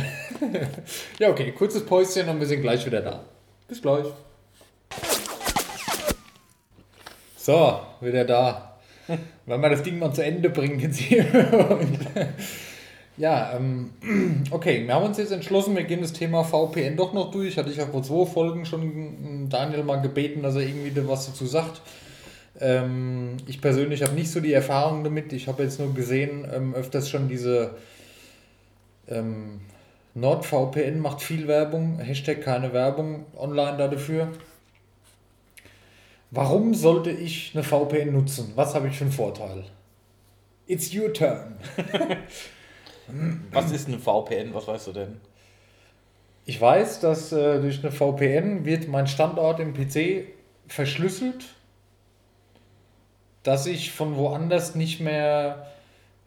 Ja, 1.19 1.29
okay, 1.29 1.51
kurzes 1.51 1.85
Päuschen 1.85 2.27
und 2.29 2.39
wir 2.39 2.47
sind 2.47 2.61
gleich 2.61 2.85
wieder 2.85 3.01
da. 3.01 3.23
Bis 3.67 3.81
gleich. 3.81 4.05
So, 7.37 7.79
wieder 8.01 8.25
da. 8.25 8.77
Wenn 9.45 9.61
wir 9.61 9.69
das 9.69 9.83
Ding 9.83 9.99
mal 9.99 10.13
zu 10.13 10.23
Ende 10.23 10.49
bringen 10.49 10.79
jetzt 10.79 10.99
hier. 10.99 11.25
Ja, 13.17 13.53
ähm, 13.55 13.91
okay, 14.51 14.85
wir 14.85 14.93
haben 14.93 15.05
uns 15.05 15.17
jetzt 15.17 15.31
entschlossen, 15.31 15.75
wir 15.75 15.83
gehen 15.83 16.01
das 16.01 16.13
Thema 16.13 16.43
VPN 16.43 16.95
doch 16.95 17.13
noch 17.13 17.31
durch. 17.31 17.57
Hatte 17.57 17.71
ich 17.71 17.77
ja 17.77 17.87
vor 17.87 18.03
zwei 18.03 18.25
Folgen 18.27 18.65
schon 18.65 18.83
ähm, 18.83 19.49
Daniel 19.49 19.83
mal 19.83 20.01
gebeten, 20.01 20.43
dass 20.43 20.55
er 20.55 20.61
irgendwie 20.61 20.91
was 21.07 21.25
dazu 21.25 21.45
sagt. 21.47 21.81
Ähm, 22.59 23.37
ich 23.45 23.61
persönlich 23.61 24.01
habe 24.03 24.13
nicht 24.13 24.31
so 24.31 24.39
die 24.39 24.53
Erfahrung 24.53 25.03
damit. 25.03 25.33
Ich 25.33 25.47
habe 25.47 25.63
jetzt 25.63 25.79
nur 25.79 25.93
gesehen, 25.93 26.47
ähm, 26.51 26.73
öfters 26.73 27.09
schon 27.09 27.27
diese 27.27 27.75
ähm, 29.07 29.61
NordVPN 30.15 30.99
macht 30.99 31.21
viel 31.21 31.47
Werbung, 31.47 31.99
Hashtag 31.99 32.41
keine 32.41 32.73
Werbung 32.73 33.25
online 33.37 33.77
da 33.77 33.87
dafür. 33.87 34.29
Warum 36.31 36.73
sollte 36.73 37.11
ich 37.11 37.51
eine 37.53 37.63
VPN 37.63 38.11
nutzen? 38.11 38.51
Was 38.55 38.75
habe 38.75 38.87
ich 38.87 38.97
für 38.97 39.05
einen 39.05 39.13
Vorteil? 39.13 39.63
It's 40.65 40.93
your 40.93 41.13
turn. 41.13 41.55
Was 43.51 43.71
ist 43.71 43.87
eine 43.87 43.99
VPN? 43.99 44.53
Was 44.53 44.67
weißt 44.67 44.87
du 44.87 44.91
denn? 44.91 45.21
Ich 46.45 46.59
weiß, 46.59 46.99
dass 46.99 47.31
äh, 47.31 47.61
durch 47.61 47.79
eine 47.79 47.91
VPN 47.91 48.65
wird 48.65 48.87
mein 48.87 49.07
Standort 49.07 49.59
im 49.59 49.73
PC 49.73 50.27
verschlüsselt, 50.67 51.45
dass 53.47 53.65
ich 53.65 53.91
von 53.93 54.17
woanders 54.17 54.75
nicht 54.75 54.99
mehr, 54.99 55.67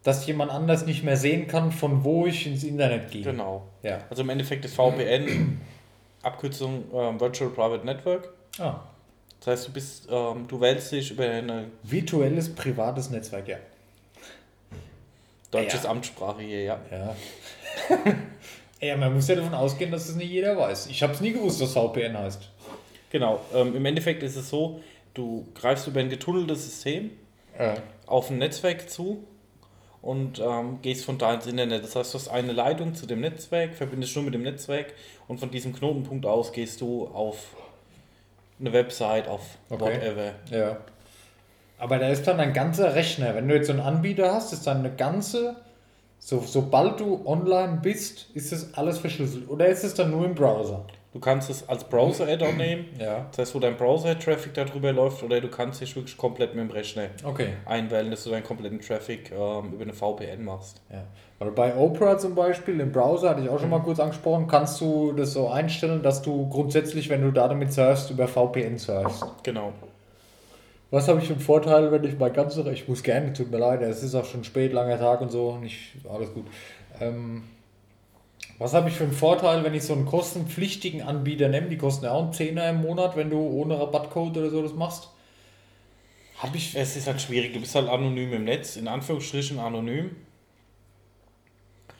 dass 0.01 0.25
jemand 0.25 0.51
anders 0.51 0.87
nicht 0.87 1.03
mehr 1.03 1.17
sehen 1.17 1.47
kann, 1.47 1.71
von 1.71 2.03
wo 2.03 2.25
ich 2.25 2.47
ins 2.47 2.63
Internet 2.63 3.11
gehe. 3.11 3.21
Genau. 3.21 3.67
Ja. 3.83 3.99
Also 4.09 4.23
im 4.23 4.29
Endeffekt 4.29 4.65
ist 4.65 4.73
VPN 4.73 5.61
Abkürzung 6.23 6.85
ähm, 6.91 7.19
Virtual 7.19 7.51
Private 7.51 7.85
Network. 7.85 8.33
Ah, 8.57 8.79
Das 9.39 9.47
heißt, 9.49 9.67
du 9.67 9.71
bist, 9.71 10.07
ähm, 10.11 10.47
du 10.47 10.59
wählst 10.59 10.91
dich 10.91 11.11
über 11.11 11.25
eine 11.25 11.65
virtuelles 11.83 12.55
privates 12.55 13.11
Netzwerk, 13.11 13.47
ja. 13.47 13.57
deutsches 15.51 15.83
Ja. 15.83 15.91
Amtssprache 15.91 16.41
hier, 16.41 16.63
ja. 16.63 16.79
Ja. 16.89 17.15
ja, 18.81 18.97
man 18.97 19.13
muss 19.13 19.27
ja 19.27 19.35
davon 19.35 19.53
ausgehen, 19.53 19.91
dass 19.91 20.09
es 20.09 20.15
nicht 20.15 20.31
jeder 20.31 20.57
weiß. 20.57 20.87
Ich 20.87 21.03
habe 21.03 21.13
es 21.13 21.21
nie 21.21 21.33
gewusst, 21.33 21.61
was 21.61 21.73
VPN 21.73 22.17
heißt. 22.17 22.49
Genau. 23.11 23.41
Ähm, 23.53 23.75
Im 23.75 23.85
Endeffekt 23.85 24.23
ist 24.23 24.37
es 24.37 24.49
so, 24.49 24.81
du 25.13 25.47
greifst 25.55 25.87
über 25.87 25.99
ein 25.99 26.09
getunneltes 26.09 26.65
System 26.65 27.11
Ja. 27.59 27.75
auf 28.07 28.29
ein 28.29 28.37
Netzwerk 28.37 28.89
zu 28.89 29.23
und 30.01 30.39
ähm, 30.39 30.79
gehst 30.81 31.05
von 31.05 31.17
da 31.17 31.33
ins 31.33 31.45
Internet. 31.47 31.83
Das 31.83 31.95
heißt, 31.95 32.13
du 32.13 32.17
hast 32.17 32.27
eine 32.29 32.53
Leitung 32.53 32.95
zu 32.95 33.05
dem 33.05 33.21
Netzwerk, 33.21 33.75
verbindest 33.75 34.15
nur 34.15 34.25
mit 34.25 34.33
dem 34.33 34.41
Netzwerk 34.43 34.93
und 35.27 35.39
von 35.39 35.51
diesem 35.51 35.73
Knotenpunkt 35.73 36.25
aus 36.25 36.51
gehst 36.53 36.81
du 36.81 37.07
auf 37.07 37.55
eine 38.59 38.73
Website, 38.73 39.27
auf 39.27 39.41
Okay. 39.69 39.83
whatever. 39.95 40.33
Ja. 40.49 40.77
Aber 41.77 41.97
da 41.97 42.09
ist 42.09 42.27
dann 42.27 42.39
ein 42.39 42.53
ganzer 42.53 42.93
Rechner. 42.93 43.33
Wenn 43.35 43.47
du 43.47 43.55
jetzt 43.55 43.67
so 43.67 43.73
einen 43.73 43.81
Anbieter 43.81 44.31
hast, 44.33 44.53
ist 44.53 44.67
dann 44.67 44.77
eine 44.79 44.95
ganze, 44.95 45.55
so, 46.19 46.39
sobald 46.45 46.99
du 46.99 47.25
online 47.25 47.79
bist, 47.81 48.27
ist 48.35 48.51
das 48.51 48.75
alles 48.75 48.99
verschlüsselt. 48.99 49.49
Oder 49.49 49.65
ist 49.67 49.83
es 49.83 49.95
dann 49.95 50.11
nur 50.11 50.23
im 50.25 50.35
Browser? 50.35 50.85
Du 51.13 51.19
kannst 51.19 51.49
es 51.49 51.67
als 51.67 51.83
Browser-Add-on 51.83 52.55
nehmen, 52.57 52.85
Ja. 52.97 53.25
das 53.31 53.39
heißt, 53.39 53.55
wo 53.55 53.59
dein 53.59 53.75
Browser-Traffic 53.75 54.53
darüber 54.53 54.93
läuft, 54.93 55.21
oder 55.23 55.41
du 55.41 55.49
kannst 55.49 55.81
dich 55.81 55.93
wirklich 55.95 56.15
komplett 56.15 56.55
mit 56.55 56.63
dem 56.63 56.71
Rechner 56.71 57.07
Okay. 57.25 57.49
einwählen, 57.65 58.09
dass 58.09 58.23
du 58.23 58.29
deinen 58.29 58.43
kompletten 58.45 58.79
Traffic 58.79 59.29
ähm, 59.31 59.73
über 59.73 59.83
eine 59.83 59.93
VPN 59.93 60.45
machst. 60.45 60.81
Ja. 60.89 61.03
Weil 61.39 61.51
bei 61.51 61.75
Opera 61.75 62.17
zum 62.17 62.33
Beispiel, 62.33 62.79
im 62.79 62.91
Browser, 62.93 63.31
hatte 63.31 63.41
ich 63.41 63.49
auch 63.49 63.59
schon 63.59 63.69
mal 63.71 63.81
kurz 63.81 63.99
angesprochen, 63.99 64.47
kannst 64.47 64.79
du 64.79 65.11
das 65.11 65.33
so 65.33 65.49
einstellen, 65.49 66.01
dass 66.01 66.21
du 66.21 66.47
grundsätzlich, 66.47 67.09
wenn 67.09 67.21
du 67.23 67.31
da 67.31 67.47
damit 67.49 67.73
surfst, 67.73 68.09
über 68.11 68.27
VPN 68.27 68.77
surfst. 68.77 69.25
Genau. 69.43 69.73
Was 70.91 71.07
habe 71.07 71.19
ich 71.19 71.27
für 71.27 71.33
einen 71.33 71.41
Vorteil, 71.41 71.91
wenn 71.91 72.03
ich 72.03 72.17
mein 72.19 72.33
ganzes 72.33 72.65
Ich 72.67 72.87
muss 72.87 73.01
gerne, 73.01 73.31
tut 73.33 73.49
mir 73.49 73.57
leid, 73.59 73.81
es 73.81 74.03
ist 74.03 74.13
auch 74.15 74.25
schon 74.25 74.43
spät, 74.43 74.71
langer 74.73 74.97
Tag 74.99 75.21
und 75.21 75.29
so, 75.31 75.57
nicht 75.57 75.93
alles 76.09 76.33
gut. 76.33 76.45
Ähm, 76.99 77.43
was 78.61 78.75
habe 78.75 78.89
ich 78.89 78.95
für 78.95 79.05
einen 79.05 79.13
Vorteil, 79.13 79.63
wenn 79.63 79.73
ich 79.73 79.81
so 79.81 79.93
einen 79.93 80.05
kostenpflichtigen 80.05 81.01
Anbieter 81.01 81.49
nehme? 81.49 81.67
Die 81.67 81.79
kosten 81.79 82.05
ja 82.05 82.11
auch 82.11 82.21
einen 82.21 82.33
Zehner 82.33 82.69
im 82.69 82.83
Monat, 82.83 83.15
wenn 83.15 83.31
du 83.31 83.39
ohne 83.39 83.79
Rabattcode 83.79 84.37
oder 84.37 84.51
so 84.51 84.61
das 84.61 84.73
machst. 84.73 85.09
Habe 86.37 86.57
ich. 86.57 86.75
Es 86.75 86.95
ist 86.95 87.07
halt 87.07 87.19
schwierig, 87.19 87.53
du 87.53 87.59
bist 87.59 87.73
halt 87.73 87.89
anonym 87.89 88.31
im 88.33 88.43
Netz, 88.43 88.75
in 88.75 88.87
Anführungsstrichen 88.87 89.57
anonym. 89.57 90.15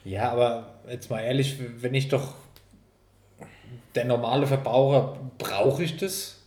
Ja, 0.04 0.30
aber 0.30 0.74
jetzt 0.88 1.10
mal 1.10 1.20
ehrlich, 1.20 1.56
wenn 1.80 1.94
ich 1.94 2.08
doch. 2.08 2.34
Der 3.96 4.04
normale 4.04 4.46
Verbraucher, 4.46 5.18
brauche 5.38 5.82
ich 5.82 5.96
das? 5.96 6.42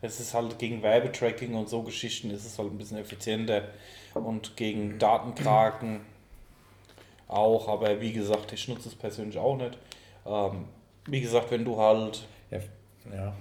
Es 0.00 0.20
ist 0.20 0.34
halt 0.34 0.60
gegen 0.60 0.84
Werbetracking 0.84 1.54
und 1.54 1.68
so 1.68 1.82
Geschichten 1.82 2.30
ist 2.30 2.46
es 2.46 2.60
halt 2.60 2.70
ein 2.70 2.78
bisschen 2.78 2.98
effizienter 2.98 3.64
und 4.14 4.56
gegen 4.56 5.00
Datenkraken 5.00 6.00
auch, 7.28 7.68
aber 7.68 8.00
wie 8.00 8.12
gesagt, 8.12 8.52
ich 8.52 8.68
nutze 8.68 8.88
es 8.88 8.94
persönlich 8.94 9.38
auch 9.38 9.56
nicht. 9.56 9.78
Ähm, 10.26 10.64
wie 11.06 11.20
gesagt, 11.20 11.50
wenn 11.50 11.64
du 11.64 11.76
halt 11.76 12.26
Ja. 12.50 12.58
ja. 13.14 13.34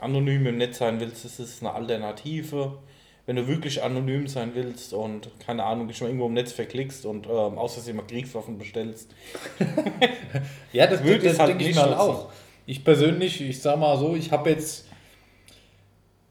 anonym 0.00 0.46
im 0.46 0.58
Netz 0.58 0.78
sein 0.78 0.98
willst, 1.00 1.24
ist 1.24 1.38
es 1.38 1.60
eine 1.60 1.72
Alternative. 1.72 2.78
Wenn 3.26 3.36
du 3.36 3.46
wirklich 3.48 3.82
anonym 3.82 4.26
sein 4.26 4.50
willst 4.54 4.92
und 4.92 5.30
keine 5.38 5.64
Ahnung, 5.64 5.88
dich 5.88 6.00
mal 6.00 6.08
irgendwo 6.08 6.26
im 6.26 6.34
Netz 6.34 6.52
verklickst 6.52 7.06
und 7.06 7.26
ähm, 7.26 7.54
Versehen 7.56 7.96
mal 7.96 8.06
Kriegswaffen 8.06 8.58
bestellst, 8.58 9.14
Ja, 10.72 10.86
das, 10.86 11.00
das, 11.04 11.24
es 11.24 11.38
halt 11.38 11.50
denke 11.50 11.68
ich 11.68 11.76
mal 11.76 11.94
auch. 11.94 12.30
Ich 12.66 12.84
persönlich, 12.84 13.40
ich 13.40 13.60
sag 13.60 13.78
mal 13.78 13.96
so, 13.98 14.14
ich 14.14 14.30
habe 14.30 14.50
jetzt 14.50 14.88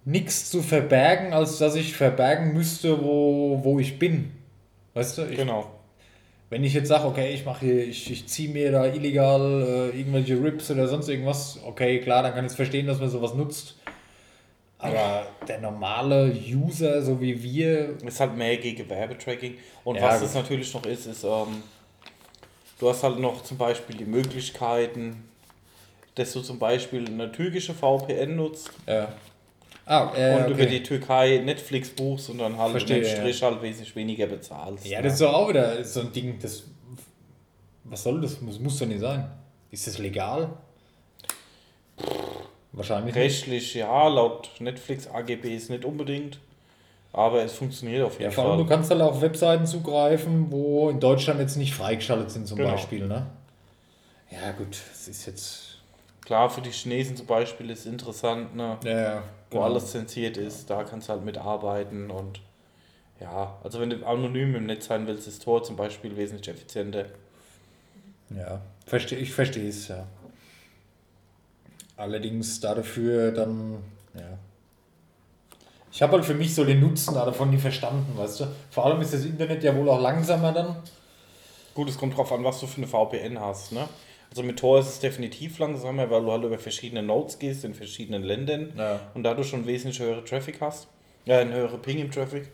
nichts 0.06 0.50
zu 0.50 0.62
verbergen, 0.62 1.34
als 1.34 1.58
dass 1.58 1.76
ich 1.76 1.96
verbergen 1.96 2.54
müsste, 2.54 3.04
wo, 3.04 3.60
wo 3.64 3.80
ich 3.80 3.98
bin. 3.98 4.32
Weißt 4.94 5.18
du? 5.18 5.24
Ich, 5.24 5.38
genau. 5.38 5.72
Wenn 6.54 6.64
ich 6.64 6.76
jetzt 6.76 6.88
sage, 6.88 7.06
okay, 7.08 7.34
ich 7.34 7.46
mache 7.46 7.66
hier, 7.66 7.88
ich, 7.88 8.12
ich 8.12 8.28
ziehe 8.28 8.48
mir 8.48 8.72
da 8.72 8.86
illegal 8.86 9.92
äh, 9.92 9.98
irgendwelche 9.98 10.36
Rips 10.36 10.70
oder 10.70 10.88
sonst 10.88 11.10
irgendwas, 11.10 11.60
okay, 11.66 12.00
klar, 12.00 12.22
dann 12.22 12.36
kann 12.36 12.46
ich 12.46 12.52
es 12.52 12.56
verstehen, 12.56 12.86
dass 12.86 13.00
man 13.00 13.10
sowas 13.10 13.34
nutzt. 13.34 13.76
Aber 14.78 15.26
der 15.48 15.62
normale 15.62 16.32
User, 16.32 17.02
so 17.02 17.20
wie 17.20 17.42
wir, 17.42 17.98
Ist 18.06 18.20
halt 18.20 18.38
mehr 18.38 18.56
gegen 18.58 18.88
Werbetracking. 18.88 19.56
Und 19.84 19.96
Ja, 19.96 20.04
was 20.04 20.22
es 20.22 20.36
natürlich 20.36 20.72
noch 20.76 20.86
ist, 20.86 21.08
ist, 21.08 21.24
ähm, 21.24 21.64
du 22.78 22.88
hast 22.88 23.02
halt 23.02 23.18
noch 23.18 23.42
zum 23.42 23.58
Beispiel 23.58 23.98
die 23.98 24.06
Möglichkeiten, 24.06 25.28
dass 26.14 26.34
du 26.34 26.42
zum 26.42 26.60
Beispiel 26.60 27.08
eine 27.08 27.32
türkische 27.32 27.74
VPN 27.74 28.36
nutzt 28.36 28.70
äh, 28.86 29.06
ah, 29.86 30.12
äh, 30.16 30.36
und 30.36 30.42
okay. 30.44 30.52
über 30.52 30.66
die 30.66 30.84
Türkei 30.84 31.42
Netflix 31.44 31.90
buchst 31.90 32.30
und 32.30 32.38
dann 32.40 32.58
halt 32.58 32.72
Verstehe, 32.72 32.98
im 32.98 33.04
ja. 33.04 33.10
Strich 33.10 33.42
halt 33.44 33.62
wesentlich 33.62 33.96
weniger 33.96 34.28
bezahlst. 34.28 34.86
Ja, 34.86 35.02
das 35.02 35.14
ist 35.14 35.22
doch 35.22 35.34
auch 35.34 35.50
wieder 35.50 35.84
so 35.84 36.02
ein 36.02 36.12
Ding, 36.12 36.38
das. 36.42 36.64
Was 37.86 38.04
soll 38.04 38.22
das? 38.22 38.40
Das 38.40 38.60
muss 38.60 38.80
doch 38.80 38.86
nicht 38.86 39.02
sein. 39.02 39.30
Ist 39.72 39.88
das 39.88 39.98
legal? 39.98 40.50
Wahrscheinlich 42.72 43.14
nicht. 43.14 43.24
Rechtlich, 43.24 43.74
ja, 43.76 44.08
laut 44.08 44.50
Netflix 44.60 45.08
AGBs 45.08 45.70
nicht 45.70 45.86
unbedingt, 45.86 46.40
aber 47.12 47.44
es 47.44 47.54
funktioniert 47.54 48.04
auf 48.04 48.16
Ja, 48.16 48.22
jeden 48.24 48.34
vor 48.34 48.46
allem, 48.46 48.58
du 48.58 48.66
Fall. 48.66 48.76
kannst 48.76 48.90
halt 48.90 49.02
auf 49.02 49.22
Webseiten 49.22 49.66
zugreifen, 49.68 50.52
wo 50.52 50.90
in 50.90 51.00
Deutschland 51.00 51.40
jetzt 51.40 51.56
nicht 51.56 51.74
freigeschaltet 51.76 52.32
sind, 52.32 52.48
zum 52.48 52.58
Genau. 52.58 52.72
Beispiel, 52.72 53.08
ne? 53.08 53.28
Ja, 54.32 54.52
gut, 54.54 54.76
das 54.92 55.08
ist 55.08 55.26
jetzt. 55.28 55.78
Klar, 56.26 56.50
für 56.50 56.62
die 56.62 56.72
Chinesen 56.72 57.16
zum 57.16 57.28
Beispiel 57.28 57.70
ist 57.70 57.86
interessant, 57.86 58.56
ne? 58.56 58.78
Ja, 58.84 59.02
ja. 59.02 59.24
Wo 59.54 59.60
genau. 59.60 59.72
alles 59.72 59.92
zensiert 59.92 60.38
ist, 60.38 60.70
da 60.70 60.84
kannst 60.84 61.08
du 61.08 61.14
halt 61.14 61.24
mitarbeiten 61.26 62.12
und 62.12 62.42
ja, 63.20 63.58
also 63.64 63.80
wenn 63.80 63.90
du 63.90 64.06
anonym 64.06 64.56
im 64.56 64.66
Netz 64.66 64.88
sein 64.88 65.08
willst, 65.08 65.28
ist 65.28 65.44
Tor 65.44 65.64
zum 65.64 65.76
Beispiel 65.76 66.18
wesentlich 66.18 66.48
effizienter. 66.50 67.06
Ja, 68.30 68.62
versteh, 68.86 69.16
ich 69.16 69.32
verstehe 69.32 69.70
es, 69.70 69.88
ja. 69.88 70.06
Allerdings 71.96 72.60
dafür 72.60 73.32
dann, 73.32 73.78
ja. 74.14 74.38
Ich 75.92 76.02
habe 76.02 76.14
halt 76.14 76.26
für 76.26 76.34
mich 76.34 76.56
so 76.56 76.66
den 76.66 76.80
Nutzen 76.80 77.14
davon 77.14 77.52
nie 77.52 77.60
verstanden, 77.60 78.18
weißt 78.18 78.40
du. 78.40 78.48
Vor 78.72 78.86
allem 78.86 79.00
ist 79.02 79.14
das 79.14 79.26
Internet 79.26 79.64
ja 79.64 79.76
wohl 79.76 79.88
auch 79.90 80.02
langsamer 80.02 80.52
dann. 80.52 80.76
Gut, 81.76 81.88
es 81.88 81.98
kommt 81.98 82.18
drauf 82.18 82.32
an, 82.32 82.44
was 82.44 82.60
du 82.60 82.68
für 82.68 82.78
eine 82.78 82.88
VPN 82.88 83.40
hast, 83.40 83.72
ne? 83.72 83.88
Also 84.34 84.42
mit 84.42 84.58
Tor 84.58 84.80
ist 84.80 84.88
es 84.88 85.00
definitiv 85.00 85.60
langsamer, 85.60 86.10
weil 86.10 86.24
du 86.24 86.32
halt 86.32 86.44
über 86.44 86.58
verschiedene 86.58 87.04
Nodes 87.04 87.38
gehst 87.38 87.64
in 87.66 87.76
verschiedenen 87.76 88.24
Ländern 88.24 88.74
Ja. 88.76 89.00
und 89.14 89.22
dadurch 89.22 89.48
schon 89.48 89.68
wesentlich 89.68 90.00
höhere 90.00 90.24
Traffic 90.24 90.60
hast. 90.60 90.88
Ja, 91.26 91.38
einen 91.38 91.54
höheren 91.54 91.80
Ping 91.84 92.00
im 92.00 92.10
Traffic. 92.10 92.50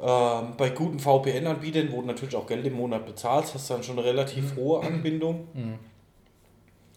Ähm, 0.00 0.54
bei 0.56 0.70
guten 0.70 0.98
VPN-Anbietern, 0.98 1.92
wo 1.92 2.00
du 2.00 2.06
natürlich 2.06 2.34
auch 2.36 2.46
Geld 2.46 2.64
im 2.64 2.72
Monat 2.72 3.04
bezahlst, 3.04 3.52
hast 3.52 3.68
du 3.68 3.74
dann 3.74 3.82
schon 3.82 3.98
eine 3.98 4.06
relativ 4.08 4.56
hohe 4.56 4.80
Anbindung. 4.82 5.46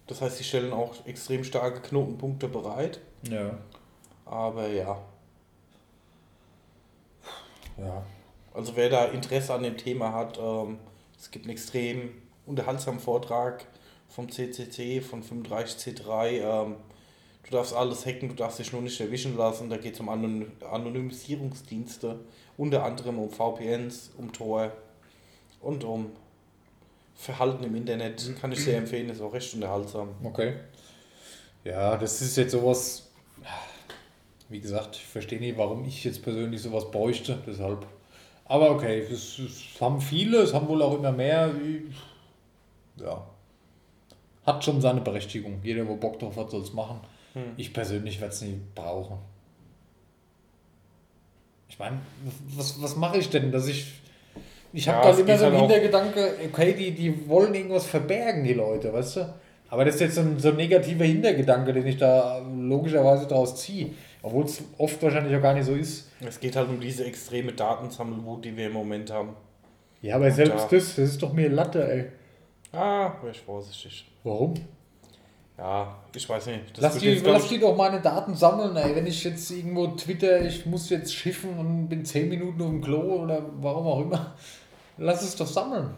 Das 0.07 0.21
heißt, 0.21 0.39
die 0.39 0.45
stellen 0.45 0.71
auch 0.71 1.05
extrem 1.05 1.43
starke 1.43 1.81
Knotenpunkte 1.81 2.47
bereit. 2.47 3.01
Ja. 3.29 3.57
Aber 4.25 4.67
ja, 4.69 5.01
Ja. 7.77 8.03
also 8.53 8.77
wer 8.77 8.89
da 8.89 9.03
Interesse 9.05 9.53
an 9.53 9.63
dem 9.63 9.75
Thema 9.75 10.13
hat, 10.13 10.39
ähm, 10.41 10.77
es 11.19 11.29
gibt 11.29 11.43
einen 11.43 11.51
extrem 11.51 12.11
unterhaltsamen 12.45 13.01
Vortrag 13.01 13.65
vom 14.13 14.29
CCC, 14.29 15.01
von 15.01 15.23
35C3. 15.23 16.27
Ähm, 16.27 16.75
du 17.43 17.51
darfst 17.51 17.73
alles 17.73 18.05
hacken, 18.05 18.29
du 18.29 18.35
darfst 18.35 18.59
dich 18.59 18.71
nur 18.71 18.81
nicht 18.81 18.99
erwischen 18.99 19.37
lassen. 19.37 19.69
Da 19.69 19.77
geht 19.77 19.93
es 19.93 19.99
um 19.99 20.09
Anony 20.09 20.47
Anonymisierungsdienste, 20.69 22.19
unter 22.57 22.83
anderem 22.83 23.19
um 23.19 23.29
VPNs, 23.29 24.11
um 24.17 24.31
Tor 24.31 24.71
und 25.61 25.83
um 25.83 26.11
Verhalten 27.15 27.63
im 27.63 27.75
Internet. 27.75 28.35
Kann 28.39 28.51
ich 28.51 28.63
sehr 28.63 28.77
empfehlen, 28.77 29.09
ist 29.09 29.21
auch 29.21 29.33
recht 29.33 29.53
unterhaltsam. 29.53 30.09
Okay. 30.23 30.55
Ja, 31.63 31.95
das 31.97 32.21
ist 32.21 32.35
jetzt 32.37 32.51
sowas. 32.51 33.07
Wie 34.49 34.59
gesagt, 34.59 34.97
ich 34.97 35.05
verstehe 35.05 35.39
nicht, 35.39 35.57
warum 35.57 35.85
ich 35.85 36.03
jetzt 36.03 36.23
persönlich 36.23 36.61
sowas 36.61 36.91
bräuchte, 36.91 37.41
deshalb. 37.47 37.85
Aber 38.45 38.71
okay, 38.71 38.99
es, 38.99 39.39
es 39.39 39.79
haben 39.79 40.01
viele, 40.01 40.39
es 40.39 40.53
haben 40.53 40.67
wohl 40.67 40.81
auch 40.81 40.97
immer 40.97 41.13
mehr. 41.13 41.51
Ja. 42.97 43.25
Hat 44.45 44.63
schon 44.63 44.81
seine 44.81 45.01
Berechtigung. 45.01 45.59
Jeder, 45.63 45.85
der 45.85 45.93
Bock 45.93 46.19
drauf 46.19 46.35
hat, 46.37 46.49
soll 46.49 46.61
es 46.61 46.73
machen. 46.73 46.99
Ich 47.57 47.73
persönlich 47.73 48.19
werde 48.19 48.33
es 48.33 48.41
nicht 48.41 48.75
brauchen. 48.75 49.17
Ich 51.69 51.79
meine, 51.79 51.99
was, 52.55 52.81
was 52.81 52.95
mache 52.95 53.17
ich 53.17 53.29
denn, 53.29 53.51
dass 53.51 53.67
ich. 53.67 53.93
Ich 54.73 54.87
habe 54.87 55.05
Ja, 55.07 55.13
da 55.13 55.19
immer 55.19 55.37
so 55.37 55.45
einen 55.45 55.53
halt 55.57 55.71
Hintergedanke, 55.71 56.33
okay, 56.51 56.73
die, 56.73 56.91
die 56.91 57.27
wollen 57.29 57.53
irgendwas 57.53 57.85
verbergen, 57.85 58.43
die 58.43 58.53
Leute, 58.53 58.91
weißt 58.93 59.17
du? 59.17 59.33
Aber 59.69 59.85
das 59.85 59.95
ist 59.95 60.01
jetzt 60.01 60.15
so 60.15 60.21
ein, 60.21 60.39
so 60.39 60.49
ein 60.49 60.55
negativer 60.57 61.05
Hintergedanke, 61.05 61.71
den 61.73 61.87
ich 61.87 61.97
da 61.97 62.39
logischerweise 62.39 63.27
daraus 63.27 63.55
ziehe. 63.55 63.91
Obwohl 64.21 64.45
es 64.45 64.61
oft 64.77 65.01
wahrscheinlich 65.01 65.35
auch 65.35 65.41
gar 65.41 65.53
nicht 65.53 65.65
so 65.65 65.73
ist. 65.73 66.09
Es 66.19 66.39
geht 66.39 66.55
halt 66.55 66.69
um 66.69 66.79
diese 66.79 67.05
extreme 67.05 67.53
Datensammelwut, 67.53 68.43
die 68.45 68.55
wir 68.55 68.67
im 68.67 68.73
Moment 68.73 69.11
haben. 69.11 69.29
Ja, 70.01 70.15
aber 70.15 70.29
selbst 70.31 70.53
da- 70.65 70.67
das, 70.69 70.95
das 70.95 70.97
ist 70.99 71.21
doch 71.23 71.31
mir 71.33 71.49
Latte, 71.49 71.89
ey. 71.91 72.05
Ah, 72.77 73.13
wäre 73.21 73.31
ich 73.31 73.39
vorsichtig. 73.41 74.07
Warum? 74.23 74.53
Ja, 75.57 75.95
ich 76.15 76.27
weiß 76.27 76.47
nicht. 76.47 76.75
Das 76.77 76.81
Lass 76.81 76.97
die, 76.97 77.13
lass 77.19 77.47
die 77.47 77.59
doch 77.59 77.75
meine 77.75 78.01
Daten 78.01 78.35
sammeln, 78.35 78.75
ey. 78.75 78.95
Wenn 78.95 79.05
ich 79.05 79.23
jetzt 79.23 79.51
irgendwo 79.51 79.87
Twitter, 79.87 80.41
ich 80.41 80.65
muss 80.65 80.89
jetzt 80.89 81.13
schiffen 81.13 81.57
und 81.59 81.87
bin 81.87 82.03
10 82.03 82.29
Minuten 82.29 82.61
auf 82.61 82.69
dem 82.69 82.81
Klo 82.81 82.99
oder 83.23 83.45
warum 83.59 83.87
auch 83.87 84.01
immer. 84.01 84.35
Lass 84.97 85.21
es 85.21 85.35
doch 85.35 85.45
sammeln. 85.45 85.93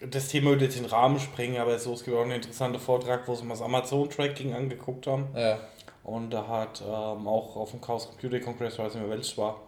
das 0.00 0.28
Thema 0.28 0.50
würde 0.50 0.64
jetzt 0.64 0.76
den 0.76 0.86
Rahmen 0.86 1.20
sprengen, 1.20 1.60
aber 1.60 1.78
so, 1.78 1.92
es 1.94 2.04
gibt 2.04 2.16
auch 2.16 2.22
einen 2.22 2.32
interessanten 2.32 2.80
Vortrag, 2.80 3.28
wo 3.28 3.34
sie 3.36 3.44
mal 3.44 3.54
das 3.54 3.62
Amazon-Tracking 3.62 4.54
angeguckt 4.54 5.06
haben. 5.06 5.26
Ja. 5.36 5.58
Und 6.02 6.30
da 6.30 6.48
hat 6.48 6.82
ähm, 6.82 7.28
auch 7.28 7.56
auf 7.56 7.70
dem 7.70 7.80
Chaos 7.80 8.08
Computer 8.08 8.40
Congress, 8.40 8.78
weiß 8.78 8.94
nicht 8.94 9.02
mehr 9.02 9.10
welches 9.10 9.38
war, 9.38 9.60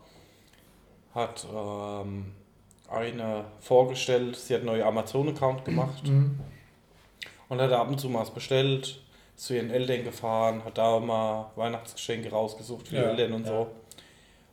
hat 1.14 1.46
ähm, 1.54 2.32
eine 2.88 3.44
vorgestellt, 3.60 4.36
sie 4.36 4.54
hat 4.54 4.60
einen 4.62 4.70
neuen 4.70 4.82
Amazon-Account 4.82 5.64
gemacht 5.64 6.02
und 7.48 7.60
hat 7.60 7.73
ab 7.73 7.89
und 7.89 8.01
zu 8.01 8.09
mal 8.09 8.20
was 8.20 8.31
bestellt, 8.32 9.01
ist 9.36 9.47
zu 9.47 9.55
ihren 9.55 9.70
Eltern 9.70 10.05
gefahren, 10.05 10.64
hat 10.64 10.78
da 10.78 10.98
mal 11.01 11.51
Weihnachtsgeschenke 11.56 12.31
rausgesucht 12.31 12.89
für 12.89 12.97
die 12.97 13.01
Ja, 13.02 13.09
Eltern 13.10 13.32
und 13.35 13.47
ja. 13.47 13.52
so. 13.52 13.66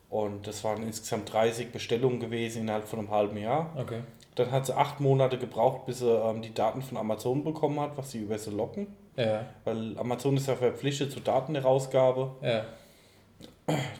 Und 0.09 0.45
das 0.45 0.63
waren 0.63 0.83
insgesamt 0.83 1.31
30 1.33 1.71
Bestellungen 1.71 2.19
gewesen 2.19 2.61
innerhalb 2.63 2.87
von 2.87 2.99
einem 2.99 3.09
halben 3.09 3.37
Jahr. 3.37 3.71
Okay. 3.75 4.01
Dann 4.35 4.51
hat 4.51 4.65
sie 4.65 4.75
acht 4.75 4.99
Monate 4.99 5.37
gebraucht, 5.37 5.85
bis 5.85 5.99
sie 5.99 6.09
ähm, 6.09 6.41
die 6.41 6.53
Daten 6.53 6.81
von 6.81 6.97
Amazon 6.97 7.43
bekommen 7.43 7.79
hat, 7.79 7.97
was 7.97 8.11
sie 8.11 8.19
über 8.19 8.37
sie 8.37 8.51
locken. 8.51 8.87
Ja. 9.15 9.45
Weil 9.63 9.97
Amazon 9.97 10.37
ist 10.37 10.47
ja 10.47 10.55
verpflichtet 10.55 11.11
zur 11.11 11.21
Datenherausgabe. 11.23 12.31
Ja. 12.41 12.65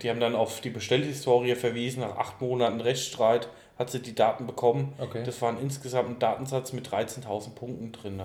Die 0.01 0.09
haben 0.09 0.19
dann 0.19 0.35
auf 0.35 0.59
die 0.61 0.69
Bestellhistorie 0.69 1.55
verwiesen. 1.55 2.01
Nach 2.01 2.17
acht 2.17 2.41
Monaten 2.41 2.81
Rechtsstreit 2.81 3.47
hat 3.79 3.89
sie 3.89 4.01
die 4.01 4.13
Daten 4.15 4.45
bekommen. 4.45 4.93
Okay. 4.99 5.23
Das 5.25 5.41
waren 5.41 5.57
insgesamt 5.59 6.09
ein 6.09 6.19
Datensatz 6.19 6.73
mit 6.73 6.87
13.000 6.89 7.55
Punkten 7.55 7.91
drin. 7.91 8.21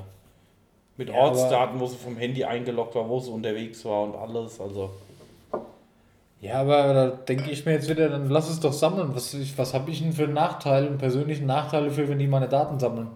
Mit 0.98 1.08
Ja, 1.08 1.14
Ortsdaten, 1.14 1.80
wo 1.80 1.86
sie 1.86 1.96
vom 1.96 2.16
Handy 2.18 2.44
eingeloggt 2.44 2.94
war, 2.94 3.08
wo 3.08 3.18
sie 3.20 3.30
unterwegs 3.30 3.82
war 3.86 4.02
und 4.02 4.16
alles. 4.16 4.60
Also 4.60 4.90
Ja, 6.42 6.60
aber 6.60 6.92
da 6.92 7.06
denke 7.10 7.50
ich 7.50 7.64
mir 7.64 7.72
jetzt 7.72 7.88
wieder, 7.88 8.08
dann 8.10 8.28
lass 8.28 8.50
es 8.50 8.60
doch 8.60 8.72
sammeln. 8.72 9.14
Was, 9.14 9.34
was 9.56 9.72
habe 9.74 9.90
ich 9.90 10.02
denn 10.02 10.12
für 10.12 10.24
einen 10.24 10.34
Nachteil, 10.34 10.86
einen 10.86 10.98
persönlichen 10.98 11.46
Nachteil 11.46 11.86
dafür, 11.86 12.08
wenn 12.08 12.18
die 12.18 12.26
meine 12.26 12.48
Daten 12.48 12.78
sammeln? 12.78 13.08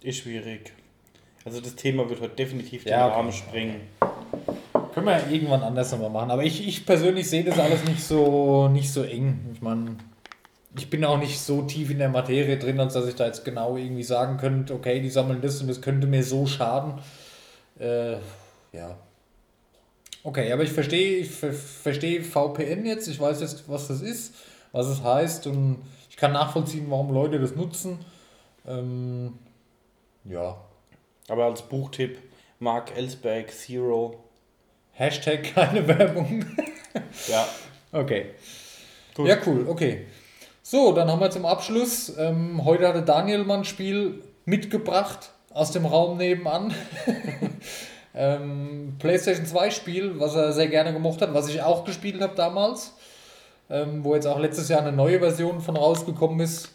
ist 0.00 0.18
schwierig. 0.18 0.72
Also 1.44 1.60
das 1.60 1.74
Thema 1.74 2.08
wird 2.08 2.20
heute 2.20 2.34
definitiv 2.36 2.84
den 2.84 2.92
Ja, 2.92 3.06
okay. 3.06 3.16
Rahmen 3.16 3.32
sprengen. 3.32 3.80
Können 4.94 5.06
wir 5.06 5.18
ja 5.18 5.28
irgendwann 5.30 5.62
anders 5.62 5.90
nochmal 5.92 6.10
machen. 6.10 6.30
Aber 6.30 6.44
ich, 6.44 6.66
ich 6.66 6.84
persönlich 6.86 7.28
sehe 7.28 7.42
das 7.44 7.58
alles 7.58 7.84
nicht 7.84 8.02
so, 8.02 8.68
nicht 8.68 8.92
so 8.92 9.02
eng. 9.02 9.50
Ich 9.54 9.60
meine, 9.62 9.96
ich 10.78 10.90
bin 10.90 11.04
auch 11.04 11.18
nicht 11.18 11.40
so 11.40 11.62
tief 11.62 11.90
in 11.90 11.98
der 11.98 12.08
Materie 12.08 12.56
drin, 12.58 12.80
als 12.80 12.94
dass 12.94 13.06
ich 13.06 13.14
da 13.14 13.26
jetzt 13.26 13.44
genau 13.44 13.76
irgendwie 13.76 14.02
sagen 14.02 14.36
könnte, 14.36 14.74
okay, 14.74 15.00
die 15.00 15.10
sammeln 15.10 15.40
das 15.40 15.60
und 15.60 15.68
das 15.68 15.80
könnte 15.80 16.06
mir 16.06 16.24
so 16.24 16.46
schaden. 16.46 16.94
Äh, 17.78 18.14
ja. 18.72 18.96
Okay, 20.22 20.52
aber 20.52 20.62
ich 20.62 20.72
verstehe, 20.72 21.18
ich 21.18 21.30
ver 21.30 21.52
verstehe 21.52 22.22
VPN 22.22 22.84
jetzt. 22.86 23.08
Ich 23.08 23.20
weiß 23.20 23.40
jetzt, 23.40 23.68
was 23.68 23.88
das 23.88 24.00
ist, 24.00 24.34
was 24.72 24.86
es 24.86 25.02
heißt 25.02 25.46
und 25.46 25.78
ich 26.10 26.16
kann 26.16 26.32
nachvollziehen, 26.32 26.86
warum 26.88 27.12
Leute 27.12 27.38
das 27.38 27.54
nutzen. 27.54 27.98
Ähm, 28.66 29.34
ja. 30.24 30.56
Aber 31.28 31.44
als 31.44 31.62
Buchtipp, 31.62 32.18
Mark 32.58 32.96
Ellsberg, 32.96 33.50
Zero. 33.52 34.24
Hashtag 34.92 35.54
keine 35.54 35.86
Werbung. 35.86 36.44
Ja, 37.28 37.46
Okay. 37.92 38.26
Gut. 39.14 39.28
Ja, 39.28 39.38
cool, 39.46 39.66
okay. 39.68 40.06
So, 40.70 40.92
dann 40.92 41.10
haben 41.10 41.20
wir 41.20 41.30
zum 41.30 41.46
Abschluss. 41.46 42.12
Ähm, 42.18 42.62
heute 42.66 42.86
hatte 42.86 43.00
Daniel 43.00 43.42
mal 43.44 43.56
ein 43.56 43.64
Spiel 43.64 44.22
mitgebracht 44.44 45.30
aus 45.48 45.70
dem 45.70 45.86
Raum 45.86 46.18
nebenan. 46.18 46.74
ähm, 48.14 48.94
PlayStation 48.98 49.46
2 49.46 49.70
Spiel, 49.70 50.20
was 50.20 50.34
er 50.34 50.52
sehr 50.52 50.68
gerne 50.68 50.92
gemocht 50.92 51.22
hat, 51.22 51.32
was 51.32 51.48
ich 51.48 51.62
auch 51.62 51.86
gespielt 51.86 52.20
habe 52.20 52.34
damals. 52.34 52.92
Ähm, 53.70 54.04
wo 54.04 54.14
jetzt 54.14 54.26
auch 54.26 54.38
letztes 54.38 54.68
Jahr 54.68 54.82
eine 54.82 54.92
neue 54.92 55.20
Version 55.20 55.62
von 55.62 55.74
rausgekommen 55.74 56.40
ist. 56.40 56.68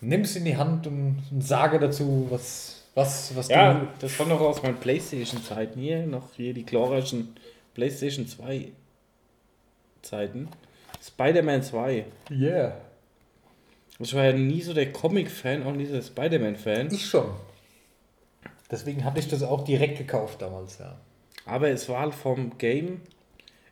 Nimm 0.00 0.22
es 0.22 0.34
in 0.36 0.46
die 0.46 0.56
Hand 0.56 0.86
und, 0.86 1.22
und 1.30 1.44
sage 1.46 1.78
dazu, 1.78 2.28
was, 2.30 2.84
was, 2.94 3.36
was 3.36 3.48
Ja, 3.48 3.74
du. 3.74 3.88
das 3.98 4.18
war 4.18 4.24
noch 4.24 4.40
aus 4.40 4.62
meinen 4.62 4.78
Playstation-Zeiten 4.78 5.78
hier, 5.78 6.06
noch 6.06 6.32
hier 6.38 6.54
die 6.54 6.64
glorreichen 6.64 7.36
Playstation 7.74 8.26
2 8.26 8.68
Zeiten. 10.00 10.48
Spider-Man 11.08 11.62
2. 11.62 12.04
Yeah. 12.30 12.76
Ich 13.98 14.14
war 14.14 14.24
ja 14.24 14.32
nie 14.32 14.62
so 14.62 14.72
der 14.74 14.92
Comic-Fan, 14.92 15.64
auch 15.64 15.72
nie 15.72 15.86
so 15.86 15.94
der 15.94 16.02
Spider-Man-Fan. 16.02 16.88
Ich 16.92 17.06
schon. 17.06 17.26
Deswegen 18.70 19.04
hatte 19.04 19.18
ich 19.18 19.28
das 19.28 19.42
auch 19.42 19.64
direkt 19.64 19.98
gekauft 19.98 20.42
damals, 20.42 20.78
ja. 20.78 20.96
Aber 21.46 21.68
es 21.70 21.88
war 21.88 22.00
halt 22.00 22.14
vom 22.14 22.58
Game 22.58 23.00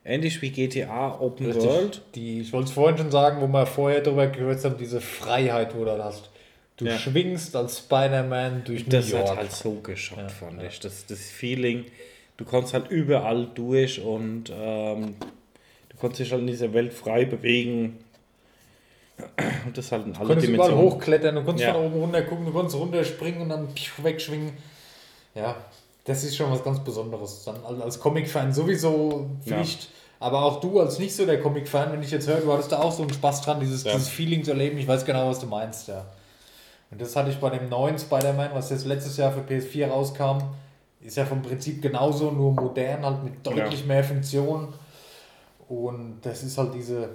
ähnlich 0.04 0.40
wie 0.40 0.50
GTA 0.50 1.20
Open 1.20 1.46
Richtig. 1.46 1.64
World. 1.64 2.02
Die, 2.14 2.40
ich 2.40 2.52
wollte 2.52 2.68
es 2.68 2.72
vorhin 2.74 2.96
schon 2.96 3.10
sagen, 3.10 3.40
wo 3.40 3.46
wir 3.46 3.66
vorher 3.66 4.00
drüber 4.00 4.26
gehört 4.28 4.64
haben, 4.64 4.78
diese 4.78 5.00
Freiheit, 5.00 5.74
wo 5.74 5.80
du 5.80 5.96
da 5.96 6.04
hast. 6.04 6.30
Du 6.78 6.86
Ja. 6.86 6.98
schwingst 6.98 7.54
als 7.56 7.78
Spider-Man 7.78 8.64
durch 8.64 8.86
Das 8.88 9.08
New 9.10 9.16
York. 9.18 9.28
hat 9.30 9.36
halt 9.36 9.52
so 9.52 9.72
geschockt, 9.80 10.20
Ja, 10.22 10.28
fand 10.28 10.60
ja. 10.62 10.68
ich. 10.68 10.80
Das, 10.80 11.06
das 11.06 11.20
Feeling, 11.30 11.84
du 12.36 12.44
konntest 12.44 12.74
halt 12.74 12.90
überall 12.90 13.46
durch 13.54 14.00
und 14.02 14.50
ähm, 14.54 15.14
du 15.96 16.00
konntest 16.00 16.20
dich 16.20 16.30
halt 16.32 16.42
in 16.42 16.46
dieser 16.46 16.72
Welt 16.74 16.92
frei 16.92 17.24
bewegen. 17.24 17.98
Und 19.66 19.76
das 19.78 19.90
halt 19.92 20.06
in 20.06 20.12
du 20.12 20.18
alle 20.20 20.28
konntest 20.28 20.48
überall 20.52 20.74
hochklettern, 20.76 21.34
du 21.36 21.42
konntest 21.42 21.66
Ja. 21.66 21.72
von 21.74 21.86
oben 21.86 22.00
runter 22.00 22.22
gucken, 22.22 22.44
du 22.44 22.52
konntest 22.52 22.76
runterspringen 22.76 23.40
und 23.42 23.48
dann 23.48 23.68
wegschwingen. 24.02 24.52
Ja, 25.34 25.56
das 26.04 26.22
ist 26.24 26.36
schon 26.36 26.50
was 26.50 26.62
ganz 26.62 26.80
Besonderes. 26.80 27.44
Dann 27.44 27.56
als- 27.80 27.98
Comic-Fan 27.98 28.52
sowieso 28.52 29.30
Ja. 29.44 29.56
Pflicht. 29.56 29.88
Aber 30.20 30.42
auch 30.44 30.60
du 30.60 30.80
als 30.80 30.98
nicht 30.98 31.14
so 31.14 31.26
der 31.26 31.40
Comic-Fan, 31.40 31.92
wenn 31.92 32.02
ich 32.02 32.10
jetzt 32.10 32.26
höre, 32.28 32.40
du 32.40 32.52
hattest 32.52 32.72
da 32.72 32.78
auch 32.80 32.92
so 32.92 33.02
einen 33.02 33.12
Spaß 33.12 33.42
dran, 33.42 33.60
dieses, 33.60 33.84
Ja. 33.84 33.92
dieses 33.92 34.08
Feeling 34.08 34.44
zu 34.44 34.50
erleben. 34.52 34.78
Ich 34.78 34.88
weiß 34.88 35.04
genau, 35.04 35.28
was 35.28 35.40
du 35.40 35.46
meinst, 35.46 35.88
ja. 35.88 36.04
Und 36.90 37.00
das 37.00 37.16
hatte 37.16 37.30
ich 37.30 37.36
bei 37.38 37.50
dem 37.50 37.68
neuen 37.68 37.98
Spider-Man, 37.98 38.50
was 38.54 38.70
jetzt 38.70 38.86
letztes 38.86 39.16
Jahr 39.16 39.32
für 39.32 39.40
PS4 39.40 39.88
rauskam, 39.88 40.38
ist 41.02 41.16
ja 41.16 41.24
vom 41.26 41.42
Prinzip 41.42 41.82
genauso, 41.82 42.30
nur 42.30 42.52
modern, 42.52 43.04
halt 43.04 43.24
mit 43.24 43.46
deutlich 43.46 43.80
Ja. 43.80 43.86
mehr 43.86 44.04
Funktionen. 44.04 44.68
Und 45.68 46.18
das 46.22 46.42
ist 46.42 46.58
halt 46.58 46.74
diese, 46.74 47.10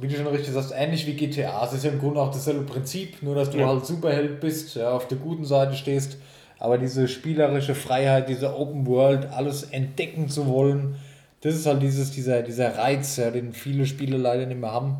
wie 0.00 0.08
du 0.08 0.16
schon 0.16 0.26
richtig 0.26 0.52
sagst, 0.52 0.72
ähnlich 0.76 1.06
wie 1.06 1.14
GTA. 1.14 1.64
Es 1.64 1.72
ist 1.72 1.84
ja 1.84 1.90
im 1.90 1.98
Grunde 1.98 2.20
auch 2.20 2.30
dasselbe 2.30 2.62
Prinzip, 2.64 3.22
nur 3.22 3.34
dass 3.34 3.50
du 3.50 3.58
Ja. 3.58 3.68
halt 3.68 3.86
Superheld 3.86 4.40
bist, 4.40 4.74
ja, 4.76 4.90
auf 4.92 5.08
der 5.08 5.18
guten 5.18 5.44
Seite 5.44 5.74
stehst. 5.74 6.16
Aber 6.58 6.78
diese 6.78 7.06
spielerische 7.08 7.74
Freiheit, 7.74 8.28
diese 8.28 8.56
Open 8.56 8.86
World, 8.86 9.26
alles 9.30 9.62
entdecken 9.64 10.28
zu 10.28 10.46
wollen, 10.46 10.96
das 11.42 11.54
ist 11.54 11.66
halt 11.66 11.82
dieses, 11.82 12.10
dieser, 12.10 12.42
dieser 12.42 12.76
Reiz, 12.78 13.16
ja, 13.16 13.30
den 13.30 13.52
viele 13.52 13.86
Spiele 13.86 14.16
leider 14.16 14.46
nicht 14.46 14.60
mehr 14.60 14.72
haben. 14.72 14.96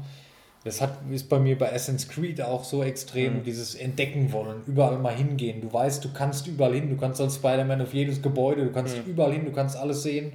Das 0.64 0.80
hat, 0.80 0.98
ist 1.12 1.28
bei 1.28 1.38
mir 1.38 1.56
bei 1.56 1.68
Assassin's 1.68 2.08
Creed 2.08 2.42
auch 2.42 2.64
so 2.64 2.82
extrem, 2.82 3.44
dieses 3.44 3.74
Entdecken 3.76 4.32
wollen, 4.32 4.62
überall 4.66 4.98
mal 4.98 5.14
hingehen. 5.14 5.60
Du 5.60 5.72
weißt, 5.72 6.04
du 6.04 6.12
kannst 6.12 6.46
überall 6.48 6.74
hin, 6.74 6.90
du 6.90 6.96
kannst 6.96 7.20
als 7.20 7.36
Spider-Man 7.36 7.80
auf 7.82 7.94
jedes 7.94 8.20
Gebäude, 8.20 8.64
du 8.64 8.72
kannst 8.72 8.96
überall 9.06 9.32
hin, 9.32 9.44
du 9.44 9.52
kannst 9.52 9.76
alles 9.76 10.02
sehen. 10.02 10.32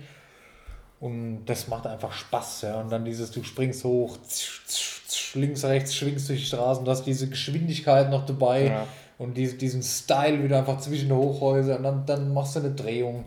Und 1.02 1.46
das 1.48 1.68
macht 1.68 1.88
einfach 1.88 2.12
Spaß, 2.14 2.62
ja. 2.62 2.80
Und 2.80 2.92
dann 2.92 3.04
dieses, 3.04 3.32
du 3.32 3.44
springst 3.44 3.84
hoch, 3.84 4.18
tsch, 4.18 4.62
tsch, 4.68 5.02
tsch, 5.10 5.36
links, 5.36 5.66
rechts, 5.66 5.96
schwingst 5.96 6.30
durch 6.30 6.40
die 6.42 6.46
Straßen, 6.46 6.86
du 6.86 6.92
hast 6.92 7.04
diese 7.06 7.28
Geschwindigkeit 7.28 8.10
noch 8.12 8.24
dabei 8.26 8.66
Ja. 8.68 8.88
und 9.18 9.36
diese, 9.36 9.56
diesen 9.58 9.82
Style 9.82 10.44
wieder 10.44 10.60
einfach 10.60 10.78
zwischen 10.80 11.10
den 11.10 11.18
Hochhäusern 11.18 11.78
und 11.78 11.84
dann, 11.84 12.06
dann 12.06 12.34
machst 12.34 12.56
du 12.56 12.60
eine 12.60 12.72
Drehung. 12.72 13.26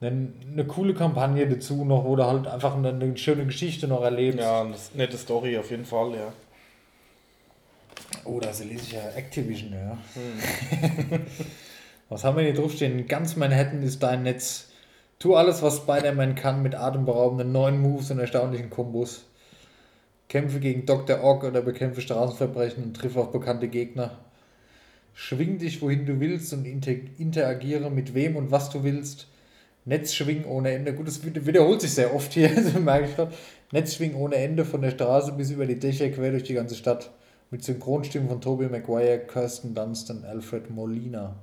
Eine, 0.00 0.32
eine 0.52 0.64
coole 0.66 0.92
Kampagne 0.92 1.48
dazu 1.48 1.84
noch, 1.84 2.04
wo 2.04 2.16
du 2.16 2.26
halt 2.26 2.48
einfach 2.48 2.74
eine, 2.74 2.88
eine 2.88 3.16
schöne 3.16 3.46
Geschichte 3.46 3.86
noch 3.86 4.02
erlebst. 4.02 4.40
Ja, 4.40 4.64
das 4.64 4.92
nette 4.92 5.16
Story 5.16 5.56
auf 5.56 5.70
jeden 5.70 5.84
Fall, 5.84 6.14
ja. 6.16 6.32
Oh, 8.24 8.40
da 8.40 8.48
lese 8.48 8.74
ich 8.82 8.92
ja 8.92 9.08
Activision, 9.14 9.72
ja. 9.72 9.98
Was 12.08 12.24
haben 12.24 12.36
wir 12.36 12.44
hier 12.44 12.54
draufstehen? 12.54 13.06
Ganz 13.06 13.36
Manhattan 13.36 13.82
ist 13.82 14.02
dein 14.02 14.24
Netz. 14.24 14.68
Tu 15.18 15.34
alles, 15.34 15.62
was 15.62 15.78
Spider-Man 15.78 16.34
kann, 16.34 16.62
mit 16.62 16.74
atemberaubenden 16.74 17.52
neuen 17.52 17.80
Moves 17.80 18.10
und 18.10 18.18
erstaunlichen 18.18 18.70
Kombos. 18.70 19.24
Kämpfe 20.28 20.60
gegen 20.60 20.86
Dr. 20.86 21.22
Ock 21.22 21.44
oder 21.44 21.62
bekämpfe 21.62 22.00
Straßenverbrechen 22.00 22.82
und 22.82 22.96
triff 22.96 23.16
auf 23.16 23.30
bekannte 23.30 23.68
Gegner. 23.68 24.18
Schwing 25.14 25.58
dich, 25.58 25.80
wohin 25.80 26.06
du 26.06 26.18
willst 26.18 26.52
und 26.52 26.66
inter 26.66 26.92
interagiere 27.18 27.90
mit 27.90 28.14
wem 28.14 28.36
und 28.36 28.50
was 28.50 28.70
du 28.70 28.82
willst. 28.82 29.28
Netzschwing 29.84 30.44
ohne 30.44 30.72
Ende. 30.72 30.94
Gut, 30.94 31.06
das 31.06 31.22
wiederholt 31.24 31.80
sich 31.80 31.92
sehr 31.92 32.14
oft 32.14 32.32
hier, 32.32 32.50
merke 32.80 33.08
ich 33.08 33.16
gerade. 33.16 33.32
Netzschwing 33.70 34.14
ohne 34.14 34.36
Ende 34.36 34.64
von 34.64 34.82
der 34.82 34.90
Straße 34.90 35.32
bis 35.32 35.50
über 35.50 35.66
die 35.66 35.78
Dächer 35.78 36.08
quer 36.08 36.30
durch 36.30 36.44
die 36.44 36.54
ganze 36.54 36.74
Stadt. 36.74 37.10
Mit 37.50 37.62
Synchronstimmen 37.62 38.28
von 38.28 38.40
Tobey 38.40 38.68
Maguire, 38.68 39.18
Kirsten 39.18 39.74
Dunst 39.74 40.10
und 40.10 40.24
Alfred 40.24 40.70
Molina. 40.70 41.36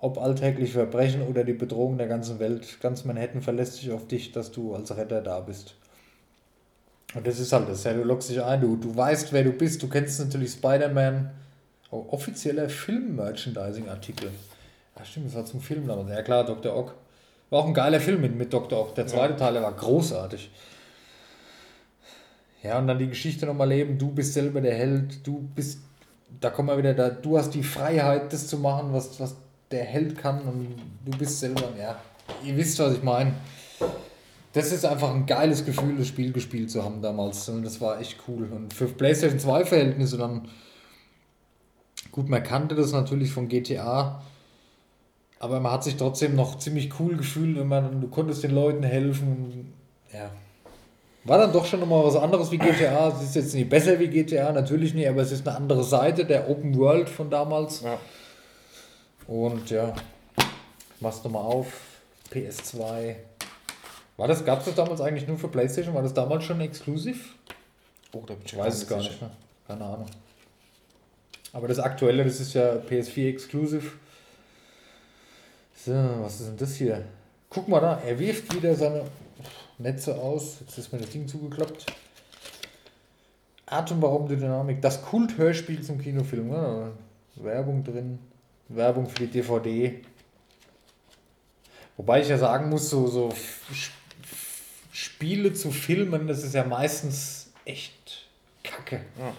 Ob 0.00 0.18
alltägliche 0.18 0.74
Verbrechen 0.74 1.22
oder 1.22 1.42
die 1.42 1.52
Bedrohung 1.52 1.98
der 1.98 2.06
ganzen 2.06 2.38
Welt, 2.38 2.78
ganz 2.80 3.04
Manhattan 3.04 3.42
verlässt 3.42 3.74
sich 3.74 3.90
auf 3.90 4.06
dich, 4.06 4.30
dass 4.30 4.52
du 4.52 4.74
als 4.74 4.96
Retter 4.96 5.20
da 5.20 5.40
bist. 5.40 5.74
Und 7.14 7.26
das 7.26 7.40
ist 7.40 7.52
halt 7.52 7.68
das, 7.68 7.84
ja, 7.84 7.94
du 7.94 8.04
loggst 8.04 8.30
dich 8.30 8.42
ein, 8.42 8.60
du, 8.60 8.76
du 8.76 8.94
weißt, 8.94 9.32
wer 9.32 9.42
du 9.42 9.52
bist, 9.52 9.82
du 9.82 9.88
kennst 9.88 10.20
natürlich 10.20 10.52
Spider-Man. 10.52 11.30
Oh, 11.90 12.04
offizieller 12.10 12.68
Film-Merchandising-Artikel. 12.68 14.30
Ja, 14.96 15.04
stimmt, 15.04 15.26
das 15.26 15.34
war 15.34 15.46
zum 15.46 15.60
Film 15.60 15.86
damals. 15.86 16.10
Ja 16.10 16.22
klar, 16.22 16.44
Dr. 16.44 16.76
Ock. 16.76 16.94
War 17.50 17.60
auch 17.60 17.66
ein 17.66 17.74
geiler 17.74 17.98
Film 17.98 18.20
mit, 18.20 18.36
mit 18.36 18.52
Dr. 18.52 18.78
Ock. 18.78 18.94
Der 18.94 19.06
zweite 19.06 19.36
Teil, 19.36 19.54
der 19.54 19.62
war 19.62 19.72
großartig. 19.72 20.50
Ja, 22.62 22.78
und 22.78 22.88
dann 22.88 22.98
die 22.98 23.08
Geschichte 23.08 23.46
nochmal 23.46 23.68
leben, 23.68 23.98
du 23.98 24.10
bist 24.10 24.34
selber 24.34 24.60
der 24.60 24.74
Held, 24.74 25.26
du 25.26 25.48
bist, 25.54 25.78
da 26.40 26.50
kommen 26.50 26.68
wir 26.68 26.76
wieder 26.76 26.92
da, 26.92 27.08
du 27.08 27.38
hast 27.38 27.54
die 27.54 27.62
Freiheit, 27.62 28.32
das 28.32 28.48
zu 28.48 28.58
machen, 28.58 28.92
was, 28.92 29.18
was 29.18 29.36
der 29.70 29.84
Held 29.84 30.16
kann 30.16 30.40
und 30.42 30.76
du 31.04 31.18
bist 31.18 31.40
selber, 31.40 31.72
ja, 31.78 32.00
ihr 32.44 32.56
wisst, 32.56 32.78
was 32.78 32.94
ich 32.94 33.02
meine. 33.02 33.32
Das 34.52 34.72
ist 34.72 34.84
einfach 34.84 35.14
ein 35.14 35.26
geiles 35.26 35.64
Gefühl, 35.64 35.96
das 35.98 36.08
Spiel 36.08 36.32
gespielt 36.32 36.70
zu 36.70 36.82
haben 36.82 37.02
damals. 37.02 37.48
Und 37.48 37.64
das 37.64 37.80
war 37.80 38.00
echt 38.00 38.16
cool. 38.26 38.48
Und 38.50 38.72
für 38.72 38.86
PlayStation 38.86 39.38
2 39.38 39.66
Verhältnisse 39.66 40.16
dann, 40.16 40.48
gut, 42.12 42.28
man 42.28 42.42
kannte 42.42 42.74
das 42.74 42.92
natürlich 42.92 43.30
von 43.30 43.48
GTA, 43.48 44.22
aber 45.38 45.60
man 45.60 45.72
hat 45.72 45.84
sich 45.84 45.96
trotzdem 45.96 46.34
noch 46.34 46.58
ziemlich 46.58 46.98
cool 46.98 47.16
gefühlt, 47.16 47.58
wenn 47.58 47.68
man, 47.68 48.00
du 48.00 48.08
konntest 48.08 48.42
den 48.42 48.52
Leuten 48.52 48.82
helfen. 48.82 49.72
Ja. 50.12 50.30
War 51.24 51.38
dann 51.38 51.52
doch 51.52 51.66
schon 51.66 51.80
nochmal 51.80 52.04
was 52.04 52.16
anderes 52.16 52.50
wie 52.50 52.58
GTA. 52.58 53.08
Es 53.08 53.22
ist 53.22 53.36
jetzt 53.36 53.54
nicht 53.54 53.68
besser 53.68 54.00
wie 54.00 54.08
GTA, 54.08 54.50
natürlich 54.50 54.94
nicht, 54.94 55.08
aber 55.08 55.20
es 55.20 55.30
ist 55.30 55.46
eine 55.46 55.56
andere 55.56 55.84
Seite 55.84 56.24
der 56.24 56.48
Open 56.48 56.76
World 56.76 57.08
von 57.08 57.28
damals. 57.30 57.82
Ja. 57.82 57.98
Und 59.28 59.70
ja, 59.70 59.94
machst 61.00 61.24
du 61.24 61.28
mal 61.28 61.42
auf. 61.42 61.66
PS2. 62.32 63.14
War 64.16 64.26
das, 64.26 64.44
gab 64.44 64.60
es 64.60 64.64
das 64.64 64.74
damals 64.74 65.00
eigentlich 65.00 65.28
nur 65.28 65.38
für 65.38 65.48
PlayStation? 65.48 65.94
War 65.94 66.02
das 66.02 66.14
damals 66.14 66.44
schon 66.44 66.60
exklusiv? 66.60 67.36
Oh, 68.12 68.22
da 68.26 68.34
bin 68.34 68.44
ich 68.44 68.56
weiß 68.56 68.74
es 68.74 68.88
gar 68.88 68.98
nicht 68.98 69.20
mehr. 69.20 69.30
Keine 69.66 69.84
Ahnung. 69.84 70.06
Aber 71.52 71.68
das 71.68 71.78
aktuelle, 71.78 72.24
das 72.24 72.40
ist 72.40 72.54
ja 72.54 72.72
PS4 72.76 73.28
Exclusive. 73.28 73.92
So, 75.74 75.92
was 75.92 76.40
ist 76.40 76.48
denn 76.48 76.56
das 76.56 76.74
hier? 76.74 77.04
Guck 77.50 77.68
mal 77.68 77.80
da, 77.80 78.00
er 78.00 78.18
wirft 78.18 78.54
wieder 78.54 78.74
seine 78.74 79.04
Netze 79.78 80.14
aus. 80.16 80.56
Jetzt 80.60 80.78
ist 80.78 80.92
mir 80.92 80.98
das 80.98 81.10
Ding 81.10 81.28
zugeklappt. 81.28 81.86
Atemberaubende 83.66 84.36
Dynamik. 84.36 84.80
Das 84.82 85.02
Kult-Hörspiel 85.02 85.82
zum 85.82 86.00
Kinofilm. 86.00 86.50
Ja, 86.50 86.90
Werbung 87.36 87.84
drin. 87.84 88.18
Werbung 88.68 89.08
für 89.08 89.20
die 89.20 89.26
DVD. 89.26 90.00
Wobei 91.96 92.20
ich 92.20 92.28
ja 92.28 92.38
sagen 92.38 92.68
muss, 92.68 92.90
so, 92.90 93.06
so 93.06 93.34
Spiele 94.92 95.52
zu 95.52 95.70
filmen, 95.70 96.26
das 96.26 96.44
ist 96.44 96.54
ja 96.54 96.64
meistens 96.64 97.52
echt 97.64 98.26
kacke. 98.62 99.00
Ja. 99.18 99.34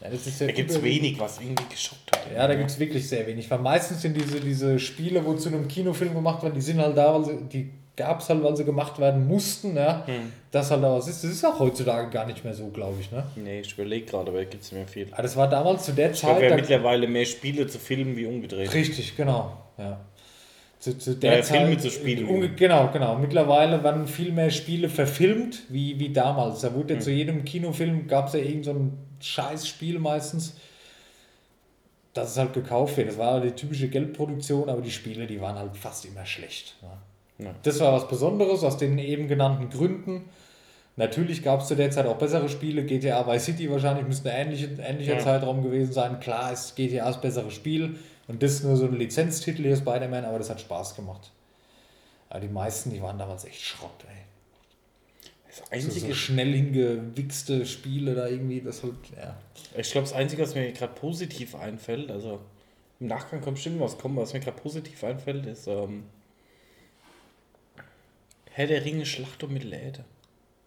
Ja, 0.00 0.10
Da 0.10 0.52
gibt 0.52 0.70
es 0.70 0.82
wenig, 0.82 1.18
was 1.18 1.40
irgendwie 1.40 1.64
geschockt 1.70 2.14
hat. 2.14 2.30
Ja, 2.34 2.46
da 2.46 2.54
gibt 2.54 2.70
es 2.70 2.78
wirklich 2.78 3.08
sehr 3.08 3.26
wenig. 3.26 3.50
Weil 3.50 3.60
meistens 3.60 4.02
sind 4.02 4.14
diese, 4.14 4.38
diese 4.38 4.78
Spiele, 4.78 5.24
wo 5.24 5.34
zu 5.34 5.48
einem 5.48 5.66
Kinofilm 5.66 6.12
gemacht 6.14 6.42
werden, 6.42 6.54
die 6.54 6.60
sind 6.60 6.78
halt 6.78 6.96
da, 6.96 7.14
weil 7.14 7.24
sie, 7.24 7.44
die 7.44 7.70
gab 7.96 8.20
es 8.20 8.28
halt, 8.28 8.42
weil 8.42 8.56
sie 8.56 8.64
gemacht 8.64 8.98
werden 8.98 9.26
mussten. 9.28 9.76
Ja. 9.76 10.06
Hm. 10.06 10.32
Das 10.50 10.70
halt 10.70 10.82
das 10.82 11.08
ist, 11.08 11.22
das 11.24 11.30
ist 11.30 11.44
auch 11.44 11.58
heutzutage 11.58 12.10
gar 12.10 12.26
nicht 12.26 12.44
mehr 12.44 12.54
so, 12.54 12.68
glaube 12.68 12.96
ich. 13.00 13.10
Ne? 13.12 13.22
Nee, 13.36 13.60
ich 13.60 13.72
überlege 13.74 14.06
gerade, 14.06 14.28
aber 14.30 14.38
da 14.38 14.44
gibt 14.44 14.62
es 14.64 14.72
nicht 14.72 14.78
mehr 14.80 14.88
viel. 14.88 15.08
Aber 15.12 15.22
das 15.22 15.36
war 15.36 15.48
damals 15.48 15.84
zu 15.84 15.92
der 15.92 16.10
Ich 16.10 16.18
Zeit. 16.20 16.34
haben 16.36 16.48
da- 16.48 16.56
mittlerweile 16.56 17.06
mehr 17.06 17.24
Spiele 17.24 17.66
zu 17.66 17.78
filmen 17.78 18.16
wie 18.16 18.26
umgedreht. 18.26 18.72
Richtig, 18.74 19.16
genau. 19.16 19.56
Ja. 19.78 20.00
Zu, 20.80 20.98
zu 20.98 21.16
der 21.16 21.36
Ja, 21.38 21.42
Zeit, 21.42 21.58
Filme 21.62 21.78
zu 21.78 21.90
spielen. 21.90 22.28
Unge- 22.28 22.54
Genau, 22.56 22.90
genau. 22.92 23.16
Mittlerweile 23.16 23.82
werden 23.82 24.06
viel 24.06 24.32
mehr 24.32 24.50
Spiele 24.50 24.88
verfilmt 24.88 25.62
wie, 25.70 25.98
wie 25.98 26.12
damals. 26.12 26.60
Da 26.60 26.68
Hm. 26.68 26.74
wurde 26.74 26.94
ja 26.94 27.00
zu 27.00 27.10
jedem 27.10 27.44
Kinofilm 27.44 28.06
gab 28.06 28.26
es 28.26 28.34
ja 28.34 28.40
irgend 28.40 28.64
so 28.66 28.72
ein 28.72 28.98
Scheißspiel 29.20 29.98
meistens, 29.98 30.56
das 32.12 32.32
es 32.32 32.36
halt 32.36 32.52
gekauft 32.52 32.96
wird. 32.96 33.08
Das 33.08 33.18
war 33.18 33.40
die 33.40 33.52
typische 33.52 33.88
Geldproduktion, 33.88 34.68
aber 34.68 34.82
die 34.82 34.90
Spiele, 34.90 35.26
die 35.26 35.40
waren 35.40 35.56
halt 35.58 35.76
fast 35.76 36.04
immer 36.04 36.26
schlecht. 36.26 36.76
Ja. 36.82 36.98
Ja. 37.38 37.54
Das 37.62 37.80
war 37.80 37.92
was 37.92 38.08
Besonderes 38.08 38.62
aus 38.62 38.76
den 38.76 38.98
eben 38.98 39.28
genannten 39.28 39.70
Gründen. 39.70 40.28
Natürlich 40.96 41.42
gab 41.42 41.60
es 41.60 41.66
zu 41.68 41.74
der 41.74 41.90
Zeit 41.90 42.06
auch 42.06 42.16
bessere 42.18 42.48
Spiele. 42.48 42.84
GTA 42.84 43.26
Vice 43.26 43.44
City 43.46 43.68
wahrscheinlich 43.70 44.06
müsste 44.06 44.30
ein 44.30 44.46
ähnliche, 44.46 44.68
ähnlicher 44.80 45.14
Ja. 45.14 45.18
Zeitraum 45.18 45.62
gewesen 45.62 45.92
sein. 45.92 46.20
Klar 46.20 46.52
ist 46.52 46.76
GTA 46.76 47.06
das 47.06 47.20
bessere 47.20 47.50
Spiel 47.50 47.96
und 48.28 48.42
das 48.42 48.52
ist 48.52 48.64
nur 48.64 48.76
so 48.76 48.86
ein 48.86 48.94
Lizenztitel 48.96 49.62
hier 49.62 49.76
Spider-Man, 49.76 50.24
aber 50.24 50.38
das 50.38 50.50
hat 50.50 50.60
Spaß 50.60 50.94
gemacht. 50.94 51.32
Aber 52.30 52.40
die 52.40 52.48
meisten, 52.48 52.90
die 52.90 53.02
waren 53.02 53.18
damals 53.18 53.44
echt 53.44 53.60
Schrott, 53.60 53.90
ey. 54.08 54.14
Das 55.48 55.58
So, 55.58 55.64
einzige, 55.70 56.06
so 56.08 56.14
schnell 56.14 56.52
hingewichste 56.52 57.66
Spiele 57.66 58.14
da 58.14 58.28
irgendwie, 58.28 58.60
das 58.60 58.82
halt, 58.82 58.94
ja. 59.16 59.36
ich 59.76 59.90
glaube, 59.90 60.06
das 60.06 60.14
Einzige, 60.16 60.42
was 60.42 60.54
mir 60.54 60.70
gerade 60.72 60.94
positiv 60.94 61.54
einfällt, 61.56 62.10
also 62.10 62.40
im 63.00 63.08
Nachgang 63.08 63.40
kommt 63.40 63.56
bestimmt 63.56 63.80
was 63.80 63.98
kommen, 63.98 64.16
was 64.16 64.32
mir 64.32 64.40
gerade 64.40 64.60
positiv 64.60 65.02
einfällt, 65.04 65.46
ist 65.46 65.66
ähm, 65.68 66.04
Herr 68.56 68.68
der 68.68 68.84
Ringe 68.84 69.04
Schlacht 69.04 69.42
um 69.42 69.52
Mittelerde. 69.52 70.04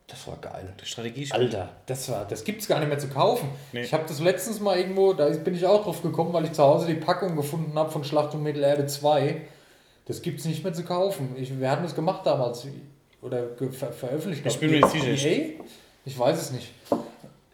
Das 0.08 0.28
war 0.28 0.36
geil. 0.38 0.74
Das 0.78 0.90
Strategie 0.90 1.32
Alter, 1.32 1.70
das 1.86 2.10
war, 2.10 2.26
das 2.26 2.44
gibt's 2.44 2.68
gar 2.68 2.80
nicht 2.80 2.90
mehr 2.90 3.00
zu 3.00 3.08
kaufen. 3.08 3.48
Nee. 3.72 3.84
Ich 3.84 3.94
habe 3.94 4.04
das 4.06 4.20
letztens 4.20 4.60
mal 4.60 4.78
irgendwo, 4.78 5.14
da 5.14 5.30
bin 5.30 5.56
ich 5.56 5.66
auch 5.66 5.84
drauf 5.84 6.02
gekommen, 6.02 6.34
weil 6.34 6.44
ich 6.44 6.52
zu 6.52 6.64
Hause 6.64 6.88
die 6.88 6.96
Packung 6.96 7.38
gefunden 7.38 7.80
habe 7.80 7.90
von 7.90 8.04
Schlacht 8.04 8.34
um 8.34 8.44
Mittelerde 8.44 8.88
2. 8.88 9.40
Das 10.06 10.22
gibt's 10.22 10.44
nicht 10.44 10.66
mehr 10.66 10.74
zu 10.74 10.84
kaufen. 10.84 11.34
Ich, 11.38 11.58
wir 11.58 11.72
hatten 11.72 11.84
das 11.84 11.96
gemacht 11.96 12.26
damals 12.26 12.68
oder 13.22 13.48
ver 13.72 13.94
veröffentlicht. 13.94 14.46
Ich 14.46 14.60
bin 14.60 14.72
mir 14.72 14.82
nicht 14.82 14.92
sicher. 14.92 15.30
EA? 15.30 15.64
Ich 16.04 16.20
weiß 16.20 16.42
es 16.42 16.52
nicht. 16.52 16.74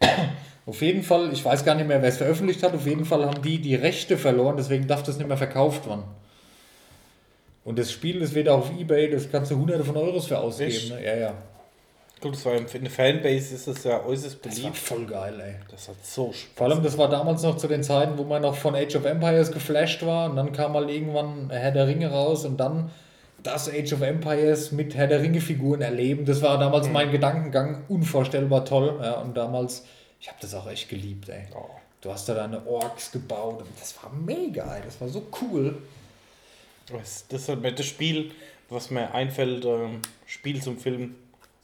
Auf 0.66 0.82
jeden 0.82 1.04
Fall, 1.04 1.32
ich 1.32 1.44
weiß 1.44 1.64
gar 1.64 1.76
nicht 1.76 1.86
mehr, 1.86 2.02
wer 2.02 2.08
es 2.08 2.16
veröffentlicht 2.16 2.64
hat. 2.64 2.74
Auf 2.74 2.86
jeden 2.86 3.04
Fall 3.04 3.24
haben 3.24 3.40
die 3.40 3.60
die 3.60 3.76
Rechte 3.76 4.18
verloren, 4.18 4.56
deswegen 4.56 4.88
darf 4.88 5.04
das 5.04 5.16
nicht 5.16 5.28
mehr 5.28 5.36
verkauft 5.36 5.88
werden. 5.88 6.02
Und 7.64 7.78
das 7.78 7.90
Spiel, 7.90 8.20
das 8.20 8.34
wird 8.34 8.48
auf 8.48 8.70
Ebay, 8.78 9.10
das 9.10 9.30
kannst 9.30 9.50
du 9.50 9.56
hunderte 9.56 9.84
von 9.84 9.96
Euros 9.96 10.26
für 10.26 10.38
ausgeben. 10.38 10.90
Ne? 10.90 11.04
Ja, 11.04 11.14
ja. 11.16 11.34
Gut, 12.20 12.34
das 12.34 12.44
war 12.46 12.54
in 12.54 12.66
der 12.66 12.90
Fanbase 12.90 13.54
ist 13.54 13.66
es 13.66 13.84
ja 13.84 14.02
äußerst 14.02 14.38
Das 14.44 14.52
war 14.56 14.60
beliebt. 14.62 14.76
voll 14.78 15.04
geil, 15.06 15.34
ey. 15.40 15.54
Das 15.70 15.88
hat 15.88 15.96
so 16.02 16.32
Spaß. 16.32 16.52
Vor 16.56 16.66
allem, 16.68 16.82
das 16.82 16.96
war 16.96 17.08
damals 17.08 17.42
noch 17.42 17.56
zu 17.56 17.68
den 17.68 17.82
Zeiten, 17.82 18.16
wo 18.16 18.24
man 18.24 18.40
noch 18.42 18.54
von 18.54 18.74
Age 18.74 18.96
of 18.96 19.04
Empires 19.04 19.50
geflasht 19.50 20.04
war 20.06 20.30
und 20.30 20.36
dann 20.36 20.52
kam 20.52 20.72
mal 20.72 20.88
irgendwann 20.88 21.50
Herr 21.50 21.70
der 21.70 21.86
Ringe 21.86 22.10
raus 22.10 22.44
und 22.44 22.58
dann 22.58 22.90
das 23.42 23.68
Age 23.68 23.92
of 23.92 24.00
Empires 24.00 24.72
mit 24.72 24.94
Herr 24.94 25.06
der 25.06 25.20
Ringe-Figuren 25.20 25.82
erleben. 25.82 26.24
Das 26.24 26.40
war 26.40 26.58
damals 26.58 26.88
mein 26.88 27.10
Gedankengang, 27.10 27.84
unvorstellbar 27.88 28.64
toll. 28.64 28.98
Ja, 29.02 29.20
und 29.20 29.36
damals, 29.36 29.84
ich 30.18 30.28
habe 30.28 30.38
das 30.40 30.54
auch 30.54 30.66
echt 30.70 30.88
geliebt, 30.88 31.28
ey. 31.28 31.44
Oh. 31.54 31.68
Du 32.00 32.10
hast 32.10 32.26
da 32.28 32.34
deine 32.34 32.66
Orks 32.66 33.12
gebaut 33.12 33.60
und 33.60 33.68
das 33.80 33.94
war 34.02 34.10
mega, 34.12 34.76
ey. 34.76 34.82
Das 34.84 34.98
war 35.00 35.08
so 35.08 35.26
cool. 35.42 35.76
Das 36.88 37.24
ist 37.28 37.48
halt 37.48 37.78
das 37.78 37.86
Spiel, 37.86 38.32
was 38.68 38.90
mir 38.90 39.12
einfällt, 39.12 39.64
ähm, 39.64 40.00
Spiel 40.26 40.62
zum 40.62 40.78
Film, 40.78 41.14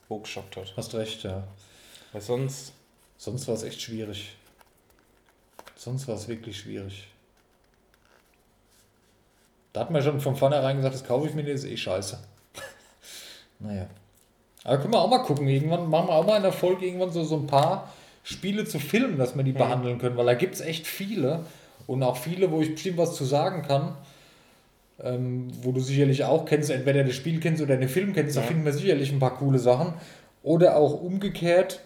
wo 0.09 0.19
geschockt 0.19 0.57
hat. 0.57 0.73
Hast 0.77 0.95
recht, 0.95 1.23
ja. 1.25 1.47
Weil 2.13 2.23
sonst, 2.23 2.73
Sonst 3.21 3.47
war 3.49 3.55
es 3.55 3.65
echt 3.65 3.83
schwierig. 3.83 4.35
Sonst 5.77 6.09
war 6.09 6.15
es 6.15 6.27
wirklich 6.27 6.59
schwierig. 6.59 7.07
Da 9.75 9.81
hat 9.81 9.91
man 9.91 10.03
schon 10.03 10.23
von 10.23 10.37
vornherein 10.37 10.79
gesagt, 10.79 10.95
das 10.95 11.05
kaufe 11.05 11.29
ich 11.29 11.35
mir 11.35 11.43
nicht, 11.43 11.53
das 11.53 11.65
ist 11.65 11.71
eh 11.71 11.77
scheiße. 11.77 12.19
naja. 13.59 13.89
Aber 14.65 14.79
können 14.79 14.95
wir 14.95 15.01
auch 15.01 15.11
mal 15.11 15.19
gucken. 15.19 15.47
Irgendwann 15.49 15.91
machen 15.91 16.09
wir 16.09 16.15
auch 16.15 16.25
mal 16.25 16.39
in 16.39 16.45
der 16.45 16.55
Folge 16.55 16.87
irgendwann 16.87 17.13
so, 17.13 17.23
so 17.23 17.37
ein 17.37 17.47
paar 17.47 17.93
Spiele 18.23 18.65
zu 18.65 18.79
Filmen, 18.79 19.19
dass 19.19 19.37
wir 19.37 19.45
die 19.45 19.53
behandeln 19.53 19.99
können, 19.99 20.17
weil 20.17 20.25
da 20.25 20.35
gibt 20.35 20.55
es 20.55 20.63
echt 20.63 20.87
viele 20.87 21.45
und 21.87 22.03
auch 22.03 22.17
viele, 22.17 22.51
wo 22.51 22.63
ich 22.63 22.73
bestimmt 22.73 22.97
was 22.97 23.17
zu 23.17 23.27
sagen 23.27 23.61
kann. 23.61 23.99
Ähm, 25.03 25.49
wo 25.63 25.73
du 25.73 25.81
sicherlich 25.81 26.25
auch 26.25 26.45
kennst, 26.45 26.71
entweder 26.71 27.05
das 27.05 27.15
Spiel 27.15 27.41
kennst 27.41 27.63
oder 27.63 27.77
den 27.77 27.89
Film 27.89 28.13
kennst, 28.13 28.37
da 28.37 28.41
Ja. 28.43 28.47
finden 28.47 28.65
wir 28.65 28.73
sicherlich 28.73 29.11
ein 29.13 29.19
paar 29.19 29.37
coole 29.37 29.59
Sachen. 29.59 29.95
Oder 30.43 30.77
auch 30.77 31.01
umgekehrt 31.01 31.81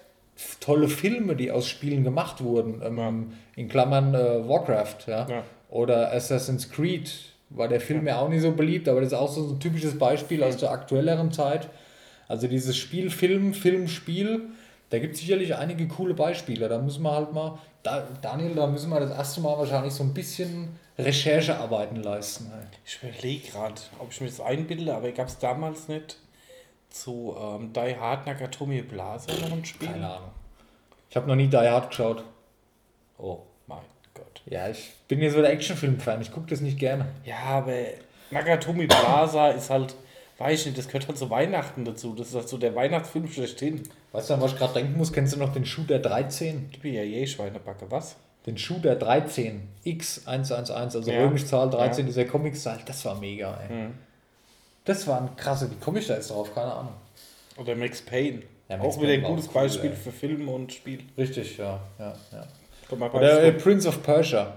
tolle 0.61 0.89
Filme, 0.89 1.36
die 1.36 1.51
aus 1.53 1.69
Spielen 1.69 2.03
gemacht 2.03 2.43
wurden. 2.43 2.82
Ähm, 2.85 3.32
In 3.57 3.69
Klammern 3.69 4.15
äh, 4.15 4.49
Warcraft, 4.49 5.07
ja. 5.07 5.27
Ja. 5.28 5.43
Oder 5.70 6.12
Assassin's 6.12 6.70
Creed 6.70 7.11
war 7.51 7.69
der 7.69 7.81
Film 7.81 8.07
ja 8.07 8.19
auch 8.19 8.28
nicht 8.28 8.43
so 8.43 8.51
beliebt, 8.53 8.89
aber 8.89 9.01
das 9.01 9.12
ist 9.12 9.19
auch 9.19 9.31
so 9.31 9.49
ein 9.51 9.61
typisches 9.61 9.97
Beispiel 9.97 10.43
aus 10.43 10.57
der 10.57 10.73
aktuelleren 10.73 11.31
Zeit. 11.31 11.69
Also 12.27 12.49
dieses 12.49 12.77
Spiel, 12.77 13.11
Film, 13.11 13.55
Film, 13.55 13.86
Spiel, 13.86 14.43
da 14.91 14.99
gibt 14.99 15.15
es 15.15 15.20
sicherlich 15.20 15.55
einige 15.55 15.86
coole 15.86 16.15
Beispiele. 16.15 16.69
Da 16.69 16.78
müssen 16.78 17.03
wir 17.03 17.12
halt 17.15 17.32
mal, 17.32 17.59
da, 17.85 18.03
Daniel, 18.23 18.55
da 18.57 18.66
müssen 18.66 18.91
wir 18.91 18.99
das 18.99 19.11
erste 19.11 19.41
Mal 19.41 19.57
wahrscheinlich 19.59 19.93
so 19.93 20.03
ein 20.03 20.15
bisschen 20.15 20.70
Recherchearbeiten 20.98 22.02
leisten. 22.02 22.50
ey. 22.52 22.66
ich 22.84 23.02
überlege 23.02 23.48
gerade, 23.48 23.74
ob 23.98 24.12
ich 24.12 24.20
mir 24.20 24.28
das 24.28 24.40
einbilde, 24.40 24.94
aber 24.94 25.10
gab 25.12 25.28
es 25.28 25.38
damals 25.38 25.88
nicht 25.88 26.18
zu 26.90 27.36
ähm, 27.38 27.72
Die 27.72 27.96
Hard 27.96 28.26
Nakatomi 28.26 28.82
Plaza 28.82 29.32
noch 29.32 29.52
ein 29.52 29.64
Spiel? 29.64 29.88
Keine 29.88 30.08
Ahnung. 30.08 30.30
Ich 31.10 31.16
habe 31.16 31.26
noch 31.26 31.34
nie 31.34 31.48
Die 31.48 31.56
Hard 31.56 31.90
geschaut. 31.90 32.24
Oh 33.18 33.40
mein 33.66 33.78
Gott. 34.14 34.42
Ja, 34.46 34.68
ich 34.68 34.92
bin 35.08 35.20
jetzt 35.20 35.34
so 35.34 35.40
der 35.40 35.52
Actionfilm-Fan. 35.52 36.20
Ich 36.20 36.30
gucke 36.32 36.46
das 36.46 36.60
nicht 36.60 36.78
gerne. 36.78 37.06
Ja, 37.24 37.38
aber 37.38 37.74
Nakatomi 38.30 38.86
Plaza 38.86 39.50
ist 39.50 39.70
halt, 39.70 39.94
weiß 40.38 40.60
ich 40.60 40.66
nicht, 40.66 40.78
das 40.78 40.86
gehört 40.86 41.08
halt 41.08 41.18
zu 41.18 41.30
Weihnachten 41.30 41.84
dazu. 41.84 42.14
Das 42.14 42.28
ist 42.28 42.34
halt 42.34 42.48
so 42.48 42.56
der 42.58 42.74
Weihnachtsfilm 42.74 43.28
schlechthin. 43.28 43.82
Weißt 44.12 44.30
du, 44.30 44.34
an 44.34 44.40
was 44.40 44.52
ich 44.52 44.58
gerade 44.58 44.74
denken 44.74 44.96
muss? 44.96 45.12
Kennst 45.12 45.34
du 45.34 45.38
noch 45.38 45.52
den 45.52 45.66
Shooter 45.66 45.98
13? 45.98 46.68
Gib 46.70 46.84
mir 46.84 46.92
ja 46.92 47.02
je 47.02 47.26
Schweinebacke, 47.26 47.90
was? 47.90 48.16
Den 48.46 48.58
Shooter 48.58 48.94
13, 48.96 49.68
X111, 49.86 50.72
also 50.96 51.10
Ja. 51.10 51.20
Römischzahl 51.24 51.70
13, 51.70 51.98
Ja. 51.98 52.02
Mhm. 52.02 52.06
dieser 52.06 52.24
Comic-Style, 52.26 52.80
das 52.84 53.04
war 53.04 53.14
mega, 53.18 53.58
ey. 53.68 53.86
Das 54.84 55.06
war 55.06 55.20
ein 55.22 55.34
krasse, 55.36 55.70
wie 55.70 55.76
komme 55.76 55.98
ich 56.00 56.06
da 56.06 56.14
jetzt 56.14 56.30
drauf? 56.30 56.54
Keine 56.54 56.72
Ahnung. 56.72 56.92
Oder 57.56 57.74
Max 57.74 58.02
Payne. 58.02 58.42
Ja, 58.68 58.76
Max 58.76 58.96
auch 58.96 59.02
wieder 59.02 59.12
ein 59.14 59.22
gutes 59.22 59.46
cool, 59.48 59.54
Beispiel 59.54 59.90
ey. 59.90 59.96
für 59.96 60.12
Film 60.12 60.48
und 60.48 60.72
Spiel. 60.72 61.00
Richtig, 61.16 61.56
ja. 61.56 61.80
ja, 61.98 62.14
ja. 62.32 62.46
Oder 63.12 63.42
äh. 63.44 63.52
Prince 63.52 63.88
of 63.88 64.02
Persia. 64.02 64.52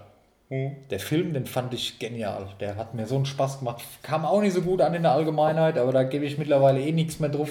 Hm. 0.49 0.76
Der 0.89 0.99
Film, 0.99 1.34
den 1.34 1.45
fand 1.45 1.73
ich 1.73 1.99
genial. 1.99 2.47
Der 2.59 2.76
hat 2.76 2.93
mir 2.93 3.05
so 3.05 3.15
einen 3.15 3.26
Spaß 3.26 3.59
gemacht. 3.59 3.84
Kam 4.01 4.26
auch 4.26 4.41
nicht 4.41 4.53
so 4.53 4.61
gut 4.61 4.81
an 4.81 4.93
in 4.93 5.03
der 5.03 5.11
Allgemeinheit, 5.11 5.77
aber 5.77 5.91
da 5.91 6.03
gebe 6.03 6.26
ich 6.26 6.38
mittlerweile 6.38 6.81
eh 6.81 6.91
nichts 6.91 7.19
mehr 7.19 7.30
drauf. 7.30 7.49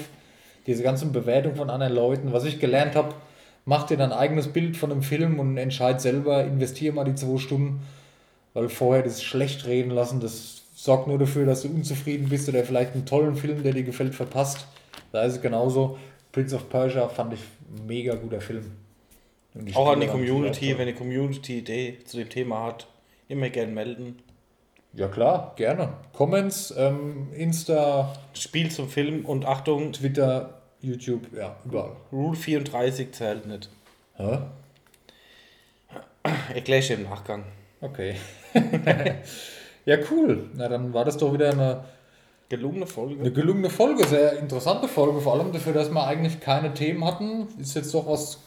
Diese 0.65 0.83
ganzen 0.83 1.11
Bewertungen 1.11 1.55
von 1.55 1.69
anderen 1.69 1.93
Leuten. 1.93 2.33
Was 2.33 2.43
ich 2.43 2.59
gelernt 2.59 2.95
habe, 2.95 3.13
mach 3.67 3.83
dir 3.83 3.97
dein 3.97 4.13
eigenes 4.13 4.47
Bild 4.47 4.77
von 4.77 4.91
einem 4.91 5.03
Film 5.03 5.39
und 5.39 5.57
entscheid 5.57 6.01
selber, 6.01 6.45
investiere 6.45 6.95
mal 6.95 7.03
die 7.03 7.15
zwei 7.15 7.37
Stunden. 7.37 7.81
Weil 8.53 8.69
vorher 8.69 9.03
das 9.03 9.21
schlecht 9.21 9.67
reden 9.67 9.91
lassen, 9.91 10.19
das 10.19 10.63
sorgt 10.73 11.07
nur 11.07 11.19
dafür, 11.19 11.45
dass 11.45 11.61
du 11.61 11.67
unzufrieden 11.67 12.29
bist 12.29 12.49
oder 12.49 12.63
vielleicht 12.63 12.93
einen 12.93 13.05
tollen 13.05 13.35
Film, 13.35 13.61
der 13.61 13.73
dir 13.73 13.83
gefällt, 13.83 14.15
verpasst. 14.15 14.67
Da 15.11 15.23
ist 15.23 15.33
es 15.33 15.41
genauso. 15.41 15.99
Prince 16.31 16.55
of 16.55 16.69
Persia 16.69 17.07
fand 17.09 17.33
ich 17.33 17.41
ein 17.41 17.85
mega 17.85 18.15
guter 18.15 18.41
Film. 18.41 18.71
Auch 19.73 19.89
an 19.89 19.99
die 19.99 20.07
Community, 20.07 20.77
wenn 20.77 20.87
die 20.87 20.93
Community 20.93 21.59
Idee 21.59 21.97
zu 22.05 22.17
dem 22.17 22.29
Thema 22.29 22.63
hat, 22.63 22.87
immer 23.27 23.49
gerne 23.49 23.73
melden. 23.73 24.19
Ja 24.93 25.07
klar, 25.07 25.53
gerne. 25.57 25.89
Comments, 26.13 26.73
ähm, 26.77 27.27
Insta, 27.35 28.13
Spiel 28.33 28.71
zum 28.71 28.87
Film 28.87 29.25
und 29.25 29.45
Achtung, 29.45 29.91
Twitter, 29.91 30.56
YouTube, 30.81 31.33
ja, 31.35 31.55
überall. 31.65 31.91
Rule 32.11 32.35
34 32.35 33.11
zählt 33.11 33.47
nicht. 33.47 33.69
Hä? 34.15 34.39
Erkläre 36.53 36.79
ich 36.79 36.91
im 36.91 37.03
Nachgang. 37.03 37.43
Okay. 37.81 38.15
ja, 39.85 39.97
cool. 40.11 40.49
Na, 40.55 40.67
dann 40.67 40.93
war 40.93 41.05
das 41.05 41.17
doch 41.17 41.33
wieder 41.33 41.51
eine, 41.51 41.83
Gelungene 42.49 42.87
Folge. 42.87 43.19
eine 43.19 43.31
gelungene 43.31 43.69
Folge, 43.69 44.07
sehr 44.07 44.39
interessante 44.39 44.87
Folge, 44.87 45.19
vor 45.19 45.33
allem 45.33 45.51
dafür, 45.51 45.73
dass 45.73 45.89
wir 45.89 46.07
eigentlich 46.07 46.39
keine 46.39 46.73
Themen 46.73 47.03
hatten. 47.03 47.47
Ist 47.59 47.75
jetzt 47.75 47.93
doch 47.93 48.07
was 48.07 48.39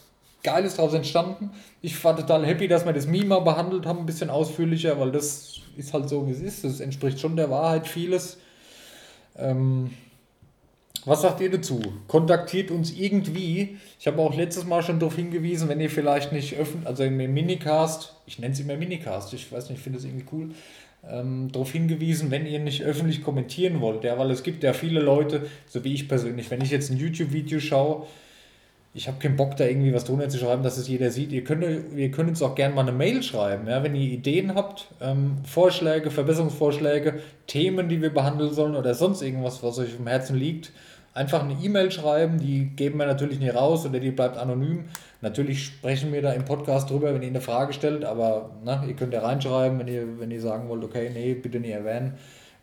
Geiles 0.43 0.77
daraus 0.77 0.95
entstanden. 0.95 1.51
Ich 1.83 2.03
war 2.03 2.15
total 2.15 2.43
happy, 2.45 2.67
dass 2.67 2.83
wir 2.83 2.93
das 2.93 3.05
Meme 3.05 3.25
mal 3.25 3.41
behandelt 3.41 3.85
haben, 3.85 3.99
ein 3.99 4.05
bisschen 4.07 4.31
ausführlicher, 4.31 4.99
weil 4.99 5.11
das 5.11 5.59
ist 5.77 5.93
halt 5.93 6.09
so, 6.09 6.27
wie 6.27 6.31
es 6.31 6.41
ist. 6.41 6.63
Das 6.63 6.79
entspricht 6.79 7.19
schon 7.19 7.35
der 7.35 7.51
Wahrheit 7.51 7.87
vieles. 7.87 8.39
Ähm, 9.37 9.91
was 11.05 11.21
sagt 11.21 11.41
ihr 11.41 11.49
dazu? 11.49 11.81
Kontaktiert 12.07 12.69
uns 12.69 12.91
irgendwie. 12.91 13.77
Ich 13.99 14.07
habe 14.07 14.21
auch 14.21 14.35
letztes 14.35 14.65
Mal 14.65 14.83
schon 14.83 14.99
darauf 14.99 15.15
hingewiesen, 15.15 15.67
wenn 15.69 15.79
ihr 15.79 15.89
vielleicht 15.89 16.31
nicht 16.31 16.55
öffentlich, 16.55 16.87
also 16.87 17.03
im 17.03 17.17
Minicast, 17.17 18.15
ich 18.25 18.39
nenne 18.39 18.53
es 18.53 18.59
immer 18.59 18.75
Minicast, 18.75 19.33
ich 19.33 19.51
weiß 19.51 19.69
nicht, 19.69 19.79
ich 19.79 19.83
finde 19.83 19.99
es 19.99 20.05
irgendwie 20.05 20.25
cool, 20.31 20.49
ähm, 21.09 21.51
darauf 21.51 21.71
hingewiesen, 21.71 22.29
wenn 22.29 22.45
ihr 22.45 22.59
nicht 22.59 22.83
öffentlich 22.83 23.23
kommentieren 23.23 23.81
wollt, 23.81 24.03
ja, 24.03 24.17
weil 24.19 24.29
es 24.31 24.43
gibt 24.43 24.63
ja 24.63 24.73
viele 24.73 24.99
Leute, 24.99 25.47
so 25.67 25.83
wie 25.83 25.93
ich 25.93 26.07
persönlich, 26.07 26.51
wenn 26.51 26.61
ich 26.61 26.69
jetzt 26.69 26.91
ein 26.91 26.97
YouTube-Video 26.97 27.59
schaue, 27.59 28.05
ich 28.93 29.07
habe 29.07 29.19
keinen 29.19 29.37
Bock, 29.37 29.55
da 29.55 29.65
irgendwie 29.65 29.93
was 29.93 30.03
drunter 30.03 30.27
zu 30.27 30.37
schreiben, 30.37 30.63
dass 30.63 30.77
es 30.77 30.89
jeder 30.89 31.11
sieht. 31.11 31.31
Ihr 31.31 31.45
könnt, 31.45 31.63
ihr 31.95 32.11
könnt 32.11 32.27
uns 32.27 32.41
auch 32.41 32.55
gerne 32.55 32.75
mal 32.75 32.81
eine 32.81 32.91
Mail 32.91 33.23
schreiben, 33.23 33.67
ja, 33.67 33.83
wenn 33.83 33.95
ihr 33.95 34.11
Ideen 34.11 34.53
habt, 34.53 34.87
ähm, 34.99 35.37
Vorschläge, 35.45 36.11
Verbesserungsvorschläge, 36.11 37.21
Themen, 37.47 37.87
die 37.87 38.01
wir 38.01 38.13
behandeln 38.13 38.53
sollen 38.53 38.75
oder 38.75 38.93
sonst 38.93 39.21
irgendwas, 39.21 39.63
was 39.63 39.79
euch 39.79 39.95
im 39.97 40.07
Herzen 40.07 40.35
liegt. 40.35 40.73
Einfach 41.13 41.43
eine 41.43 41.61
E-Mail 41.61 41.91
schreiben, 41.91 42.39
die 42.39 42.69
geben 42.75 42.99
wir 42.99 43.05
natürlich 43.05 43.39
nicht 43.39 43.53
raus 43.53 43.85
oder 43.85 43.99
die 43.99 44.11
bleibt 44.11 44.37
anonym. 44.37 44.85
Natürlich 45.19 45.65
sprechen 45.65 46.13
wir 46.13 46.21
da 46.21 46.31
im 46.31 46.45
Podcast 46.45 46.89
drüber, 46.89 47.13
wenn 47.13 47.21
ihr 47.21 47.27
eine 47.27 47.41
Frage 47.41 47.73
stellt, 47.73 48.05
aber 48.05 48.51
na, 48.63 48.85
ihr 48.85 48.95
könnt 48.95 49.13
ja 49.13 49.19
reinschreiben, 49.19 49.77
wenn 49.79 49.89
ihr, 49.89 50.19
wenn 50.19 50.31
ihr 50.31 50.39
sagen 50.39 50.69
wollt, 50.69 50.85
okay, 50.85 51.11
nee, 51.13 51.33
bitte 51.33 51.59
nicht 51.59 51.73
erwähnen. 51.73 52.13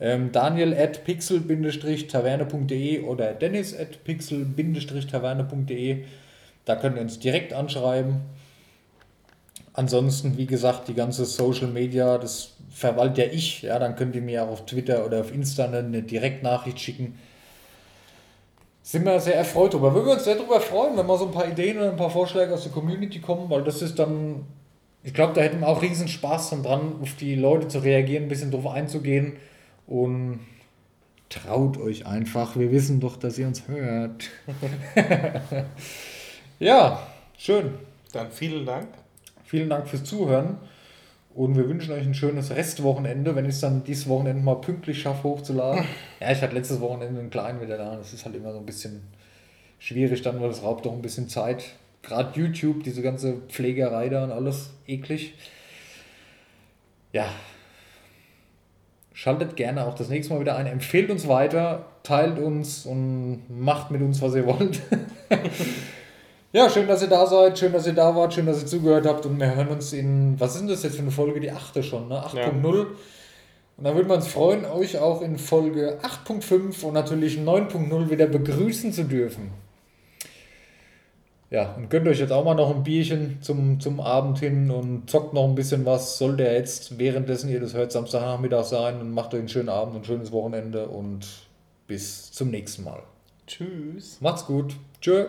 Ähm, 0.01 0.33
Daniel 0.33 0.75
at 0.75 1.05
pixel-taverne.de 1.05 3.03
oder 3.03 3.35
Dennis 3.35 3.79
at 3.79 4.03
pixel-taverne.de. 4.05 6.05
Da 6.65 6.77
könnt 6.77 6.97
ihr 6.97 7.03
uns 7.03 7.19
direkt 7.19 7.53
anschreiben. 7.53 8.21
Ansonsten, 9.75 10.39
wie 10.39 10.47
gesagt, 10.47 10.89
die 10.89 10.95
ganze 10.95 11.25
Social 11.25 11.69
Media, 11.69 12.19
das 12.19 12.55
verwalte 12.71 13.23
ja 13.23 13.29
ich. 13.31 13.63
Ja, 13.63 13.79
dann 13.79 13.95
könnt 13.95 14.17
ihr 14.17 14.23
mir 14.23 14.43
auch 14.43 14.49
auf 14.49 14.67
Twitter 14.67 15.05
oder 15.05 15.21
auf 15.21 15.33
Insta 15.33 15.67
eine 15.67 16.03
Direktnachricht 16.03 16.81
schicken. 16.81 17.15
Sind 18.89 19.05
wir 19.05 19.21
sehr 19.21 19.35
erfreut 19.35 19.75
darüber. 19.75 19.93
Würden 19.93 20.07
wir 20.07 20.13
uns 20.15 20.25
sehr 20.25 20.37
darüber 20.37 20.63
freuen, 20.63 20.97
wenn 20.97 21.05
mal 21.05 21.19
so 21.19 21.27
ein 21.27 21.31
paar 21.31 21.47
Ideen 21.47 21.77
oder 21.77 21.91
ein 21.91 21.97
paar 21.97 22.09
Vorschläge 22.09 22.55
aus 22.55 22.63
der 22.63 22.73
Community 22.73 23.21
kommen, 23.21 23.51
weil 23.51 23.63
das 23.63 23.83
ist 23.83 23.99
dann, 23.99 24.47
ich 25.03 25.13
glaube, 25.13 25.35
da 25.35 25.43
hätten 25.43 25.61
wir 25.61 25.69
auch 25.69 25.83
riesen 25.83 26.09
Spaß 26.09 26.49
dann 26.49 26.63
dran, 26.63 26.95
auf 27.03 27.15
die 27.17 27.35
Leute 27.35 27.69
zu 27.69 27.81
reagieren, 27.81 28.23
ein 28.23 28.29
bisschen 28.31 28.51
drauf 28.51 28.67
einzugehen 28.67 29.37
und 29.87 30.41
traut 31.29 31.77
euch 31.77 32.07
einfach. 32.07 32.57
Wir 32.57 32.73
wissen 32.73 32.99
doch, 32.99 33.19
dass 33.19 33.37
ihr 33.37 33.47
uns 33.47 33.69
hört. 33.69 34.31
ja, 36.59 37.07
schön. 37.37 37.75
Dann 38.15 38.31
vielen 38.31 38.65
Dank. 38.65 38.89
Vielen 39.45 39.69
Dank 39.69 39.87
fürs 39.87 40.05
Zuhören 40.05 40.57
und 41.39 41.57
wir 41.57 41.69
wünschen 41.69 41.93
euch 41.93 42.05
ein 42.05 42.15
schönes 42.15 42.51
Restwochenende, 42.51 43.37
wenn 43.37 43.45
ich 43.45 43.53
es 43.53 43.61
dann 43.61 43.85
dieses 43.85 44.09
Wochenende 44.09 44.43
mal 44.43 44.57
pünktlich 44.57 45.01
schaffe 45.01 45.23
hochzuladen. 45.23 45.85
Ja, 46.21 46.33
ich 46.33 46.43
hatte 46.43 46.57
letztes 46.57 46.81
Wochenende 46.81 47.21
einen 47.21 47.31
kleinen 47.31 47.61
wieder 47.61 47.79
da. 47.79 47.95
Das 47.95 48.13
ist 48.13 48.25
halt 48.25 48.35
immer 48.35 48.53
so 48.53 48.59
ein 48.59 48.67
bisschen 48.67 49.03
schwierig 49.79 50.21
dann, 50.23 50.41
weil 50.41 50.51
es 50.51 50.65
raubt 50.65 50.85
doch 50.85 50.93
ein 50.93 51.01
bisschen 51.01 51.29
Zeit. 51.29 51.65
Gerade 52.03 52.37
YouTube, 52.37 52.83
diese 52.83 53.03
ganze 53.03 53.35
Pflegerei 53.49 54.09
da 54.09 54.25
und 54.25 54.33
alles 54.33 54.71
eklig. 54.89 55.35
Ja. 57.13 57.27
Schaltet 59.13 59.55
gerne 59.55 59.87
auch 59.87 59.95
das 59.95 60.09
nächste 60.09 60.35
Mal 60.35 60.41
wieder 60.41 60.57
ein. 60.57 60.67
Empfehlt 60.67 61.09
uns 61.09 61.29
weiter, 61.29 61.87
teilt 62.03 62.41
uns 62.41 62.85
und 62.85 63.45
macht 63.49 63.93
mit 63.93 64.03
uns, 64.03 64.21
was 64.21 64.35
ihr 64.35 64.45
wollt. 64.45 64.83
ja, 66.53 66.71
schön, 66.71 66.87
dass 66.87 67.03
ihr 67.03 67.09
da 67.09 67.27
seid. 67.27 67.59
Schön, 67.59 67.73
dass 67.73 67.87
ihr 67.87 67.93
da 67.93 68.15
wart. 68.15 68.35
Schön, 68.35 68.47
dass 68.47 68.63
ihr 68.63 68.67
zugehört 68.67 69.07
habt. 69.07 69.27
Und 69.27 69.39
wir 69.39 69.55
hören 69.55 69.69
uns 69.69 69.93
in, 69.93 70.39
was 70.41 70.55
ist 70.55 70.61
denn 70.61 70.69
das 70.69 70.83
jetzt 70.83 70.97
für 70.97 71.03
eine 71.03 71.11
Folge? 71.11 71.41
Die 71.41 71.51
achte 71.51 71.83
schon, 71.83 72.09
ne? 72.09 72.23
8.0. 72.25 72.87
Und 73.79 73.85
dann 73.85 73.95
würden 73.95 74.09
wir 74.09 74.17
uns 74.17 74.27
freuen, 74.27 74.65
euch 74.65 74.99
auch 74.99 75.23
in 75.23 75.39
Folge 75.39 76.01
8.5 76.03 76.85
und 76.85 76.95
natürlich 76.95 77.39
9.0 77.39 78.11
wieder 78.11 78.27
begrüßen 78.27 78.93
zu 78.93 79.05
dürfen. 79.05 79.53
Ja, 81.51 81.75
und 81.77 81.89
gönnt 81.89 82.07
euch 82.09 82.19
jetzt 82.19 82.33
auch 82.33 82.45
mal 82.45 82.55
noch 82.55 82.75
ein 82.75 82.83
Bierchen 82.83 83.39
zum, 83.41 83.81
zum 83.81 84.01
Abend 84.01 84.39
hin 84.39 84.71
und 84.71 85.09
zockt 85.09 85.33
noch 85.33 85.45
ein 85.45 85.55
bisschen 85.55 85.87
was. 85.87 86.19
Sollte 86.19 86.45
ja 86.45 86.53
jetzt 86.53 86.99
währenddessen 86.99 87.49
ihr 87.49 87.61
das 87.61 87.73
hört, 87.73 87.93
Samstagnachmittag 87.93 88.65
sein 88.65 89.01
und 89.01 89.13
macht 89.13 89.33
euch 89.33 89.41
einen 89.41 89.49
schönen 89.49 89.71
Abend 89.71 89.95
und 89.95 90.03
ein 90.03 90.05
schönes 90.05 90.33
Wochenende 90.33 90.89
und 90.89 91.27
bis 91.87 92.33
zum 92.33 92.51
nächsten 92.51 92.85
Mal. 92.85 93.03
Tschüss. 93.47 94.19
Macht's 94.21 94.45
gut. 94.45 94.77
Tschö. 95.01 95.27